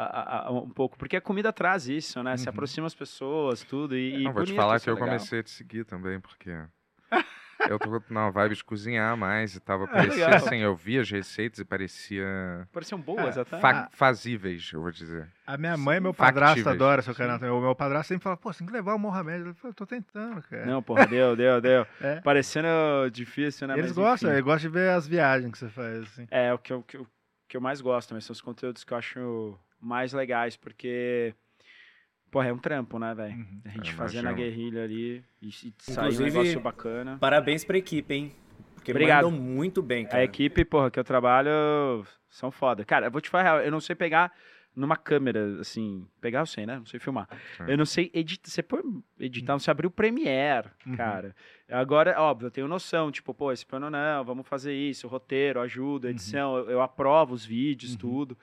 [0.02, 2.36] a- a- um pouco, porque a comida traz isso, né?
[2.36, 2.50] Se Uhum.
[2.50, 3.96] aproxima as pessoas, tudo.
[3.96, 5.08] E, e Não, vou te falar isso que é eu legal.
[5.08, 6.50] comecei a te seguir também, porque
[7.68, 10.46] eu tô numa vibe de cozinhar mais e tava, Ah, parecia legal.
[10.46, 13.60] assim, eu via as receitas e parecia Pareciam boas É, até.
[13.60, 15.28] fa- fazíveis, eu vou dizer.
[15.46, 16.76] A minha mãe e meu padrasto Factíveis.
[16.76, 17.52] adoram seu canal também.
[17.54, 19.46] O meu padrasto sempre fala, pô, você tem que levar o Mohamed.
[19.48, 20.66] Eu falo, tô tentando, cara.
[20.66, 21.86] Não, porra, deu, deu, deu.
[22.00, 22.20] É.
[22.20, 22.68] Parecendo
[23.10, 23.74] difícil, né?
[23.74, 26.26] eles Mas, gostam, eles gostam de ver as viagens que você faz, assim.
[26.30, 27.06] É, o que eu, que eu,
[27.48, 31.34] que eu mais gosto, mas são os conteúdos que eu acho mais legais, porque,
[32.30, 33.34] porra, é um trampo, né, velho?
[33.34, 33.60] Uhum.
[33.64, 37.16] A gente fazendo a guerrilha ali e, e sair um Inclusive, negócio bacana.
[37.20, 38.32] Parabéns pra equipe, hein?
[38.74, 39.24] Porque Obrigado.
[39.30, 40.18] mandam muito bem, cara.
[40.18, 41.50] A equipe, porra, que eu trabalho
[42.28, 42.84] são foda.
[42.84, 44.32] Cara, eu vou te falar, eu não sei pegar
[44.76, 46.76] numa câmera, assim, pegar eu sei, né?
[46.76, 47.28] Não sei filmar.
[47.56, 47.64] Sim.
[47.66, 48.80] Eu não sei editar, você pôr
[49.18, 50.94] editar, não sei abrir o Premiere, Uhum.
[50.96, 51.34] cara.
[51.68, 56.10] Agora, óbvio, eu tenho noção, tipo, pô, esse plano não, vamos fazer isso, roteiro, ajuda,
[56.10, 57.98] edição, eu, eu aprovo os vídeos, Uhum.
[57.98, 58.38] tudo.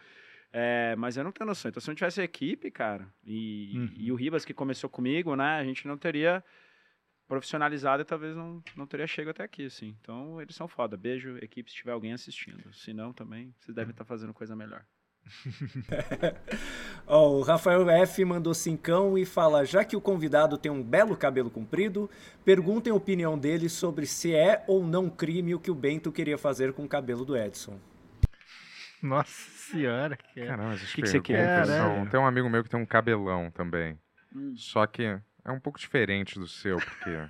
[0.58, 1.68] É, mas eu não tenho noção.
[1.68, 3.94] Então, se não tivesse equipe, cara, e, Uhum.
[3.98, 6.42] e o Ribas que começou comigo, né, a gente não teria
[7.28, 9.98] profissionalizado e talvez não, não teria chego até aqui, assim.
[10.00, 10.96] Então, eles são foda.
[10.96, 12.74] Beijo, equipe, se tiver alguém assistindo.
[12.74, 14.86] Se não, também, vocês devem estar fazendo coisa melhor.
[17.08, 21.18] Ó, o Rafael F mandou cincão e fala: já que o convidado tem um belo
[21.18, 22.10] cabelo comprido,
[22.46, 26.38] perguntem a opinião dele sobre se é ou não crime o que o Bento queria
[26.38, 27.80] fazer com o cabelo do Edson.
[29.02, 30.48] Nossa senhora, que é.
[30.48, 31.66] Caramba, essas Que que você quer?
[31.66, 32.06] são-.
[32.08, 34.00] Tem um amigo meu que tem um cabelão também.
[34.36, 34.54] Hum.
[34.58, 35.04] Só que
[35.44, 37.30] é um pouco diferente do seu, porque.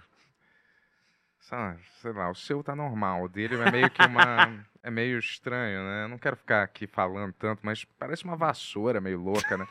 [1.40, 3.24] sei lá, sei lá, o seu tá normal.
[3.24, 4.66] O dele é meio que uma.
[4.82, 6.04] é meio estranho, né?
[6.04, 9.68] Eu não quero ficar aqui falando tanto, mas parece uma vassoura meio louca, né?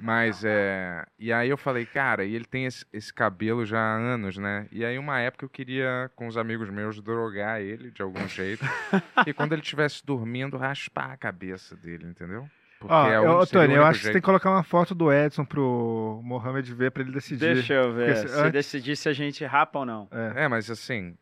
[0.00, 1.04] Mas é.
[1.18, 4.66] E aí eu falei, cara, e ele tem esse, esse cabelo já há anos, né?
[4.72, 8.64] E aí, uma época eu queria, com os amigos meus, drogar ele de algum jeito.
[9.26, 12.48] e quando ele estivesse dormindo, raspar a cabeça dele, entendeu?
[12.78, 14.22] Porque Ó, é o- eu, Tony, eu acho que você tem jeito.
[14.22, 17.54] que colocar uma foto do Edson pro Mohamed ver pra ele decidir.
[17.54, 18.14] Deixa eu ver.
[18.14, 20.08] Porque se- Se antes- decidir se a gente rapa ou não.
[20.10, 20.44] É.
[20.44, 21.14] É, mas assim,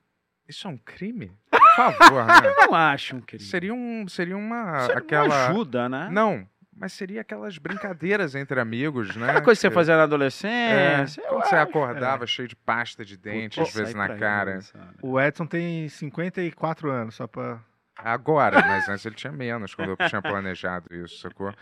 [0.49, 1.33] isso é um crime?
[1.51, 2.55] Por favor, né?
[2.59, 3.43] Não acho um crime.
[3.43, 4.83] Seria, um, seria uma.
[4.83, 5.27] Isso aquela.
[5.29, 6.09] não ajuda, né?
[6.13, 6.47] Não,
[6.79, 9.27] mas seria aquelas brincadeiras entre amigos, né?
[9.29, 11.21] Aquela coisa que você fazia na É, adolescência.
[11.23, 14.61] eu quando você acordava cheio de pasta de dente, às vezes na cara.
[15.03, 17.61] O Edson tem 54 anos, só pra.
[17.97, 21.53] Agora, mas antes ele tinha menos, quando eu tinha planejado isso, sacou?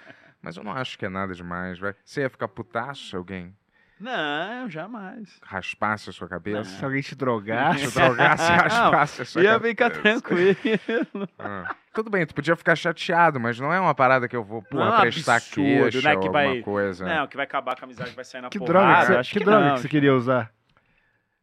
[0.43, 1.95] Mas eu não acho que é nada demais, vai.
[2.05, 3.57] Você ia ficar putaço se alguém
[3.99, 5.39] Não, jamais.
[5.43, 6.65] raspasse a sua cabeça?
[6.65, 7.79] Se alguém te drogar.
[7.79, 9.69] Se drogasse e raspasse a sua Ia cabeça.
[9.71, 11.29] ficar tranquilo.
[11.39, 11.75] Ah.
[11.95, 14.85] Tudo bem, tu podia ficar chateado, mas não é uma parada que eu vou porra,
[14.85, 17.05] Não é um prestar absurdo, queixa né, ou que vai- coisa.
[17.07, 18.79] Não, que vai acabar com a amizade, vai sair na Que porrada.
[18.81, 19.75] droga, que, você, acho que que droga não.
[19.77, 20.53] que você queria usar?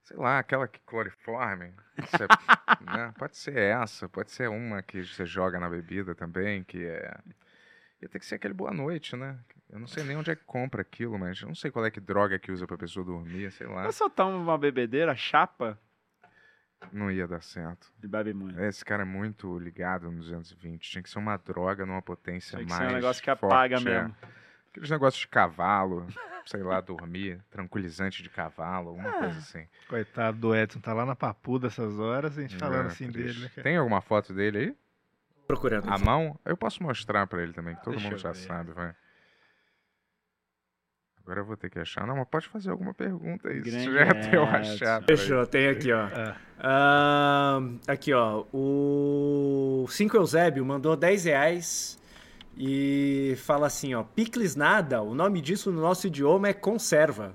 [0.03, 1.73] Sei lá, aquela que cloriforme.
[1.97, 2.27] Você-
[2.85, 3.11] né?
[3.17, 7.15] Pode ser essa, pode ser uma que você joga na bebida também, que é.
[8.03, 9.39] Ia ter que ser aquele boa noite, né?
[9.69, 11.89] Eu não sei nem onde é que compra aquilo, mas eu não sei qual é
[11.89, 13.83] que droga que usa pra pessoa dormir, sei lá.
[13.83, 15.79] Vai soltar uma bebedeira, chapa,
[16.91, 17.89] Não ia dar certo.
[18.03, 18.59] e bebe muito.
[18.59, 20.81] Esse cara é muito ligado no 220.
[20.91, 22.83] Tinha que ser uma droga numa potência Tem que mais.
[22.85, 24.01] ser um negócio que apaga forte, é.
[24.01, 24.15] mesmo.
[24.69, 26.05] Aqueles negócios de cavalo,
[26.45, 29.19] sei lá, dormir, tranquilizante de cavalo, alguma Ah.
[29.19, 29.65] coisa assim.
[29.87, 33.39] Coitado do Edson, tá lá na papuda essas horas, a gente falando É, assim triste.
[33.39, 33.63] dele, né?
[33.63, 34.75] Tem alguma foto dele aí?
[35.47, 35.89] Procurando.
[35.89, 36.39] A mão?
[36.45, 38.37] Eu posso mostrar pra ele também, que todo Deixa mundo já ver.
[38.37, 38.93] sabe, vai.
[41.19, 42.05] Agora eu vou ter que achar.
[42.05, 43.63] Não, mas pode fazer alguma pergunta aí.
[43.63, 45.03] Se Grande tiver até eu achar.
[45.03, 46.07] Fechou, tem aqui, ó.
[46.07, 46.35] É.
[47.87, 48.43] Aqui, ó.
[48.53, 51.97] O 5 Eusébio mandou 10 reais
[52.57, 54.03] e fala assim, ó.
[54.03, 57.33] Picles nada, o nome disso no nosso idioma é conserva.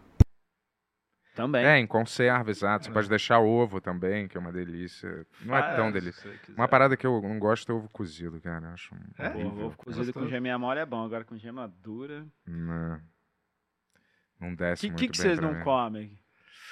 [1.38, 1.64] Também.
[1.64, 2.84] É, em conserva, exato.
[2.86, 5.24] Você pode deixar ovo também, que é uma delícia.
[5.42, 6.20] Não é tão Faz, delícia.
[6.22, 6.58] se você quiser.
[6.60, 8.66] Uma parada que eu não gosto é ovo cozido, cara.
[8.66, 9.28] Eu acho É?
[9.30, 9.66] Pô, horrível.
[9.66, 12.26] ovo cozido com gema mole é bom, agora com gema dura.
[12.44, 13.00] Não,
[14.40, 15.64] não O desce que, muito que, que bem vocês pra não mim.
[15.64, 16.18] comem?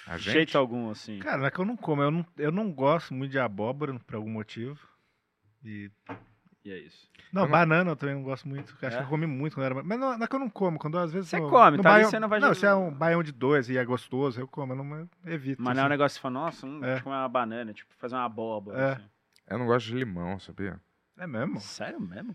[0.08, 0.32] A De gente?
[0.34, 1.20] jeito algum, assim.
[1.20, 3.96] Cara, não é que eu não como, eu não, eu não gosto muito de abóbora
[4.00, 4.78] por algum motivo.
[5.64, 5.90] E.
[6.66, 7.08] E é isso.
[7.32, 8.74] Não, Eu banana eu também não gosto muito.
[8.82, 8.98] Acho É?
[8.98, 9.82] que eu comi muito quando era.
[9.84, 11.28] Mas não, não é que eu não como, quando às vezes.
[11.30, 11.90] Você no- come, no tá?
[11.90, 14.48] Baião- você não vai Não, se é um baião de dois e é gostoso, eu
[14.48, 15.62] como, eu não eu evito.
[15.62, 15.90] Mas não é um assim.
[15.92, 16.86] negócio que você fala, nossa, hum, É.
[16.86, 18.78] deixa eu comer uma banana, tipo, fazer uma abóbora.
[18.80, 18.92] É.
[18.94, 19.04] assim.
[19.48, 20.80] Eu não gosto de limão, sabia?
[21.16, 21.60] É mesmo?
[21.60, 22.34] Sério mesmo?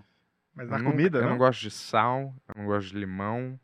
[0.55, 1.29] Mas na não- comida, Eu não?
[1.31, 3.59] não gosto de sal, eu não gosto de limão,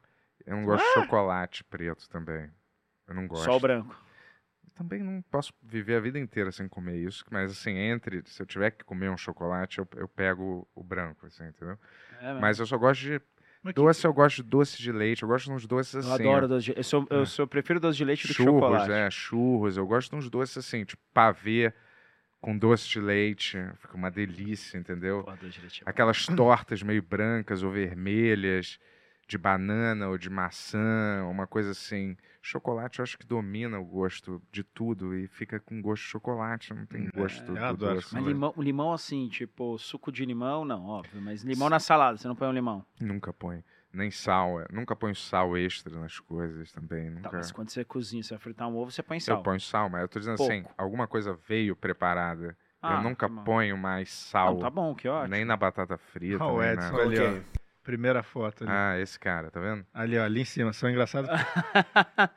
[0.45, 2.49] eu não gosto de chocolate preto também.
[3.07, 3.45] Eu não gosto.
[3.45, 3.95] Só o branco.
[4.77, 8.45] Também não posso viver a vida inteira sem comer isso, mas assim, entre, se eu
[8.45, 11.77] tiver que comer um chocolate, eu, eu pego o branco, assim, entendeu?
[12.21, 13.21] É, Mas eu só gosto de
[13.63, 15.99] Mas que- doce, eu gosto de doce de leite, eu gosto de uns doces eu
[16.13, 16.23] assim.
[16.23, 16.77] adoro ó, doce de leite.
[16.79, 18.91] Eu, sou, eu, sou, eu prefiro doce de leite do que churros, chocolate.
[18.91, 21.73] é, churros, eu gosto de uns doces assim, tipo pavê
[22.39, 25.23] com doce de leite, fica uma delícia, entendeu?
[25.23, 25.89] Doce de leite é.
[25.89, 28.79] Aquelas tortas meio brancas ou vermelhas,
[29.27, 32.15] de banana ou de maçã, uma coisa assim.
[32.41, 36.73] Chocolate eu acho que domina o gosto de tudo e fica com gosto de chocolate,
[36.73, 38.13] não tem gosto do, eu do doce.
[38.13, 38.29] Mas né?
[38.29, 41.21] limão, limão assim, tipo, suco de limão, não, óbvio.
[41.21, 42.85] Mas limão na salada, você não põe um limão.
[43.01, 43.63] Nunca põe.
[43.91, 44.65] Nem sal, é.
[44.71, 47.09] nunca põe sal extra nas coisas também.
[47.15, 47.37] Tá, Nunca.
[47.37, 49.43] mas quando você cozinha, você vai fritar um ovo, você põe Eu sal.
[49.43, 50.75] ponho sal, mas eu tô dizendo assim, Pouco.
[50.77, 52.55] alguma coisa veio preparada.
[52.81, 54.53] Ah, eu nunca tá ponho mais sal.
[54.53, 55.29] Não, tá bom, que ótimo.
[55.35, 56.43] Nem na batata frita.
[56.43, 57.01] Ó, o nem Edson na...
[57.01, 57.43] ali, Ok.
[57.55, 57.66] ó.
[57.87, 58.71] Primeira foto ali.
[58.73, 59.85] Ah, esse cara, tá vendo?
[59.93, 60.73] Ali, ó, ali em cima.
[60.73, 61.29] São engraçados.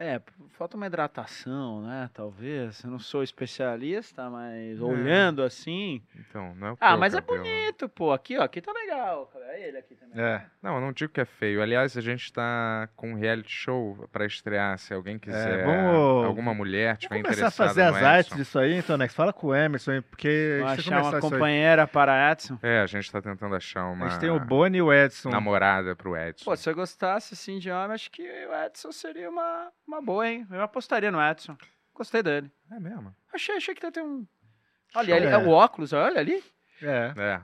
[0.00, 2.08] É, falta uma hidratação, né?
[2.14, 2.84] Talvez.
[2.84, 4.28] Eu não sou especialista, É.
[4.28, 6.00] mas olhando assim.
[6.14, 8.12] Então, não é o Ah, mas é bonito, pô.
[8.12, 8.44] Aqui, ó.
[8.44, 9.28] Aqui tá legal.
[9.58, 10.20] É ele aqui também.
[10.22, 10.44] É.
[10.62, 11.60] Não, eu não digo que é feio.
[11.60, 14.78] Aliás, a gente tá com um reality show pra estrear.
[14.78, 17.96] Se alguém quiser, É, vamos- alguma mulher tiver Vamos começar a interessada fazer no as
[17.96, 18.06] Edson.
[18.08, 19.14] artes disso aí, então, Nex.
[19.14, 21.32] Fala com o Emerson, hein, porque Vou a gente vai achar começar uma isso aí.
[21.32, 22.58] companheira para Edson.
[22.62, 25.30] É, a gente tá tentando achar uma A gente tem o Boni e o Edson.
[25.30, 26.44] namorada pro Edson.
[26.44, 30.28] Pô, se eu gostasse assim de homem, acho que o Edson seria uma, uma boa,
[30.28, 30.46] hein?
[30.50, 31.56] Eu apostaria no Edson.
[31.92, 32.48] Gostei dele.
[32.70, 33.12] É mesmo?
[33.34, 34.24] Achei, achei que tem um.
[34.94, 35.16] Olha, Show.
[35.16, 36.42] ali, é o óculos, olha ali.
[36.80, 37.12] É.
[37.16, 37.40] É.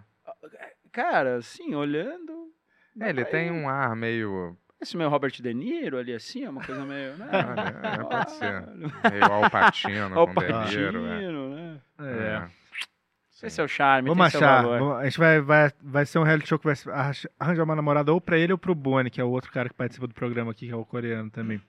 [0.94, 2.32] Cara, assim, olhando.
[3.00, 4.56] É, ele tem um ar meio.
[4.80, 7.16] Esse meu Robert De Niro ali, assim, é uma coisa meio.
[7.16, 7.26] Né?
[7.32, 8.66] Olha, é, pode ser.
[9.10, 11.06] Meio Alpatino Ó, com o De Niro.
[11.06, 11.20] É.
[11.20, 11.80] Né?
[12.00, 13.46] É.
[13.46, 14.62] Esse é o charme, Vamos tem seu achar.
[14.62, 14.78] valor.
[14.78, 16.74] vamos- a gente vai, vai, vai ser um reality show que vai
[17.38, 19.74] arranjar- uma namorada ou pra ele ou pro Boni, que é o outro cara que
[19.74, 21.60] participa do programa aqui, que é o coreano também.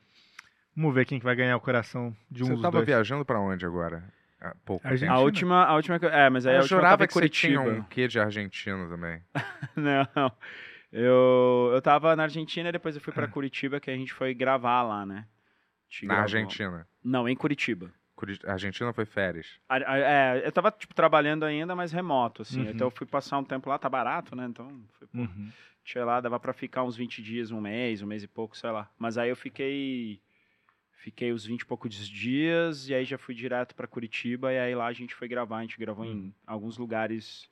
[0.73, 2.85] Vamos ver quem que vai ganhar o coração de um Você dos tava dois.
[2.85, 4.03] viajando pra onde agora?
[4.39, 5.13] Há pouco Argentina.
[5.13, 7.29] A última, a última É, mas aí a Eu última jurava eu que tava em
[7.29, 7.85] você tinha Curitiba.
[7.85, 9.21] um quê de argentino também.
[9.75, 10.31] Não,
[10.91, 14.33] eu, eu tava na Argentina e depois eu fui pra Curitiba, que a gente foi
[14.33, 15.25] gravar lá, né?
[15.27, 16.87] A gente Na gravou- Argentina.
[17.03, 17.91] Não, em Curitiba.
[18.15, 19.59] Curi- A Argentina foi férias.
[19.67, 22.61] A- a- É, eu tava, tipo, trabalhando ainda, mas remoto, assim.
[22.63, 22.69] Uhum.
[22.71, 24.45] Então eu fui passar um tempo lá, tá barato, né?
[24.49, 25.49] Então, foi, pô, Uhum.
[25.83, 28.69] tinha lá, dava pra ficar uns 20 dias, um mês, um mês e pouco, sei
[28.71, 28.89] lá.
[28.97, 30.21] Mas aí eu fiquei...
[31.05, 34.73] Fiquei os 20 e poucos dias, e aí já fui direto pra Curitiba, e aí
[34.73, 35.57] lá a gente foi gravar.
[35.59, 36.11] A gente gravou Uhum.
[36.11, 37.47] em alguns lugares,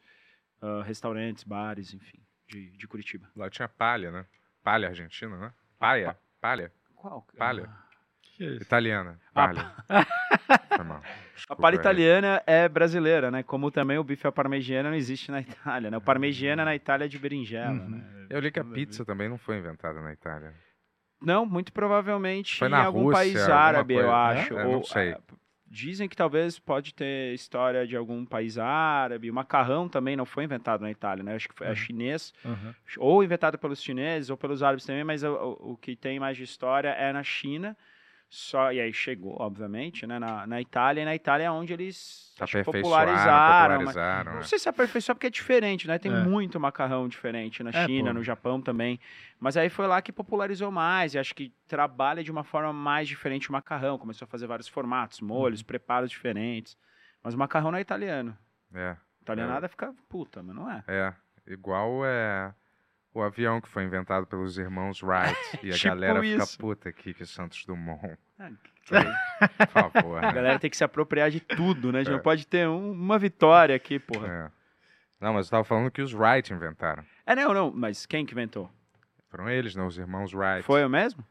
[0.60, 2.18] ah, restaurantes, bares, enfim,
[2.48, 3.30] de, de Curitiba.
[3.36, 4.26] Lá tinha palha, né?
[4.64, 5.54] Palha argentina, né?
[5.78, 6.18] Palha.
[6.42, 6.72] Palha.
[6.96, 7.28] Qual?
[7.38, 7.70] Palha.
[8.24, 8.64] Que isso?
[8.64, 9.22] Italiana.
[9.36, 9.72] Palha.
[10.84, 11.04] Mal.
[11.50, 11.80] A palha aí.
[11.80, 13.44] italiana é brasileira, né?
[13.44, 15.98] Como também o bife à parmegiana não existe na Itália, né?
[15.98, 17.90] O parmegiana na Itália é de berinjela, Uhum.
[17.90, 18.26] né?
[18.32, 20.56] Eu li que a pizza também não foi inventada na Itália.
[21.26, 24.16] Não, muito provavelmente em algum Rússia, país árabe, eu coisa.
[24.16, 24.54] acho.
[24.58, 24.64] É?
[24.64, 25.12] Eu ou, não sei.
[25.14, 25.20] ah,
[25.66, 29.32] Dizem que talvez pode ter história de algum país árabe.
[29.32, 31.34] O macarrão também não foi inventado na Itália, né?
[31.34, 31.76] Acho que foi é Uhum.
[31.76, 32.74] chinês, Uhum.
[32.98, 36.38] ou inventado pelos chineses ou pelos árabes também, mas o, o- o que tem mais
[36.38, 37.76] de história é na China.
[38.36, 42.34] Só, e aí chegou, obviamente, né, na, na Itália, e na Itália é onde eles
[42.40, 43.76] acho que Aperfeiçoaram, popularizaram.
[43.76, 44.32] mas- popularizaram.
[44.34, 44.44] não é.
[44.44, 46.00] sei se aperfeiçoar porque é diferente, né?
[46.00, 46.16] Tem É.
[46.24, 48.14] muito macarrão diferente na É, China, pô.
[48.16, 49.00] no Japão também.
[49.40, 53.08] Mas aí foi lá que popularizou mais, e acho que trabalha de uma forma mais
[53.08, 54.00] diferente o macarrão.
[54.00, 55.68] Começou a fazer vários formatos, molhos, Uhum.
[55.68, 56.76] preparos diferentes.
[57.22, 58.36] Mas o macarrão não é italiano.
[58.74, 60.84] É, Italianada fica puta, mas não é.
[60.88, 61.14] é.
[61.46, 62.52] Igual é
[63.14, 65.36] o avião que foi inventado pelos irmãos Wright.
[65.64, 66.48] e a Tipo galera isso.
[66.48, 68.18] fica puta aqui que Santos Dumont.
[68.40, 68.50] Ah,
[69.58, 70.18] Por favor.
[70.18, 70.34] A né?
[70.34, 72.00] galera tem que se apropriar de tudo, né?
[72.00, 72.16] A gente É.
[72.16, 74.28] não pode ter um- uma vitória aqui, porra.
[74.28, 74.64] É.
[75.22, 77.04] Não, mas eu tava falando que os Wright inventaram.
[77.26, 77.72] É, não, não.
[77.74, 78.70] Mas quem que inventou?
[79.30, 79.84] Foram eles, né?
[79.84, 80.64] Os irmãos Wright.
[80.64, 81.24] Foi eu mesmo?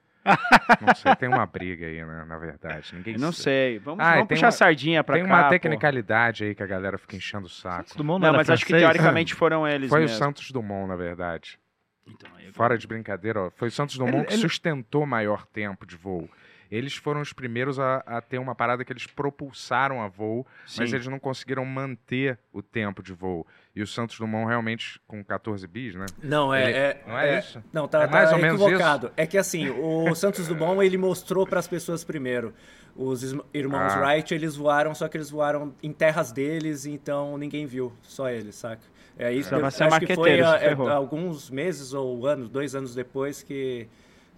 [0.80, 2.24] Não sei, tem uma briga aí, né?
[2.26, 2.94] Na verdade.
[2.94, 3.42] Ninguém não sabe.
[3.42, 3.78] sei.
[3.80, 5.28] Vamos, Ah, vamos tem puxar uma- sardinha pra Tem cá.
[5.34, 5.48] uma pô.
[5.50, 7.76] tecnicalidade aí que a galera fica enchendo o saco.
[7.78, 8.88] Santos Dumont Não, era mas acho que francês?
[8.92, 10.16] teoricamente foram eles Foi o mesmo.
[10.16, 11.58] Santos Dumont, na verdade.
[12.06, 15.46] Então, eu- Fora de brincadeira, ó, foi o Santos Dumont Ele- que ele- sustentou maior
[15.46, 16.28] tempo de voo.
[16.70, 20.46] Eles foram os primeiros a, a ter uma parada que eles propulsaram a voo,
[20.78, 20.94] mas Sim.
[20.96, 23.46] eles não conseguiram manter o tempo de voo.
[23.76, 26.06] E o Santos Dumont realmente, com 14 bis, né?
[26.22, 26.62] Não, é.
[26.64, 27.62] Ele- é- não é isso?
[27.72, 29.12] Não, tá, É mais tá ou menos equivocado.
[29.18, 32.54] É que assim, o Santos Dumont ele mostrou para as pessoas primeiro.
[32.96, 33.22] Os
[33.54, 34.00] irmãos Ah.
[34.06, 38.54] Wright, eles voaram, só que eles voaram em terras deles, então ninguém viu, só eles,
[38.54, 38.82] saca?
[39.18, 39.54] É isso.
[39.54, 43.88] Eu ser acho que foi se é, alguns meses ou anos, dois anos depois que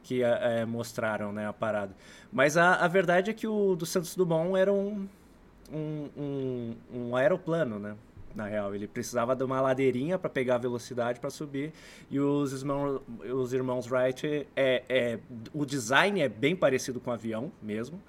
[0.02, 1.96] que ah, é, mostraram, né, a parada.
[2.30, 5.08] Mas a, a verdade é que o do Santos Dumont era um
[5.72, 7.96] um, um, um aeroplano, né?
[8.34, 11.72] Na real, ele precisava de uma ladeirinha para pegar a velocidade para subir.
[12.10, 13.00] E os irmãos,
[13.32, 15.18] os irmãos Wright, é, é,
[15.52, 18.00] o design é bem parecido com o avião mesmo.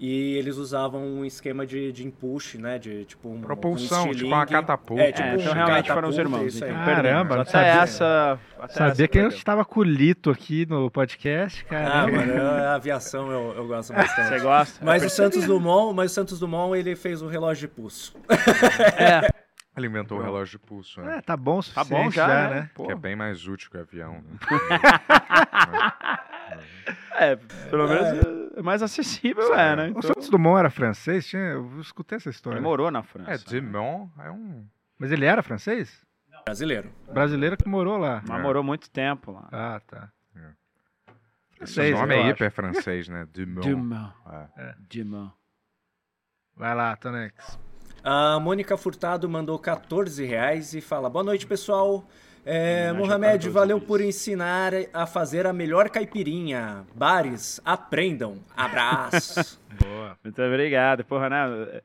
[0.00, 2.78] E eles usavam um esquema de, de empush, né?
[2.78, 5.02] De tipo um, Propulsão, um tipo uma catapulta.
[5.02, 6.54] É, tipo É, um então realmente foram os irmãos.
[6.54, 6.70] isso aí.
[6.70, 7.82] Então, Caramba, não sabia.
[7.82, 8.38] essa.
[8.70, 12.12] Sabia essa que eu estava com o Lito aqui no podcast, Ah, cara.
[12.12, 14.28] mano, eu- a aviação eu, eu gosto bastante.
[14.28, 14.84] Você gosta?
[14.84, 18.14] Mas Eu o Santos Dumont, mas o Santos Dumont ele fez o relógio de pulso.
[18.96, 19.28] É.
[19.76, 21.18] Ele inventou o relógio de pulso, né?
[21.18, 22.70] É, tá bom Tá bom já, né?
[22.74, 24.12] Que é bem mais útil que o avião.
[24.14, 24.22] Né?
[27.20, 27.36] É,
[27.68, 29.84] pelo menos é mais acessível, é, né?
[29.86, 31.26] O Então, Santos Dumont era francês?
[31.26, 32.58] Tinha, eu escutei essa história.
[32.58, 33.44] ele morou na É, França.
[33.50, 34.66] Dumont é um...
[34.98, 36.04] Mas ele era francês?
[36.44, 36.90] Brasileiro.
[37.12, 38.22] Brasileiro que morou lá.
[38.26, 39.48] Mas morou muito tempo lá.
[39.52, 40.10] Ah, tá.
[41.60, 43.26] Esse Francês, nome eu é hiper francês, né?
[43.34, 43.68] Dumont.
[43.68, 44.14] Dumont.
[44.56, 44.74] É.
[44.88, 45.32] Dumont.
[46.56, 47.58] Vai lá, Tonex.
[48.02, 52.08] A Mônica Furtado mandou 14 reais e fala: Boa noite, pessoal.
[52.50, 56.86] É, Mohamed, valeu por ensinar a fazer a melhor caipirinha.
[56.94, 58.42] Bares, aprendam.
[58.56, 59.60] Abraço.
[59.78, 60.16] Boa.
[60.24, 61.04] Muito obrigado.
[61.04, 61.82] Porra, né?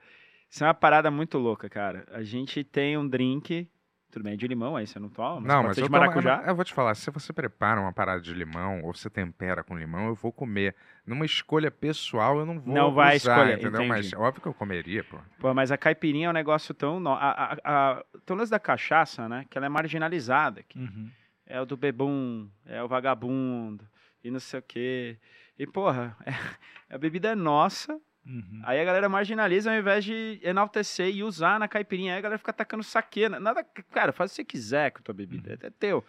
[0.50, 2.06] Isso é uma parada muito louca, cara.
[2.14, 3.68] A gente tem um drink.
[4.14, 5.42] Tudo bem, é de limão aí, você não toma?
[5.42, 6.44] Não, pode mas ser eu, de tomo- maracujá.
[6.46, 9.76] eu vou te falar, se você prepara uma parada de limão ou você tempera com
[9.76, 10.76] limão, eu vou comer.
[11.06, 13.82] Numa escolha pessoal, eu não vou Não vai usar, escolher, entendeu?
[13.82, 13.90] entendi.
[13.90, 15.18] Mas óbvio que eu comeria, pô.
[15.40, 17.00] Pô, mas a caipirinha é um negócio tão.
[17.00, 19.46] no- A, a, a, tem o lance da cachaça, né?
[19.50, 20.60] Que ela é marginalizada.
[20.60, 20.78] aqui.
[20.78, 21.10] Uhum.
[21.48, 23.84] É o do bebum, é o vagabundo,
[24.24, 25.18] e não sei o quê.
[25.58, 26.16] E, porra,
[26.90, 28.00] a bebida é nossa.
[28.26, 28.62] Uhum.
[28.64, 32.14] Aí a galera marginaliza ao invés de enaltecer e usar na caipirinha.
[32.14, 33.28] Aí a galera fica atacando saque.
[33.28, 33.40] né?
[33.40, 36.04] Nada, cara, faz o que você quiser com a tua bebida, é teu.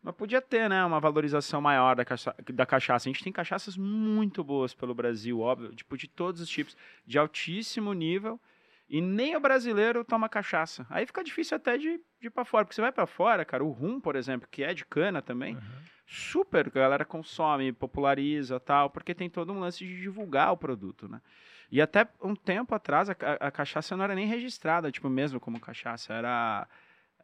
[0.00, 3.08] Mas podia ter, né, uma valorização maior da, cacha da cachaça.
[3.08, 7.18] A gente tem cachaças muito boas pelo Brasil, óbvio, tipo, de todos os tipos, de
[7.18, 8.40] altíssimo nível.
[8.88, 10.86] E nem o brasileiro toma cachaça.
[10.88, 12.64] Aí fica difícil até de, de ir pra fora.
[12.64, 15.58] Porque você vai pra fora, cara, o rum, por exemplo, que é de cana também,
[16.06, 20.56] super que a galera consome, populariza tal, porque tem todo um lance de divulgar o
[20.56, 21.20] produto, né?
[21.70, 25.60] E até um tempo atrás a, a- cachaça não era nem registrada, tipo, mesmo como
[25.60, 26.66] cachaça, era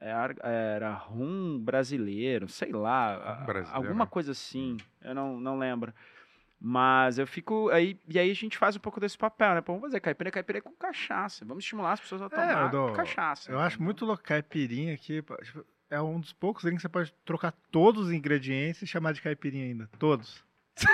[0.01, 3.87] era, era rum brasileiro, sei lá, brasileiro?
[3.89, 5.95] alguma coisa assim, eu não, não lembro.
[6.61, 9.61] Mas eu fico aí e aí a gente faz um pouco desse papel, né?
[9.61, 11.45] Pô, vamos fazer caipirinha, caipirinha com cachaça.
[11.45, 13.51] Vamos estimular as pessoas a É, tomar eu dou- cachaça.
[13.51, 13.85] Eu acho entendeu?
[13.85, 15.23] muito louco caipirinha aqui.
[15.23, 19.12] tipo, é um dos poucos drinks que você pode trocar todos os ingredientes e chamar
[19.12, 19.89] de caipirinha ainda.
[19.99, 20.43] Todos.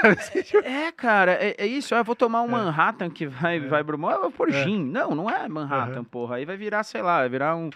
[0.05, 1.95] Assim, tipo, É, cara, é, é isso.
[1.95, 2.51] Eu vou tomar um É.
[2.51, 3.61] Manhattan que vai, É.
[3.61, 3.97] vai pro.
[4.11, 4.53] Eu vou pôr É.
[4.65, 4.85] gin.
[4.85, 6.05] Não, não é Manhattan, Aham.
[6.05, 6.37] porra.
[6.37, 7.71] Aí vai virar, sei lá, vai virar um,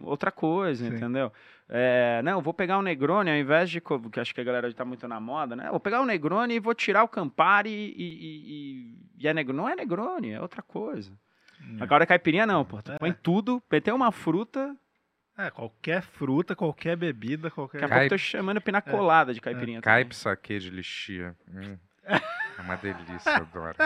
[0.00, 0.94] outra coisa, Sim.
[0.94, 1.32] entendeu?
[1.70, 3.80] É, não, vou pegar um Negroni ao invés de.
[3.80, 5.68] Que acho que a galera tá muito na moda, né?
[5.70, 7.94] Vou pegar o Negroni e vou tirar o Campari e.
[7.96, 9.58] e, e, e é Negroni.
[9.58, 11.12] Não é Negroni, é outra coisa.
[11.80, 12.80] Agora caipirinha não, pô.
[12.80, 12.98] Tu É.
[12.98, 14.74] põe tudo, tem uma fruta.
[15.38, 17.80] É, qualquer fruta, qualquer bebida, qualquer.
[17.82, 19.80] Daqui a pouco tô chamando pina colada de caipirinha.
[19.80, 19.94] também.
[20.02, 21.36] Caipe saque de lixia.
[21.48, 21.78] Hum.
[22.04, 23.76] É uma delícia, eu adoro.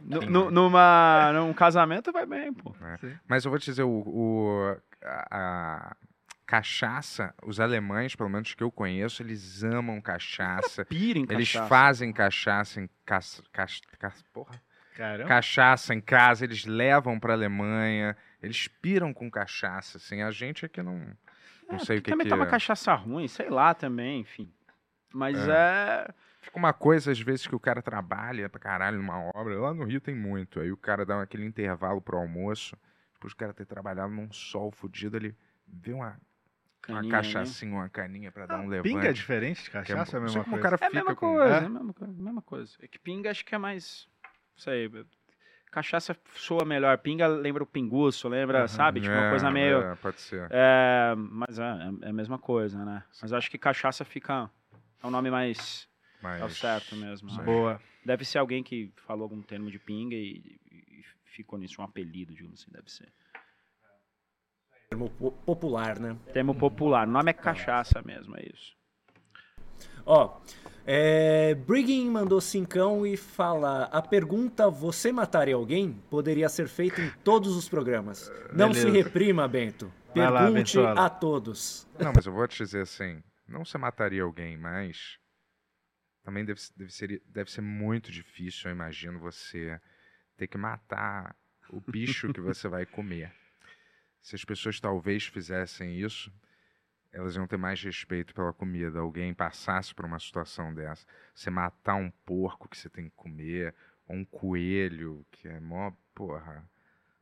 [0.30, 2.74] No- numa, num casamento vai bem, pô.
[3.28, 5.96] Mas eu vou te dizer, o, o- a, a
[6.46, 10.84] cachaça, os alemães, pelo menos que eu conheço, eles amam cachaça.
[10.86, 11.68] Pira em Eles cachaça.
[11.68, 14.58] fazem cachaça em cas, cas, cas- porra,
[14.96, 15.28] Caramba.
[15.28, 20.22] cachaça em casa, eles levam pra Alemanha, eles piram com cachaça, assim.
[20.22, 21.16] A gente aqui não,
[21.70, 22.50] não sei o que também que toma é.
[22.50, 24.52] cachaça ruim, sei lá também, enfim.
[25.12, 26.12] Mas é.
[26.40, 29.58] Fica uma coisa, às vezes, que o cara trabalha pra caralho numa obra.
[29.58, 30.60] Lá no Rio tem muito.
[30.60, 32.76] Aí o cara dá aquele intervalo pro almoço.
[33.14, 35.34] Depois o cara ter trabalhado num sol fudido, ele
[35.66, 36.18] vê uma, uma
[36.82, 37.10] caninha, né?
[37.10, 38.92] cachaçinha, uma caninha pra dar um levante.
[38.92, 41.14] Pinga é diferente de que é cachaça, é a mesma o cara É a mesma
[41.14, 41.34] com...
[41.34, 41.62] coisa, É?
[41.62, 42.76] é a mesma, coisa, mesma coisa.
[42.82, 44.06] É que pinga acho que é mais.
[44.22, 44.90] Não sei.
[45.74, 46.96] Cachaça soa melhor.
[46.98, 48.68] Pinga lembra o pinguço, lembra, Aham.
[48.68, 49.00] sabe?
[49.00, 49.80] Tipo, uma É, coisa meio.
[49.82, 50.46] é, pode ser.
[50.48, 51.64] É, mas é,
[52.02, 53.02] é a mesma coisa, né?
[53.20, 54.48] Mas eu acho que cachaça fica.
[55.02, 55.88] É o nome mais.
[56.22, 56.40] Mas...
[56.40, 57.28] É o certo mesmo.
[57.28, 57.38] Sim.
[57.38, 57.44] né?
[57.44, 57.82] Boa.
[58.04, 62.32] Deve ser alguém que falou algum termo de pinga e, e ficou nisso, um apelido,
[62.32, 63.12] digamos assim, deve ser.
[64.90, 66.16] Termo po- popular, né?
[66.32, 67.08] Termo popular.
[67.08, 68.76] O nome é cachaça mesmo, é isso.
[70.06, 70.40] Ó,
[70.86, 77.10] é, Briggin mandou cincão e fala: a pergunta você mataria alguém poderia ser feita em
[77.22, 78.30] todos os programas.
[78.52, 79.04] Não se Beleza.
[79.04, 79.92] reprima, Bento.
[80.14, 81.06] Lá, Pergunte Bentola.
[81.06, 81.88] a todos.
[81.98, 85.18] Não, mas eu vou te dizer assim, não você mataria alguém, mas
[86.22, 89.80] também deve, deve, ser, deve ser muito difícil, eu imagino, você
[90.36, 91.34] ter que matar
[91.68, 93.32] o bicho que você vai comer.
[94.22, 96.32] Se as pessoas talvez fizessem isso,
[97.14, 98.98] elas iam ter mais respeito pela comida.
[98.98, 101.06] Alguém passasse por uma situação dessa.
[101.34, 103.74] Você matar um porco que você tem que comer,
[104.08, 106.68] ou um coelho, que é mó, porra,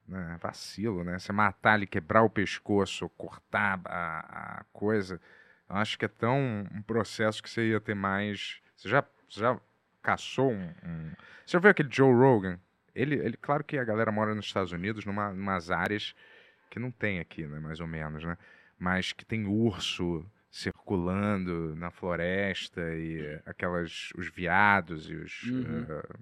[0.09, 1.19] né, vacilo, né?
[1.19, 5.21] Você matar ele, quebrar o pescoço, cortar a, a coisa,
[5.69, 8.61] eu acho que é tão um processo que você ia ter mais.
[8.77, 9.59] Você já, já
[10.03, 11.13] caçou um, um-
[11.47, 12.59] Você já viu aquele Joe Rogan?
[12.95, 16.15] Ele, ele, claro que a galera mora nos Estados Unidos, numa, numas áreas
[16.71, 17.59] que não tem aqui, né?
[17.61, 18.37] Mais ou menos, né?
[18.83, 25.87] Mas que tem urso circulando na floresta e aquelas os veados e os Uhum.
[25.89, 26.19] eh,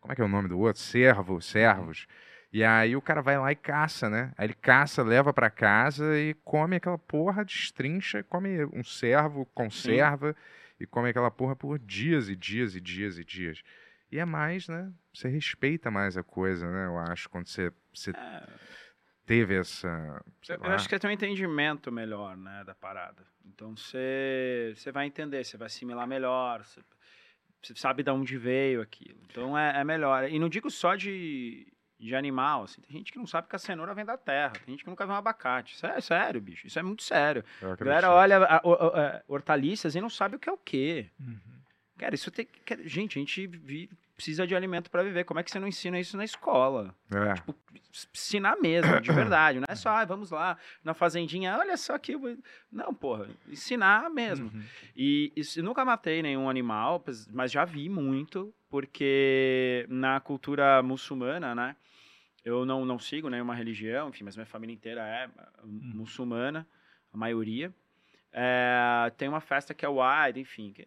[0.00, 0.82] como é que é o nome do outro?
[0.82, 2.08] Servo, servos.
[2.52, 4.32] E aí o cara vai lá e caça, né?
[4.36, 10.34] Aí ele caça, leva pra casa e come aquela porra, destrincha, come um servo, conserva
[10.80, 13.62] e come aquela porra por dias e dias e dias e dias.
[14.10, 14.90] E é mais, né?
[15.14, 16.86] Você respeita mais a coisa, né?
[16.86, 18.42] Eu acho, quando você, você É,
[19.30, 20.22] teve essa.
[20.42, 20.74] sei eu lá.
[20.74, 23.22] acho que tem um entendimento melhor, né, da parada.
[23.46, 26.80] Então você você vai entender, você vai assimilar melhor, você,
[27.62, 29.18] você sabe de onde veio aquilo.
[29.30, 30.28] Então é, é melhor.
[30.28, 31.66] E não digo só de,
[31.98, 32.80] de animal, assim.
[32.80, 34.52] Tem gente que não sabe que a cenoura vem da terra.
[34.64, 35.74] Tem gente que nunca viu um abacate.
[35.74, 36.66] Isso é sério, bicho.
[36.66, 37.44] Isso é muito sério.
[37.62, 40.52] Eu A galera olha a- o- o- é, hortaliças e não sabe o que é
[40.52, 41.08] o quê.
[41.20, 41.38] Uhum.
[41.98, 42.60] Cara, isso tem que.
[42.60, 43.90] que- Gente, a gente vi-
[44.20, 45.24] precisa de alimento para viver.
[45.24, 46.94] Como é que você não ensina isso na escola?
[47.10, 47.34] É.
[47.34, 47.54] Tipo,
[48.12, 49.58] ensinar mesmo, de verdade.
[49.58, 52.14] Não é só, ah, vamos lá na fazendinha, olha só que.
[52.70, 54.50] Não, porra, ensinar mesmo.
[54.52, 54.62] Uhum.
[54.94, 57.02] E eu nunca matei nenhum animal,
[57.32, 61.74] mas já vi muito, porque na cultura muçulmana, né?
[62.44, 66.66] Eu não, não sigo nenhuma religião, enfim, mas minha família inteira é uh, muçulmana,
[67.12, 67.72] a maioria.
[68.32, 70.86] É, tem uma festa que é o Eid, enfim, que,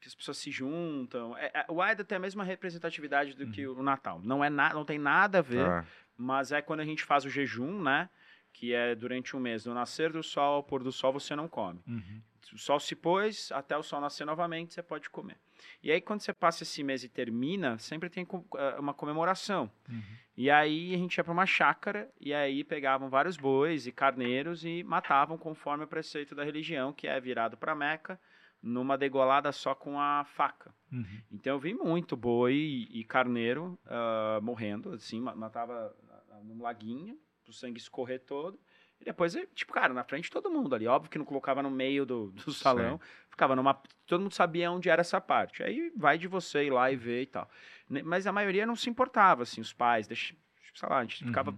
[0.00, 1.36] que as pessoas se juntam.
[1.36, 4.20] É, é, o Eid tem a mesma representatividade do que o Natal.
[4.22, 5.84] Não, é na, não tem nada a ver Tá.
[6.16, 8.08] mas é quando a gente faz o jejum, né?
[8.52, 11.48] Que é durante um mês, do nascer do sol ao pôr do sol, você não
[11.48, 11.80] come.
[11.86, 12.22] Uhum.
[12.52, 15.36] O sol se pôs, até o sol nascer novamente, você pode comer.
[15.82, 18.26] E aí, quando você passa esse mês e termina, sempre tem
[18.56, 19.70] eh, uma comemoração.
[19.88, 20.02] Uhum.
[20.36, 24.64] E aí, a gente ia para uma chácara, e aí pegavam vários bois e carneiros
[24.64, 28.18] e matavam conforme o preceito da religião, que é virado para Meca,
[28.62, 30.74] numa degolada só com a faca.
[30.92, 31.20] Uhum.
[31.30, 35.94] Então eu vi muito boi e, e carneiro ah, morrendo, assim, ma- matava
[36.44, 38.58] num laguinho, o sangue escorrer todo.
[39.00, 40.86] E depois, eh, tipo, cara, na frente de todo mundo ali.
[40.86, 43.80] Óbvio que não colocava no meio do, do salão, ficava numa.
[44.06, 45.62] Todo mundo sabia onde era essa parte.
[45.62, 47.48] Aí vai de você ir lá e ver e tal.
[48.04, 50.34] Mas a maioria não se importava, assim, os pais, deixa,
[50.74, 51.56] sei lá, a gente ficava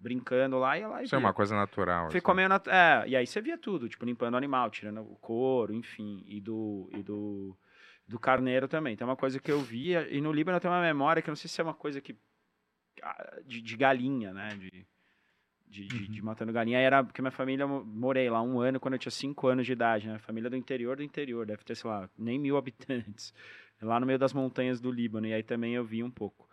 [0.00, 1.26] brincando lá e ia lá e Isso é via.
[1.26, 2.10] uma coisa natural.
[2.10, 2.24] Fui assim.
[2.24, 2.54] comendo.
[2.54, 6.24] a- É, e aí você via tudo, tipo, limpando o animal, tirando o couro, enfim,
[6.26, 6.88] e do.
[6.92, 7.56] E do
[8.08, 8.94] do carneiro também.
[8.94, 10.08] Então é uma coisa que eu via.
[10.10, 12.00] E no Líbano eu tenho uma memória que eu não sei se é uma coisa
[12.00, 12.16] que.
[13.02, 14.48] ah, De, de galinha, né?
[14.58, 14.84] De,
[15.68, 16.80] de, de, de matando galinha.
[16.80, 20.08] Era porque minha família, morei lá um ano quando eu tinha cinco anos de idade,
[20.08, 20.18] né?
[20.18, 23.32] Família do interior do interior, deve ter, sei lá, nem mil habitantes.
[23.80, 25.28] Lá no meio das montanhas do Líbano.
[25.28, 26.49] E aí também eu vi um pouco.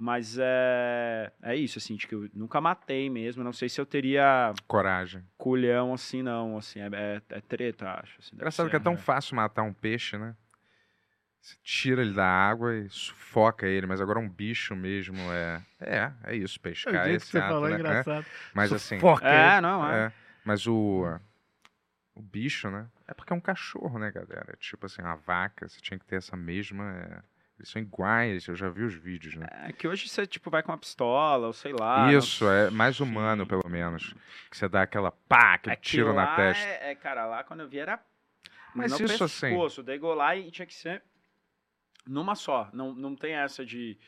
[0.00, 3.44] Mas é, é isso, assim, de que eu nunca matei mesmo.
[3.44, 5.22] Não sei se eu teria Coragem.
[5.36, 6.56] culhão assim, não.
[6.56, 8.18] Assim, é, é, é treta, acho.
[8.18, 8.70] Assim, Engraçado ser.
[8.70, 10.34] que é tão fácil matar um peixe, né?
[11.40, 15.62] Você tira ele da água e sufoca ele, mas agora um bicho mesmo é.
[15.80, 17.04] É, é isso, O pescar.
[17.04, 17.76] que esse você ato, falou é né?
[17.78, 18.26] engraçado.
[18.54, 18.96] Mas assim.
[18.96, 19.60] Sufoca É, ele.
[19.62, 20.06] não, é.
[20.06, 20.12] É,
[20.44, 21.18] mas o.
[22.14, 22.86] O bicho, né?
[23.06, 24.54] É porque é um cachorro, né, galera?
[24.58, 27.22] Tipo assim, a vaca, você tinha que ter essa mesma.
[27.60, 29.46] Eles são iguais, eu já vi os vídeos, né?
[29.68, 32.06] É que hoje você, tipo, vai com uma pistola, ou sei lá.
[32.06, 34.14] não Isso, é mais humano, pelo menos.
[34.50, 36.64] Que você dá aquela pá, aquele Aquilo tiro na lá testa.
[36.66, 38.02] É, é, cara, lá quando eu vi era
[38.74, 41.02] Mas no isso, assim- pescoço, degolar e tinha que ser
[42.06, 42.70] numa só.
[42.72, 43.98] Não, não tem essa de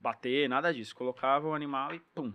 [0.00, 0.94] bater, nada disso.
[0.96, 2.32] Colocava o animal e pum.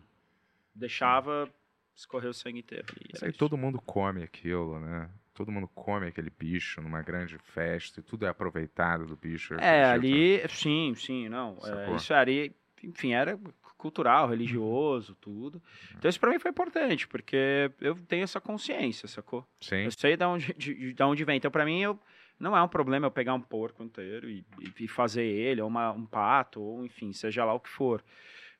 [0.76, 1.52] Deixava
[1.96, 2.86] escorrer o sangue inteiro.
[3.24, 3.40] aí isso.
[3.40, 5.10] todo mundo come aquilo, né?
[5.34, 9.56] Todo mundo come aquele bicho numa grande festa e tudo é aproveitado do bicho.
[9.56, 10.14] eu É, acredito.
[10.14, 11.58] ali, sim, sim, não.
[11.64, 13.40] é, isso ali, enfim, era
[13.78, 15.62] cultural, religioso, tudo.
[15.98, 19.46] Então isso pra mim foi importante, porque eu tenho essa consciência, sacou?
[19.60, 19.84] Sim.
[19.86, 21.38] Eu sei de onde, de, de- de onde vem.
[21.38, 22.00] Então, pra mim, eu,
[22.40, 25.68] não é um problema eu pegar um porco inteiro e, e- e fazer ele, ou
[25.68, 28.03] uma- um pato, ou enfim, seja lá o que for.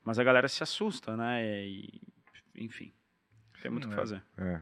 [0.04, 1.46] Mas a galera se assusta, né?
[1.66, 2.02] E,
[2.56, 2.92] enfim,
[3.62, 3.98] tem muito o que É.
[3.98, 4.24] fazer.
[4.38, 4.62] É.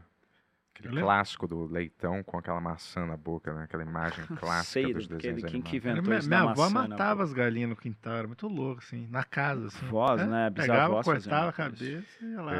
[0.82, 3.64] Aquele Eu lembro- clássico do leitão com aquela maçã na boca, né?
[3.64, 5.86] Aquela imagem clássica Sei dos do que, desenhos de quem que animados.
[5.86, 9.06] inventou Minha, isso minha avó maçã matava as galinhas no quintal, era muito louco, assim,
[9.10, 9.86] na casa, assim.
[9.86, 10.50] Vós, É, né?
[10.50, 11.56] Pegava, cortava a isso.
[11.56, 12.54] cabeça e ia lá.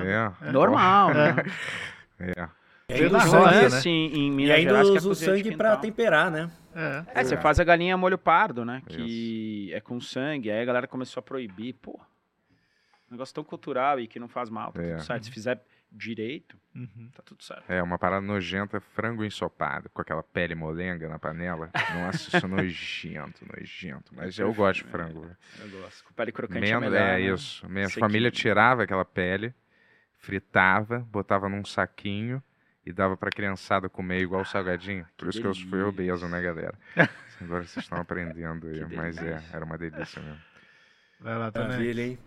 [0.47, 0.53] É.
[0.53, 1.35] Normal, né?
[2.21, 2.49] É.
[2.89, 3.81] E Veio ainda, da o roça, sangue, né?
[3.87, 5.81] Em, em e Minas ainda Gerais, que é usa o sangue pra quintal.
[5.81, 6.51] temperar, né?
[6.75, 7.21] É.
[7.21, 7.41] É, você É.
[7.41, 8.83] faz a galinha molho pardo, né?
[8.87, 10.51] Que é com sangue.
[10.51, 11.73] Aí a galera começou a proibir.
[11.75, 11.99] Pô,
[13.09, 14.73] um negócio tão cultural e que não faz mal.
[14.73, 14.91] Tá É.
[14.97, 15.25] tudo certo.
[15.25, 15.63] Se fizer
[15.95, 17.11] direito, Uhum.
[17.15, 17.71] tá tudo certo.
[17.71, 21.71] É, uma parada nojenta, frango ensopado, com aquela pele molenga na panela.
[21.95, 24.15] Nossa, isso é nojento, nojento.
[24.15, 25.21] Mas eu gosto de frango.
[25.21, 25.37] velho.
[25.61, 26.05] Eu gosto.
[26.05, 27.21] Com pele crocante é Menos, melhor, é né?
[27.21, 27.69] isso.
[27.69, 28.07] Minha Sequinho.
[28.07, 29.55] família tirava aquela pele,
[30.17, 32.43] fritava, botava num saquinho
[32.87, 35.07] e dava pra criançada comer igual salgadinho.
[35.17, 35.87] Por isso que eu fui delícia.
[35.89, 36.75] obeso, né, galera?
[37.41, 39.57] Agora vocês estão aprendendo aí, mas é, delícia.
[39.57, 40.41] era uma delícia mesmo.
[41.21, 41.69] Vai lá também.
[41.69, 42.19] Maravilha, hein?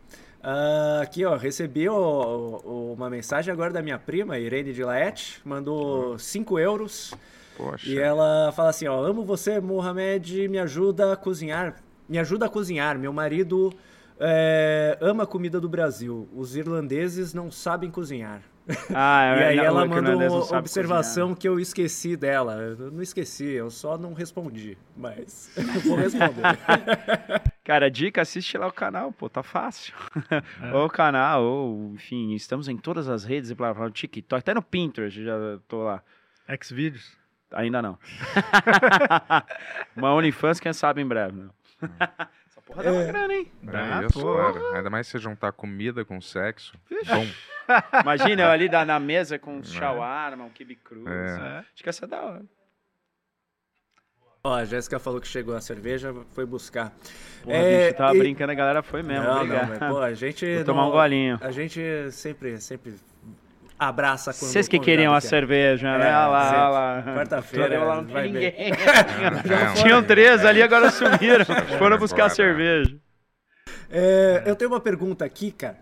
[0.47, 5.41] Ah, aqui, ó, recebi o- o- uma mensagem agora da minha prima, Irene de Laet,
[5.43, 7.15] mandou 5 euros.
[7.57, 7.89] Poxa.
[7.89, 12.49] E ela fala assim, ó, amo você, Mohamed, me ajuda a cozinhar, me ajuda a
[12.49, 12.99] cozinhar.
[12.99, 13.73] Meu marido
[14.19, 16.29] é, ama a comida do Brasil.
[16.35, 18.41] Os irlandeses não sabem cozinhar.
[18.93, 22.53] Ah, e aí não, ela mandou uma observação que eu esqueci dela.
[22.79, 24.77] Eu não esqueci, eu só não respondi.
[24.95, 26.43] Mas eu vou responder.
[27.65, 29.93] Cara, dica, assiste lá o canal, pô, tá fácil.
[30.73, 34.61] ou o canal, ou, enfim, estamos em todas as redes, blá, blá, TikTok, até no
[34.61, 35.33] Pinterest, já
[35.67, 36.01] tô lá.
[36.63, 37.17] Xvideos.
[37.51, 37.97] Ainda não.
[39.95, 41.49] Uma OnlyFans, quem sabe em breve, né?
[42.47, 43.51] Essa porra dá uma grana, hein?
[43.63, 44.33] Dá, é isso, pô.
[44.33, 44.75] claro.
[44.75, 46.77] Ainda mais se juntar comida com sexo.
[47.07, 47.25] Bom,
[48.01, 51.07] Imagina eu ali da- na mesa com um shawarma, um kibe cru.
[51.09, 51.25] É.
[51.25, 51.41] assim.
[51.73, 52.41] Acho que essa é da hora.
[54.45, 56.93] Ó, a Jéssica falou que chegou a cerveja, foi buscar.
[57.43, 59.23] Porra, É, bicho, tava e- brincando, a galera foi mesmo.
[59.25, 60.55] não, não, mas, pô, a gente.
[60.57, 61.39] Vou tomar não- um golinho.
[61.41, 62.93] A gente sempre, sempre
[63.79, 66.05] abraça quando Vocês que queriam a cerveja, né?
[66.05, 67.15] É, Olha lá, olha lá.
[67.17, 68.23] Quarta-feira, Lá não ver.
[68.29, 68.53] ninguém.
[69.75, 69.83] não.
[69.83, 71.43] Tinham três ali, agora sumiram.
[71.79, 72.35] Foram buscar embora.
[72.35, 72.95] cerveja.
[73.89, 75.77] É, eu tenho uma pergunta aqui, cara.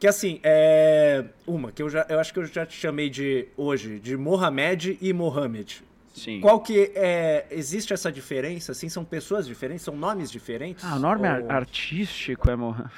[0.00, 1.22] Que assim, é.
[1.46, 4.96] Uma, que eu, já, eu acho que eu já te chamei de hoje, de Mohamed
[5.02, 5.82] e Mohamed.
[6.16, 6.40] Sim.
[6.40, 7.46] Qual que é.
[7.50, 8.72] Existe essa diferença?
[8.72, 9.84] Assim, são pessoas diferentes?
[9.84, 10.82] São nomes diferentes?
[10.84, 12.90] Ah, o nome Ou- artístico é Mohamed.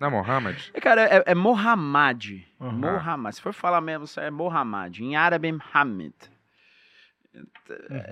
[0.00, 0.70] Não, Mohammed?
[0.72, 2.44] É, cara, é, é Mohammad.
[2.60, 2.70] Uhum.
[2.72, 3.34] Mohammad.
[3.34, 5.00] Se for falar mesmo, é Mohammad.
[5.00, 6.14] Em árabe, é Mohammed.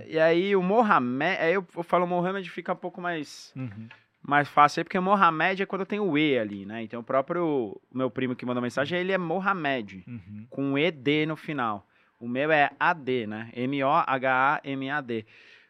[0.06, 3.88] E aí o Mohamed, aí eu, eu falo Mohamed fica um pouco mais, Uhum.
[4.22, 6.82] mais fácil aí, porque Mohamed é quando tem o E ali, né?
[6.82, 10.46] Então o próprio meu primo que mandou mensagem, ele é Mohamed, Uhum.
[10.50, 11.86] com ED no final.
[12.18, 13.50] O meu é AD, né?
[13.54, 15.26] M-O-H-A-M-A-D.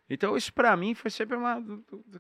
[0.09, 1.61] Então isso pra mim foi sempre uma...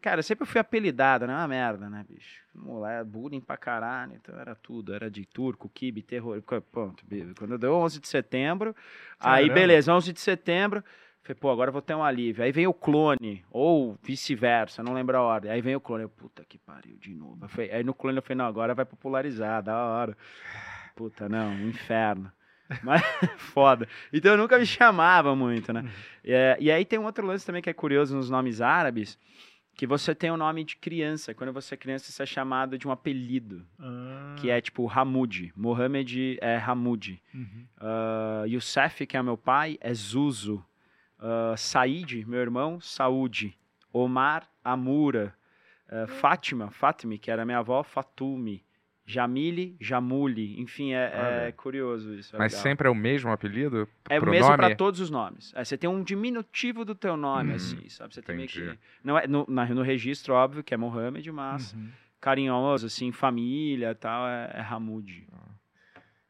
[0.03, 1.35] Cara, eu sempre fui apelidado, né?
[1.35, 2.43] Uma merda, né, bicho?
[2.53, 4.93] Moleque, bullying pra caralho, então era tudo.
[4.93, 6.43] Era de turco, kibe, terror.
[6.73, 7.05] Pronto,
[7.39, 8.75] quando deu 11 de setembro,
[9.21, 9.55] aí Caramba.
[9.55, 10.83] beleza, 11 de setembro...
[11.23, 12.45] Falei, pô, agora eu vou ter um alívio.
[12.45, 15.51] Aí vem o clone, ou vice-versa, não lembro a ordem.
[15.51, 17.49] Aí vem o clone, eu, puta que pariu, de novo.
[17.49, 20.17] Falei- aí no clone eu falei, não, agora vai popularizar, da hora.
[20.95, 22.31] Puta, não, inferno.
[22.83, 23.03] Mas
[23.39, 23.89] foda.
[24.13, 25.89] Então eu nunca me chamava muito, né?
[26.25, 29.19] É, e aí tem um outro lance também que é curioso nos nomes árabes,
[29.75, 31.35] que você tem o nome de criança.
[31.35, 35.53] Quando você é criança, você é chamado de um apelido, Ah, que é tipo Hamoud.
[35.55, 37.23] Mohamed é Hamoud.
[37.35, 37.67] uhum.
[37.79, 40.65] Uh, Youssef, que é meu pai, é Zuzu.
[41.19, 43.57] Uh, Said, meu irmão, Saúde.
[43.93, 45.35] Omar, Amura.
[45.89, 48.65] Uh, Fátima, Fatime, que era minha avó, Fatumi.
[49.07, 50.61] Jamile, Jamule.
[50.61, 51.53] Enfim, é, é Olha.
[51.53, 52.35] curioso isso.
[52.35, 52.63] é Mas legal.
[52.63, 53.89] sempre é o mesmo apelido?
[54.11, 55.53] É o mesmo para todos os nomes.
[55.55, 58.15] É, você tem um diminutivo do teu nome, Hum, assim, sabe?
[58.15, 58.73] Você tem meio entendi.
[58.73, 58.79] que...
[59.05, 61.89] Não é, no, na- no registro, óbvio, que é Mohamed, mas Uhum.
[62.21, 65.27] carinhoso, assim, família e tal, é, é Hamoud.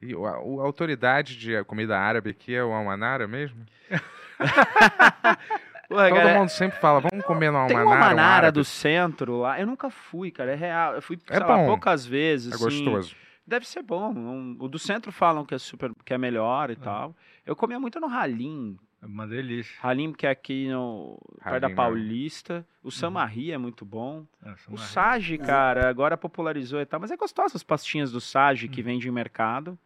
[0.02, 3.64] E a, a autoridade de comida árabe aqui é o Almanara mesmo?
[5.88, 7.86] Porra, Todo cara, mundo sempre fala, vamos comer no Tem Almanara.
[7.86, 8.54] uma um Manara árabe.
[8.58, 9.60] do centro lá.
[9.60, 10.52] Eu nunca fui, cara.
[10.52, 10.94] É real.
[10.94, 11.66] Eu fui, É lá, bom.
[11.66, 12.52] poucas vezes.
[12.52, 12.84] É assim.
[12.84, 13.14] gostoso.
[13.46, 14.12] Deve ser bom.
[14.12, 17.14] Um- o do centro falam que é super, que é melhor e tal.
[17.46, 18.76] Eu comia muito no Halim.
[19.00, 19.76] É uma delícia.
[19.80, 21.74] Halim, que é aqui no perto da Halim, né?
[21.76, 22.66] Paulista.
[22.82, 24.24] O Samarri é muito bom.
[24.44, 26.98] Nossa, O uma- Sage, cara, agora popularizou e tal.
[26.98, 29.78] Mas é gostoso as pastinhas do Sage que vende em mercado.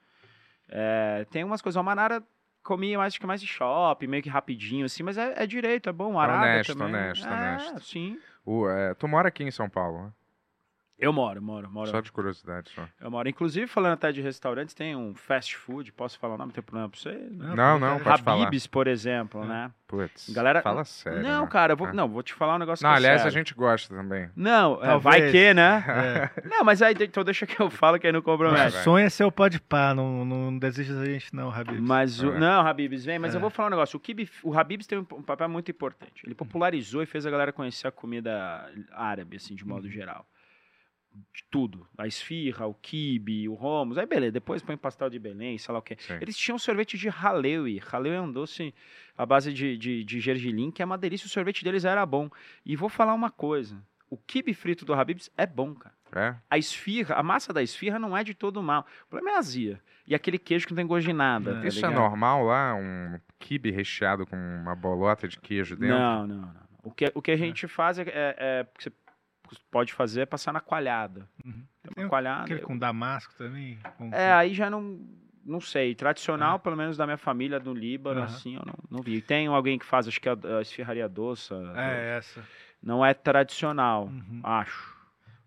[0.68, 1.78] É, tem umas coisas.
[1.78, 2.22] O Manara
[2.62, 5.02] comia mais, que mais de shopping, meio que rapidinho, assim.
[5.02, 6.18] Mas é, é direito, é bom.
[6.18, 6.94] Arada honesto, também.
[6.94, 7.80] honesto, é, honesto.
[7.80, 8.18] sim.
[8.44, 10.12] O, é, tu mora aqui em São Paulo, né?
[11.00, 11.90] Eu moro, moro, moro.
[11.90, 12.86] Só de curiosidade, só.
[13.00, 13.28] Eu moro.
[13.28, 16.62] Inclusive, falando até de restaurantes, tem um fast food, posso falar o nome, não tem
[16.62, 17.12] problema pra você?
[17.30, 18.42] Não, não, pode falar.
[18.42, 19.70] Habib's, por exemplo, né?
[19.88, 21.22] Putz, Galera- fala sério.
[21.22, 21.48] não, né?
[21.50, 21.92] cara, eu vou, Ah.
[21.92, 23.32] não, vou te falar um negócio Não, que é aliás, a sério.
[23.38, 24.30] gente gosta também.
[24.36, 25.02] Não, é, Talvez.
[25.02, 25.84] vai que, né?
[25.88, 26.48] É.
[26.48, 28.70] Não, mas aí, então deixa que eu falo que aí não compromete.
[28.74, 28.82] vai.
[28.84, 31.80] Sonha ser o pode pá, não, não desiste da gente não, Habib.
[31.80, 32.38] Mas o, É.
[32.38, 33.36] não, Habibs, vem, mas É.
[33.38, 33.96] eu vou falar um negócio.
[33.96, 36.22] O, Kibe, o Habibs tem um, um papel muito importante.
[36.24, 40.24] Ele popularizou e fez a galera conhecer a comida árabe, assim, de modo geral.
[41.32, 41.86] De tudo.
[41.98, 43.98] A esfirra, o kibe, o romos.
[43.98, 44.32] Aí, beleza.
[44.32, 45.96] Depois põe pastel de Belém, sei lá o quê.
[45.98, 46.14] Sim.
[46.20, 47.80] Eles tinham sorvete de haleui.
[47.90, 48.74] Haleui é um doce
[49.16, 51.26] à base de, de, de gergelim, que é uma delícia.
[51.26, 52.30] O sorvete deles era bom.
[52.64, 53.82] E vou falar uma coisa.
[54.08, 55.94] O kibe frito do Habibs é bom, cara.
[56.12, 56.34] É?
[56.50, 58.84] A esfirra, a massa da esfirra não é de todo mal.
[59.06, 59.80] O problema é a azia.
[60.06, 61.60] E aquele queijo que não tem gosto de nada.
[61.60, 62.74] tá Isso é normal lá?
[62.74, 65.96] Um kibe recheado com uma bolota de queijo dentro?
[65.96, 66.70] Não, não, não.
[66.82, 68.90] O que, o que a gente faz é, é, é- você
[69.70, 71.28] pode fazer é passar na coalhada.
[71.44, 71.64] Uhum.
[71.82, 72.42] Tem Tem uma coalhada.
[72.44, 73.78] Aquele com damasco também?
[73.96, 75.00] com- É, aí já não.
[75.42, 75.94] Não sei.
[75.94, 78.26] Tradicional, pelo menos da minha família do Líbano, Aham.
[78.26, 79.22] assim, eu não, não vi.
[79.22, 81.54] Tem alguém que faz, acho que é a, a esfirraria doce.
[81.74, 82.44] É, essa.
[82.82, 84.40] Não é tradicional, Uhum.
[84.44, 84.94] acho.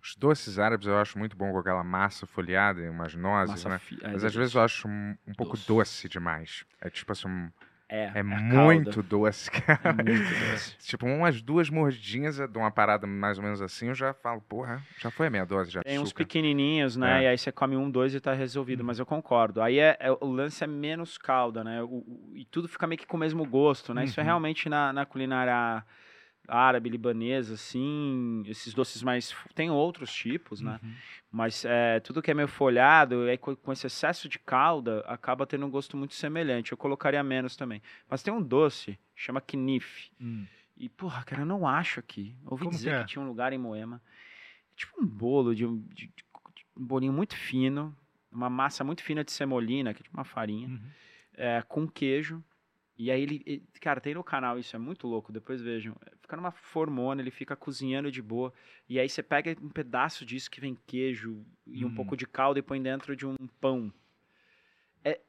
[0.01, 3.69] Os doces árabes eu acho muito bom com aquela massa folhada e umas nozes, Massa
[3.69, 3.80] né?
[3.80, 4.40] fi- é, Mas às delícia.
[4.40, 5.67] vezes eu acho um, um pouco Doce.
[5.67, 6.65] doce demais.
[6.82, 7.51] É tipo assim, um-
[7.95, 9.80] É, É a muito doce, cara.
[9.83, 10.75] É muito doce.
[10.81, 14.81] Tipo, umas duas mordidinhas de uma parada mais ou menos assim, eu já falo, porra,
[14.97, 17.11] já foi a minha dose de Tem uns pequenininhos, né?
[17.11, 17.15] É.
[17.17, 17.22] Uhum.
[17.22, 18.83] E aí você come um, dois e tá resolvido.
[18.83, 19.61] Mas eu concordo.
[19.61, 21.83] Aí é, é- o lance é menos calda, né?
[21.83, 24.05] O- o- e tudo fica meio que com o mesmo gosto, né?
[24.05, 24.27] Isso é Uhum.
[24.27, 25.83] realmente na, na culinária
[26.47, 28.43] árabe, libanesa, assim.
[28.45, 29.35] Esses doces mais.
[29.55, 30.80] Tem outros tipos, né?
[30.83, 30.93] Uhum.
[31.31, 35.65] Mas é, tudo que é meio folhado, aí com, esse excesso de calda, acaba tendo
[35.65, 36.72] um gosto muito semelhante.
[36.72, 37.81] Eu colocaria menos também.
[38.09, 40.11] Mas tem um doce, chama knif.
[40.22, 40.45] Hum.
[40.77, 42.35] E, porra, cara, eu não acho aqui.
[42.45, 43.05] Ouvi Como dizer que que, é?
[43.05, 44.01] tinha um lugar em Moema.
[44.75, 46.25] Tipo um bolo de, um- de- de-
[46.75, 47.95] um bolinho muito fino,
[48.31, 50.81] uma massa muito fina de semolina, que é tipo uma farinha, Uhum.
[51.35, 52.43] é, com queijo.
[52.97, 55.95] E aí ele, cara, tem no canal isso, é muito louco, depois vejam.
[56.22, 58.53] Fica numa formona, ele fica cozinhando de boa.
[58.88, 61.95] E aí você pega um pedaço disso que vem queijo e um Hum.
[61.95, 63.91] pouco de caldo e põe dentro de um pão.
[65.03, 65.19] É,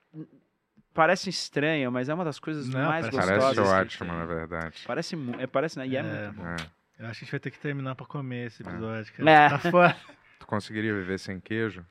[0.93, 3.57] parece estranho, mas é uma das coisas Não, mais parece gostosas.
[3.69, 4.85] Parece ótimo, na verdade.
[4.87, 5.89] Parece, é, parece, né?
[5.89, 6.03] E é, É.
[6.27, 6.47] muito bom.
[6.47, 6.57] É.
[6.99, 9.49] Eu acho que a gente vai ter que terminar pra comer esse episódio, É.
[9.49, 9.97] Tá fora.
[10.39, 11.85] Tu conseguiria viver sem queijo?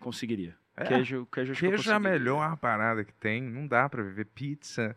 [0.00, 0.56] Conseguiria.
[0.76, 0.84] É.
[0.84, 3.40] Queijo, queijo, Queijo é a melhor parada que tem.
[3.42, 4.96] Não dá pra viver pizza,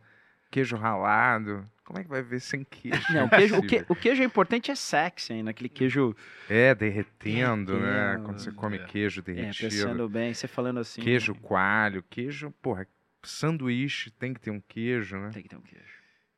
[0.55, 1.69] queijo ralado.
[1.83, 3.13] Como é que vai viver sem queijo?
[3.13, 6.15] Não, o queijo, o, que- o queijo é importante é sexy ainda, aquele queijo
[6.49, 8.19] É, derretendo, né?
[8.23, 8.85] Quando você come é.
[8.85, 9.69] queijo é, derretido.
[9.69, 11.01] pensando bem, você falando assim.
[11.01, 12.87] queijo coalho, queijo, porra,
[13.23, 15.29] sanduíche tem que ter um queijo, né?
[15.33, 15.93] Tem que ter um queijo.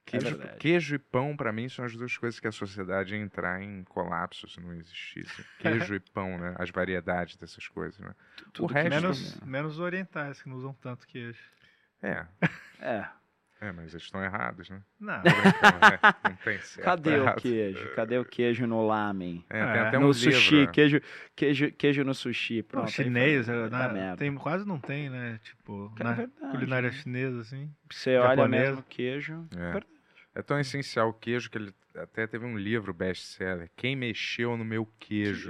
[0.06, 0.58] Queijo, verdade.
[0.60, 3.84] queijo e pão, pra mim, são as duas coisas que a sociedade ia entrar em
[3.84, 5.46] colapso se não existisse.
[5.60, 6.56] Queijo e pão, né?
[6.58, 8.14] As variedades dessas coisas, né?
[8.54, 11.40] Tudo que resto- Menos, menos os orientais, que não usam tanto queijo.
[12.02, 12.26] É,
[12.80, 13.06] É.
[13.60, 14.82] é, mas eles estão errados, né?
[15.00, 15.18] Não.
[15.24, 15.24] Né?
[16.24, 16.86] Não tem certo.
[16.86, 17.90] Cadê o queijo?
[17.96, 19.44] Cadê o queijo no lamen?
[19.50, 19.88] É, tem É.
[19.88, 20.68] até um no livro, sushi, né?
[20.72, 21.02] queijo,
[21.36, 22.64] queijo, queijo no sushi.
[22.64, 24.18] Pronto, chinês, foi- é, na- merda.
[24.18, 25.40] tem, quase não tem, né?
[25.44, 26.96] Tipo, É na verdade, culinária né?
[26.96, 27.74] chinesa, assim.
[27.92, 29.48] Você olha mesmo queijo.
[29.54, 29.72] É.
[29.72, 29.86] verdade.
[30.36, 33.72] É tão essencial o queijo que ele até teve um livro best-seller.
[33.76, 35.50] Quem mexeu no meu queijo?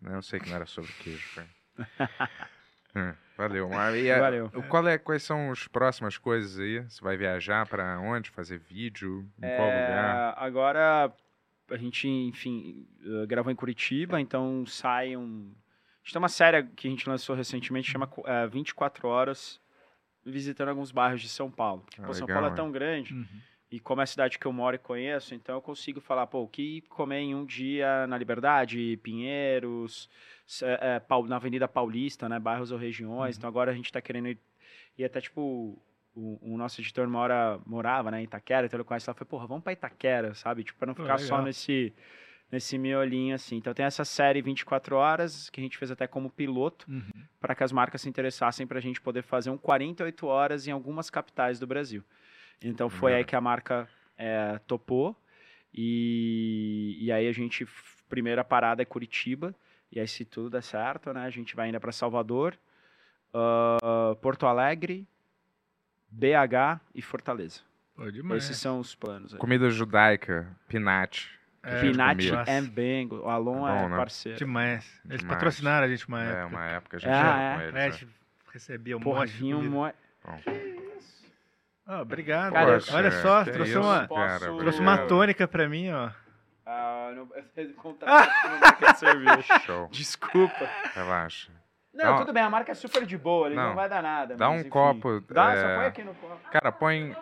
[0.00, 1.48] Né, Eu sei que não era sobre queijo, cara.
[2.94, 3.14] É,
[3.48, 3.68] valeu.
[3.68, 4.50] Mas e a- Valeu.
[4.54, 6.80] o- Qual é, quais são as próximas coisas aí?
[6.80, 8.30] Você vai viajar pra onde?
[8.30, 9.28] Fazer vídeo?
[9.42, 10.34] Em qual É, lugar?
[10.36, 11.12] Agora,
[11.70, 15.52] a gente, enfim, eh, gravou em Curitiba, então sai um.
[15.54, 19.60] A gente tem uma série que a gente lançou recentemente, chama eh, 24 Horas,
[20.24, 21.82] visitando alguns bairros de São Paulo.
[21.82, 23.26] Porque, Ah, pô, São legal, Paulo é tão grande, Uhum.
[23.70, 26.42] e como é a cidade que eu moro e conheço, então eu consigo falar, pô,
[26.42, 30.08] o que comer em um dia na Liberdade, Pinheiros,
[30.62, 33.38] eh, Pau- na Avenida Paulista, né, bairros ou regiões.
[33.38, 34.38] Então agora a gente tá querendo ir,
[34.98, 35.78] e até tipo
[36.14, 39.46] o, o nosso editor mora, morava, né, em Itaquera, então ele conhece lá, foi, porra,
[39.46, 40.62] vamos pra Itaquera, sabe?
[40.64, 41.44] Tipo, pra não ficar só legal.
[41.46, 41.94] nesse
[42.50, 43.56] nesse miolinho assim.
[43.56, 47.08] Então tem essa série 24 horas que a gente fez até como piloto Uhum.
[47.40, 50.70] para que as marcas se interessassem para a gente poder fazer um 48 horas em
[50.70, 52.04] algumas capitais do Brasil.
[52.62, 53.18] Então foi Legal.
[53.20, 55.16] aí que a marca é, topou
[55.72, 57.66] e, e aí a gente
[58.08, 59.54] primeira parada é Curitiba
[59.92, 62.56] e aí se tudo der certo, né, a gente vai ainda para Salvador,
[63.34, 65.06] ah, Porto Alegre,
[66.10, 67.60] BH e Fortaleza.
[67.94, 68.44] Pô, demais.
[68.44, 69.34] Esses são os planos.
[69.34, 69.38] aí.
[69.38, 71.30] Comida judaica, pinate.
[71.64, 72.36] É, Pinat comida.
[72.38, 72.50] Nossa.
[72.50, 73.96] é bem, o Alon É bom, é né?
[73.96, 74.36] parceiro.
[74.38, 74.84] Demais.
[75.04, 75.36] Eles Demais.
[75.36, 76.46] patrocinaram a gente uma É, época.
[76.48, 77.54] uma época a gente Ah, é?
[77.54, 77.74] com eles.
[77.74, 77.90] É, a né?
[77.92, 78.08] gente
[78.52, 79.70] recebia um Porra, monte de comida.
[79.70, 79.92] mo-
[81.86, 82.52] Ah, obrigado.
[82.52, 86.10] Cara, Poxa, Olha só, trouxe isso, uma, cara, trouxe uma tônica pra mim, ó.
[86.64, 89.58] Ah, não, eu cerveja.
[89.60, 89.88] Show.
[89.90, 90.68] Desculpa.
[90.94, 91.50] Relaxa.
[91.94, 93.74] Não, um- tudo bem, a marca é super de boa, ele não, Não.
[93.74, 94.34] vai dar nada.
[94.36, 94.68] Dá mas, um enfim.
[94.70, 96.38] copo, Dá, é, só põe aqui no copo.
[96.50, 97.16] Cara, põe,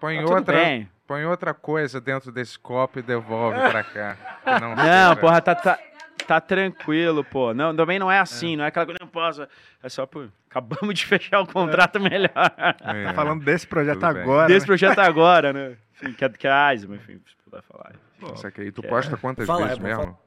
[0.00, 0.56] põe Tá outra.
[0.56, 0.90] bem.
[1.06, 4.16] Põe outra coisa dentro desse copo e devolve pra cá.
[4.60, 5.78] Não, Não, porra, tá, tá,
[6.26, 7.52] tá tranquilo, pô.
[7.52, 9.46] Não, também não é assim, não é aquela coisa, não posso.
[9.82, 10.30] É só por.
[10.48, 12.30] Acabamos de fechar o contrato melhor.
[12.80, 14.22] É, Tá falando desse projeto Tudo bem.
[14.22, 14.46] agora.
[14.48, 14.66] Desse né?
[14.66, 15.76] projeto agora, né?
[16.00, 17.20] Enfim, que é, que é Eisman, enfim,
[17.54, 17.94] puder falar.
[18.34, 18.72] Isso aqui.
[18.72, 20.18] Tu é- posta quantas Fala, vezes Ebon, mesmo?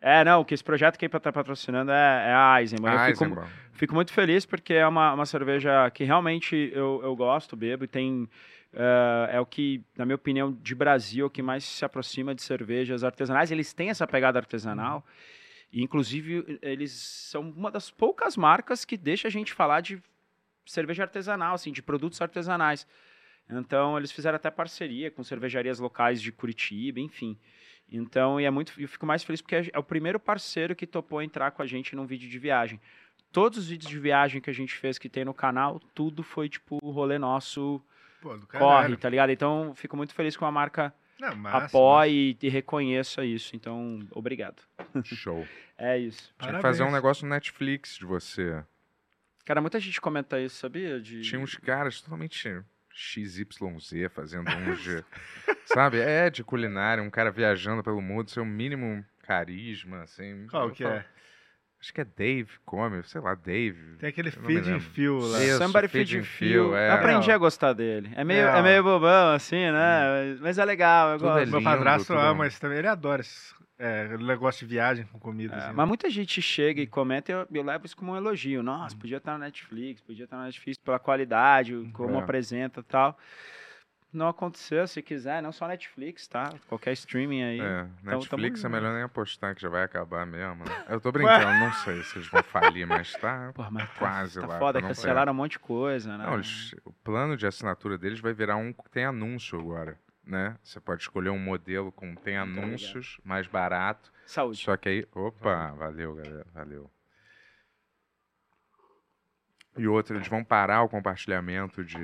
[0.00, 2.92] É, não, que esse projeto que tá patrocinando é, é a Eisenman.
[2.92, 3.48] Eu fico, Eisenbahn.
[3.72, 7.88] Fico muito feliz porque é uma, uma cerveja que realmente eu, eu gosto, bebo, e
[7.88, 8.28] tem.
[8.74, 12.34] eh, é o que, na minha opinião, de Brasil, é o que mais se aproxima
[12.34, 13.50] de cervejas artesanais.
[13.50, 15.06] Eles têm essa pegada artesanal.
[15.72, 20.00] E, inclusive, eles são uma das poucas marcas que deixa a gente falar de
[20.66, 22.86] cerveja artesanal, assim, de produtos artesanais.
[23.48, 27.38] Então, eles fizeram até parceria com cervejarias locais de Curitiba, enfim.
[27.90, 30.86] Então, e é muito, eu fico mais feliz porque é é o primeiro parceiro que
[30.86, 32.80] topou entrar com a gente num vídeo de viagem.
[33.30, 36.48] Todos os vídeos de viagem que a gente fez que tem no canal, tudo foi
[36.48, 37.82] tipo o rolê nosso
[38.22, 39.30] Pô, do corre, tá ligado?
[39.30, 43.54] Então, fico muito feliz que a marca Não, massa, apoie e, e reconheça isso.
[43.54, 44.62] Então, obrigado.
[45.04, 45.46] Show.
[45.76, 46.32] É isso.
[46.38, 46.62] Tinha que Parabéns.
[46.62, 48.64] fazer um negócio no Netflix de você.
[49.44, 51.00] Cara, muita gente comenta isso, sabia?
[51.00, 51.20] De...
[51.22, 52.48] Tinha uns caras totalmente
[52.94, 53.44] XYZ
[54.10, 55.04] fazendo um de.
[55.66, 56.00] sabe?
[56.00, 60.46] É de culinária, um cara viajando pelo mundo, seu mínimo carisma, assim.
[60.50, 61.04] Qual que falo, é?
[61.80, 63.96] Acho que é Dave Come, sei lá, Dave.
[63.98, 65.42] Tem aquele feed and feel lá.
[65.44, 66.76] Isso, Somebody feed and feel, Feel.
[66.76, 66.88] é.
[66.88, 68.10] Eu aprendi a gostar dele.
[68.16, 70.30] É meio, É, é, meio bobão, assim, né?
[70.30, 71.42] Mas- Mas é legal, eu Tudo gosto.
[71.42, 75.04] é Meu lindo, padrasto tudo- ama, mas também ele adora esses é, negócio de viagem
[75.06, 75.54] com comida.
[75.54, 75.74] É, assim.
[75.74, 78.62] mas muita gente chega e comenta e eu, eu levo isso como um elogio.
[78.62, 82.18] Nossa, podia estar na Netflix, podia estar na Netflix pela qualidade, como É.
[82.20, 83.18] apresenta e tal.
[84.12, 86.54] Não aconteceu, se quiser, não só Netflix, tá?
[86.68, 87.60] Qualquer streaming aí.
[87.60, 90.64] É, Então, Netflix é melhor nem apostar que já vai acabar mesmo.
[90.64, 90.84] né?
[90.88, 94.40] Eu tô brincando, não sei se eles vão falir, mas tá Porra, mas tá- quase
[94.40, 94.58] tá lá.
[94.60, 96.26] foda, pra não cancelaram um monte de coisa, né?
[96.26, 100.56] Não, eles- o plano de assinatura deles vai virar um que tem anúncio agora, né?
[100.62, 104.12] Você pode escolher um modelo com tem anúncios, mais barato.
[104.26, 104.58] Saúde.
[104.62, 106.90] Só que aí, opa, valeu, galera, valeu.
[109.76, 111.98] E outro, eles vão parar o compartilhamento de,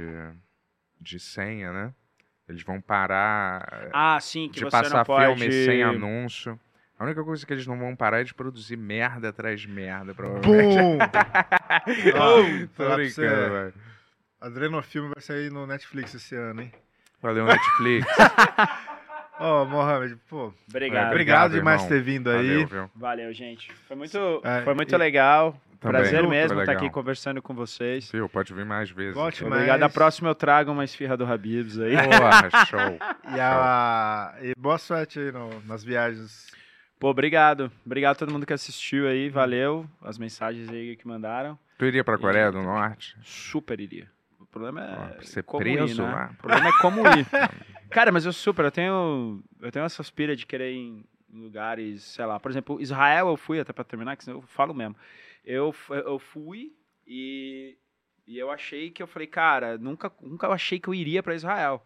[1.01, 1.95] de senha, né?
[2.49, 5.39] Eles vão parar Ah, sim, que de você passar não pode...
[5.39, 6.59] filme sem anúncio.
[6.99, 10.13] A única coisa que eles não vão parar é de produzir merda atrás de merda,
[10.15, 10.77] provavelmente.
[10.77, 10.99] Bum!
[12.15, 13.75] Ó, Tô brincando, você, velho.
[14.41, 16.73] Adrenofilme vai sair no Netflix esse ano, hein?
[17.23, 18.07] Valeu, Netflix.
[19.39, 21.07] Ó, Mohamed, pô, Obrigado.
[21.07, 22.47] É, obrigado demais por ter vindo aí.
[22.49, 22.91] Valeu, viu?
[22.95, 23.73] Valeu, gente.
[23.89, 25.59] Foi muito, É, foi muito e- legal.
[25.81, 26.77] Também, Prazer foi mesmo estar legal.
[26.77, 28.11] aqui conversando com vocês.
[28.13, 29.15] Viu, pode vir mais vezes.
[29.15, 29.55] Volte mais.
[29.55, 29.83] Obrigado.
[29.83, 31.95] A próxima eu trago uma esfirra do Habibs aí.
[31.97, 32.99] Porra, show.
[33.35, 34.35] E, a...
[34.43, 36.49] e boa sorte aí no- nas viagens.
[36.99, 37.73] Pô, obrigado.
[37.87, 39.31] Obrigado a todo mundo que assistiu aí.
[39.31, 39.87] Valeu.
[40.03, 41.59] As mensagens aí que mandaram.
[41.79, 43.17] Tu iria pra Coreia do Norte?
[43.25, 44.07] Super iria.
[44.51, 46.13] Problema é ser como preso ir, né?
[46.13, 46.31] lá?
[46.33, 47.27] O problema é como ir.
[47.91, 52.03] Cara, mas eu super, eu tenho, eu tenho essa aspira de querer ir em lugares,
[52.03, 54.97] sei lá, por exemplo, Israel eu fui, até pra terminar, que eu falo mesmo.
[55.45, 56.73] Eu, eu fui
[57.07, 57.77] e,
[58.27, 61.83] e eu achei que eu falei, cara, nunca, nunca achei que eu iria pra Israel.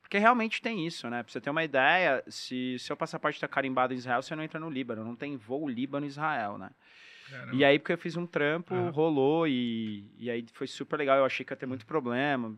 [0.00, 1.22] Porque realmente tem isso, né?
[1.22, 4.60] Pra você ter uma ideia, se seu passaporte tá carimbado em Israel, você não entra
[4.60, 5.02] no Líbano.
[5.04, 6.70] Não tem voo Líbano-Israel, né?
[7.52, 11.16] E aí, porque eu fiz um trampo, rolou e, e aí foi super legal.
[11.18, 12.56] Eu achei que ia ter muito problema.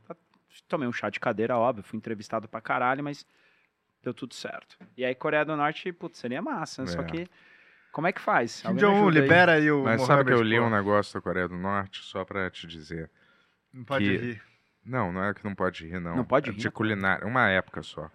[0.69, 3.27] Tomei um chá de cadeira, óbvio, fui entrevistado pra caralho, mas
[4.03, 4.77] deu tudo certo.
[4.97, 6.83] E aí, Coreia do Norte, putz, seria massa.
[6.83, 6.89] né?
[6.89, 7.05] Só É.
[7.05, 7.27] que,
[7.91, 8.63] como é que faz?
[8.63, 10.65] Kim Jong-un, libera aí o Mas sabe que eu li pô.
[10.65, 13.11] um negócio da Coreia do Norte, só pra te dizer.
[13.73, 14.43] Não pode que- rir.
[14.85, 16.15] Não, não é que não pode rir, não.
[16.17, 18.11] Não pode é rir De na culinária, uma época só.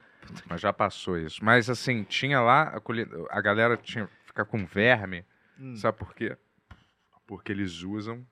[0.47, 1.43] Mas já passou isso.
[1.43, 5.25] Mas assim, tinha lá, a, culi- a galera tinha ficar com verme.
[5.59, 5.75] Hum.
[5.75, 6.37] Sabe por quê?
[7.29, 8.25] Porque eles usam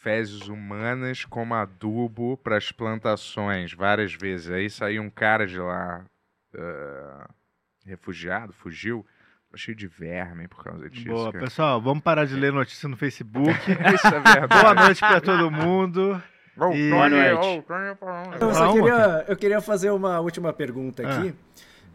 [0.00, 4.50] fezes humanas como adubo para as plantações várias vezes.
[4.50, 6.02] Aí saiu um cara de lá,
[6.54, 7.26] eh,
[7.84, 9.04] refugiado, fugiu,
[9.54, 11.04] cheio de verme por causa disso.
[11.08, 11.44] Boa, cara.
[11.44, 13.50] pessoal, vamos parar de ler notícia no Facebook.
[13.94, 14.62] Isso é verdade.
[14.62, 16.22] Boa noite pra todo mundo.
[16.56, 17.64] Boa noite.
[17.66, 21.32] Então, eu, Fala só queria, eu queria fazer uma última pergunta Ah.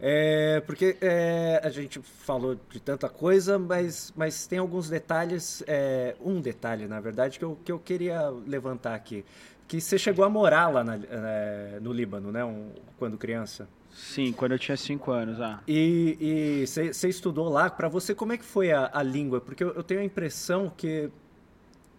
[0.02, 6.14] É, porque é, a gente falou de tanta coisa, mas, mas tem alguns detalhes, é,
[6.24, 9.24] um detalhe, na verdade, que eu, que eu queria levantar aqui.
[9.68, 12.44] Que você chegou a morar lá na- é, no Líbano, né?
[12.44, 13.68] um- quando criança.
[13.92, 15.40] Sim, quando eu tinha 5 anos.
[15.40, 15.60] Ah.
[15.68, 19.40] E você você estudou lá, para você como é que foi a, a língua?
[19.40, 21.10] Porque eu, eu tenho a impressão que,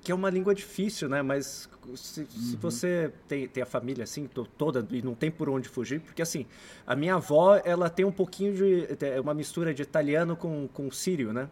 [0.03, 1.21] que é uma língua difícil, né?
[1.21, 5.49] Mas se, se você tem, tem a família assim to- toda e não tem por
[5.49, 6.45] onde fugir, porque assim,
[6.85, 10.89] a minha avó, ela tem um pouquinho de é uma mistura de italiano com, com
[10.91, 11.47] sírio, né?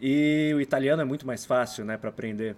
[0.00, 2.56] E o italiano é muito mais fácil, né, para aprender.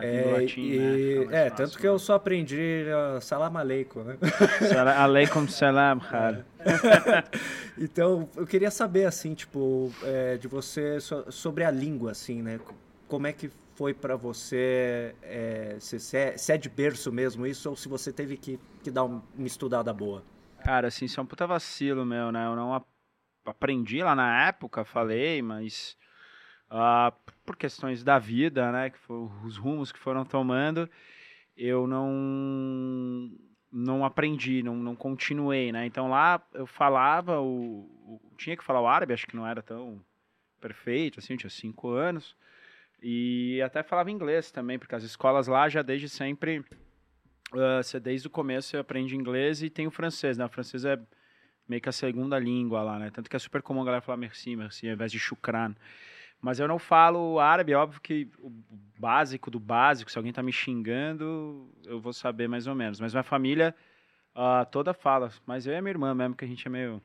[0.00, 0.78] Língua latim, e-
[1.26, 2.84] né, é, fácil, tanto que eu só aprendi
[3.16, 4.16] uh, salam aleikum, né?
[4.96, 6.46] Aleikum salam, cara.
[7.76, 12.58] Então, eu queria saber, assim, tipo, é, de você so- sobre a língua, assim, né?
[13.06, 17.76] Como é que foi pra você, é, se, se é, de berço mesmo isso, ou
[17.76, 20.24] se você teve que, que dar um- uma estudada boa?
[20.64, 22.44] Cara, assim, isso é um puta vacilo meu, né?
[22.44, 22.88] Eu não ap-
[23.44, 25.96] aprendi lá na época, falei, mas
[26.68, 27.12] ah,
[27.46, 28.90] por questões da vida, né?
[28.90, 30.90] Que foram os rumos que foram tomando,
[31.56, 33.30] eu não
[33.70, 35.86] não aprendi, não, não continuei, né?
[35.86, 39.62] Então lá eu falava, o, o- tinha que falar o árabe, acho que não era
[39.62, 40.04] tão
[40.60, 42.34] perfeito, assim, eu tinha cinco anos.
[43.02, 46.64] E até falava inglês também, porque as escolas lá já desde sempre
[47.50, 50.44] você desde o começo você aprende inglês e tem o francês, né?
[50.44, 50.98] O francês é
[51.68, 53.10] meio que a segunda língua lá, né?
[53.10, 55.74] Tanto que é super comum a galera falar merci, merci, ao invés de shukran.
[56.40, 58.50] Mas eu não falo árabe, é óbvio que o
[58.98, 63.00] básico do básico, se alguém tá me xingando, eu vou saber mais ou menos.
[63.00, 63.74] Mas minha família
[64.34, 67.02] ah, toda fala, mas eu e a minha irmã mesmo, que a gente é meio...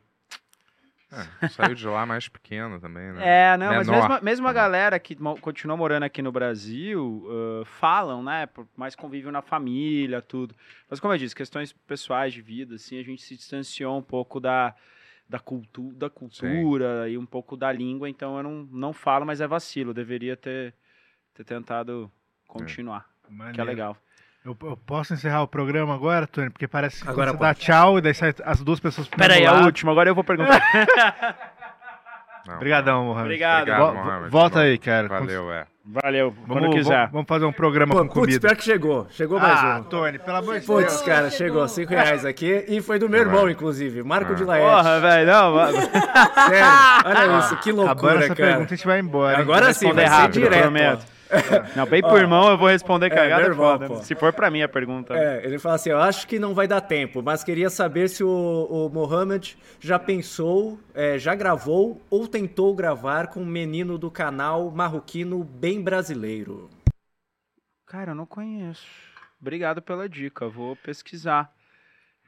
[1.41, 3.53] É, saiu de lá mais pequeno também, né?
[3.53, 4.09] É, não, mas Menor.
[4.09, 4.63] mesmo, mesmo a Menor.
[4.63, 8.47] galera que continua morando aqui no Brasil ah, falam, né?
[8.47, 10.55] Por mais convívio na família, tudo.
[10.89, 14.39] Mas como eu disse, questões pessoais de vida, assim, a gente se distanciou um pouco
[14.39, 14.75] da,
[15.29, 19.41] da, cultu da cultura e um pouco da língua, então eu não, não falo, mas
[19.41, 19.91] é vacilo.
[19.91, 20.73] Eu deveria ter,
[21.33, 22.11] ter tentado
[22.47, 23.07] continuar,
[23.53, 23.97] que é legal.
[24.45, 26.49] Eu, eu posso encerrar o programa agora, Tony?
[26.49, 27.59] Porque parece que Agora você dá pode.
[27.61, 30.15] tchau e daí sai as duas pessoas pro Pera aí, mesmo a última, agora eu
[30.15, 30.61] vou perguntar.
[32.45, 33.23] Não, Obrigadão, Mohamed.
[33.23, 33.61] Obrigado.
[33.61, 34.29] Obrigado, Mohamed.
[34.29, 35.07] volta Bom, aí, cara.
[35.07, 35.65] Valeu, é.
[35.85, 36.95] Valeu, Vamos, quando quiser.
[36.97, 38.39] vamos- vamos fazer um programa Pô, com putz, comida.
[38.41, 39.07] pior que chegou.
[39.11, 39.83] Chegou mais ah, um.
[39.83, 41.01] Tony, pelo amor de Putz, Deus.
[41.03, 41.65] cara, chegou.
[41.69, 42.65] Cinco reais aqui.
[42.67, 44.03] E foi do meu irmão, inclusive.
[44.03, 44.67] Marco de Laerte.
[44.69, 45.67] Porra, velho, não, va-
[46.49, 46.69] Sério.
[47.05, 48.49] Olha isso, que loucura, essa cara.
[48.49, 49.37] pergunta, a gente vai embora.
[49.39, 50.61] Agora sim, vai ser direto.
[50.63, 51.05] prometo.
[51.75, 53.87] Não, bem por irmão eu vou responder cagada meu irmão, foda.
[53.87, 53.95] pô.
[54.03, 55.15] Se for pra mim a pergunta.
[55.15, 58.23] É, ele fala assim: Eu acho que não vai dar tempo, mas queria saber se
[58.23, 58.29] o,
[58.69, 64.69] o Mohamed já pensou, é, já gravou ou tentou gravar com um menino do canal
[64.71, 66.69] marroquino bem brasileiro.
[67.85, 68.85] Cara, eu não conheço.
[69.41, 71.53] Obrigado pela dica, vou pesquisar.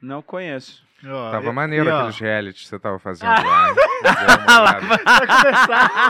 [0.00, 0.84] Não conheço.
[1.06, 3.74] Ó, Tava e- maneiro e, ó, aqueles reality que você tava fazendo lá, hein?
[3.74, 4.80] Deu uma olhada.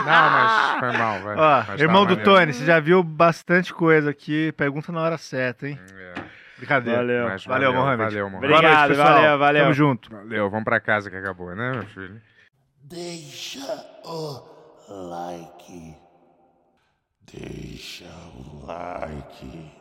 [0.05, 1.35] Não, mas foi mal, vai.
[1.35, 2.23] Ó, Mas irmão do maneiro.
[2.23, 4.51] Tony, você já viu bastante coisa aqui.
[4.53, 5.79] Pergunta na hora certa, hein?
[5.93, 6.13] É,
[6.57, 6.99] Brincadeira.
[6.99, 7.27] Valeu.
[7.27, 8.03] mas Valeu, Mohamed.
[8.05, 8.47] Valeu, Mohamed.
[8.47, 9.61] Boa noite, Obrigado, valeu, valeu.
[9.63, 10.09] Tamo junto.
[10.09, 12.21] Valeu, vamos pra casa que acabou, né, meu filho?
[12.83, 13.59] Deixa
[14.05, 14.41] o
[14.87, 15.95] like.
[17.31, 19.71] Deixa o like.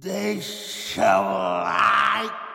[0.00, 2.53] Deixa o like.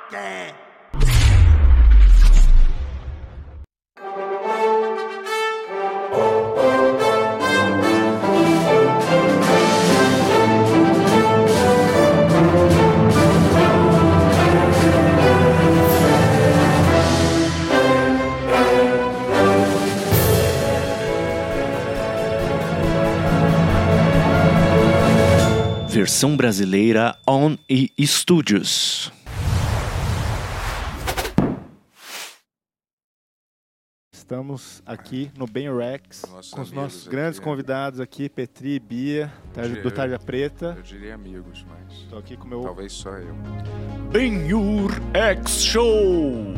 [25.88, 29.12] Versão brasileira On e Studios.
[34.30, 37.44] Estamos aqui no Ben Rex Nossos com os nossos aqui, grandes é.
[37.44, 40.76] convidados aqui, Petri e Bia, Tarja- do Tarja Preta.
[40.78, 43.34] Eu diria amigos, mas Estou aqui com o meu talvez só eu.
[44.12, 46.54] Benhur X Show.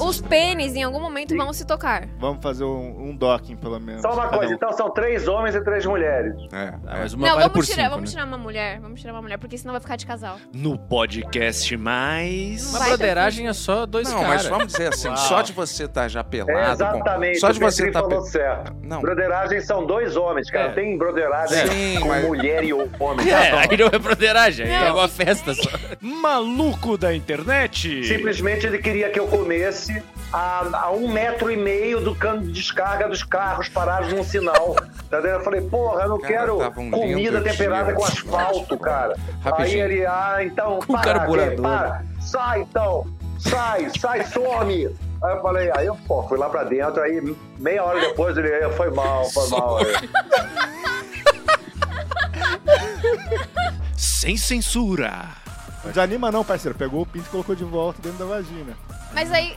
[0.00, 2.06] Os pênis em algum momento vão se tocar.
[2.18, 4.02] Vamos fazer um, um docking, pelo menos.
[4.02, 4.56] Só uma coisa, um.
[4.56, 6.34] então são três homens e três mulheres.
[6.52, 6.98] É, Ah, é.
[7.00, 8.14] mas uma não, vale vamos por tirar, cinco, vamos né?
[8.16, 8.80] tirar uma mulher.
[8.80, 10.36] Vamos tirar uma mulher, porque senão vai ficar de casal.
[10.54, 12.68] No podcast mais.
[12.74, 14.34] Uma broderagem é só dois Não, caras.
[14.42, 15.16] mas vamos dizer assim, Uau.
[15.16, 16.54] só de você estar já É pelado.
[16.56, 18.00] com- exatamente, Só de você estar.
[18.00, 18.74] falou certo.
[18.82, 19.00] Não.
[19.00, 20.68] Broderagem são dois homens, cara.
[20.68, 20.72] É.
[20.72, 23.28] Tem broderagem Sim, com mas- mulher e homem.
[23.28, 23.60] É, tá?
[23.70, 24.96] aí não é broderagem, aí é Não.
[24.96, 25.70] uma festa só.
[26.00, 28.04] Maluco da internet.
[28.06, 29.87] Simplesmente ele queria que eu comesse
[30.32, 34.74] a, a um metro e meio do cano de descarga dos carros parados num sinal.
[35.08, 35.16] Tá?
[35.16, 37.94] Eu falei, porra, eu não Cara, quero um comida temperada dia.
[37.94, 39.14] com asfalto, cara.
[39.16, 39.84] Aí Rapidinho.
[39.86, 41.62] ele, ah, então, Com para, carburador.
[41.62, 43.06] para, sai então,
[43.38, 44.94] sai, sai, some.
[45.22, 47.22] Aí eu falei, aí eu pô, fui lá pra dentro, aí
[47.58, 49.78] meia hora depois ele, "É, foi mal, foi mal.
[49.78, 49.86] aí.
[53.96, 55.28] Sem censura.
[55.84, 56.76] Não desanima não, parceiro.
[56.76, 58.74] Pegou o pinto e colocou de volta dentro da vagina.
[59.14, 59.56] Mas aí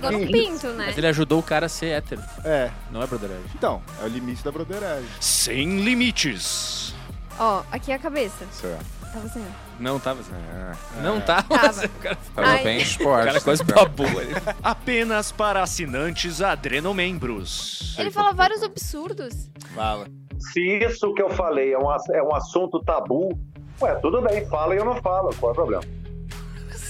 [0.00, 0.86] pegou no pinto, né?
[0.86, 2.22] Mas ele ajudou o cara a ser hétero.
[2.44, 3.44] É, Não é broderagem.
[3.54, 5.08] então, é o limite da broderagem.
[5.20, 6.94] Sem limites.
[7.38, 8.46] Ó, aqui é a cabeça.
[8.52, 8.84] Certo.
[9.12, 9.40] Tá você.
[9.78, 10.32] Não tava assim.
[10.32, 11.42] É, Não tava.
[11.48, 11.84] Tava.
[11.86, 12.62] O cara, tava Ai.
[12.64, 13.24] bem o exposto.
[13.26, 13.80] cara quase cara.
[13.82, 14.32] babou ali.
[14.62, 17.94] Apenas para assinantes adrenomembros.
[17.98, 19.50] Ele fala vários absurdos.
[19.74, 20.06] Fala.
[20.52, 23.38] Se isso que eu falei é um, ass- é um assunto tabu,
[23.80, 25.82] ué, tudo bem, fala e eu não falo, qual é o problema?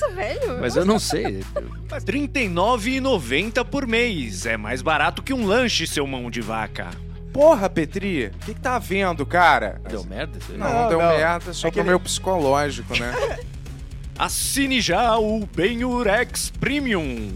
[0.02, 0.58] Nossa, velho.
[0.60, 1.24] Mas eu não sei.
[1.92, 4.46] R$ 39,90 por mês.
[4.46, 6.88] É mais barato que um lanche, seu mão de vaca.
[7.32, 9.80] Porra, Petri, o que, que tá vendo, cara?
[9.88, 10.58] Deu merda isso aí?
[10.58, 11.08] Não, Não, deu não.
[11.16, 13.38] merda só É que pro ele- meu psicológico, né?
[14.18, 17.30] Assine já o Benurex Premium.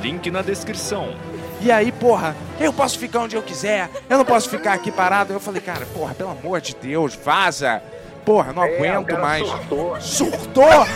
[0.00, 1.14] Link na descrição.
[1.60, 5.32] E aí, porra, eu posso ficar onde eu quiser, eu não posso ficar aqui parado.
[5.34, 7.82] Eu falei, cara, porra, pelo amor de Deus, vaza.
[8.24, 9.46] Porra, não É, o aguento cara mais.
[9.46, 10.00] surtou.
[10.00, 10.86] Surtou!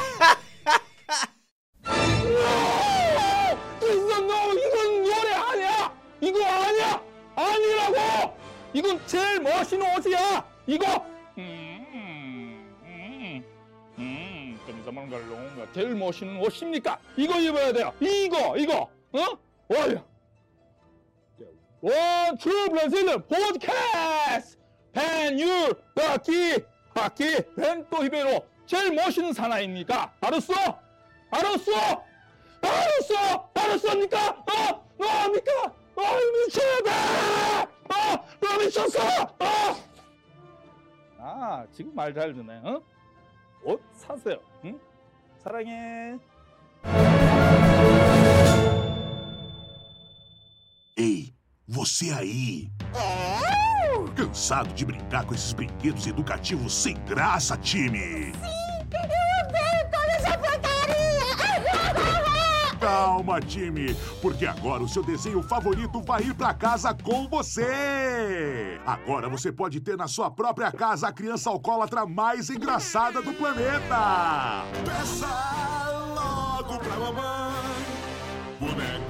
[6.20, 7.02] 이거 아니야!
[7.36, 8.36] 아니라고!
[8.72, 10.44] 이건 제일 멋있는 옷이야!
[10.66, 11.06] 이거!
[13.98, 15.66] 음, pensamos longa.
[15.72, 16.98] 제일 멋있는 옷입니까?
[17.16, 17.92] 이거 입어야 돼요.
[18.00, 19.38] 이거, 이거, 어?
[19.68, 20.04] 와야.
[21.80, 24.58] 원, 투, 브라질, 포드캐스트!
[24.92, 26.58] 팬유, 바퀴,
[26.94, 28.44] 바퀴, 벤또 히베로.
[28.66, 30.12] 제일 멋있는 사나이입니까?
[30.20, 30.52] 알았어?
[31.30, 32.04] 알았어?
[32.60, 33.50] 알았어!
[33.54, 34.30] 알았습니까?
[34.30, 34.84] 어?
[34.98, 35.72] 뭐합니까?
[35.97, 36.01] 아,
[36.47, 36.89] 미쳐야 돼!
[37.89, 38.99] 아, 너 미쳤어!
[39.39, 39.75] 아!
[41.19, 42.81] 아, 지금 말 잘 듣네, 어?
[43.63, 44.79] 옷 사세요, 응?
[45.41, 46.17] 사랑해.
[50.97, 51.33] Ei,
[51.67, 52.69] você aí!
[54.15, 58.31] Cansado de brincar com esses brinquedos educativos sem graça, time?
[58.31, 58.56] Eu
[62.80, 68.80] Calma, time, porque agora o seu desenho favorito vai ir para casa com você.
[68.86, 74.64] Agora você pode ter na sua própria casa a criança alcoólatra mais engraçada do planeta.
[74.84, 75.26] Peça
[76.14, 77.84] logo pra mamãe,
[78.60, 79.07] boneco